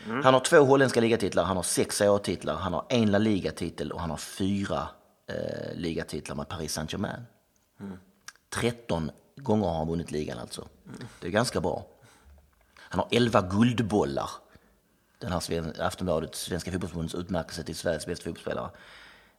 Mm. 0.06 0.24
Han 0.24 0.34
har 0.34 0.42
två 0.42 0.58
holländska 0.58 1.02
ligatitlar, 1.02 1.44
han 1.44 1.56
har 1.56 1.64
sex 1.64 2.02
A-titlar, 2.02 2.56
han 2.56 2.74
har 2.74 2.86
en 2.90 3.12
La 3.12 3.18
Liga-titel 3.18 3.92
och 3.92 4.00
han 4.02 4.10
har 4.10 4.18
fyra 4.18 4.88
eh, 5.28 5.76
ligatitlar 5.76 6.36
med 6.36 6.48
Paris 6.48 6.74
Saint-Germain. 6.74 7.26
Mm. 7.80 7.98
13 8.50 9.12
gånger 9.36 9.68
har 9.68 9.78
han 9.78 9.88
vunnit 9.88 10.12
ligan 10.12 10.40
alltså. 10.40 10.68
Det 11.20 11.28
är 11.28 11.32
ganska 11.32 11.62
bra. 11.62 11.86
Han 12.78 13.00
har 13.00 13.08
11 13.12 13.42
guldbollar. 13.42 14.30
Den 15.22 15.32
här 15.32 15.82
Aftonbladet, 15.82 16.36
Svenska 16.36 16.72
fotbollsförbundets 16.72 17.16
utmärkelse 17.16 17.64
till 17.64 17.76
Sveriges 17.76 18.06
bästa 18.06 18.24
fotbollsspelare. 18.24 18.70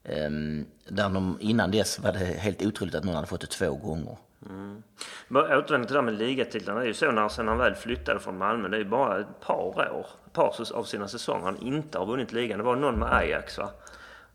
Um, 0.05 0.67
där 0.89 1.09
de, 1.09 1.39
innan 1.41 1.71
dess 1.71 1.99
var 1.99 2.13
det 2.13 2.19
helt 2.19 2.63
otroligt 2.63 2.95
att 2.95 3.05
någon 3.05 3.15
hade 3.15 3.27
fått 3.27 3.41
det 3.41 3.47
två 3.47 3.75
gånger. 3.75 4.17
Mm. 4.47 4.83
Återvänder 5.31 5.87
till 5.87 5.95
det 5.95 6.01
här 6.01 6.03
med 6.03 6.15
ligatitlarna. 6.15 6.81
Det 6.81 6.85
är 6.85 6.89
ju 6.89 6.95
så 6.95 7.11
när 7.11 7.29
sen 7.29 7.49
han 7.49 7.59
väl 7.59 7.75
flyttade 7.75 8.21
från 8.21 8.39
Malmö. 8.39 8.69
Det 8.69 8.79
är 8.79 8.85
bara 8.85 9.21
ett 9.21 9.41
par 9.41 9.93
år, 9.93 10.07
ett 10.27 10.33
par 10.33 10.73
av 10.75 10.85
sina 10.85 11.09
säsonger 11.09 11.45
han 11.45 11.63
inte 11.63 11.99
har 11.99 12.07
vunnit 12.07 12.33
ligan. 12.33 12.59
Det 12.59 12.65
var 12.65 12.77
någon 12.77 12.99
med 12.99 13.13
Ajax 13.13 13.59
va? 13.59 13.71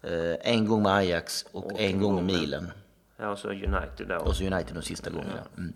Uh, 0.08 0.36
en 0.42 0.66
gång 0.66 0.84
med 0.84 0.92
Ajax 0.92 1.46
och, 1.52 1.72
och 1.72 1.80
en 1.80 2.02
gång 2.02 2.16
med 2.16 2.24
Milan. 2.24 2.72
Ja, 3.18 3.30
och 3.30 3.38
så 3.38 3.50
United 3.50 4.08
då. 4.08 4.16
Och 4.16 4.36
så 4.36 4.44
United 4.44 4.76
de 4.76 4.82
sista 4.82 5.10
gången. 5.10 5.30
Mm. 5.58 5.74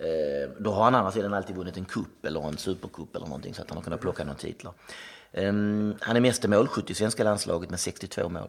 Eh, 0.00 0.50
då 0.58 0.72
har 0.72 0.84
han 0.84 0.94
annars 0.94 1.14
sidan 1.14 1.34
alltid 1.34 1.56
vunnit 1.56 1.76
en 1.76 1.84
kupp 1.84 2.24
eller 2.24 2.48
en 2.48 2.56
supercup 2.56 3.16
eller 3.16 3.26
någonting 3.26 3.54
så 3.54 3.62
att 3.62 3.68
han 3.68 3.76
har 3.76 3.84
kunnat 3.84 4.00
plocka 4.00 4.24
några 4.24 4.38
titlar. 4.38 4.72
Ehm, 5.32 5.94
han 6.00 6.16
är 6.16 6.20
meste 6.20 6.48
målskytt 6.48 6.90
i 6.90 6.94
svenska 6.94 7.24
landslaget 7.24 7.70
med 7.70 7.80
62 7.80 8.28
mål. 8.28 8.48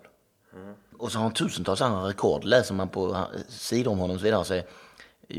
Mm. 0.53 0.73
Och 0.97 1.11
så 1.11 1.17
har 1.17 1.23
han 1.23 1.33
tusentals 1.33 1.81
andra 1.81 2.07
rekord. 2.07 2.43
Läser 2.43 2.73
man 2.73 2.89
på 2.89 3.13
eh, 3.13 3.39
sidor 3.47 3.91
om 3.91 3.99
honom 3.99 4.15
och 4.15 4.19
så 4.19 4.23
vidare 4.23 4.45
så 4.45 4.53
är 4.53 4.63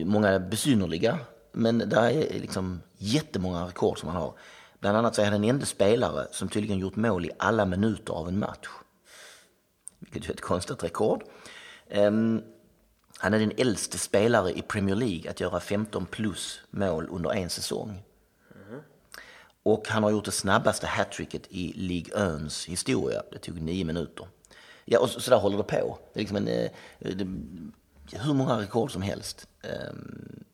många 0.05 0.39
besynnerliga. 0.39 1.19
Men 1.53 1.79
det 1.79 1.97
är 1.97 2.41
liksom 2.41 2.83
jättemånga 2.99 3.67
rekord 3.67 3.99
som 3.99 4.09
han 4.09 4.23
har. 4.23 4.33
Bland 4.81 4.97
annat 4.97 5.15
så 5.15 5.23
är 5.23 5.27
han 5.27 5.41
den 5.41 5.51
enda 5.51 5.67
spelare 5.67 6.27
som 6.31 6.49
tydligen 6.49 6.79
gjort 6.79 6.97
mål 6.97 7.27
i 7.27 7.31
alla 7.39 7.65
minuter 7.65 8.13
av 8.13 8.29
en 8.29 8.39
match. 8.39 8.69
Vilket 9.99 10.31
är 10.31 10.35
ett 10.35 10.41
konstigt 10.41 10.85
rekord. 10.85 11.23
Um, 11.91 12.43
han 13.23 13.35
är 13.35 13.39
den 13.39 13.53
äldste 13.57 13.99
spelare 13.99 14.53
i 14.53 14.63
Premier 14.63 14.97
League 14.97 15.31
att 15.31 15.41
göra 15.41 15.61
15 15.61 16.07
plus 16.07 16.61
mål 16.71 17.09
under 17.11 17.31
en 17.31 17.51
säsong. 17.51 18.03
Mm. 18.69 18.81
Och 19.63 19.89
han 19.89 20.03
har 20.03 20.11
gjort 20.11 20.25
det 20.25 20.31
snabbaste 20.31 20.87
hattricket 20.87 21.43
i 21.49 21.73
League 21.73 22.25
Öns 22.27 22.67
historia. 22.67 23.23
Det 23.33 23.39
tog 23.39 23.61
nio 23.61 23.85
minuter. 23.85 24.27
Ja, 24.85 24.99
och 24.99 25.11
så, 25.11 25.21
så 25.21 25.31
där 25.31 25.39
håller 25.39 25.57
det 25.57 25.63
på. 25.63 25.99
Det 26.13 26.19
är 26.19 26.23
liksom 26.23 26.37
en, 26.37 26.49
eh, 26.49 26.71
det, 26.99 27.27
hur 28.19 28.35
många 28.35 28.61
rekord 28.61 28.93
som 28.93 29.03
helst. 29.03 29.49
Um, 29.91 30.45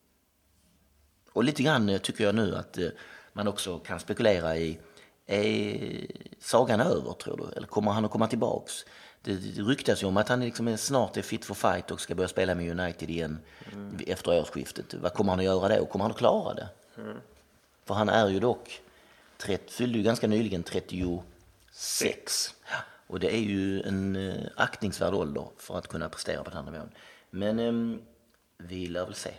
och 1.32 1.44
lite 1.44 1.62
grann 1.62 1.88
eh, 1.88 1.98
tycker 1.98 2.24
jag 2.24 2.34
nu 2.34 2.56
att 2.56 2.78
eh, 2.78 2.88
man 3.32 3.48
också 3.48 3.78
kan 3.78 4.00
spekulera 4.00 4.56
i, 4.56 4.78
är 5.26 6.06
sagan 6.40 6.80
över 6.80 7.12
tror 7.12 7.36
du? 7.36 7.56
Eller 7.56 7.66
kommer 7.66 7.90
han 7.90 8.04
att 8.04 8.10
komma 8.10 8.26
tillbaks? 8.26 8.84
Det, 9.22 9.32
ryktas 9.62 10.02
ju 10.02 10.06
om 10.06 10.16
att 10.16 10.28
han 10.28 10.40
liksom 10.40 10.68
är, 10.68 10.76
snart 10.76 11.16
är 11.16 11.22
fit 11.22 11.44
for 11.44 11.54
fight 11.54 11.90
och 11.90 12.00
ska 12.00 12.14
börja 12.14 12.28
spela 12.28 12.54
med 12.54 12.80
United 12.80 13.10
igen 13.10 13.38
mm. 13.72 13.98
efter 14.06 14.40
årsskiftet. 14.40 14.94
Vad 14.94 15.14
kommer 15.14 15.32
han 15.32 15.38
att 15.38 15.44
göra 15.44 15.76
då? 15.76 15.86
Kommer 15.86 16.04
han 16.04 16.12
att 16.12 16.18
klara 16.18 16.54
det? 16.54 16.68
Mm. 16.96 17.16
För 17.84 17.94
han 17.94 18.08
är 18.08 18.28
ju 18.28 18.40
dock, 18.40 18.80
fyllde 19.68 19.98
ju 19.98 20.04
ganska 20.04 20.26
nyligen 20.26 20.62
36. 20.62 21.24
Sex. 21.72 22.54
Och 23.06 23.20
det 23.20 23.34
är 23.34 23.40
ju 23.40 23.82
en 23.82 24.16
eh, 24.16 24.44
aktningsvärd 24.56 25.14
ålder 25.14 25.48
för 25.56 25.78
att 25.78 25.88
kunna 25.88 26.08
prestera 26.08 26.44
på 26.44 26.50
den 26.50 26.64
här 26.64 26.72
nivån. 26.72 26.90
Men 27.30 27.58
eh, 27.58 27.98
vi 28.58 28.86
lär 28.86 29.04
väl 29.04 29.14
se. 29.14 29.30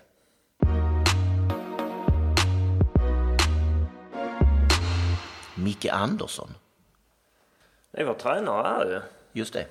Micke 5.55 5.86
Andersson. 5.86 6.55
Det 7.91 8.01
är 8.01 8.05
vår 8.05 8.13
tränare 8.13 8.67
här 8.67 8.86
ju. 8.86 9.01
Just 9.32 9.53
det. 9.53 9.65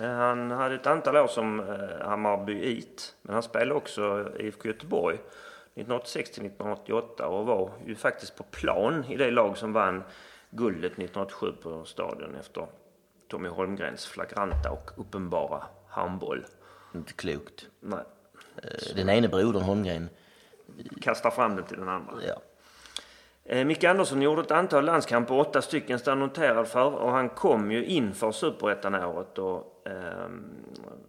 Eh, 0.00 0.10
han 0.10 0.50
hade 0.50 0.74
ett 0.74 0.86
antal 0.86 1.16
år 1.16 1.26
som 1.26 1.60
eh, 1.60 2.06
Hammarby 2.08 2.64
IT, 2.64 3.16
men 3.22 3.34
han 3.34 3.42
spelade 3.42 3.74
också 3.74 4.32
IFK 4.38 4.68
Göteborg 4.68 5.14
1986 5.14 6.30
till 6.30 6.46
1988 6.46 7.26
och 7.26 7.46
var 7.46 7.70
ju 7.86 7.94
faktiskt 7.94 8.36
på 8.36 8.42
plan 8.42 9.04
i 9.04 9.16
det 9.16 9.30
lag 9.30 9.56
som 9.56 9.72
vann 9.72 10.02
guldet 10.50 10.92
1987 10.92 11.52
på 11.62 11.84
Stadion 11.84 12.34
efter 12.34 12.66
Tommy 13.28 13.48
Holmgrens 13.48 14.06
flagranta 14.06 14.70
och 14.70 14.90
uppenbara 14.96 15.64
handboll. 15.88 16.44
Inte 16.94 17.12
klokt. 17.12 17.68
Nej, 17.80 18.04
Eh, 18.62 18.94
Den 18.96 19.08
ene 19.08 19.28
brodern 19.28 19.62
Holmgren, 19.62 20.08
kastar 21.00 21.30
fram 21.30 21.56
den 21.56 21.64
till 21.64 21.76
den 21.78 21.88
andra. 21.88 22.12
ja. 22.26 22.34
Eh, 23.44 23.64
Micke 23.64 23.84
Andersson 23.84 24.22
gjorde 24.22 24.42
ett 24.42 24.50
antal 24.50 24.84
landskamper, 24.84 25.34
åtta 25.38 25.62
stycken 25.62 25.98
står 25.98 26.14
noterad 26.14 26.68
för. 26.68 26.94
Och 26.94 27.10
han 27.10 27.28
kom 27.28 27.72
ju 27.72 27.84
inför 27.84 28.32
Superettan-året 28.32 29.38
och 29.38 29.82
ehm, 29.86 30.44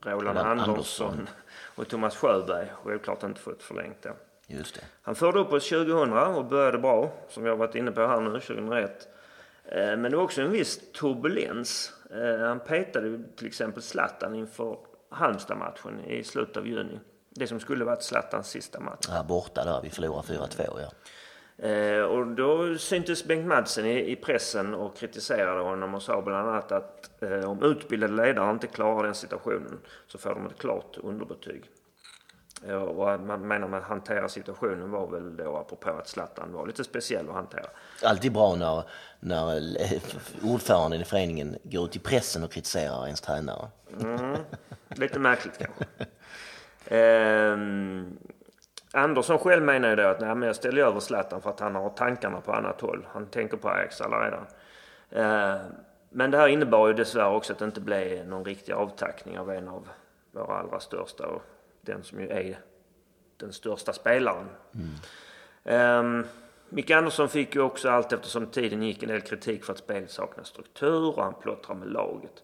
Roland 0.06 0.38
Andersson, 0.38 0.70
Andersson. 0.70 1.30
och 1.76 1.88
Thomas 1.88 2.16
Sjöberg 2.16 2.68
självklart 2.84 3.24
inte 3.24 3.42
fått 3.42 3.64
förlängt 3.64 4.02
då. 4.02 4.10
Just 4.48 4.76
det. 4.76 4.82
Han 5.02 5.16
förde 5.16 5.40
upp 5.40 5.54
oss 5.54 5.70
2000 5.70 6.14
och 6.14 6.46
började 6.46 6.78
bra, 6.78 7.12
som 7.30 7.46
har 7.46 7.56
varit 7.56 7.76
inne 7.76 7.92
på 7.92 8.02
här 8.08 8.22
nu, 8.22 8.40
2001. 8.40 9.08
Eh, 9.66 9.78
Men 9.78 10.04
det 10.04 10.18
var 10.18 10.24
också 10.24 10.42
en 10.42 10.52
viss 10.52 10.92
turbulens. 10.92 11.94
Eh, 12.12 12.48
Han 12.48 12.60
petade 12.60 13.08
ju 13.08 13.24
till 13.36 13.48
exempel 13.48 13.82
Zlatan 13.84 14.36
inför 14.36 14.78
Halmstad-matchen 15.10 16.00
i 16.06 16.24
slutet 16.24 16.58
av 16.58 16.68
juni. 16.68 17.00
Det 17.30 17.48
som 17.48 17.60
skulle 17.60 17.86
varit 17.86 18.04
Zlatans 18.04 18.48
sista 18.50 18.80
match. 18.80 19.08
Här 19.10 19.24
borta 19.24 19.64
där, 19.66 19.82
vi 19.84 19.90
förlorade 19.90 20.28
4-2 20.28 20.48
ja. 20.82 20.92
Eh, 21.58 22.02
och 22.02 22.28
då 22.28 22.78
syntes 22.78 23.26
Bengt 23.26 23.48
Madsen 23.48 23.86
i, 23.86 24.12
i 24.12 24.16
pressen 24.16 24.74
och 24.74 24.98
kritiserade 24.98 25.62
honom 25.62 25.96
och 25.96 26.02
sa 26.02 26.22
bland 26.22 26.50
annat 26.50 26.72
att 26.72 27.24
eh, 27.24 27.50
om 27.50 27.64
utbildade 27.64 28.14
ledare 28.14 28.52
inte 28.52 28.68
klarar 28.68 29.04
den 29.04 29.16
situationen 29.16 29.80
så 30.08 30.18
får 30.18 30.30
de 30.30 30.46
ett 30.46 30.58
klart 30.58 30.98
underbetyg. 31.04 31.64
Eh, 32.68 32.76
och 32.76 33.20
man 33.20 33.48
menar 33.48 33.68
med 33.68 33.80
att 33.80 33.86
hantera 33.86 34.30
situationen 34.30 34.92
var 34.92 35.08
väl 35.08 35.38
då 35.38 35.58
apropå 35.58 35.90
att 35.90 36.08
Zlatan 36.08 36.54
var 36.54 36.68
lite 36.68 36.84
speciell 36.84 37.30
att 37.30 37.36
hantera. 37.36 37.68
Alltid 38.04 38.34
bra 38.34 38.56
när, 38.56 38.84
när 39.20 39.58
eh, 39.82 40.02
ordföranden 40.44 41.02
i 41.02 41.06
föreningen 41.06 41.58
går 41.64 41.86
ut 41.86 41.96
i 41.96 42.00
pressen 42.00 42.44
och 42.44 42.52
kritiserar 42.52 43.06
ens 43.06 43.22
tränare. 43.22 43.68
Lite 44.96 45.20
märkligt 45.20 45.58
kanske. 45.58 45.86
Ehm, 46.88 48.18
Andersson 48.96 49.40
själv 49.40 49.64
menar 49.64 49.90
ju 49.90 49.96
då 49.96 50.04
att 50.04 50.20
nej, 50.20 50.36
men 50.36 50.48
jag 50.48 50.56
ställer 50.56 50.82
över 50.82 51.00
Zlatan 51.00 51.42
för 51.42 51.50
att 51.50 51.60
han 51.60 51.76
har 51.76 51.90
tankarna 51.90 52.42
på 52.42 52.54
annat 52.54 52.82
håll. 52.82 53.08
Han 53.12 53.26
tänker 53.26 53.58
på 53.58 53.70
Ajax 53.70 54.02
redan. 54.02 54.46
Ehm, 55.12 55.60
men 56.10 56.32
det 56.32 56.38
här 56.38 56.48
innebar 56.48 56.88
ju 56.88 56.94
dessvärre 56.94 57.36
också 57.36 57.54
att 57.54 57.60
det 57.60 57.66
inte 57.66 57.82
blev 57.82 58.28
någon 58.28 58.46
riktig 58.46 58.74
avtackning 58.74 59.40
av 59.40 59.52
en 59.52 59.68
av 59.68 59.88
våra 60.32 60.58
allra 60.58 60.80
största 60.80 61.28
och 61.28 61.42
den 61.82 62.04
som 62.04 62.20
ju 62.20 62.30
är 62.30 62.60
den 63.38 63.54
största 63.54 63.94
spelaren. 63.94 64.50
Mm. 65.66 66.26
Micke 66.70 66.92
Andersson 66.92 67.30
fick 67.30 67.56
ju 67.56 67.62
också 67.62 67.90
allt 67.90 68.14
eftersom 68.14 68.48
tiden 68.48 68.84
gick 68.84 69.04
en 69.04 69.10
del 69.10 69.22
kritik 69.22 69.64
för 69.64 69.74
att 69.74 69.80
spelet 69.80 70.12
saknar 70.12 70.44
struktur 70.44 71.18
och 71.18 71.24
han 71.24 71.34
plottrar 71.34 71.76
med 71.76 71.92
laget. 71.92 72.44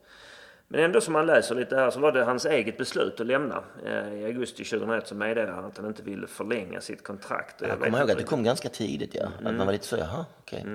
Men 0.72 0.80
ändå 0.80 1.02
som 1.02 1.14
man 1.14 1.26
läser 1.26 1.56
lite 1.56 1.76
här 1.76 1.92
så 1.92 2.00
var 2.00 2.12
det 2.12 2.24
hans 2.24 2.46
eget 2.46 2.78
beslut 2.78 3.20
att 3.20 3.28
lämna. 3.28 3.64
Eh, 3.86 4.14
I 4.14 4.26
augusti 4.26 4.64
2001 4.64 5.08
så 5.08 5.16
meddelade 5.16 5.52
han 5.52 5.66
att 5.66 5.78
han 5.78 5.88
inte 5.88 6.04
ville 6.04 6.28
förlänga 6.28 6.82
sitt 6.82 7.04
kontrakt. 7.04 7.62
Och 7.62 7.68
Jag 7.68 7.76
vet 7.76 7.86
kommer 7.86 8.00
ihåg 8.00 8.12
att 8.12 8.18
det 8.18 8.24
kom 8.24 8.44
ganska 8.44 8.70
tidigt 8.70 9.16
ja. 9.16 9.26
Att 9.38 9.44
man 9.44 9.66
var 9.66 9.74
lite 9.74 9.86
så, 9.86 9.98
jaha, 9.98 10.26
okej. 10.40 10.66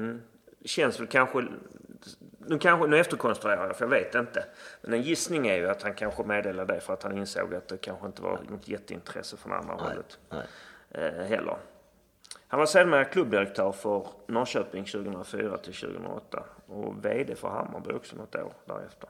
det 0.58 0.68
känns 0.68 1.00
väl 1.00 1.06
kanske... 1.06 1.46
Nu, 2.38 2.58
kanske, 2.58 2.86
nu 2.86 2.98
efterkonstruerar 2.98 3.66
jag, 3.66 3.76
för 3.76 3.84
jag 3.84 3.90
vet 3.90 4.14
inte. 4.14 4.44
Men 4.82 4.92
en 4.92 5.02
gissning 5.02 5.46
är 5.46 5.56
ju 5.56 5.68
att 5.68 5.82
han 5.82 5.94
kanske 5.94 6.22
meddelade 6.22 6.74
det 6.74 6.80
för 6.80 6.92
att 6.92 7.02
han 7.02 7.18
insåg 7.18 7.54
att 7.54 7.68
det 7.68 7.76
kanske 7.76 8.06
inte 8.06 8.22
var 8.22 8.40
något 8.50 8.68
jätteintresse 8.68 9.36
från 9.36 9.52
andra 9.52 9.74
hållet 9.74 10.18
nej. 10.30 10.42
eh, 10.90 11.26
heller. 11.26 11.56
Han 12.48 12.58
var 12.58 12.66
sedermera 12.66 13.04
klubbdirektör 13.04 13.72
för 13.72 14.06
Norrköping 14.26 14.84
2004 14.84 15.58
till 15.58 15.74
2008 15.74 16.44
och 16.66 17.04
VD 17.04 17.34
för 17.34 17.48
Hammarby 17.48 17.92
också 17.92 18.16
något 18.16 18.34
år 18.34 18.52
därefter. 18.64 19.08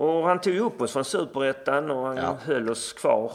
Och 0.00 0.26
han 0.26 0.40
tog 0.40 0.56
upp 0.56 0.80
oss 0.80 0.92
från 0.92 1.04
superettan 1.04 1.90
och 1.90 2.06
han 2.06 2.16
Ja. 2.16 2.38
höll 2.42 2.70
oss 2.70 2.92
kvar 2.92 3.32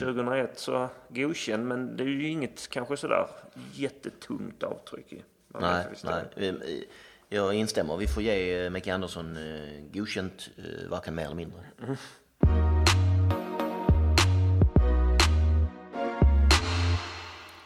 2001 0.00 0.58
så 0.58 0.88
godkänd 1.08 1.66
men 1.66 1.96
det 1.96 2.02
är 2.02 2.06
ju 2.08 2.28
inget 2.28 2.68
kanske 2.68 2.96
sådär 2.96 3.26
jättetungt 3.72 4.62
avtryck 4.62 5.12
i. 5.12 5.22
Nej, 5.48 5.84
nej. 6.04 6.88
Jag 7.28 7.54
instämmer. 7.54 7.96
Vi 7.96 8.06
får 8.06 8.22
ge 8.22 8.64
eh, 8.64 8.70
Micke 8.70 8.88
Andersson 8.88 9.36
eh, 9.36 9.82
godkänt, 9.92 10.48
eh, 10.56 10.88
varken 10.90 11.14
mer 11.14 11.24
eller 11.24 11.34
mindre. 11.34 11.60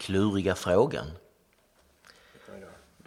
Kluriga 0.01 0.55
frågan. 0.55 1.07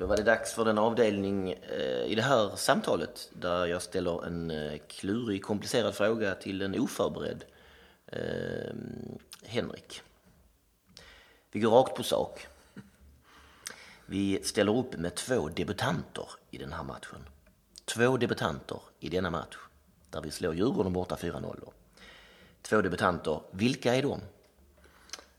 Då 0.02 0.08
var 0.08 0.18
det 0.18 0.24
dags 0.24 0.54
för 0.54 0.66
den 0.66 0.78
avdelning 0.78 1.52
eh, 1.52 2.06
i 2.06 2.16
det 2.16 2.22
här 2.22 2.56
samtalet 2.56 3.30
där 3.34 3.66
jag 3.66 3.82
ställer 3.82 4.26
en 4.26 4.52
eh, 4.52 4.80
klurig, 4.88 5.44
komplicerad 5.44 5.96
fråga 5.96 6.36
till 6.36 6.62
en 6.62 6.80
oförberedd 6.80 7.44
eh, 8.08 8.74
Henrik. 9.44 10.02
Vi 11.52 11.60
går 11.60 11.72
rakt 11.72 11.96
på 11.96 12.04
sak. 12.04 12.48
Vi 14.06 14.44
ställer 14.44 14.78
upp 14.78 14.98
med 14.98 15.16
två 15.16 15.50
debutanter 15.50 16.26
i 16.52 16.58
den 16.58 16.74
här 16.74 16.84
matchen. 16.84 17.30
Två 17.86 18.18
debutanter 18.18 18.80
i 19.00 19.10
denna 19.10 19.30
match 19.30 19.58
där 20.10 20.22
vi 20.22 20.32
slår 20.32 20.56
Djurgården 20.56 20.94
borta 20.94 21.16
4-0. 21.16 21.70
Två 22.62 22.82
debutanter, 22.82 23.42
vilka 23.52 23.96
är 23.96 24.02
de? 24.02 24.20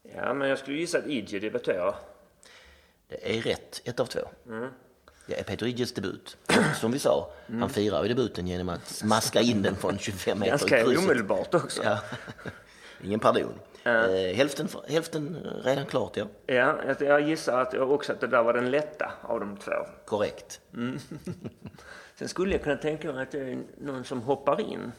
Ja, 0.03 0.35
men 0.35 0.49
jag 0.49 0.59
skulle 0.59 0.77
gissa 0.77 0.99
att 0.99 1.07
Idje 1.07 1.41
debuterar. 1.41 2.12
Det 3.23 3.39
är 3.39 3.43
rätt, 3.43 3.81
ett 3.85 4.01
av 4.01 4.07
två. 4.07 4.21
Det 5.27 5.39
är 5.41 5.43
Peter 5.45 5.67
Idjes 5.67 5.93
debut. 5.95 6.37
Som 6.81 6.93
vi 6.93 6.99
sa, 6.99 7.31
han 7.61 7.71
firar 7.71 8.03
ju 8.03 8.09
debuten 8.09 8.47
genom 8.47 8.69
att 8.69 8.87
smaska 8.87 9.41
in 9.41 9.63
den 9.63 9.77
från 9.77 9.99
25 9.99 10.39
meter 10.39 10.51
Ganska 10.51 10.81
i 10.81 10.85
krysset. 10.85 11.05
omedelbart 11.05 11.55
också. 11.55 11.83
Ja. 11.85 11.99
Ingen 13.05 13.21
pardon. 13.21 13.53
Eh, 13.85 14.37
hälften, 14.37 14.69
hälften 14.89 15.37
redan 15.65 15.87
klart, 15.87 16.17
ja. 16.17 16.27
Ja, 16.47 16.79
jag- 17.01 17.29
gissar 17.29 17.61
att 17.61 17.73
jag 17.73 17.91
också 17.93 18.13
att 18.13 18.21
det 18.21 18.27
där 18.27 18.43
var 18.43 18.53
den 18.53 18.71
lätta 18.71 19.13
av 19.23 19.41
de 19.41 19.57
två. 19.57 19.73
Korrekt. 20.07 20.61
Sen 22.19 22.29
skulle 22.29 22.53
jag 22.53 22.63
kunna 22.63 22.77
tänka 22.77 23.13
mig 23.13 23.23
att 23.23 23.31
det 23.31 23.39
är 23.39 23.59
någon 23.81 24.05
som 24.05 24.23
hoppar 24.23 24.61
in. 24.61 24.93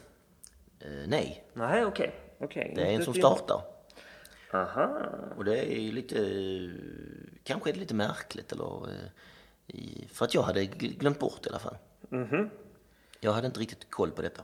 Eh, 0.80 0.88
nej, 1.06 1.44
Nej, 1.52 1.84
okej. 1.84 2.14
okej. 2.40 2.72
det 2.76 2.82
är 2.82 2.86
en 2.86 3.04
som 3.04 3.14
startar. 3.14 3.62
Aha. 4.54 5.06
Och 5.36 5.44
det 5.44 5.58
är 5.74 5.80
ju 5.80 5.92
lite, 5.92 6.16
kanske 7.44 7.70
är 7.70 7.74
det 7.74 7.80
lite 7.80 7.94
märkligt 7.94 8.52
eller, 8.52 8.88
eh, 9.66 10.06
för 10.12 10.24
att 10.24 10.34
jag 10.34 10.42
hade 10.42 10.60
gl- 10.60 10.98
glömt 10.98 11.18
bort 11.18 11.46
i 11.46 11.48
alla 11.48 11.58
fall. 11.58 11.76
Jag 13.20 13.32
hade 13.32 13.46
inte 13.46 13.60
riktigt 13.60 13.90
koll 13.90 14.10
på 14.10 14.22
detta. 14.22 14.42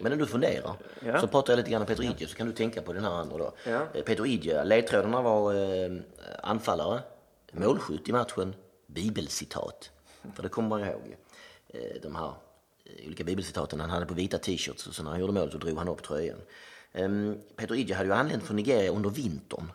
Men 0.00 0.10
när 0.10 0.16
du 0.16 0.26
funderar 0.26 0.76
Ja. 1.04 1.20
så 1.20 1.26
pratar 1.26 1.52
jag 1.52 1.56
lite 1.58 1.70
grann 1.70 1.80
om 1.82 1.86
Peter 1.86 2.02
Idje 2.04 2.26
så 2.26 2.36
kan 2.36 2.46
du 2.46 2.52
tänka 2.52 2.82
på 2.82 2.92
den 2.92 3.04
här 3.04 3.10
andra 3.10 3.38
då. 3.38 3.52
Ja. 3.66 3.86
Eh, 3.94 4.02
Peter 4.04 4.26
Idje, 4.26 4.64
ledtrådarna 4.64 5.22
var 5.22 5.54
eh, 5.54 5.92
anfallare, 6.42 7.00
målskytt 7.52 8.08
i 8.08 8.12
matchen, 8.12 8.54
bibelcitat. 8.86 9.90
För 10.34 10.42
det 10.42 10.48
kommer 10.48 10.68
man 10.68 10.80
ihåg. 10.80 11.16
Eh, 11.68 12.00
de 12.02 12.14
här 12.16 12.26
eh, 12.28 12.34
Eh, 12.84 13.06
olika 13.06 13.24
bibelcitaten 13.24 13.80
han 13.80 13.90
hade 13.90 14.06
på 14.06 14.14
vita 14.14 14.38
t-shirts 14.38 14.86
och 14.86 14.94
så 14.94 15.02
när 15.02 15.10
han 15.10 15.20
gjorde 15.20 15.32
mål 15.32 15.50
så 15.50 15.58
drog 15.58 15.78
han 15.78 15.88
upp 15.88 16.02
tröjan. 16.02 16.40
Ehm, 16.92 17.38
Peter 17.56 17.74
Idje 17.74 17.96
hade 17.96 18.08
ju 18.08 18.14
anlänt 18.14 18.44
från 18.44 18.56
Nigeria 18.56 18.90
under 18.90 19.10
vintern 19.10 19.72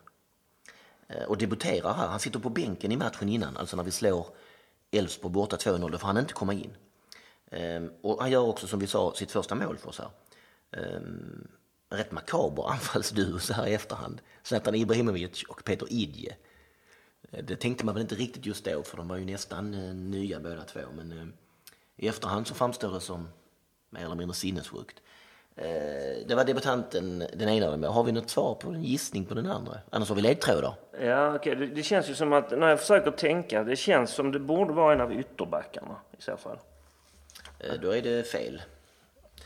eh, 1.08 1.24
och 1.24 1.38
debuterar 1.38 1.94
här. 1.94 2.08
Han 2.08 2.20
sitter 2.20 2.40
på 2.40 2.50
bänken 2.50 2.92
i 2.92 2.98
matchen 2.98 3.30
innan, 3.30 3.58
alltså 3.58 3.76
när 3.76 3.84
vi 3.84 3.92
slår 3.92 4.28
Elfsborg 4.92 5.34
borta 5.34 5.56
2-0, 5.56 5.92
då 5.92 5.98
får 5.98 6.08
han 6.08 6.18
inte 6.18 6.34
komma 6.34 6.54
in. 6.54 6.72
Ehm, 7.52 7.92
och 8.02 8.22
han 8.22 8.32
gör 8.32 8.42
också, 8.42 8.68
som 8.68 8.80
vi 8.80 8.88
sa, 8.88 9.14
sitt 9.16 9.32
första 9.32 9.56
mål 9.56 9.78
för 9.78 9.90
oss 9.90 10.00
här. 10.00 10.10
En 10.72 11.48
rätt 11.90 12.12
makaber 12.12 12.64
anfallsduo 12.72 13.40
så 13.40 13.54
här 13.54 13.68
i 13.68 13.74
efterhand. 13.74 14.22
Zlatan 14.44 14.76
Ibrahimovic 14.76 15.44
och 15.44 15.64
Peter 15.64 15.88
Idje. 15.94 16.36
Eh, 17.32 17.44
det 17.44 17.56
tänkte 17.56 17.86
man 17.86 17.96
väl 17.96 18.02
inte 18.02 18.16
riktigt 18.16 18.46
just 18.46 18.66
då, 18.66 18.84
för 18.84 18.98
de 18.98 19.08
var 19.08 19.18
ju 19.18 19.26
nästan 19.26 19.72
nya 20.12 20.40
båda 20.40 20.64
två. 20.64 20.80
Men 20.96 21.12
eh, 21.12 21.28
i 22.00 22.08
efterhand 22.08 22.48
så 22.48 22.54
framstår 22.54 22.94
det 22.94 23.00
som 23.00 23.30
mer 23.90 24.06
eller 24.06 24.16
mindre 24.16 24.36
sinnessjukt. 24.36 25.02
Eh, 25.56 26.28
det 26.28 26.36
var 26.36 26.44
debutanten, 26.44 27.20
den 27.34 27.50
ena. 27.50 27.78
Men 27.78 27.84
har 27.84 28.04
vi 28.04 28.12
något 28.12 28.30
svar 28.30 28.56
på 28.56 28.70
en 28.70 28.84
gissning 28.84 29.26
på 29.26 29.34
den 29.34 29.46
andra? 29.46 29.78
Annars 29.90 30.10
har 30.10 30.16
vi 30.16 30.22
ledtrådar. 30.22 30.74
Ja, 31.02 31.36
okej. 31.36 31.56
Det, 31.56 31.68
det 31.68 31.84
känns 31.84 32.10
ju 32.10 32.16
som 32.16 32.34
att, 32.34 32.52
när 32.52 32.68
jag 32.68 32.80
försöker 32.80 33.12
tänka, 33.12 33.64
det 33.64 33.76
känns 33.76 34.12
som 34.12 34.32
det 34.32 34.40
borde 34.40 34.74
vara 34.74 34.94
en 34.94 35.02
av 35.02 35.14
ytterbackarna 35.14 35.96
i 36.18 36.22
så 36.22 36.38
fall. 36.38 36.58
Eh, 37.60 37.74
då 37.82 37.96
är 37.96 38.02
det 38.02 38.28
fel. 38.28 38.62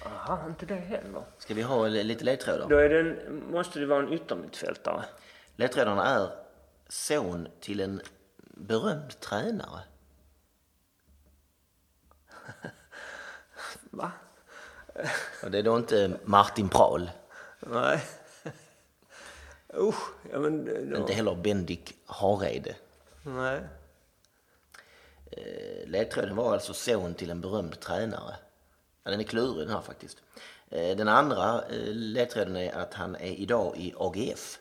Aha, 0.06 0.48
inte 0.48 0.66
det 0.66 0.76
heller. 0.76 1.22
Ska 1.38 1.54
vi 1.54 1.62
ha 1.62 1.88
lite 1.88 2.24
ledtrådar? 2.24 2.70
Då 2.70 2.78
är 2.78 2.90
det 2.90 3.00
en, 3.00 3.44
måste 3.52 3.80
det 3.80 3.86
vara 3.86 4.04
en 4.04 4.14
yttermittfältare. 4.14 5.04
Ledtrådarna 5.56 6.06
är 6.06 6.30
son 6.90 7.48
till 7.60 7.80
en 7.80 8.02
berömd 8.58 9.20
tränare. 9.20 9.80
Va? 13.94 14.12
Och 15.44 15.52
det 15.52 15.58
är 15.58 15.64
då 15.64 15.78
inte 15.78 16.18
Martin 16.24 16.70
Prahl, 16.70 17.12
Nej. 17.60 18.04
Usch. 19.74 20.10
Ja, 20.32 20.40
men, 20.40 20.66
då, 20.90 20.98
inte 20.98 21.14
heller 21.14 21.36
Bendik 21.36 21.96
Harede. 22.06 22.76
Nej. 23.24 23.62
Eh, 25.32 25.88
ledtråden 25.88 26.36
var 26.36 26.54
alltså 26.54 26.74
son 26.74 27.14
till 27.14 27.30
en 27.30 27.42
berömd 27.42 27.80
tränare. 27.80 28.36
Ja, 29.04 29.12
den 29.12 29.20
är 29.20 29.24
klurig 29.24 29.68
den 29.68 29.76
här 29.76 29.82
faktiskt. 29.82 30.18
Eh, 30.70 30.98
den 30.98 31.08
andra 31.08 31.64
eh, 31.70 31.94
ledtråden 31.94 32.56
är 32.56 32.74
att 32.74 32.94
han 32.94 33.16
är 33.16 33.32
idag 33.32 33.78
i 33.78 33.94
AGF. 33.98 34.60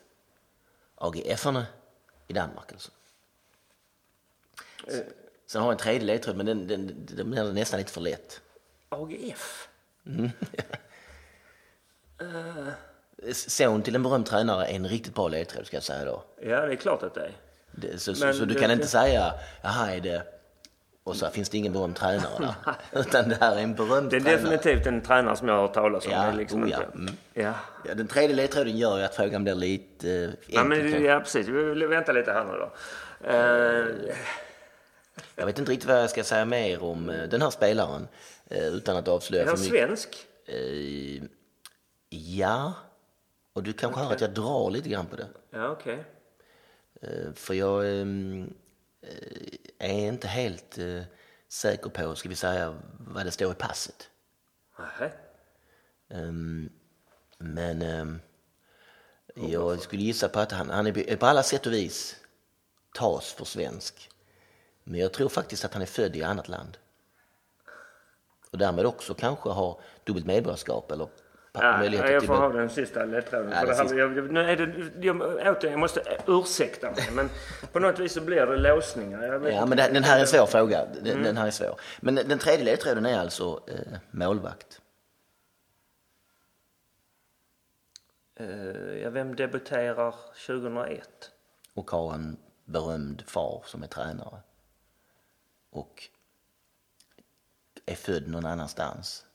AGF-arna 0.95 1.65
i 2.27 2.33
Danmark 2.33 2.71
alltså. 2.71 2.91
Sen 5.45 5.61
har 5.61 5.67
jag 5.67 5.71
en 5.71 5.83
tredje 5.83 6.01
ledtråd 6.01 6.35
men 6.35 6.45
den, 6.45 6.67
den, 6.67 7.05
den 7.05 7.31
blir 7.31 7.53
nästan 7.53 7.79
lite 7.79 7.91
för 7.91 8.01
lätt. 8.01 8.41
AGF? 8.93 9.67
Son 13.33 13.81
till 13.81 13.95
en 13.95 14.03
berömd 14.03 14.25
tränare 14.25 14.65
är 14.65 14.75
en 14.75 14.87
riktigt 14.87 15.15
bra 15.15 15.27
ledtråd 15.27 15.65
ska 15.67 15.75
jag 15.77 15.83
säga 15.83 16.05
då. 16.05 16.23
Ja, 16.41 16.61
det 16.65 16.73
är 16.73 16.75
klart 16.75 17.03
att 17.03 17.13
det 17.13 17.21
är. 17.21 17.31
Det, 17.71 17.97
så, 18.01 18.15
så, 18.15 18.33
så 18.33 18.45
du 18.45 18.53
det- 18.53 18.59
kan 18.59 18.71
inte 18.71 18.87
säga, 18.87 19.33
jaha 19.61 19.91
är 19.91 19.99
det, 19.99 20.23
och 21.03 21.15
så 21.15 21.29
finns 21.29 21.49
det 21.49 21.57
ingen 21.57 21.73
berömd 21.73 21.95
tränare 21.95 22.29
där. 22.39 22.55
Utan 23.01 23.29
det 23.29 23.37
här 23.41 23.55
är 23.55 23.61
en 23.61 23.75
berömd 23.75 24.09
Det 24.09 24.15
är 24.15 24.19
tränare. 24.21 24.41
definitivt 24.41 24.87
en 24.87 25.01
tränare 25.01 25.35
som 25.35 25.47
jag 25.47 25.55
har 25.55 25.61
hört 25.61 25.73
talas 25.73 26.05
om. 26.05 26.11
Ja, 26.11 26.25
det 26.31 26.37
liksom 26.37 26.63
oh 26.63 26.69
ja. 26.69 26.79
Mm. 26.93 27.13
ja. 27.33 27.53
Ja, 27.87 27.93
den 27.93 28.07
tredje 28.07 28.35
ledtråden 28.35 28.77
gör 28.77 28.97
ju 28.97 29.03
att 29.03 29.15
frågan 29.15 29.43
blir 29.43 29.55
lite 29.55 30.09
eh, 30.11 30.23
enkel. 30.23 30.35
Ja, 30.47 30.63
men, 30.63 31.03
ja, 31.03 31.19
precis. 31.19 31.47
Vi 31.47 31.63
vill 31.63 31.87
vänta 31.87 32.11
lite 32.11 32.31
här 32.31 32.43
nu 32.45 32.51
då. 32.53 32.71
Eh, 33.29 34.15
Jag 35.35 35.45
vet 35.45 35.59
inte 35.59 35.71
riktigt 35.71 35.89
vad 35.89 36.01
jag 36.01 36.09
ska 36.09 36.23
säga 36.23 36.45
mer 36.45 36.83
om 36.83 37.09
eh, 37.09 37.23
den 37.23 37.41
här 37.41 37.49
spelaren 37.49 38.01
eh, 38.01 38.07
utan 38.59 38.97
att 38.97 39.07
avslöja 39.07 39.43
är 39.43 39.47
han 39.47 39.57
för 39.57 39.63
mycket. 39.63 39.87
svensk? 39.87 40.27
Eh, 40.45 41.23
ja, 42.09 42.73
och 43.53 43.63
du 43.63 43.73
kanske 43.73 44.01
hör 44.01 44.13
att 44.13 44.21
jag 44.21 44.33
drar 44.33 44.71
lite 44.71 44.89
grann 44.89 45.05
på 45.05 45.15
det. 45.15 45.27
Ja, 45.49 45.69
okej. 45.69 46.03
Eh, 47.01 47.33
För 47.33 47.53
jag 47.53 47.85
eh, 47.85 48.05
är 49.79 50.07
inte 50.07 50.27
helt 50.27 50.77
eh, 50.77 51.01
säker 51.49 51.89
på, 51.89 52.15
ska 52.15 52.29
vi 52.29 52.35
säga, 52.35 52.79
vad 52.99 53.25
det 53.25 53.31
står 53.31 53.51
i 53.51 53.55
passet. 53.55 54.09
Okay. 54.77 55.09
Ehm, 56.09 56.69
Men 57.37 57.81
ehm, 57.81 58.19
jag 59.35 59.81
skulle 59.81 60.01
gissa 60.03 60.29
på 60.29 60.39
att 60.39 60.51
han, 60.51 60.69
han 60.69 60.87
är 60.87 61.15
på 61.15 61.25
alla 61.25 61.43
sätt 61.43 61.65
och 61.65 61.73
vis 61.73 62.15
tas 62.93 63.31
för 63.33 63.45
svensk. 63.45 64.09
Men 64.83 64.99
jag 64.99 65.13
tror 65.13 65.29
faktiskt 65.29 65.65
att 65.65 65.73
han 65.73 65.81
är 65.81 65.85
född 65.85 66.15
i 66.15 66.23
annat 66.23 66.47
land. 66.47 66.77
Och 68.53 68.59
därmed 68.59 68.85
också 68.85 69.13
kanske 69.13 69.49
har 69.49 69.79
dubbelt 70.03 70.25
medborgarskap 70.25 70.91
eller 70.91 71.07
Ja, 71.55 71.85
jag 71.85 72.25
får 72.25 72.35
ha 72.35 72.49
den 72.49 72.69
sista 72.69 73.05
ledtråden. 73.05 73.51
Ja, 73.51 73.59
den 73.59 73.67
det 73.67 73.75
sista. 73.75 73.95
jag, 73.95 74.31
nu 74.31 74.39
är 74.39 74.57
det, 74.57 75.05
jag, 75.05 75.21
återigen, 75.21 75.71
jag 75.71 75.79
måste 75.79 76.01
ursäkta 76.27 76.91
mig, 76.91 77.09
men 77.13 77.29
på 77.71 77.79
något 77.79 77.99
vis 77.99 78.13
så 78.13 78.21
blir 78.21 78.45
det 78.45 78.57
låsningar. 78.57 79.49
Ja, 79.49 79.65
men 79.65 79.77
det, 79.77 79.89
den 79.93 80.03
här 80.03 80.17
är 80.17 80.21
en 80.21 80.27
svår 80.27 80.45
fråga. 80.45 80.85
Den, 81.03 81.23
den 81.23 81.37
här 81.37 81.47
är 81.47 81.51
svår. 81.51 81.79
Men 82.01 82.15
den 82.15 82.39
tredje 82.39 82.65
ledtråden 82.65 83.05
är 83.05 83.19
alltså 83.19 83.59
eh, 83.67 83.97
målvakt. 84.11 84.81
Eh, 88.39 88.47
ja, 89.01 89.09
vem 89.09 89.35
debuterar 89.35 90.15
2001? 90.47 91.31
och 91.73 91.91
har 91.91 92.13
en 92.13 92.37
berömd 92.65 93.23
far 93.27 93.63
som 93.65 93.83
är 93.83 93.87
tränare. 93.87 94.39
Och 95.69 96.09
är 97.93 97.97
född 97.97 98.27
någon 98.27 98.45
annanstans. 98.45 99.25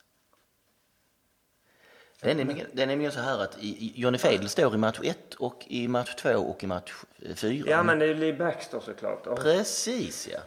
Det 2.21 2.31
är 2.31 2.35
nämligen, 2.35 2.67
det 2.73 2.81
är 2.83 2.87
nämligen 2.87 3.11
så 3.11 3.19
här 3.19 3.39
att 3.39 3.57
Johnny 3.59 4.17
Feidel 4.17 4.49
står 4.49 4.75
i 4.75 4.77
match 4.77 4.99
1 5.03 5.33
och 5.33 5.65
i 5.67 5.87
match 5.87 6.15
2 6.15 6.29
och 6.29 6.63
i 6.63 6.67
match 6.67 6.93
4. 7.35 7.65
Ja, 7.69 7.83
men 7.83 7.99
det 7.99 8.05
är 8.05 8.15
Lee 8.15 8.33
Baxter 8.33 8.79
såklart. 8.79 9.27
Och, 9.27 9.39
Precis 9.39 10.29
ja. 10.31 10.39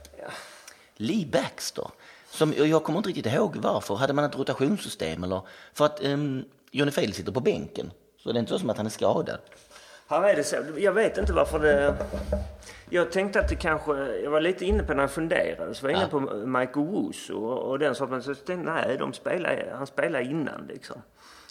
Lee 0.97 1.27
Baxter. 1.27 1.91
Som, 2.31 2.55
jag 2.57 2.85
kommer 2.85 2.99
inte 2.99 3.09
riktigt 3.09 3.27
ihåg 3.27 3.57
varför. 3.57 3.95
Hade 3.95 4.13
man 4.13 4.25
ett 4.25 4.39
rotationssystem 4.39 5.25
eller? 5.25 5.41
För 5.73 5.85
att 5.85 6.05
um, 6.05 6.45
Johnny 6.71 6.91
Feidel 6.91 7.15
sitter 7.15 7.33
på 7.33 7.41
bänken. 7.41 7.91
Så 8.19 8.33
det 8.33 8.39
är 8.39 8.41
inte 8.41 8.53
så 8.53 8.59
som 8.59 8.71
att 8.71 8.77
han 8.77 8.87
är 8.87 8.91
skadad. 8.91 9.39
Här 10.13 10.29
är 10.29 10.37
det 10.37 10.45
så. 10.45 10.57
Jag 10.77 10.93
vet 10.93 11.19
inte 11.19 11.33
varför 11.33 11.59
det... 11.59 11.95
Jag 12.91 13.13
tänkte 13.13 13.41
att 13.41 13.49
det 13.49 13.55
kanske... 13.57 13.93
Jag 14.25 14.31
var 14.31 14.41
lite 14.41 14.65
inne 14.65 14.83
på 14.83 14.95
när 14.95 15.03
jag 15.03 15.11
funderade. 15.11 15.75
Så 15.75 15.83
var 15.87 15.91
jag 15.91 16.01
inne 16.01 16.09
på 16.09 16.21
Michael 16.47 16.87
Wusu 16.87 17.33
och, 17.35 17.59
och 17.71 17.79
den 17.79 17.95
sorten. 17.95 18.23
Tänkte 18.23 18.53
jag, 18.53 18.59
nej, 18.65 18.97
de 18.99 19.13
spelar, 19.13 19.73
han 19.77 19.87
spelar 19.87 20.21
innan 20.21 20.67
liksom. 20.69 21.03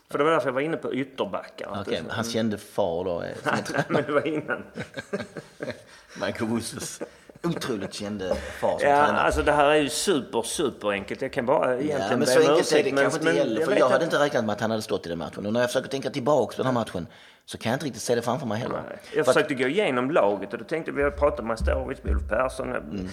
För 0.09 0.17
det 0.17 0.23
var 0.23 0.31
därför 0.31 0.47
jag 0.47 0.53
var 0.53 0.61
inne 0.61 0.77
på 0.77 0.93
ytterbackar. 0.93 1.83
Det- 1.85 2.01
hans 2.09 2.31
kände 2.33 2.57
far 2.57 3.03
då 3.03 3.19
är 3.19 3.33
Nej, 3.43 3.83
men 3.87 4.03
det 4.07 4.11
var 4.11 4.27
innan. 4.27 4.63
Michael 6.25 6.49
Wusses 6.51 7.01
otroligt 7.43 7.93
kände 7.93 8.35
far 8.35 8.79
som 8.79 8.89
Ja, 8.89 9.05
tränare. 9.05 9.19
alltså 9.21 9.41
det 9.43 9.51
här 9.51 9.65
är 9.65 9.75
ju 9.75 9.89
super, 9.89 10.41
super 10.41 10.87
enkelt. 10.91 11.21
Jag 11.21 11.33
kan 11.33 11.45
bara 11.45 11.73
egentligen 11.73 12.01
Ja, 12.01 12.09
men 12.09 12.19
be 12.19 12.25
så 12.25 12.39
enkelt 12.39 12.71
är 12.71 12.83
det 12.83 12.93
men- 12.93 13.03
kanske 13.03 13.19
inte 13.19 13.31
heller. 13.31 13.61
För 13.61 13.67
vet 13.71 13.79
jag 13.79 13.89
hade 13.89 14.03
inte 14.05 14.19
räknat 14.19 14.45
med 14.45 14.53
att 14.53 14.61
han 14.61 14.71
hade 14.71 14.83
stått 14.83 15.05
i 15.05 15.09
den 15.09 15.17
matchen. 15.17 15.45
Och 15.45 15.53
när 15.53 15.59
jag 15.59 15.69
försöker 15.69 15.89
tänka 15.89 16.09
tillbaka 16.09 16.51
på 16.57 16.63
den 16.63 16.65
här 16.65 16.73
matchen 16.73 17.07
så 17.45 17.57
kan 17.57 17.69
jag 17.69 17.75
inte 17.75 17.85
riktigt 17.85 18.01
se 18.01 18.15
det 18.15 18.21
framför 18.21 18.47
mig 18.47 18.57
heller. 18.59 18.83
Nej. 18.89 18.99
Jag 19.01 19.11
För 19.13 19.19
att- 19.19 19.25
försökte 19.35 19.53
gå 19.55 19.67
igenom 19.67 20.11
laget 20.11 20.53
och 20.53 20.59
då 20.59 20.65
tänkte 20.65 20.91
vi 20.91 21.03
har 21.03 21.11
pratat 21.11 21.39
om 21.39 21.47
Mastarovic, 21.47 21.99
Olof 22.05 22.27
Persson, 22.29 22.71
Mm. 22.75 23.07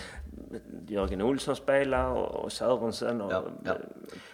Jörgen 0.88 1.22
Olsson 1.22 1.56
spelar 1.56 2.04
och, 2.10 2.44
och 2.44 2.52
Sörensen. 2.52 3.20
Och, 3.20 3.32
Ja, 3.32 3.44
ja. 3.64 3.76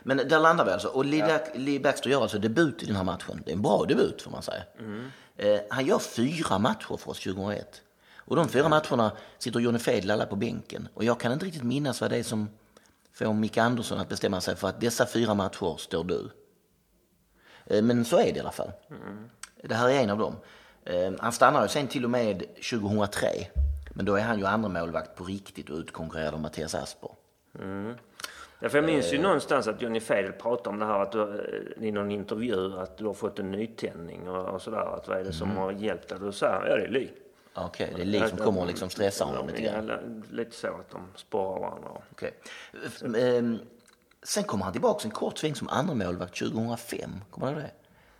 Men 0.02 0.16
där 0.16 0.40
landar 0.40 0.64
vi 0.64 0.70
alltså. 0.70 0.88
Och 0.88 1.04
Lee, 1.04 1.40
Lee 1.54 1.80
Baxter 1.80 2.10
gör 2.10 2.22
alltså 2.22 2.38
debut 2.38 2.82
i 2.82 2.86
den 2.86 2.96
här 2.96 3.04
matchen. 3.04 3.42
Det 3.44 3.50
är 3.50 3.56
en 3.56 3.62
bra 3.62 3.84
debut 3.88 4.22
får 4.22 4.30
man 4.30 4.42
säga. 4.42 4.62
Eh, 5.36 5.60
han 5.70 5.86
gör 5.86 5.98
fyra 5.98 6.58
matcher 6.58 6.96
för 6.96 7.10
oss 7.10 7.20
2001. 7.20 7.82
Och 8.16 8.36
de 8.36 8.48
fyra 8.48 8.68
matcherna 8.68 9.12
sitter 9.38 9.60
Johnny 9.60 9.78
Feidel 9.78 10.10
alla 10.10 10.26
på 10.26 10.36
bänken. 10.36 10.88
Och 10.94 11.04
jag 11.04 11.20
kan 11.20 11.32
inte 11.32 11.46
riktigt 11.46 11.62
minnas 11.62 12.00
vad 12.00 12.10
det 12.10 12.16
är 12.16 12.22
som 12.22 12.48
får 13.12 13.32
Micke 13.32 13.58
Andersson 13.58 13.98
att 14.00 14.08
bestämma 14.08 14.40
sig 14.40 14.56
för 14.56 14.68
att 14.68 14.80
dessa 14.80 15.06
fyra 15.06 15.34
matcher 15.34 15.76
står 15.78 16.04
du. 16.04 16.30
Eh, 17.66 17.82
men 17.82 18.04
så 18.04 18.18
är 18.18 18.24
det 18.32 18.36
i 18.36 18.40
alla 18.40 18.52
fall. 18.52 18.72
Det 19.68 19.74
här 19.74 19.88
är 19.88 20.02
en 20.02 20.10
av 20.10 20.18
dem. 20.18 20.36
Eh, 20.84 21.12
han 21.18 21.32
stannar 21.32 21.62
ju 21.62 21.68
sen 21.68 21.86
till 21.88 22.04
och 22.04 22.10
med 22.10 22.42
2003. 22.70 23.28
Men 23.90 24.04
då 24.06 24.14
är 24.16 24.22
han 24.22 24.38
ju 24.38 24.46
andra 24.46 24.68
målvakt 24.68 25.14
på 25.16 25.24
riktigt 25.24 25.70
och 25.70 25.76
utkonkurrerar 25.76 26.32
av 26.32 26.40
Mattias 26.40 26.74
Asper. 26.74 27.10
Ja, 28.60 28.68
för 28.68 28.78
jag 28.78 28.84
minns 28.84 29.12
ju 29.12 29.18
någonstans 29.18 29.68
att 29.68 29.82
Johnny 29.82 30.00
Feidel 30.00 30.32
pratade 30.32 30.68
om 30.68 30.78
det 30.78 30.86
här 30.86 31.00
att 31.02 31.12
du, 31.12 31.22
eh, 31.78 31.86
i 31.88 31.92
någon 31.92 32.10
intervju 32.10 32.78
att 32.78 32.98
du 32.98 33.06
har 33.06 33.14
fått 33.14 33.38
en 33.38 33.50
nytändning 33.50 34.28
och, 34.28 34.54
och 34.54 34.62
sådär. 34.62 34.96
Att 34.96 35.08
vad 35.08 35.18
är 35.18 35.24
det 35.24 35.32
som 35.32 35.56
har 35.56 35.72
hjälpt 35.72 36.08
dig? 36.08 36.18
Då 36.20 36.32
sa 36.32 36.46
han, 36.52 36.62
ja 36.70 36.76
det 36.76 36.84
är 36.84 36.88
Ly. 36.88 37.08
Okej, 37.54 37.92
det 37.96 38.02
är 38.02 38.06
Lee 38.06 38.28
som 38.28 38.38
kommer 38.38 38.60
och 38.60 38.66
liksom 38.66 38.90
stressar 38.90 39.26
honom 39.26 39.46
lite 39.46 39.62
grann. 39.62 39.88
Ja, 39.88 39.98
lite 40.30 40.56
så 40.56 40.66
att 40.66 40.90
de 40.90 41.08
sporrar 41.16 41.60
varandra. 41.60 41.90
Okej. 42.12 42.34
Ehm, 43.18 43.58
Sen 44.22 44.44
kommer 44.44 44.64
han 44.64 44.72
tillbaka 44.72 45.04
en 45.04 45.10
kort 45.10 45.38
sväng 45.38 45.54
som 45.54 45.68
andra 45.68 45.94
målvakt 45.94 46.38
2005. 46.38 47.10
Kommer 47.30 47.46
du 47.46 47.52
ihåg 47.52 47.62
det? 47.62 47.70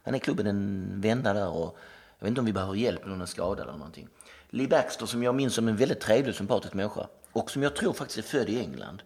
Han 0.05 0.15
är 0.15 0.19
klubben 0.19 0.47
en 0.47 1.01
vända 1.01 1.33
där 1.33 1.49
och 1.49 1.77
jag 2.19 2.25
vet 2.25 2.29
inte 2.29 2.41
om 2.41 2.47
vi 2.47 2.53
behöver 2.53 2.75
hjälp 2.75 3.01
med 3.01 3.11
någon 3.11 3.21
är 3.21 3.27
skadad 3.27 3.69
eller 3.69 3.79
någonting. 3.79 4.09
Lee 4.51 4.69
Baxter 4.69 5.07
som 5.07 5.23
jag 5.23 5.35
minns 5.35 5.55
som 5.55 5.69
en 5.69 5.77
väldigt 5.77 6.01
trevlig 6.01 6.35
sympatisk 6.35 6.75
människa 6.75 7.07
och 7.33 7.51
som 7.51 7.63
jag 7.63 7.77
tror 7.77 7.93
faktiskt 7.93 8.19
är 8.19 8.39
född 8.39 8.49
i 8.49 8.61
England. 8.61 9.03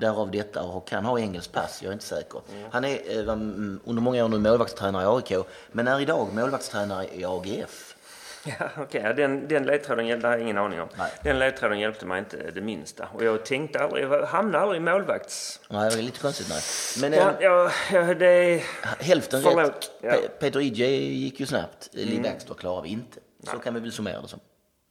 Därav 0.00 0.30
detta 0.30 0.62
och 0.62 0.88
kan 0.88 1.04
ha 1.04 1.18
engelskt 1.18 1.52
pass, 1.52 1.82
jag 1.82 1.88
är 1.88 1.92
inte 1.92 2.04
säker. 2.04 2.40
Han 2.70 2.84
är 2.84 3.18
eh, 3.18 3.32
mm, 3.32 3.80
under 3.84 4.02
många 4.02 4.24
år 4.24 4.28
nu 4.28 4.38
målvaktstränare 4.38 5.02
i 5.02 5.06
AIK 5.06 5.46
men 5.72 5.88
är 5.88 6.00
idag 6.00 6.28
målvaktstränare 6.34 7.06
i 7.14 7.24
AGF. 7.24 7.96
Ja, 8.44 8.70
okej. 8.76 9.00
ja, 9.04 9.12
Den, 9.12 9.48
den 9.48 9.64
ledtråden 9.66 10.06
hjälpte, 10.06 10.26
har 10.26 10.34
jag 10.34 10.42
ingen 10.42 10.58
aning 10.58 10.80
om. 10.80 10.88
Nej. 10.98 11.10
Den 11.22 11.38
ledtråden 11.38 11.80
hjälpte 11.80 12.06
mig 12.06 12.18
inte 12.18 12.50
det 12.50 12.60
minsta. 12.60 13.08
Och 13.14 13.24
jag 13.24 13.44
tänkte 13.44 13.78
aldrig, 13.78 14.04
jag 14.04 14.26
hamnade 14.26 14.58
aldrig 14.62 14.80
i 14.80 14.84
målvakts... 14.84 15.60
Nej, 15.70 15.90
det 15.90 15.96
är 15.98 16.02
lite 16.02 16.20
konstigt 16.20 16.48
nej. 16.48 16.60
Men 17.00 17.12
Ja, 17.18 17.30
eh, 17.30 17.36
ja, 17.40 17.70
ja, 17.92 18.14
det 18.14 18.62
hälften 19.00 19.42
Förlåt. 19.42 19.58
rätt. 19.68 19.90
Ja. 20.00 20.08
Mm. 20.10 20.20
Pe- 20.24 20.28
Peter 20.40 20.60
IJ 20.60 20.84
gick 21.24 21.40
ju 21.40 21.46
snabbt. 21.46 21.88
Lee 21.92 22.20
Baxter 22.22 22.54
klarar 22.54 22.82
vi 22.82 22.88
inte. 22.88 23.20
Så 23.50 23.58
kan 23.58 23.74
vi 23.74 23.80
väl 23.80 23.92
summera 23.92 24.20
det 24.22 24.28
som. 24.28 24.40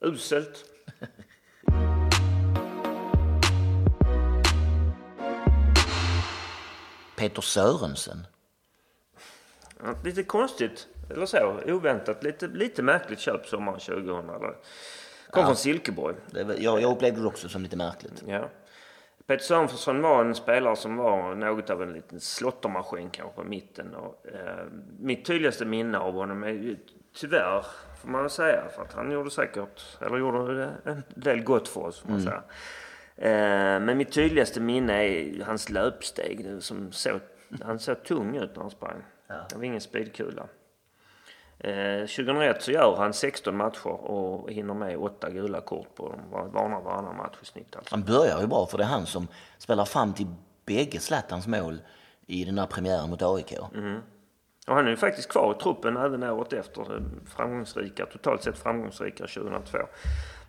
Uselt. 0.01 0.65
Peter 7.15 7.41
Sörensen. 7.41 8.27
Lite 10.03 10.23
konstigt, 10.23 10.87
eller 11.09 11.25
så. 11.25 11.59
Oväntat. 11.65 12.23
Lite, 12.23 12.47
lite 12.47 12.83
märkligt 12.83 13.19
köp 13.19 13.45
sommaren 13.45 13.79
2000. 13.79 14.29
Eller. 14.29 14.55
Kom 15.29 15.45
från 15.45 15.55
Silkeborg. 15.55 16.15
Det 16.27 16.55
jag, 16.57 16.81
jag 16.81 16.91
upplevde 16.91 17.21
det 17.21 17.27
också 17.27 17.49
som 17.49 17.63
lite 17.63 17.77
märkligt. 17.77 18.23
Ja. 18.27 18.49
Peter 19.27 19.43
Sörensen 19.43 20.01
var 20.01 20.25
en 20.25 20.35
spelare 20.35 20.75
som 20.75 20.97
var 20.97 21.35
något 21.35 21.69
av 21.69 21.83
en 21.83 21.93
liten 21.93 22.19
slottermaskin 22.19 23.09
kanske 23.09 23.43
mitten. 23.43 23.95
Och, 23.95 24.25
eh, 24.27 24.65
mitt 24.99 25.25
tydligaste 25.25 25.65
minne 25.65 25.97
av 25.97 26.13
honom 26.13 26.43
är 26.43 26.49
ju 26.49 26.77
tyvärr, 27.15 27.65
får 28.01 28.09
man 28.09 28.21
väl 28.21 28.29
säga, 28.29 28.63
för 28.75 28.81
att 28.81 28.93
han 28.93 29.11
gjorde 29.11 29.31
säkert, 29.31 29.97
eller 30.01 30.17
gjorde 30.17 30.71
en 30.85 31.03
del 31.15 31.43
gott 31.43 31.67
för 31.67 31.81
oss 31.81 31.99
får 31.99 32.09
man 32.09 32.21
säga. 32.21 32.43
Eh, 33.15 33.79
men 33.79 33.97
mitt 33.97 34.11
tydligaste 34.11 34.59
minne 34.61 34.93
är 34.93 35.43
hans 35.43 35.69
löpsteg. 35.69 36.47
Som 36.59 36.91
såg, 36.91 37.19
han 37.61 37.79
såg 37.79 38.03
tung 38.03 38.37
ut 38.37 38.55
när 38.55 38.61
han 38.61 38.71
sprang. 38.71 39.03
Det 39.49 39.55
var 39.55 39.63
ingen 39.63 39.81
speedkula. 39.81 40.47
Eh, 41.59 41.99
2001 41.99 42.61
så 42.61 42.71
gör 42.71 42.95
han 42.95 43.13
16 43.13 43.57
matcher 43.57 43.87
och 43.87 44.51
hinner 44.51 44.73
med 44.73 44.97
8 44.97 45.29
gula 45.29 45.61
kort 45.61 45.95
på 45.95 46.09
dem. 46.09 46.19
Varnar 46.31 46.81
varannan 46.81 47.17
match 47.17 47.35
i 47.41 47.45
snitt 47.45 47.75
alltså. 47.75 47.95
Han 47.95 48.03
börjar 48.03 48.41
ju 48.41 48.47
bra 48.47 48.65
för 48.65 48.77
det 48.77 48.83
är 48.83 48.87
han 48.87 49.05
som 49.05 49.27
spelar 49.57 49.85
fram 49.85 50.13
till 50.13 50.27
bägge 50.65 50.99
Zlatans 50.99 51.47
mål 51.47 51.81
i 52.25 52.45
den 52.45 52.59
här 52.59 52.65
premiären 52.65 53.09
mot 53.09 53.21
AIK. 53.21 53.53
Och 54.67 54.75
han 54.75 54.85
är 54.85 54.89
ju 54.89 54.97
faktiskt 54.97 55.29
kvar 55.31 55.55
i 55.59 55.63
truppen 55.63 55.97
även 55.97 56.23
året 56.23 56.53
efter. 56.53 57.01
Framgångsrika, 57.35 58.05
totalt 58.05 58.43
sett 58.43 58.57
framgångsrika 58.57 59.27
2002. 59.27 59.77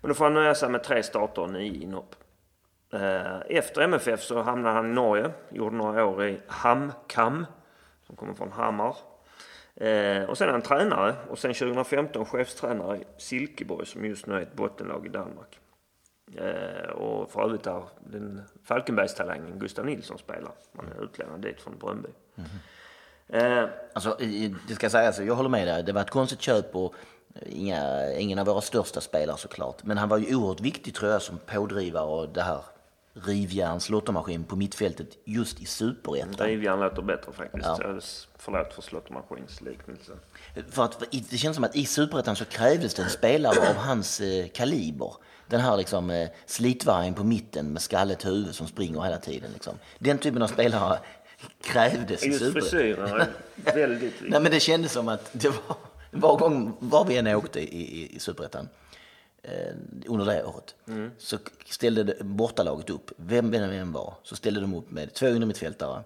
Men 0.01 0.09
då 0.09 0.15
får 0.15 0.25
han 0.25 0.35
nöja 0.35 0.55
sig 0.55 0.69
med 0.69 0.85
tre 0.85 1.03
starter 1.03 1.43
och 1.43 1.51
nio 1.51 1.83
inhopp. 1.83 2.15
Eh, 2.93 3.41
Efter 3.49 3.81
MFF 3.83 4.23
så 4.23 4.43
hamnade 4.43 4.75
han 4.75 4.91
i 4.91 4.95
Norge. 4.95 5.31
Gjorde 5.51 5.77
några 5.77 6.05
år 6.05 6.25
i 6.25 6.41
HamKam, 6.49 7.47
som 8.07 8.17
kommer 8.17 8.35
från 8.35 8.53
Hamar. 8.53 8.97
Eh, 9.81 10.23
Och 10.25 10.39
sen 10.39 10.49
är 10.49 10.53
han 10.53 10.63
tränare 10.63 11.15
och 11.31 11.39
sen 11.39 11.55
2015 11.55 12.27
chefstränare 12.27 12.97
i 12.99 13.05
Silkeborg 13.19 13.87
som 13.87 14.05
just 14.05 14.27
nu 14.27 14.35
är 14.35 14.41
ett 14.41 14.55
bottenlag 14.57 15.07
i 15.07 15.09
Danmark. 15.09 15.59
Eh, 16.37 16.91
Och 16.91 17.31
för 17.33 17.43
övrigt 17.45 17.63
där 17.63 17.83
den 18.01 18.43
Falkenbergstalangen 18.65 19.59
Gustav 19.59 19.87
Nilsson 19.87 20.19
spelar. 20.19 20.53
Han 20.77 20.87
är 20.99 21.05
utlånad 21.05 21.41
dit 21.41 21.61
från 21.61 21.79
Bröndby. 21.79 22.09
Eh, 23.29 23.65
Alltså, 23.93 24.17
det 24.69 24.75
ska 24.75 24.91
sägas, 24.91 25.19
jag 25.21 25.35
håller 25.35 25.49
med 25.49 25.67
dig. 25.67 25.83
Det 25.83 25.93
var 25.93 26.01
ett 26.01 26.11
konstigt 26.11 26.41
köp 26.41 26.77
och 26.77 26.95
inga, 27.47 28.13
ingen 28.13 28.39
av 28.39 28.47
våra 28.47 28.61
största 28.61 29.01
spelare 29.01 29.37
såklart. 29.37 29.85
Men 29.85 29.99
han 29.99 30.09
var 30.09 30.19
ju 30.19 30.35
oerhört 30.37 30.61
viktig 30.61 30.95
tror 30.95 31.11
jag 31.11 31.23
som 31.23 31.39
pådrivare 31.47 32.05
och 32.05 32.29
det 32.29 32.43
här 32.43 32.61
rivjärns 33.15 33.89
lottomaskin 33.89 34.45
på 34.45 34.57
mittfältet 34.57 35.09
just 35.25 35.61
i 35.61 35.65
superettan. 35.65 36.33
Drivjärn 36.33 36.81
låter 36.81 37.03
bättre 37.03 37.33
faktiskt. 37.33 37.67
Ja. 37.67 38.01
Förlåt 38.39 38.75
för 38.75 38.83
slåttermaskinsliknelsen. 38.83 40.17
För 40.71 40.85
att 40.85 41.05
det 41.31 41.39
känns 41.39 41.55
som 41.55 41.65
att 41.65 41.77
i 41.77 41.87
superettan 41.87 42.37
så 42.37 42.45
krävdes 42.45 42.95
det 42.95 43.03
en 43.03 43.11
spelare 43.11 43.71
av 43.71 43.75
hans 43.77 44.21
eh, 44.21 44.47
kaliber. 44.49 45.15
Den 45.47 45.61
här 45.61 45.77
liksom 45.77 46.11
eh, 46.11 46.29
slitvargen 46.47 47.15
på 47.15 47.25
mitten 47.25 47.73
med 47.73 47.83
skallet 47.83 48.27
huvud 48.27 48.55
som 48.55 48.67
springer 48.67 49.01
hela 49.03 49.19
tiden. 49.19 49.51
Liksom. 49.53 49.75
Den 49.99 50.19
typen 50.19 50.43
av 50.43 50.47
spelare 50.47 50.99
krävdes 51.63 52.23
i 52.23 52.27
Just 52.27 52.39
superettan. 52.39 52.71
frisyren 52.71 53.09
är 53.21 53.29
väldigt. 53.75 54.15
Nej 54.21 54.41
men 54.41 54.53
det 54.53 54.61
kändes 54.61 54.93
som 54.93 55.09
att 55.09 55.31
det 55.33 55.49
var, 55.49 55.77
var 56.11 56.37
gång, 56.37 56.77
var 56.79 57.05
vi 57.05 57.17
än 57.17 57.27
åkte 57.27 57.61
i, 57.61 57.83
i, 57.83 58.17
i 58.17 58.19
Superettan 58.19 58.69
under 60.07 60.25
det 60.25 60.45
året 60.45 60.75
så 61.19 61.39
ställde 61.67 62.17
bortalaget 62.21 62.91
upp, 62.91 63.11
vem 63.17 63.51
det 63.51 63.59
än 63.59 63.93
var, 63.93 64.15
så 64.23 64.37
ställde 64.37 64.61
de 64.61 64.75
upp 64.75 64.91
med 64.91 65.15
två 65.15 65.29
innermittfältare 65.29 66.03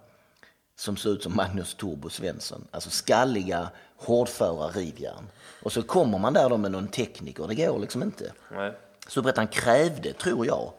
som 0.76 0.96
såg 0.96 1.12
ut 1.12 1.22
som 1.22 1.36
Magnus 1.36 1.74
Turbo 1.74 2.10
Svensson. 2.10 2.66
Alltså 2.70 2.90
skalliga, 2.90 3.68
hårdföra 3.96 4.68
rivjärn. 4.68 5.26
Och 5.62 5.72
så 5.72 5.82
kommer 5.82 6.18
man 6.18 6.32
där 6.32 6.48
då 6.48 6.56
med 6.56 6.72
någon 6.72 6.88
tekniker, 6.88 7.46
det 7.46 7.54
går 7.54 7.78
liksom 7.78 8.02
inte. 8.02 8.32
Nej. 8.52 8.72
Superettan 9.08 9.46
krävde, 9.46 10.12
tror 10.12 10.46
jag, 10.46 10.72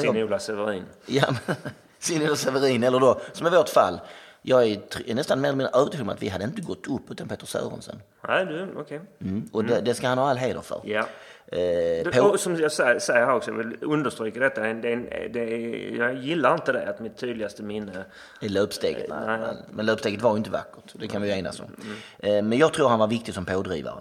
Sin-Ola 0.00 0.38
Severin. 0.38 0.84
Ja, 1.06 1.26
Sinne 1.98 2.36
Severin, 2.36 2.82
eller 2.82 3.00
då, 3.00 3.20
som 3.32 3.46
i 3.46 3.50
vårt 3.50 3.68
fall, 3.68 4.00
jag 4.42 4.66
är, 4.66 5.14
nästan 5.14 5.40
mer 5.40 5.48
eller 5.48 5.56
mindre 5.56 5.78
övertygad 5.80 6.02
om 6.02 6.08
att 6.08 6.22
vi 6.22 6.28
hade 6.28 6.44
inte 6.44 6.62
gått 6.62 6.86
upp 6.86 7.10
utan 7.10 7.28
Peter 7.28 7.46
Sörensen. 7.46 8.02
Nej 8.28 8.46
du, 8.46 8.68
okej. 8.76 9.00
Mm. 9.20 9.48
Och 9.52 9.64
det, 9.64 9.80
det 9.80 9.94
ska 9.94 10.08
han 10.08 10.18
ha 10.18 10.30
all 10.30 10.36
heder 10.36 10.60
för. 10.60 10.80
Ja. 10.84 11.06
Eh, 11.52 12.04
Det, 12.04 12.10
på, 12.20 12.38
som 12.38 12.56
jag 12.60 12.72
säger, 12.72 12.98
säger 12.98 13.26
här 13.26 13.34
också, 13.34 13.50
jag 13.50 13.58
vill 13.58 13.76
understryka 13.80 14.40
detta. 14.40 14.60
Det 14.60 14.68
är 14.68 14.92
en, 14.92 15.32
det 15.32 15.40
är, 15.40 15.96
jag 15.96 16.14
gillar 16.14 16.54
inte 16.54 16.72
det 16.72 16.88
att 16.88 17.00
mitt 17.00 17.16
tydligaste 17.16 17.62
minne... 17.62 18.04
i 18.40 18.48
löpsteget, 18.48 19.06
Nej. 19.08 19.38
men, 19.38 19.56
men 19.70 19.86
löpsteget 19.86 20.22
var 20.22 20.30
ju 20.32 20.36
inte 20.38 20.50
vackert, 20.50 20.92
det 20.94 21.08
kan 21.08 21.22
vi 21.22 21.28
ju 21.32 21.38
enas 21.38 21.60
om. 21.60 21.76
Eh, 22.18 22.42
men 22.42 22.58
jag 22.58 22.72
tror 22.72 22.88
han 22.88 22.98
var 22.98 23.06
viktig 23.06 23.34
som 23.34 23.44
pådrivare. 23.44 23.94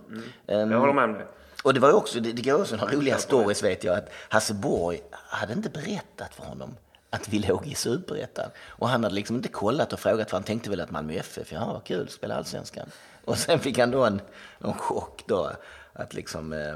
Ehm, 0.47 0.71
Jag 0.71 0.79
håller 0.79 0.93
med 0.93 1.03
om 1.03 1.13
det. 1.13 1.25
och 1.63 1.73
det 1.73 1.79
var 1.79 1.89
ju 1.89 1.95
också, 1.95 2.19
det, 2.19 2.31
det 2.31 2.41
går 2.41 2.61
också 2.61 2.75
några 2.75 2.93
roliga 2.95 3.17
stories 3.17 3.63
vet 3.63 3.83
jag, 3.83 3.97
att 3.97 4.09
Hasse 4.29 4.53
Borg 4.53 5.01
hade 5.11 5.53
inte 5.53 5.69
berättat 5.69 6.35
för 6.35 6.43
honom 6.43 6.75
att 7.09 7.29
vi 7.29 7.39
låg 7.39 7.67
i 7.67 7.75
superettan. 7.75 8.49
Och 8.67 8.89
han 8.89 9.03
hade 9.03 9.15
liksom 9.15 9.35
inte 9.35 9.49
kollat 9.49 9.93
och 9.93 9.99
frågat 9.99 10.29
för 10.29 10.37
han 10.37 10.43
tänkte 10.43 10.69
väl 10.69 10.81
att 10.81 10.91
Malmö 10.91 11.13
FF, 11.13 11.51
ja 11.51 11.69
vad 11.73 11.83
kul, 11.83 12.09
spela 12.09 12.35
allsvenskan. 12.35 12.87
Och 13.25 13.37
sen 13.37 13.59
fick 13.59 13.77
han 13.77 13.91
då 13.91 14.05
en, 14.05 14.21
en 14.59 14.73
chock 14.73 15.23
då, 15.27 15.51
att 15.93 16.13
liksom, 16.13 16.53
eh, 16.53 16.75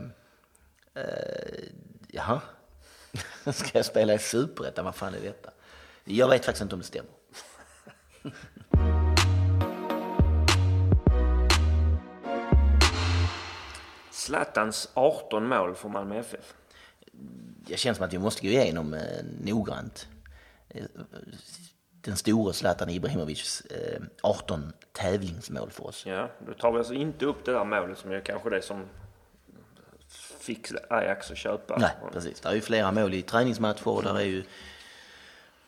eh, 0.95 1.63
jaha, 2.07 2.41
ska 3.53 3.77
jag 3.77 3.85
spela 3.85 4.13
i 4.13 4.19
superettan, 4.19 4.85
vad 4.85 4.95
fan 4.95 5.13
är 5.13 5.21
detta? 5.21 5.49
Jag 6.03 6.29
vet 6.29 6.45
faktiskt 6.45 6.61
inte 6.61 6.75
om 6.75 6.81
det 6.81 6.87
stämmer. 6.87 7.11
Zlatans 14.11 14.89
18 14.93 15.47
mål 15.47 15.75
för 15.75 15.89
Malmö 15.89 16.19
FF. 16.19 16.53
Jag 17.67 17.79
känner 17.79 17.93
som 17.93 18.05
att 18.05 18.13
vi 18.13 18.17
måste 18.17 18.41
gå 18.41 18.47
igenom 18.47 18.93
eh, 18.93 19.01
noggrant 19.41 20.07
eh, 20.69 20.85
den 22.01 22.15
store 22.15 22.53
Zlatan 22.53 22.89
Ibrahimovics 22.89 23.61
eh, 23.61 24.01
18 24.23 24.73
tävlingsmål 24.91 25.71
för 25.71 25.87
oss. 25.87 26.05
Ja, 26.05 26.31
då 26.47 26.53
tar 26.53 26.71
vi 26.71 26.77
alltså 26.77 26.93
inte 26.93 27.25
upp 27.25 27.45
det 27.45 27.51
där 27.51 27.65
målet 27.65 27.97
som 27.97 28.11
är 28.11 28.19
kanske 28.19 28.49
det 28.49 28.61
som 28.61 28.85
fick 30.45 30.67
Ajax 30.89 31.31
att 31.31 31.37
köpa. 31.37 31.77
Nej, 31.77 31.91
precis. 32.13 32.39
Det 32.39 32.49
är 32.49 32.53
ju 32.53 32.61
flera 32.61 32.91
mål 32.91 33.13
i 33.13 33.21
träningsmatcher 33.21 33.87
och 33.87 34.03
där 34.03 34.19
är 34.19 34.23
ju 34.23 34.43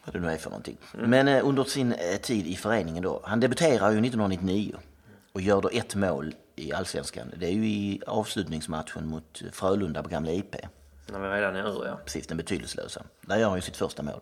vad 0.05 0.15
det 0.15 0.19
nu 0.19 0.31
är 0.31 0.37
för 0.37 0.49
någonting. 0.49 0.77
Men 0.93 1.27
eh, 1.27 1.47
under 1.47 1.63
sin 1.63 1.93
eh, 1.93 2.17
tid 2.17 2.47
i 2.47 2.55
föreningen 2.55 3.03
då, 3.03 3.21
han 3.23 3.39
debuterar 3.39 3.91
ju 3.91 3.97
1999 3.97 4.75
och 5.33 5.41
gör 5.41 5.61
då 5.61 5.69
ett 5.69 5.95
mål 5.95 6.35
i 6.55 6.73
allsvenskan. 6.73 7.31
Det 7.37 7.45
är 7.45 7.51
ju 7.51 7.67
i 7.67 8.01
avslutningsmatchen 8.07 9.07
mot 9.07 9.41
Frölunda 9.51 10.03
på 10.03 10.09
Gamla 10.09 10.31
IP. 10.31 10.55
När 11.11 11.19
vi 11.19 11.27
redan 11.27 11.55
är 11.55 11.69
ur, 11.69 11.85
ja. 11.85 11.99
Precis, 12.05 12.27
den 12.27 12.37
betydelselösa. 12.37 13.03
Där 13.21 13.37
gör 13.37 13.47
han 13.47 13.57
ju 13.57 13.61
sitt 13.61 13.77
första 13.77 14.03
mål. 14.03 14.21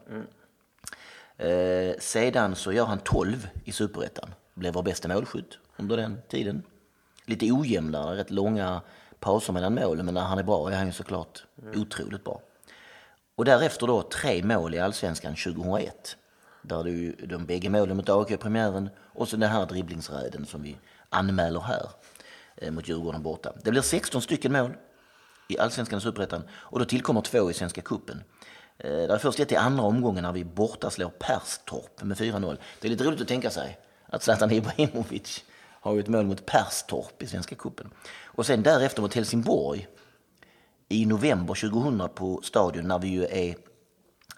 Eh, 1.38 2.00
sedan 2.00 2.56
så 2.56 2.72
gör 2.72 2.86
han 2.86 3.00
12 3.00 3.48
i 3.64 3.72
superettan. 3.72 4.30
Blev 4.54 4.74
vår 4.74 4.84
bästa 4.84 5.08
målskytt 5.08 5.58
under 5.78 5.98
den 5.98 6.18
tiden. 6.28 6.64
Lite 7.26 7.52
ojämnare, 7.52 8.18
rätt 8.18 8.32
långa 8.32 8.82
pauser 9.26 9.54
mellan 9.54 9.74
målen, 9.76 10.06
men 10.06 10.14
när 10.14 10.22
han 10.22 10.40
är 10.40 10.44
bra 10.44 10.72
är 10.72 10.76
han 10.76 10.86
ju 10.86 10.92
såklart 10.92 11.44
otroligt 11.76 12.24
bra. 12.24 12.42
Och 13.36 13.46
därefter 13.46 13.88
då 13.88 14.02
tre 14.02 14.44
mål 14.44 14.74
i 14.76 14.80
allsvenskan 14.80 15.36
2001. 15.36 16.18
Där 16.62 16.84
det 16.84 16.90
är 16.90 16.94
ju 16.94 17.16
de 17.16 17.46
bägge 17.46 17.70
målen 17.70 17.98
mot 17.98 18.10
AIK 18.10 18.32
i 18.32 18.38
premiären 18.38 18.90
och 19.16 19.28
så 19.28 19.38
den 19.38 19.50
här 19.50 19.66
dribblingsräden 19.66 20.46
som 20.46 20.62
vi 20.64 20.78
anmäler 21.10 21.60
här 21.60 21.90
eh, 22.58 22.72
mot 22.72 22.88
Djurgården 22.88 23.24
borta. 23.24 23.54
Det 23.64 23.72
blir 23.72 23.82
16 23.82 24.22
stycken 24.22 24.52
mål 24.52 24.72
i 25.50 25.60
allsvenskan 25.60 25.98
och 25.98 26.04
superettan 26.04 26.44
och 26.52 26.80
då 26.80 26.86
tillkommer 26.86 27.22
två 27.22 27.52
i 27.52 27.54
Svenska 27.54 27.82
cupen. 27.82 28.24
Eh, 28.78 28.90
Det 28.92 29.14
är 29.14 29.18
först 29.18 29.40
ett 29.40 29.52
i 29.52 29.56
andra 29.56 29.84
omgången 29.84 30.24
när 30.24 30.32
vi 30.32 30.44
borta 30.44 30.90
slår 30.90 31.10
Perstorp 31.10 32.04
med 32.04 32.18
4-0. 32.18 32.58
Det 32.82 32.88
är 32.88 32.90
lite 32.90 33.04
roligt 33.04 33.22
att 33.22 33.28
tänka 33.28 33.50
sig 33.50 33.80
att 34.08 34.24
Zlatan 34.24 34.52
Ibrahimovic 34.52 35.44
har 35.86 35.94
ju 35.94 36.00
ett 36.00 36.08
mål 36.08 36.26
mot 36.26 36.46
Perstorp 36.46 37.24
i 37.24 37.28
Svenska 37.28 37.56
cupen. 37.56 37.90
Och 38.26 38.46
sen 38.46 38.64
därefter 38.64 39.02
mot 39.02 39.14
Helsingborg 39.14 39.88
i 40.90 41.06
november 41.06 41.54
2000 41.70 42.10
på 42.16 42.42
Stadion 42.44 42.88
när 42.88 43.00
vi 43.00 43.08
ju 43.08 43.26
är 43.26 43.56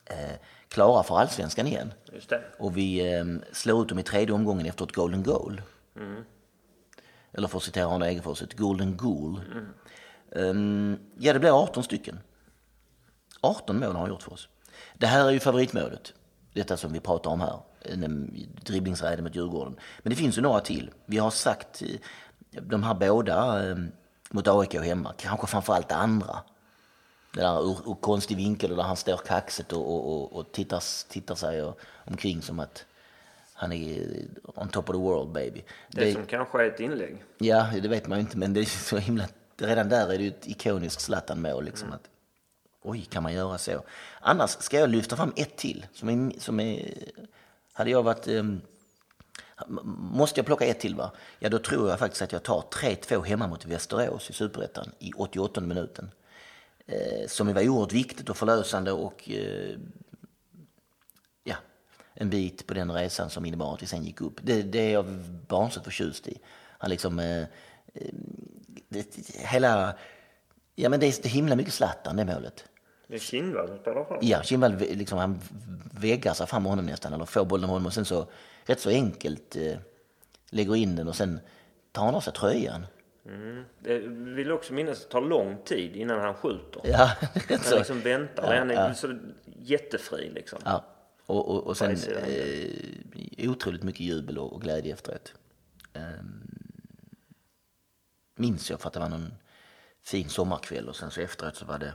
eh, 0.06 0.36
klara 0.68 1.04
för 1.04 1.20
allsvenskan 1.20 1.68
igen. 1.68 1.94
Just 2.14 2.30
det. 2.30 2.42
Och 2.60 2.78
vi 2.78 3.14
eh, 3.14 3.26
slår 3.52 3.82
ut 3.82 3.90
dem 3.90 4.00
i 4.00 4.04
tredje 4.04 4.36
omgången 4.36 4.66
efter 4.66 4.86
ett 4.86 4.92
golden 4.92 5.24
goal. 5.24 5.62
Eller 7.34 7.48
för 7.48 7.58
att 7.58 7.64
citera 7.64 7.88
Arne 7.88 8.08
Egerfors, 8.08 8.42
ett 8.42 8.58
golden 8.58 8.98
goal. 8.98 9.42
Ehm, 10.36 11.00
ja, 11.18 11.34
det 11.34 11.40
blir 11.40 11.64
18 11.64 11.84
stycken. 11.84 12.20
18 13.42 13.80
mål 13.80 13.92
har 13.92 14.00
han 14.00 14.10
gjort 14.10 14.24
för 14.24 14.34
oss. 14.34 14.50
Det 14.94 15.08
här 15.08 15.28
är 15.28 15.32
ju 15.32 15.40
favoritmålet. 15.40 16.14
Detta 16.54 16.78
som 16.78 16.94
vi 16.94 17.00
pratar 17.00 17.32
om 17.32 17.42
här. 17.42 17.60
En 17.94 18.32
Dribblingsräden 18.66 19.24
mot 19.24 19.36
Djurgården. 19.36 19.76
Men 20.04 20.10
det 20.10 20.16
finns 20.16 20.38
ju 20.38 20.42
några 20.42 20.60
till. 20.60 20.92
Vi 21.06 21.18
har 21.18 21.30
sagt 21.30 21.82
eh, 21.82 21.88
de 22.62 22.84
här 22.84 22.94
båda 22.94 23.70
eh, 23.70 23.78
mot 24.30 24.48
AIK 24.48 24.74
hemma. 24.74 25.14
Kanske 25.18 25.48
framförallt 25.48 25.90
det 25.90 25.96
andra. 25.96 26.40
Det 27.34 27.42
där 27.42 27.72
ur, 27.72 27.92
ur 27.92 27.96
konstig 27.96 28.38
vinkel 28.38 28.76
där 28.76 28.84
han 28.84 28.96
står 28.96 29.18
kaxigt 29.18 29.74
och, 29.74 29.94
och, 29.96 30.14
och, 30.14 30.34
och 30.34 30.52
tittar, 30.52 30.84
tittar 31.10 31.36
sig 31.36 31.64
och, 31.64 31.80
omkring 32.06 32.42
som 32.42 32.60
att 32.60 32.86
han 33.54 33.72
är 33.72 34.26
on 34.44 34.70
top 34.70 34.90
of 34.90 34.96
the 34.96 35.02
world 35.02 35.32
baby. 35.32 35.64
Det, 35.92 36.14
som 36.14 36.26
kanske 36.26 36.62
är 36.62 36.68
ett 36.68 36.80
inlägg. 36.80 37.24
Ja, 37.38 37.68
det 37.82 37.88
vet 37.88 38.08
man 38.08 38.18
ju 38.18 38.22
inte, 38.22 38.38
men 38.38 38.54
det 38.54 38.60
är 38.60 38.66
så 38.66 38.98
himla... 38.98 39.24
Redan 39.58 39.90
där 39.90 40.14
är 40.14 40.18
det 40.18 40.24
ju 40.24 40.28
ett 40.28 40.48
ikoniskt 40.48 41.02
Zlatan-mål. 41.02 41.66
Liksom, 41.66 41.92
att, 41.92 42.10
oj, 42.82 43.02
kan 43.02 43.24
man 43.24 43.34
göra 43.34 43.58
så? 43.58 43.84
Annars 44.22 44.50
ska 44.50 44.80
jag 44.80 44.90
lyfta 44.90 45.16
fram 45.16 45.34
ett 45.36 45.58
till. 45.58 45.86
Som 45.94 46.10
är, 46.10 46.40
som 46.40 46.60
är, 46.60 46.94
hade 47.78 47.90
jag 47.90 48.04
varit... 48.04 48.28
Um, 48.28 48.62
måste 50.12 50.40
jag 50.40 50.46
plocka 50.46 50.66
ett 50.66 50.80
till, 50.80 50.96
va? 50.96 51.12
Ja, 51.40 51.50
då 51.50 51.60
tror 51.60 51.90
jag 51.90 52.00
faktiskt 52.00 52.22
att 52.22 52.32
jag 52.32 52.44
tar 52.44 52.62
3-2 52.62 53.24
hemma 53.24 53.48
mot 53.48 53.66
Västerås 53.66 54.30
i 54.30 54.34
Superettan 54.34 54.92
i 55.00 55.12
88 55.14 55.62
minuten. 55.62 56.12
Eh, 56.86 57.28
som 57.28 57.54
var 57.54 57.70
oerhört 57.70 57.94
viktigt 57.94 58.30
och 58.30 58.38
förlösande 58.38 58.92
och 58.92 59.30
eh, 59.30 59.78
ja, 61.44 61.56
en 62.14 62.30
bit 62.30 62.68
på 62.68 62.74
den 62.74 62.92
resan 62.92 63.30
som 63.30 63.46
innebar 63.46 63.74
att 63.74 63.82
vi 63.82 63.88
sen 63.88 64.04
gick 64.04 64.22
upp. 64.22 64.40
Det, 64.42 64.62
det 64.62 64.80
är 64.80 64.94
jag 64.94 65.06
barnsligt 65.48 65.86
förtjust 65.86 66.28
i. 66.28 66.40
Han 66.78 66.90
liksom, 66.90 67.20
eh, 67.20 67.42
eh 67.94 68.14
det, 68.90 69.18
hela... 69.36 69.94
Ja, 70.76 70.90
men 70.90 71.00
det 71.00 71.06
är, 71.06 71.22
det 71.22 71.28
är 71.28 71.30
himla 71.30 71.56
mycket 71.56 71.74
Zlatan, 71.74 72.16
det 72.16 72.26
målet. 72.26 72.64
Det 73.08 73.16
är 73.16 73.20
Kindvall 73.20 73.68
som 73.68 73.78
spelar 73.78 74.04
fram. 74.04 74.18
Ja, 74.22 74.44
Kindvall 74.44 74.78
liksom, 74.78 75.18
han 75.18 75.40
väggar 75.92 76.34
sig 76.34 76.48
fram 76.48 76.64
med 76.64 76.70
honom 76.70 76.86
nästan, 76.86 77.14
eller 77.14 77.26
får 77.26 77.46
bollen 77.46 77.62
med 77.62 77.70
honom 77.70 77.86
och 77.86 77.94
sen 77.94 78.06
så 78.06 78.28
rätt 78.66 78.80
så 78.80 78.90
enkelt 78.90 79.56
eh, 79.56 79.78
lägger 80.50 80.76
in 80.76 80.96
den 80.96 81.08
och 81.08 81.16
sen 81.16 81.40
tar 81.92 82.06
han 82.06 82.16
av 82.16 82.22
sig 82.22 82.34
tröjan. 82.34 82.86
Mm. 83.26 83.64
Det 83.80 84.00
vill 84.08 84.52
också 84.52 84.74
minnas 84.74 84.98
att 84.98 85.04
det 85.04 85.12
tar 85.12 85.22
lång 85.22 85.58
tid 85.66 85.96
innan 85.96 86.20
han 86.20 86.34
skjuter. 86.34 86.82
Ja, 86.84 87.12
Han 87.50 87.60
så. 87.60 87.78
liksom 87.78 88.02
väntar. 88.02 88.54
Ja, 88.54 88.60
han 88.60 88.72
är 88.72 88.88
ja. 88.88 88.94
så 88.94 89.18
jättefri 89.44 90.30
liksom. 90.30 90.60
Ja, 90.66 90.86
och, 91.26 91.50
och, 91.50 91.68
och 91.68 91.78
sen 91.78 91.98
eh, 93.38 93.50
otroligt 93.50 93.84
mycket 93.84 94.02
jubel 94.02 94.38
och, 94.38 94.54
och 94.54 94.62
glädje 94.62 94.94
efteråt. 94.94 95.34
Um, 95.94 96.48
minns 98.36 98.70
jag 98.70 98.80
för 98.80 98.88
att 98.88 98.94
det 98.94 99.00
var 99.00 99.10
någon 99.10 99.34
fin 100.04 100.30
sommarkväll 100.30 100.90
och 100.90 100.96
sen 100.96 101.12
så 101.12 101.22
efteråt 101.22 101.56
så 101.56 101.66
var 101.66 101.78
det 101.78 101.86
eh, 101.86 101.94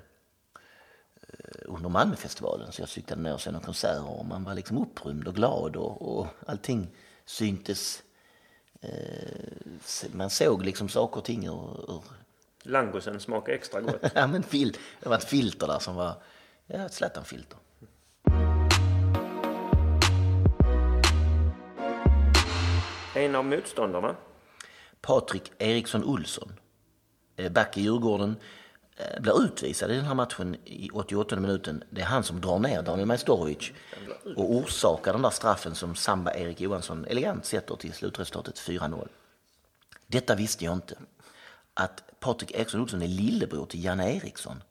under 1.65 1.89
Malmöfestivalen 1.89 2.73
så 2.73 2.83
jag 2.83 2.89
cyklade 2.89 3.23
ner 3.23 3.35
och 3.35 3.41
såg 3.41 3.53
några 3.53 3.67
konserter 3.67 4.09
och 4.09 4.27
man 4.27 4.45
var 4.45 4.55
liksom 4.55 4.79
upprymd 4.79 5.29
och 5.29 5.35
glad 5.35 5.77
och, 5.77 6.19
och 6.19 6.27
allting 6.47 6.91
syntes. 7.25 8.03
Eh, 8.81 10.09
man 10.13 10.31
såg 10.31 10.65
liksom 10.65 10.89
saker 10.89 11.19
och 11.19 11.25
ting 11.25 11.47
ur, 11.47 11.91
ur 11.91 12.03
Langosen 12.63 13.21
smakar 13.21 13.53
extra 13.53 13.81
gott. 13.81 14.03
ja, 14.15 14.27
men 14.27 14.43
fil, 14.43 14.77
det 15.01 15.09
var 15.09 15.17
ett 15.17 15.25
filter 15.25 15.67
där 15.67 15.79
som 15.79 15.95
var 15.95 16.23
ja, 16.67 16.87
ett 16.87 16.93
Zlatan-filter. 16.93 17.59
En 23.15 23.35
av 23.35 23.45
motståndarna. 23.45 24.17
Patrik 25.01 25.53
Eriksson 25.59 26.05
Olsson, 26.05 26.53
eh, 27.37 27.53
back 27.53 27.77
i 27.77 27.83
Djurgården, 27.83 28.31
eh, 28.31 28.37
Eh, 28.97 29.21
blir 29.21 29.45
utvisad 29.45 29.91
i 29.91 29.95
den 29.95 30.05
här 30.05 30.15
matchen 30.15 30.57
i 30.65 30.91
88 30.93 31.37
minuten. 31.37 31.85
Det 31.91 32.01
är 32.01 32.05
han 32.05 32.25
som 32.25 32.41
drar 32.41 32.59
ner 32.59 32.83
Daniel 32.83 33.07
Majstorovic 33.07 33.71
och 34.37 34.55
orsakar 34.55 35.13
den 35.13 35.23
där 35.23 35.31
straffen 35.31 35.75
som 35.75 35.95
Samba 35.95 36.35
Erik 36.35 36.61
Johansson 36.61 37.05
elegant 37.05 37.45
sätter 37.45 37.77
till 37.77 37.93
slutresultatet 37.93 38.59
4-0. 38.59 39.09
Detta 40.07 40.35
visste 40.35 40.65
jag 40.65 40.75
inte. 40.75 40.99
Att 41.75 42.21
Patrik 42.21 42.51
Eriksson 42.51 42.81
Olsson 42.81 43.03
är 43.03 43.09
lillebror 43.09 43.67
till 43.67 43.85
Janne 43.85 44.17
Eriksson. 44.17 44.63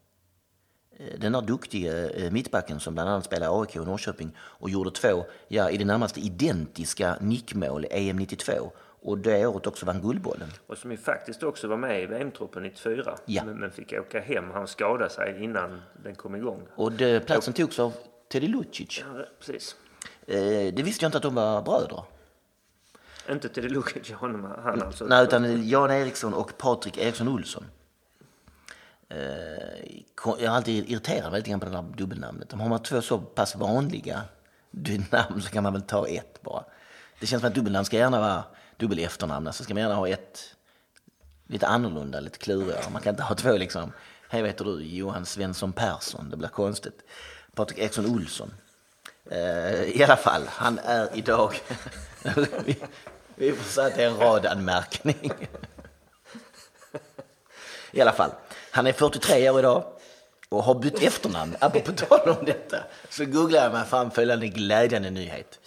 Eh, 0.97 1.19
den 1.19 1.31
där 1.31 1.41
duktige 1.41 2.09
eh, 2.09 2.31
mittbacken 2.31 2.79
som 2.79 2.93
bland 2.93 3.09
annat 3.09 3.25
spelade 3.25 3.55
i 3.55 3.59
AIK 3.59 3.75
och 3.75 3.87
Norrköping 3.87 4.35
och 4.39 4.69
gjorde 4.69 4.91
två, 4.91 5.25
ja 5.47 5.69
i 5.69 5.77
det 5.77 5.85
närmaste 5.85 6.19
identiska 6.19 7.17
nickmål 7.21 7.85
i 7.85 8.09
EM 8.09 8.17
92 8.17 8.71
och 9.01 9.17
det 9.17 9.45
året 9.45 9.67
också 9.67 9.85
vann 9.85 10.01
Guldbollen. 10.01 10.49
Och 10.67 10.77
som 10.77 10.91
ju 10.91 10.97
faktiskt 10.97 11.43
också 11.43 11.67
var 11.67 11.77
med 11.77 12.03
i 12.03 12.05
VM-truppen 12.05 12.63
94. 12.63 13.17
Ja. 13.25 13.43
Men, 13.43 13.55
men 13.55 13.71
fick 13.71 13.93
åka 13.93 14.19
hem. 14.19 14.51
Han 14.53 14.67
skadade 14.67 15.09
sig 15.09 15.43
innan 15.43 15.81
den 16.03 16.15
kom 16.15 16.35
igång. 16.35 16.67
Och 16.75 16.91
det, 16.91 17.25
platsen 17.25 17.53
togs 17.53 17.79
av 17.79 17.93
Teddy 18.31 18.47
Lucic. 18.47 18.99
Ja, 18.99 19.25
precis. 19.39 19.75
Eh, 20.27 20.73
det 20.73 20.83
visste 20.83 21.05
jag 21.05 21.07
inte 21.07 21.17
att 21.17 21.23
de 21.23 21.35
var 21.35 21.61
bröder. 21.61 22.03
Inte 23.29 23.61
Lukic, 23.61 24.11
honom, 24.11 24.53
han 24.63 24.81
alltså. 24.81 25.05
Nej, 25.05 25.23
utan 25.23 25.67
Jan 25.67 25.91
Eriksson 25.91 26.33
och 26.33 26.57
Patrik 26.57 26.97
Eriksson 26.97 27.27
Olsson. 27.27 27.65
Eh, 29.09 29.17
jag 30.39 30.49
har 30.49 30.57
alltid 30.57 30.89
irriterat 30.89 31.31
mig 31.31 31.39
lite 31.39 31.49
grann 31.49 31.59
på 31.59 31.65
det 31.65 31.71
där 31.71 31.85
dubbelnamnet. 31.97 32.51
Har 32.51 32.69
man 32.69 32.83
två 32.83 33.01
så 33.01 33.19
pass 33.19 33.55
vanliga 33.55 34.21
namn 35.11 35.41
så 35.41 35.51
kan 35.51 35.63
man 35.63 35.73
väl 35.73 35.81
ta 35.81 36.07
ett 36.07 36.41
bara. 36.41 36.63
Det 37.19 37.27
känns 37.27 37.41
som 37.41 37.47
att 37.47 37.55
dubbelnamn 37.55 37.85
ska 37.85 37.97
gärna 37.97 38.19
vara 38.19 38.43
dubbel 38.81 38.99
efternamn. 38.99 39.47
Alltså 39.47 39.63
ska 39.63 39.73
man 39.73 39.83
gärna 39.83 39.95
ha 39.95 40.07
ett 40.07 40.55
lite 41.47 41.67
annorlunda, 41.67 42.19
lite 42.19 42.37
klurigare. 42.37 42.89
Man 42.91 43.01
kan 43.01 43.13
inte 43.13 43.23
ha 43.23 43.35
två 43.35 43.57
liksom. 43.57 43.93
Hej, 44.29 44.41
vad 44.41 44.49
heter 44.49 44.65
du? 44.65 44.83
Johan 44.83 45.25
Svensson 45.25 45.73
Persson. 45.73 46.29
Det 46.29 46.37
blir 46.37 46.49
konstigt. 46.49 47.01
Patrik 47.55 47.79
Eriksson 47.79 48.05
Olsson. 48.05 48.53
Eh, 49.31 49.83
I 49.83 50.03
alla 50.03 50.15
fall, 50.15 50.43
han 50.47 50.79
är 50.79 51.09
idag... 51.13 51.59
vi, 52.65 52.77
vi 53.35 53.51
får 53.51 53.63
säga 53.63 53.87
att 53.87 53.95
det 53.95 54.03
är 54.03 54.07
en 54.07 54.17
radanmärkning. 54.17 55.31
I 57.91 58.01
alla 58.01 58.11
fall, 58.11 58.31
han 58.71 58.87
är 58.87 58.93
43 58.93 59.49
år 59.49 59.59
idag 59.59 59.83
och 60.49 60.63
har 60.63 60.75
bytt 60.75 61.01
efternamn. 61.01 61.55
Apropå 61.59 61.91
tal 61.91 62.29
om 62.29 62.45
detta 62.45 62.77
så 63.09 63.25
googlar 63.25 63.63
jag 63.63 63.71
mig 63.71 63.85
fram 63.85 64.11
följande 64.11 64.47
glädjande 64.47 65.09
nyhet 65.09 65.59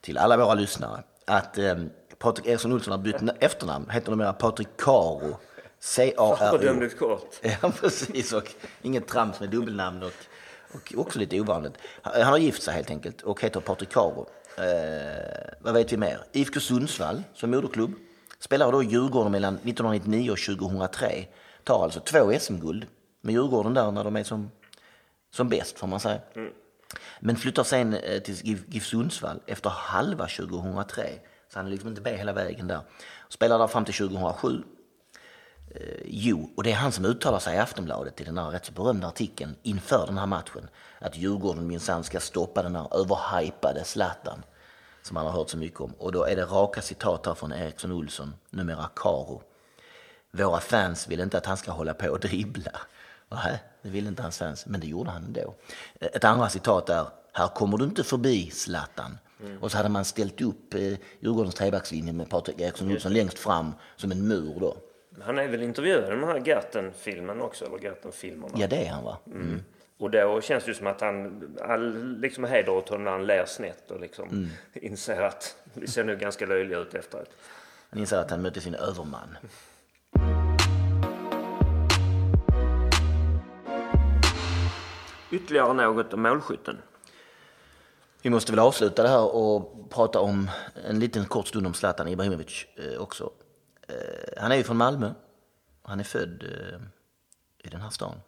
till 0.00 0.18
alla 0.18 0.36
våra 0.36 0.54
lyssnare. 0.54 1.02
Att 1.24 1.58
eh, 1.58 1.74
Patrik 2.20 2.46
Eriksson 2.46 2.72
Olsson 2.72 2.90
har 2.90 2.98
bytt 2.98 3.22
efternamn, 3.40 3.90
heter 3.90 4.10
numera 4.10 4.32
Patrik 4.32 4.68
Caro. 4.76 5.38
C-A-R-O. 5.78 6.58
dömdes 6.58 6.94
kort. 6.94 7.40
Ja, 7.62 7.72
precis. 7.80 8.32
Och 8.32 8.54
inget 8.82 9.08
trams 9.08 9.40
med 9.40 9.50
dubbelnamn 9.50 10.02
och, 10.02 10.12
och 10.74 10.94
också 10.96 11.18
lite 11.18 11.40
ovanligt. 11.40 11.72
Han 12.02 12.22
har 12.22 12.38
gift 12.38 12.62
sig 12.62 12.74
helt 12.74 12.90
enkelt 12.90 13.22
och 13.22 13.42
heter 13.42 13.60
Patrik 13.60 13.90
Caro. 13.92 14.26
Eh, 14.56 15.54
vad 15.60 15.74
vet 15.74 15.92
vi 15.92 15.96
mer? 15.96 16.24
IFK 16.32 16.60
Sundsvall 16.60 17.22
som 17.34 17.50
moderklubb. 17.50 17.94
Spelar 18.38 18.72
då 18.72 18.82
Djurgården 18.82 19.32
mellan 19.32 19.54
1999 19.54 20.30
och 20.30 20.38
2003. 20.38 21.26
Tar 21.64 21.84
alltså 21.84 22.00
två 22.00 22.32
SM-guld 22.40 22.86
med 23.20 23.32
Djurgården 23.32 23.74
där 23.74 23.90
när 23.90 24.04
de 24.04 24.16
är 24.16 24.24
som, 24.24 24.50
som 25.30 25.48
bäst 25.48 25.78
får 25.78 25.86
man 25.86 26.00
säga. 26.00 26.20
Men 27.20 27.36
flyttar 27.36 27.62
sen 27.64 27.94
eh, 27.94 28.22
till 28.22 28.64
GIF 28.68 28.86
Sundsvall 28.86 29.40
efter 29.46 29.70
halva 29.70 30.26
2003. 30.26 31.02
Så 31.52 31.58
han 31.58 31.66
är 31.66 31.70
liksom 31.70 31.88
inte 31.88 32.00
med 32.00 32.18
hela 32.18 32.32
vägen 32.32 32.66
där. 32.66 32.80
Spelar 33.28 33.58
där 33.58 33.66
fram 33.66 33.84
till 33.84 33.94
2007. 33.94 34.62
Eh, 35.74 35.80
jo, 36.04 36.50
och 36.56 36.62
det 36.62 36.72
är 36.72 36.76
han 36.76 36.92
som 36.92 37.04
uttalar 37.04 37.38
sig 37.38 37.56
i 37.56 37.58
Aftonbladet 37.58 38.20
i 38.20 38.24
den 38.24 38.38
här 38.38 38.50
rätt 38.50 38.66
så 38.66 38.72
berömda 38.72 39.08
artikeln 39.08 39.56
inför 39.62 40.06
den 40.06 40.18
här 40.18 40.26
matchen. 40.26 40.68
Att 40.98 41.16
Djurgården 41.16 41.66
minsann 41.66 42.04
ska 42.04 42.20
stoppa 42.20 42.62
den 42.62 42.76
här 42.76 42.96
överhypade 43.00 43.84
Zlatan 43.84 44.42
som 45.02 45.14
man 45.14 45.26
har 45.26 45.32
hört 45.32 45.50
så 45.50 45.56
mycket 45.56 45.80
om. 45.80 45.92
Och 45.98 46.12
då 46.12 46.24
är 46.24 46.36
det 46.36 46.44
raka 46.44 46.82
citat 46.82 47.26
här 47.26 47.34
från 47.34 47.52
Eriksson 47.52 47.92
Olsson, 47.92 48.34
numera 48.50 48.90
Karo. 48.96 49.42
Våra 50.30 50.60
fans 50.60 51.08
vill 51.08 51.20
inte 51.20 51.38
att 51.38 51.46
han 51.46 51.56
ska 51.56 51.72
hålla 51.72 51.94
på 51.94 52.08
och 52.08 52.20
dribbla. 52.20 52.80
Nej, 53.28 53.62
det 53.82 53.88
vill 53.88 54.06
inte 54.06 54.22
hans 54.22 54.38
fans, 54.38 54.66
men 54.66 54.80
det 54.80 54.86
gjorde 54.86 55.10
han 55.10 55.24
ändå. 55.24 55.54
Ett 56.00 56.24
andra 56.24 56.48
citat 56.48 56.88
är, 56.88 57.06
här 57.32 57.48
kommer 57.48 57.78
du 57.78 57.84
inte 57.84 58.04
förbi 58.04 58.50
Zlatan. 58.50 59.18
Och 59.60 59.70
så 59.70 59.76
hade 59.76 59.88
man 59.88 60.04
ställt 60.04 60.40
upp 60.40 60.74
eh, 60.74 60.80
Djurgårdens 61.20 61.54
trebackslinje 61.54 62.12
med 62.12 62.28
Patrik 62.30 62.60
Eriksson 62.60 62.92
Olsson 62.92 63.12
längst 63.12 63.38
fram 63.38 63.72
som 63.96 64.12
en 64.12 64.28
mur 64.28 64.60
då. 64.60 64.76
Han 65.22 65.38
är 65.38 65.48
väl 65.48 65.62
intervjuad 65.62 66.04
i 66.04 66.10
den 66.10 66.24
här 66.24 66.42
Gerten-filmen 66.46 67.40
också, 67.40 67.64
eller 67.64 67.78
Gerten-filmerna. 67.78 68.54
Ja, 68.56 68.66
det 68.66 68.86
är 68.86 68.90
han 68.90 69.04
va? 69.04 69.18
Mm. 69.26 69.62
Och 69.98 70.10
då 70.10 70.40
känns 70.40 70.64
det 70.64 70.70
ju 70.70 70.74
som 70.74 70.86
att 70.86 71.00
han, 71.00 71.42
all 71.62 72.16
liksom 72.20 72.44
heder 72.44 72.72
åt 72.72 72.88
honom 72.88 73.04
när 73.04 73.10
han 73.10 73.26
ler 73.26 73.44
snett 73.46 73.90
och 73.90 74.00
liksom 74.00 74.28
Mm. 74.28 74.48
inser 74.74 75.22
att 75.22 75.56
vi 75.74 75.86
ser 75.86 76.04
nu 76.04 76.16
ganska 76.16 76.46
löjliga 76.46 76.78
ut 76.78 76.94
efteråt. 76.94 77.30
Han 77.90 78.00
inser 78.00 78.16
att 78.16 78.30
han 78.30 78.42
mötte 78.42 78.60
sin 78.60 78.74
överman. 78.74 79.36
Ytterligare 85.30 85.72
något 85.72 86.12
om 86.14 86.22
målskytten. 86.22 86.76
Vi 88.22 88.30
måste 88.30 88.52
väl 88.52 88.58
avsluta 88.58 89.02
det 89.02 89.08
här 89.08 89.34
och 89.34 89.90
prata 89.90 90.20
om 90.20 90.50
en 90.84 90.98
liten 90.98 91.24
kort 91.24 91.48
stund 91.48 91.66
om 91.66 91.74
Zlatan 91.74 92.08
Ibrahimovic 92.08 92.66
eh, 92.76 93.00
också. 93.00 93.30
Eh, 93.88 94.42
han 94.42 94.52
är 94.52 94.56
ju 94.56 94.62
från 94.62 94.76
Malmö. 94.76 95.12
Han 95.82 96.00
är 96.00 96.04
född 96.04 96.42
eh, 96.42 96.80
i 97.58 97.68
den 97.68 97.80
här 97.80 97.90
stan. 97.90 98.20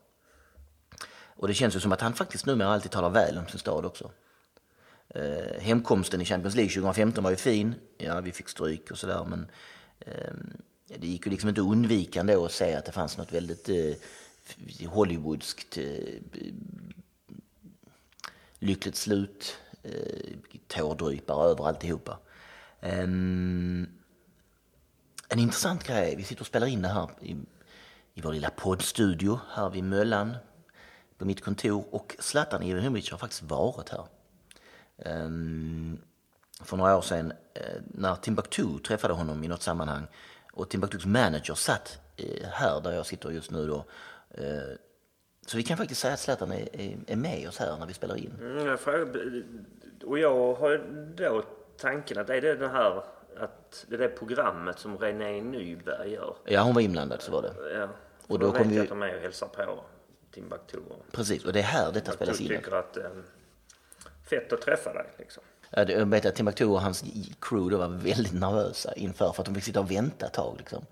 Och 1.24 1.48
det 1.48 1.54
känns 1.54 1.76
ju 1.76 1.80
som 1.80 1.92
att 1.92 2.00
han 2.00 2.14
faktiskt 2.14 2.46
numera 2.46 2.68
alltid 2.68 2.90
talar 2.90 3.10
väl 3.10 3.38
om 3.38 3.46
sin 3.46 3.58
stad 3.58 3.84
också. 3.84 4.10
Hemkomsten 5.58 6.20
i 6.20 6.24
Champions 6.24 6.54
League 6.54 6.72
2015 6.72 7.24
var 7.24 7.30
ju 7.30 7.36
fin. 7.36 7.74
Ja, 7.98 8.20
vi 8.20 8.32
fick 8.32 8.48
stryk 8.48 8.90
och 8.90 8.98
sådär 8.98 9.24
men 9.24 9.50
det 10.86 11.06
gick 11.06 11.26
ju 11.26 11.30
liksom 11.30 11.48
inte 11.48 11.60
undvikande 11.60 11.82
undvika 11.82 12.20
ändå 12.20 12.44
att 12.44 12.52
se 12.52 12.74
att 12.74 12.84
det 12.84 12.92
fanns 12.92 13.18
något 13.18 13.32
väldigt 13.32 13.68
Hollywoodskt 14.86 15.78
lyckligt 18.58 18.96
slut, 18.96 19.58
eh, 19.82 20.36
tårdrypare 20.68 21.50
över 21.50 21.68
alltihopa. 21.68 22.18
Um, 22.80 23.88
en 25.28 25.38
intressant 25.38 25.84
grej, 25.84 26.16
vi 26.16 26.24
sitter 26.24 26.42
och 26.42 26.46
spelar 26.46 26.66
in 26.66 26.82
det 26.82 26.88
här 26.88 27.10
i, 27.20 27.36
i 28.14 28.20
vår 28.20 28.32
lilla 28.32 28.50
poddstudio 28.50 29.40
här 29.54 29.70
vid 29.70 29.84
Möllan 29.84 30.36
på 31.18 31.24
mitt 31.24 31.44
kontor 31.44 31.84
och 31.90 32.16
Zlatan 32.18 32.62
Ibrahimovic 32.62 33.10
har 33.10 33.18
faktiskt 33.18 33.42
varit 33.42 33.88
här. 33.88 34.06
Um, 34.96 35.98
för 36.60 36.76
några 36.76 36.96
år 36.96 37.02
sedan 37.02 37.32
eh, 37.54 37.80
när 37.84 38.14
Timbuktu 38.14 38.78
träffade 38.78 39.14
honom 39.14 39.44
i 39.44 39.48
något 39.48 39.62
sammanhang 39.62 40.06
och 40.52 40.70
Timbuktus 40.70 41.06
manager 41.06 41.54
satt 41.54 41.98
eh, 42.16 42.48
här 42.48 42.80
där 42.80 42.92
jag 42.92 43.06
sitter 43.06 43.30
just 43.30 43.50
nu 43.50 43.66
då. 43.66 43.84
Eh, 44.30 44.76
så 45.46 45.56
vi 45.56 45.62
kan 45.62 45.76
faktiskt 45.76 46.00
säga 46.00 46.14
att 46.14 46.20
Zlatan 46.20 46.52
är, 46.52 46.68
är, 46.80 46.96
är 47.06 47.16
med 47.16 47.48
oss 47.48 47.58
här 47.58 47.76
när 47.78 47.86
vi 47.86 47.94
spelar 47.94 48.16
in. 48.16 48.34
Mm, 48.40 48.66
jag 48.66 48.80
frågar, 48.80 49.42
och 50.04 50.18
jag 50.18 50.54
har 50.54 50.84
då 51.16 51.42
tanken 51.76 52.18
att 52.18 52.30
är 52.30 52.40
det 52.40 52.54
den 52.54 52.70
här 52.70 53.02
att 53.38 53.84
det 53.88 53.94
är 53.94 53.98
det 53.98 54.08
programmet 54.08 54.78
som 54.78 54.98
René 54.98 55.40
Nyberg 55.42 56.12
gör. 56.12 56.36
Ja, 56.44 56.62
hon 56.62 56.74
var 56.74 56.80
inblandad 56.82 57.22
så 57.22 57.32
var 57.32 57.42
det. 57.42 57.78
Ja. 57.78 57.88
Och 58.26 58.38
då 58.38 58.46
då 58.46 58.52
vet 58.52 58.62
kom 58.62 58.70
jag 58.70 58.74
vi- 58.74 58.80
att 58.82 58.88
de 58.88 59.02
är 59.02 59.16
och 59.16 59.22
hälsar 59.22 59.46
på 59.46 59.80
Timbuktu. 60.34 60.78
Precis, 61.12 61.44
och 61.44 61.52
det 61.52 61.58
är 61.58 61.62
här 61.62 61.92
detta 61.92 62.12
spelas 62.12 62.40
in. 62.40 62.48
tycker 62.48 62.72
att 62.72 62.96
eh, 62.96 63.04
fett 64.30 64.52
att 64.52 64.60
träffa 64.62 64.92
dig 64.92 65.06
liksom. 65.18 65.42
Ja, 65.70 65.84
det- 65.84 65.92
Jag 65.92 66.06
vet 66.06 66.26
att 66.26 66.34
Timbuktu 66.34 66.64
och 66.64 66.80
hans 66.80 67.04
crew 67.40 67.70
då 67.70 67.78
var 67.78 67.88
väldigt 67.88 68.32
nervösa 68.32 68.92
inför 68.94 69.32
för 69.32 69.42
att 69.42 69.46
de 69.46 69.54
fick 69.54 69.64
sitta 69.64 69.80
och 69.80 69.90
vänta 69.90 70.26
ett 70.26 70.32
tag 70.32 70.54
liksom. 70.58 70.86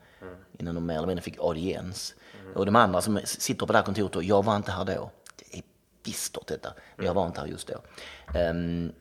Innan 0.59 0.75
de 0.75 0.87
mer 0.87 0.97
eller 0.97 1.07
mindre 1.07 1.23
fick 1.23 1.39
audiens. 1.39 2.15
Och 2.55 2.67
de 2.67 2.77
andra 2.77 3.01
som 3.01 3.21
sitter 3.25 3.67
på 3.67 3.73
det 3.73 3.79
här 3.79 3.85
kontoret 3.85 4.13
då, 4.13 4.23
jag 4.23 4.45
var 4.45 4.57
inte 4.57 4.71
här 4.73 4.85
då. 4.85 5.11
Det 5.37 5.59
är 5.59 5.63
bistert 6.05 6.47
detta, 6.47 6.73
men 6.97 7.07
jag 7.07 7.15
var 7.15 7.27
inte 7.27 7.41
här 7.41 7.47
just 7.47 7.69
då. 7.69 7.81
Ehm, 8.39 8.93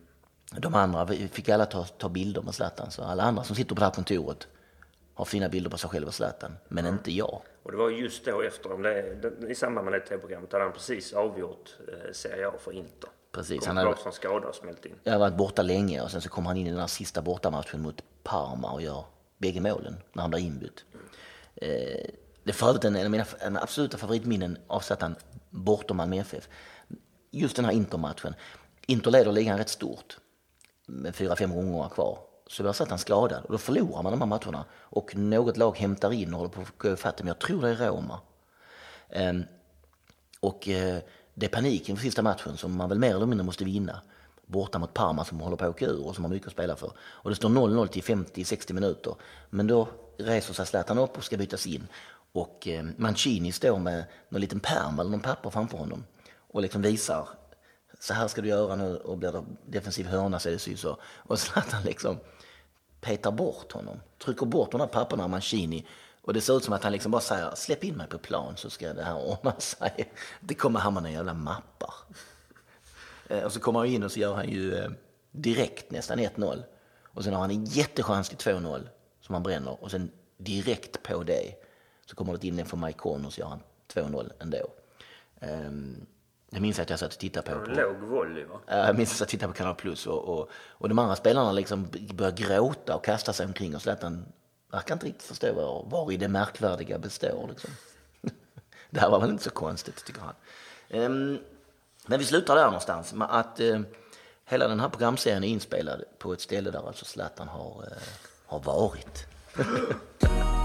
de 0.58 0.76
andra 0.76 1.08
fick 1.08 1.50
alla 1.50 1.66
ta, 1.66 1.84
ta 1.86 2.10
bilder 2.10 2.42
med 2.42 2.56
Zlatan, 2.56 2.92
så 2.92 3.04
alla 3.04 3.24
andra 3.24 3.44
som 3.44 3.56
sitter 3.56 3.76
på 3.76 3.80
det 3.80 3.86
här 3.86 3.94
kontoret 3.94 4.48
har 5.14 5.26
fina 5.26 5.50
bilder 5.50 5.70
på 5.70 5.78
sig 5.78 5.90
själv 5.90 6.08
och 6.08 6.14
Zlatan, 6.14 6.58
men 6.68 6.86
inte 6.86 7.12
jag. 7.12 7.42
Och 7.64 7.72
det 7.72 7.78
var 7.78 7.90
just 7.90 8.26
då 8.26 8.42
efter, 8.42 8.70
det, 8.78 9.52
i 9.52 9.56
samband 9.56 9.86
med 9.86 9.94
det 9.94 10.00
tv-programmet, 10.08 10.52
hade 10.52 10.64
han 10.64 10.74
precis 10.74 11.14
avgjort 11.14 11.76
eh, 11.88 12.12
Serie 12.14 12.48
A 12.48 12.52
för 12.60 12.72
Inter. 12.72 13.10
Precis, 13.32 13.60
Kom 13.60 13.78
han 13.78 13.86
hade- 13.86 13.98
från 13.98 14.14
skada 14.14 14.48
och 14.48 14.56
smält 14.56 14.86
in. 14.86 14.96
Jag 15.04 15.20
varit 15.20 15.36
borta 15.36 15.62
länge 15.62 16.02
och 16.02 16.12
sen 16.12 16.22
så 16.22 16.30
kom 16.30 16.46
han 16.46 16.58
in 16.58 16.68
i 16.68 16.70
den 16.70 16.80
här 16.80 16.88
sista 16.88 17.22
bortamatchen 17.22 17.82
mot 17.82 18.04
Parma 18.24 18.72
och 18.72 18.82
gör 18.82 19.04
bägge 19.38 19.62
målen 19.62 19.96
när 20.14 20.22
han 20.22 20.32
blir 20.32 20.40
inbytt. 20.40 20.86
Eh, 21.56 22.10
det 22.50 22.54
är 22.54 22.56
för 22.56 22.68
övrigt 22.68 22.86
en, 22.86 22.96
av 22.96 23.12
mina 23.12 23.26
absoluta 23.62 23.98
favoritminnen 23.98 24.58
av 24.68 24.80
Zlatan 24.80 25.16
bortom 25.50 25.98
Malmö 25.98 26.18
FF. 26.18 26.50
Just 27.32 27.56
den 27.56 27.66
här 27.66 27.72
Inter-matchen, 27.72 28.36
Inter 28.88 29.12
leder 29.12 29.32
ligan 29.32 29.58
rätt 29.58 29.70
stort 29.70 30.18
med 30.86 31.16
fyra, 31.16 31.36
fem 31.36 31.56
gånger 31.56 31.90
kvar. 31.90 32.20
Så 32.48 32.64
blir 32.64 32.74
Zlatan 32.74 33.00
skadad 33.00 33.44
och 33.44 33.52
då 33.52 33.58
förlorar 33.58 34.04
man 34.04 34.12
de 34.12 34.22
här 34.22 34.28
matcherna 34.28 34.66
och 34.74 35.16
något 35.16 35.58
lag 35.58 35.78
hämtar 35.78 36.14
in 36.14 36.34
och 36.34 36.40
håller 36.40 36.52
på 36.52 36.62
att 36.62 36.78
gå 36.78 36.94
ifatt 36.94 37.18
dem. 37.18 37.28
Jag 37.28 37.40
tror 37.40 37.62
det 37.62 37.70
är 37.70 37.76
Roma. 37.76 38.20
Um, 39.10 39.44
och 40.40 40.68
uh, 40.68 40.98
det 41.34 41.46
är 41.46 41.50
panik 41.50 41.90
inför 41.90 42.04
sista 42.04 42.22
matchen 42.22 42.58
som 42.58 42.76
man 42.76 42.90
väl 42.90 43.00
mer 43.00 43.16
eller 43.16 43.26
mindre 43.26 43.46
måste 43.46 43.66
vinna. 43.66 44.02
Borta 44.46 44.80
mot 44.80 44.94
Parma 44.94 45.26
som 45.26 45.40
håller 45.40 45.58
på 45.58 45.66
att 45.66 45.70
åka 45.70 45.86
ur 45.86 46.08
och 46.08 46.16
som 46.16 46.24
har 46.24 46.32
mycket 46.32 46.48
att 46.48 46.54
spela 46.54 46.76
för. 46.76 46.92
Och 47.00 47.30
det 47.30 47.36
står 47.36 47.50
0-0 47.50 47.88
till 47.88 48.04
50-60 48.04 48.74
minuter. 48.74 49.16
Men 49.50 49.68
då 49.68 49.88
reser 50.18 50.54
sig 50.54 50.66
Zlatan 50.66 50.98
upp 50.98 51.18
och 51.18 51.24
ska 51.24 51.38
bytas 51.38 51.68
in. 51.68 51.88
Och 52.40 52.68
eh, 52.68 52.86
Mancini 52.98 53.52
står 53.52 53.80
med 53.80 54.06
någon 54.30 54.42
liten 54.42 54.60
pärm 54.60 55.00
eller 55.00 55.12
någon 55.12 55.20
papper 55.20 55.50
framför 55.50 55.78
honom. 55.78 56.06
Och 56.38 56.62
liksom 56.62 56.82
visar, 56.82 57.30
så 58.00 58.14
här 58.14 58.28
ska 58.28 58.42
du 58.42 58.48
göra 58.48 58.76
nu 58.76 58.98
och 58.98 59.18
blir 59.18 59.32
det 59.32 59.44
defensiv 59.66 60.06
hörna 60.06 60.40
så 60.40 60.50
är 60.50 60.54
det 60.54 60.60
sy 60.60 60.78
så. 60.78 60.98
Och 61.04 61.40
Zlatan 61.40 61.84
liksom 61.84 62.20
petar 63.02 63.32
bort 63.32 63.72
honom. 63.72 64.00
Trycker 64.24 64.46
bort 64.46 64.72
de 64.72 64.82
här 64.82 64.88
papperna 64.88 65.24
av 65.24 65.30
Mancini. 65.30 65.88
Och 66.22 66.34
det 66.34 66.42
ser 66.42 66.58
ut 66.58 66.64
som 66.64 66.74
att 66.74 66.84
han 66.84 66.92
liksom 66.92 67.12
bara 67.12 67.22
säger 67.22 67.56
släpp 67.56 67.84
in 67.84 67.96
mig 67.96 68.08
på 68.08 68.18
plan 68.18 68.58
så 68.58 68.70
ska 68.70 68.94
det 68.94 69.04
här 69.04 69.18
ordna 69.18 69.60
sig. 69.60 70.12
Det 70.40 70.54
kommer 70.54 70.80
hamna 70.80 71.00
några 71.00 71.14
jävla 71.14 71.34
mappar. 71.34 71.94
Eh, 73.28 73.44
och 73.44 73.52
så 73.52 73.60
kommer 73.60 73.80
han 73.80 73.88
in 73.88 74.04
och 74.04 74.12
så 74.12 74.20
gör 74.20 74.36
han 74.36 74.50
ju 74.50 74.76
eh, 74.76 74.90
direkt 75.32 75.92
nästan 75.92 76.20
1-0. 76.20 76.64
Och 77.04 77.24
sen 77.24 77.34
har 77.34 77.42
han 77.42 77.52
en 77.52 77.66
jättechans 77.66 78.30
till 78.30 78.38
2-0 78.38 78.88
som 79.22 79.34
han 79.34 79.44
bränner. 79.44 79.84
Och 79.84 79.92
sen 79.92 80.12
direkt 80.38 81.04
på 81.04 81.24
det 81.24 81.69
så 82.10 82.16
kommer 82.16 82.38
det 82.38 82.48
in 82.48 82.60
en 82.60 82.66
från 82.66 82.80
Mike 82.80 83.00
Conn 83.00 83.26
och 83.26 83.34
så 83.34 83.42
gör 83.42 83.48
han 83.48 83.60
2-0 83.94 84.32
ändå. 84.40 84.68
Um, 85.42 86.06
jag 86.50 86.62
minns 86.62 86.80
att 86.80 86.90
jag 86.90 87.00
satt 87.00 87.14
och 87.14 87.20
tittade 87.20 87.52
på, 87.52 87.66
på 87.66 87.72
låg 87.72 87.96
volley 87.96 88.44
va? 88.44 88.60
Ja, 88.68 88.86
Jag 88.86 88.98
minns 88.98 89.14
att 89.14 89.20
jag 89.20 89.30
tittade 89.30 89.54
på 89.54 89.58
Kanal 89.58 89.76
Plus 89.76 90.08
och, 90.08 90.24
och, 90.24 90.50
och 90.54 90.90
de 90.90 91.00
andra 91.00 91.16
spelarna 91.16 91.52
liksom 91.52 91.88
började 92.14 92.44
gråta 92.44 92.96
och 92.96 93.06
kasta 93.06 93.34
sig 93.34 93.46
omkring 93.46 93.76
och 93.76 93.82
Zlatan 93.82 94.26
verkar 94.72 94.96
inte 94.96 95.06
riktigt 95.06 95.24
förstå 95.24 95.54
var, 95.54 95.86
var 95.90 96.12
i 96.12 96.18
det 96.18 96.28
märkvärdiga 96.28 97.00
består. 97.00 97.48
Liksom. 97.50 97.70
det 98.90 99.00
här 99.00 99.10
var 99.10 99.20
väl 99.20 99.30
inte 99.30 99.44
så 99.44 99.50
konstigt 99.50 100.06
tycker 100.06 100.22
han. 100.22 100.36
Ehm, 100.90 101.40
men 102.06 102.20
vi 102.20 102.26
slutar 102.26 102.56
där 102.56 102.66
någonstans 102.66 103.14
med 103.14 103.28
att 103.32 103.60
eh, 103.60 103.80
hela 104.46 104.68
den 104.68 104.80
här 104.80 104.90
programserien 104.90 105.44
är 105.44 105.48
inspelad 105.48 106.04
på 106.18 106.34
ett 106.34 106.42
ställe 106.42 106.72
där 106.72 106.88
alltså 106.88 107.06
Zlatan 107.06 107.48
har, 107.48 107.84
eh, 107.92 108.04
har 108.46 108.60
varit. 108.60 109.26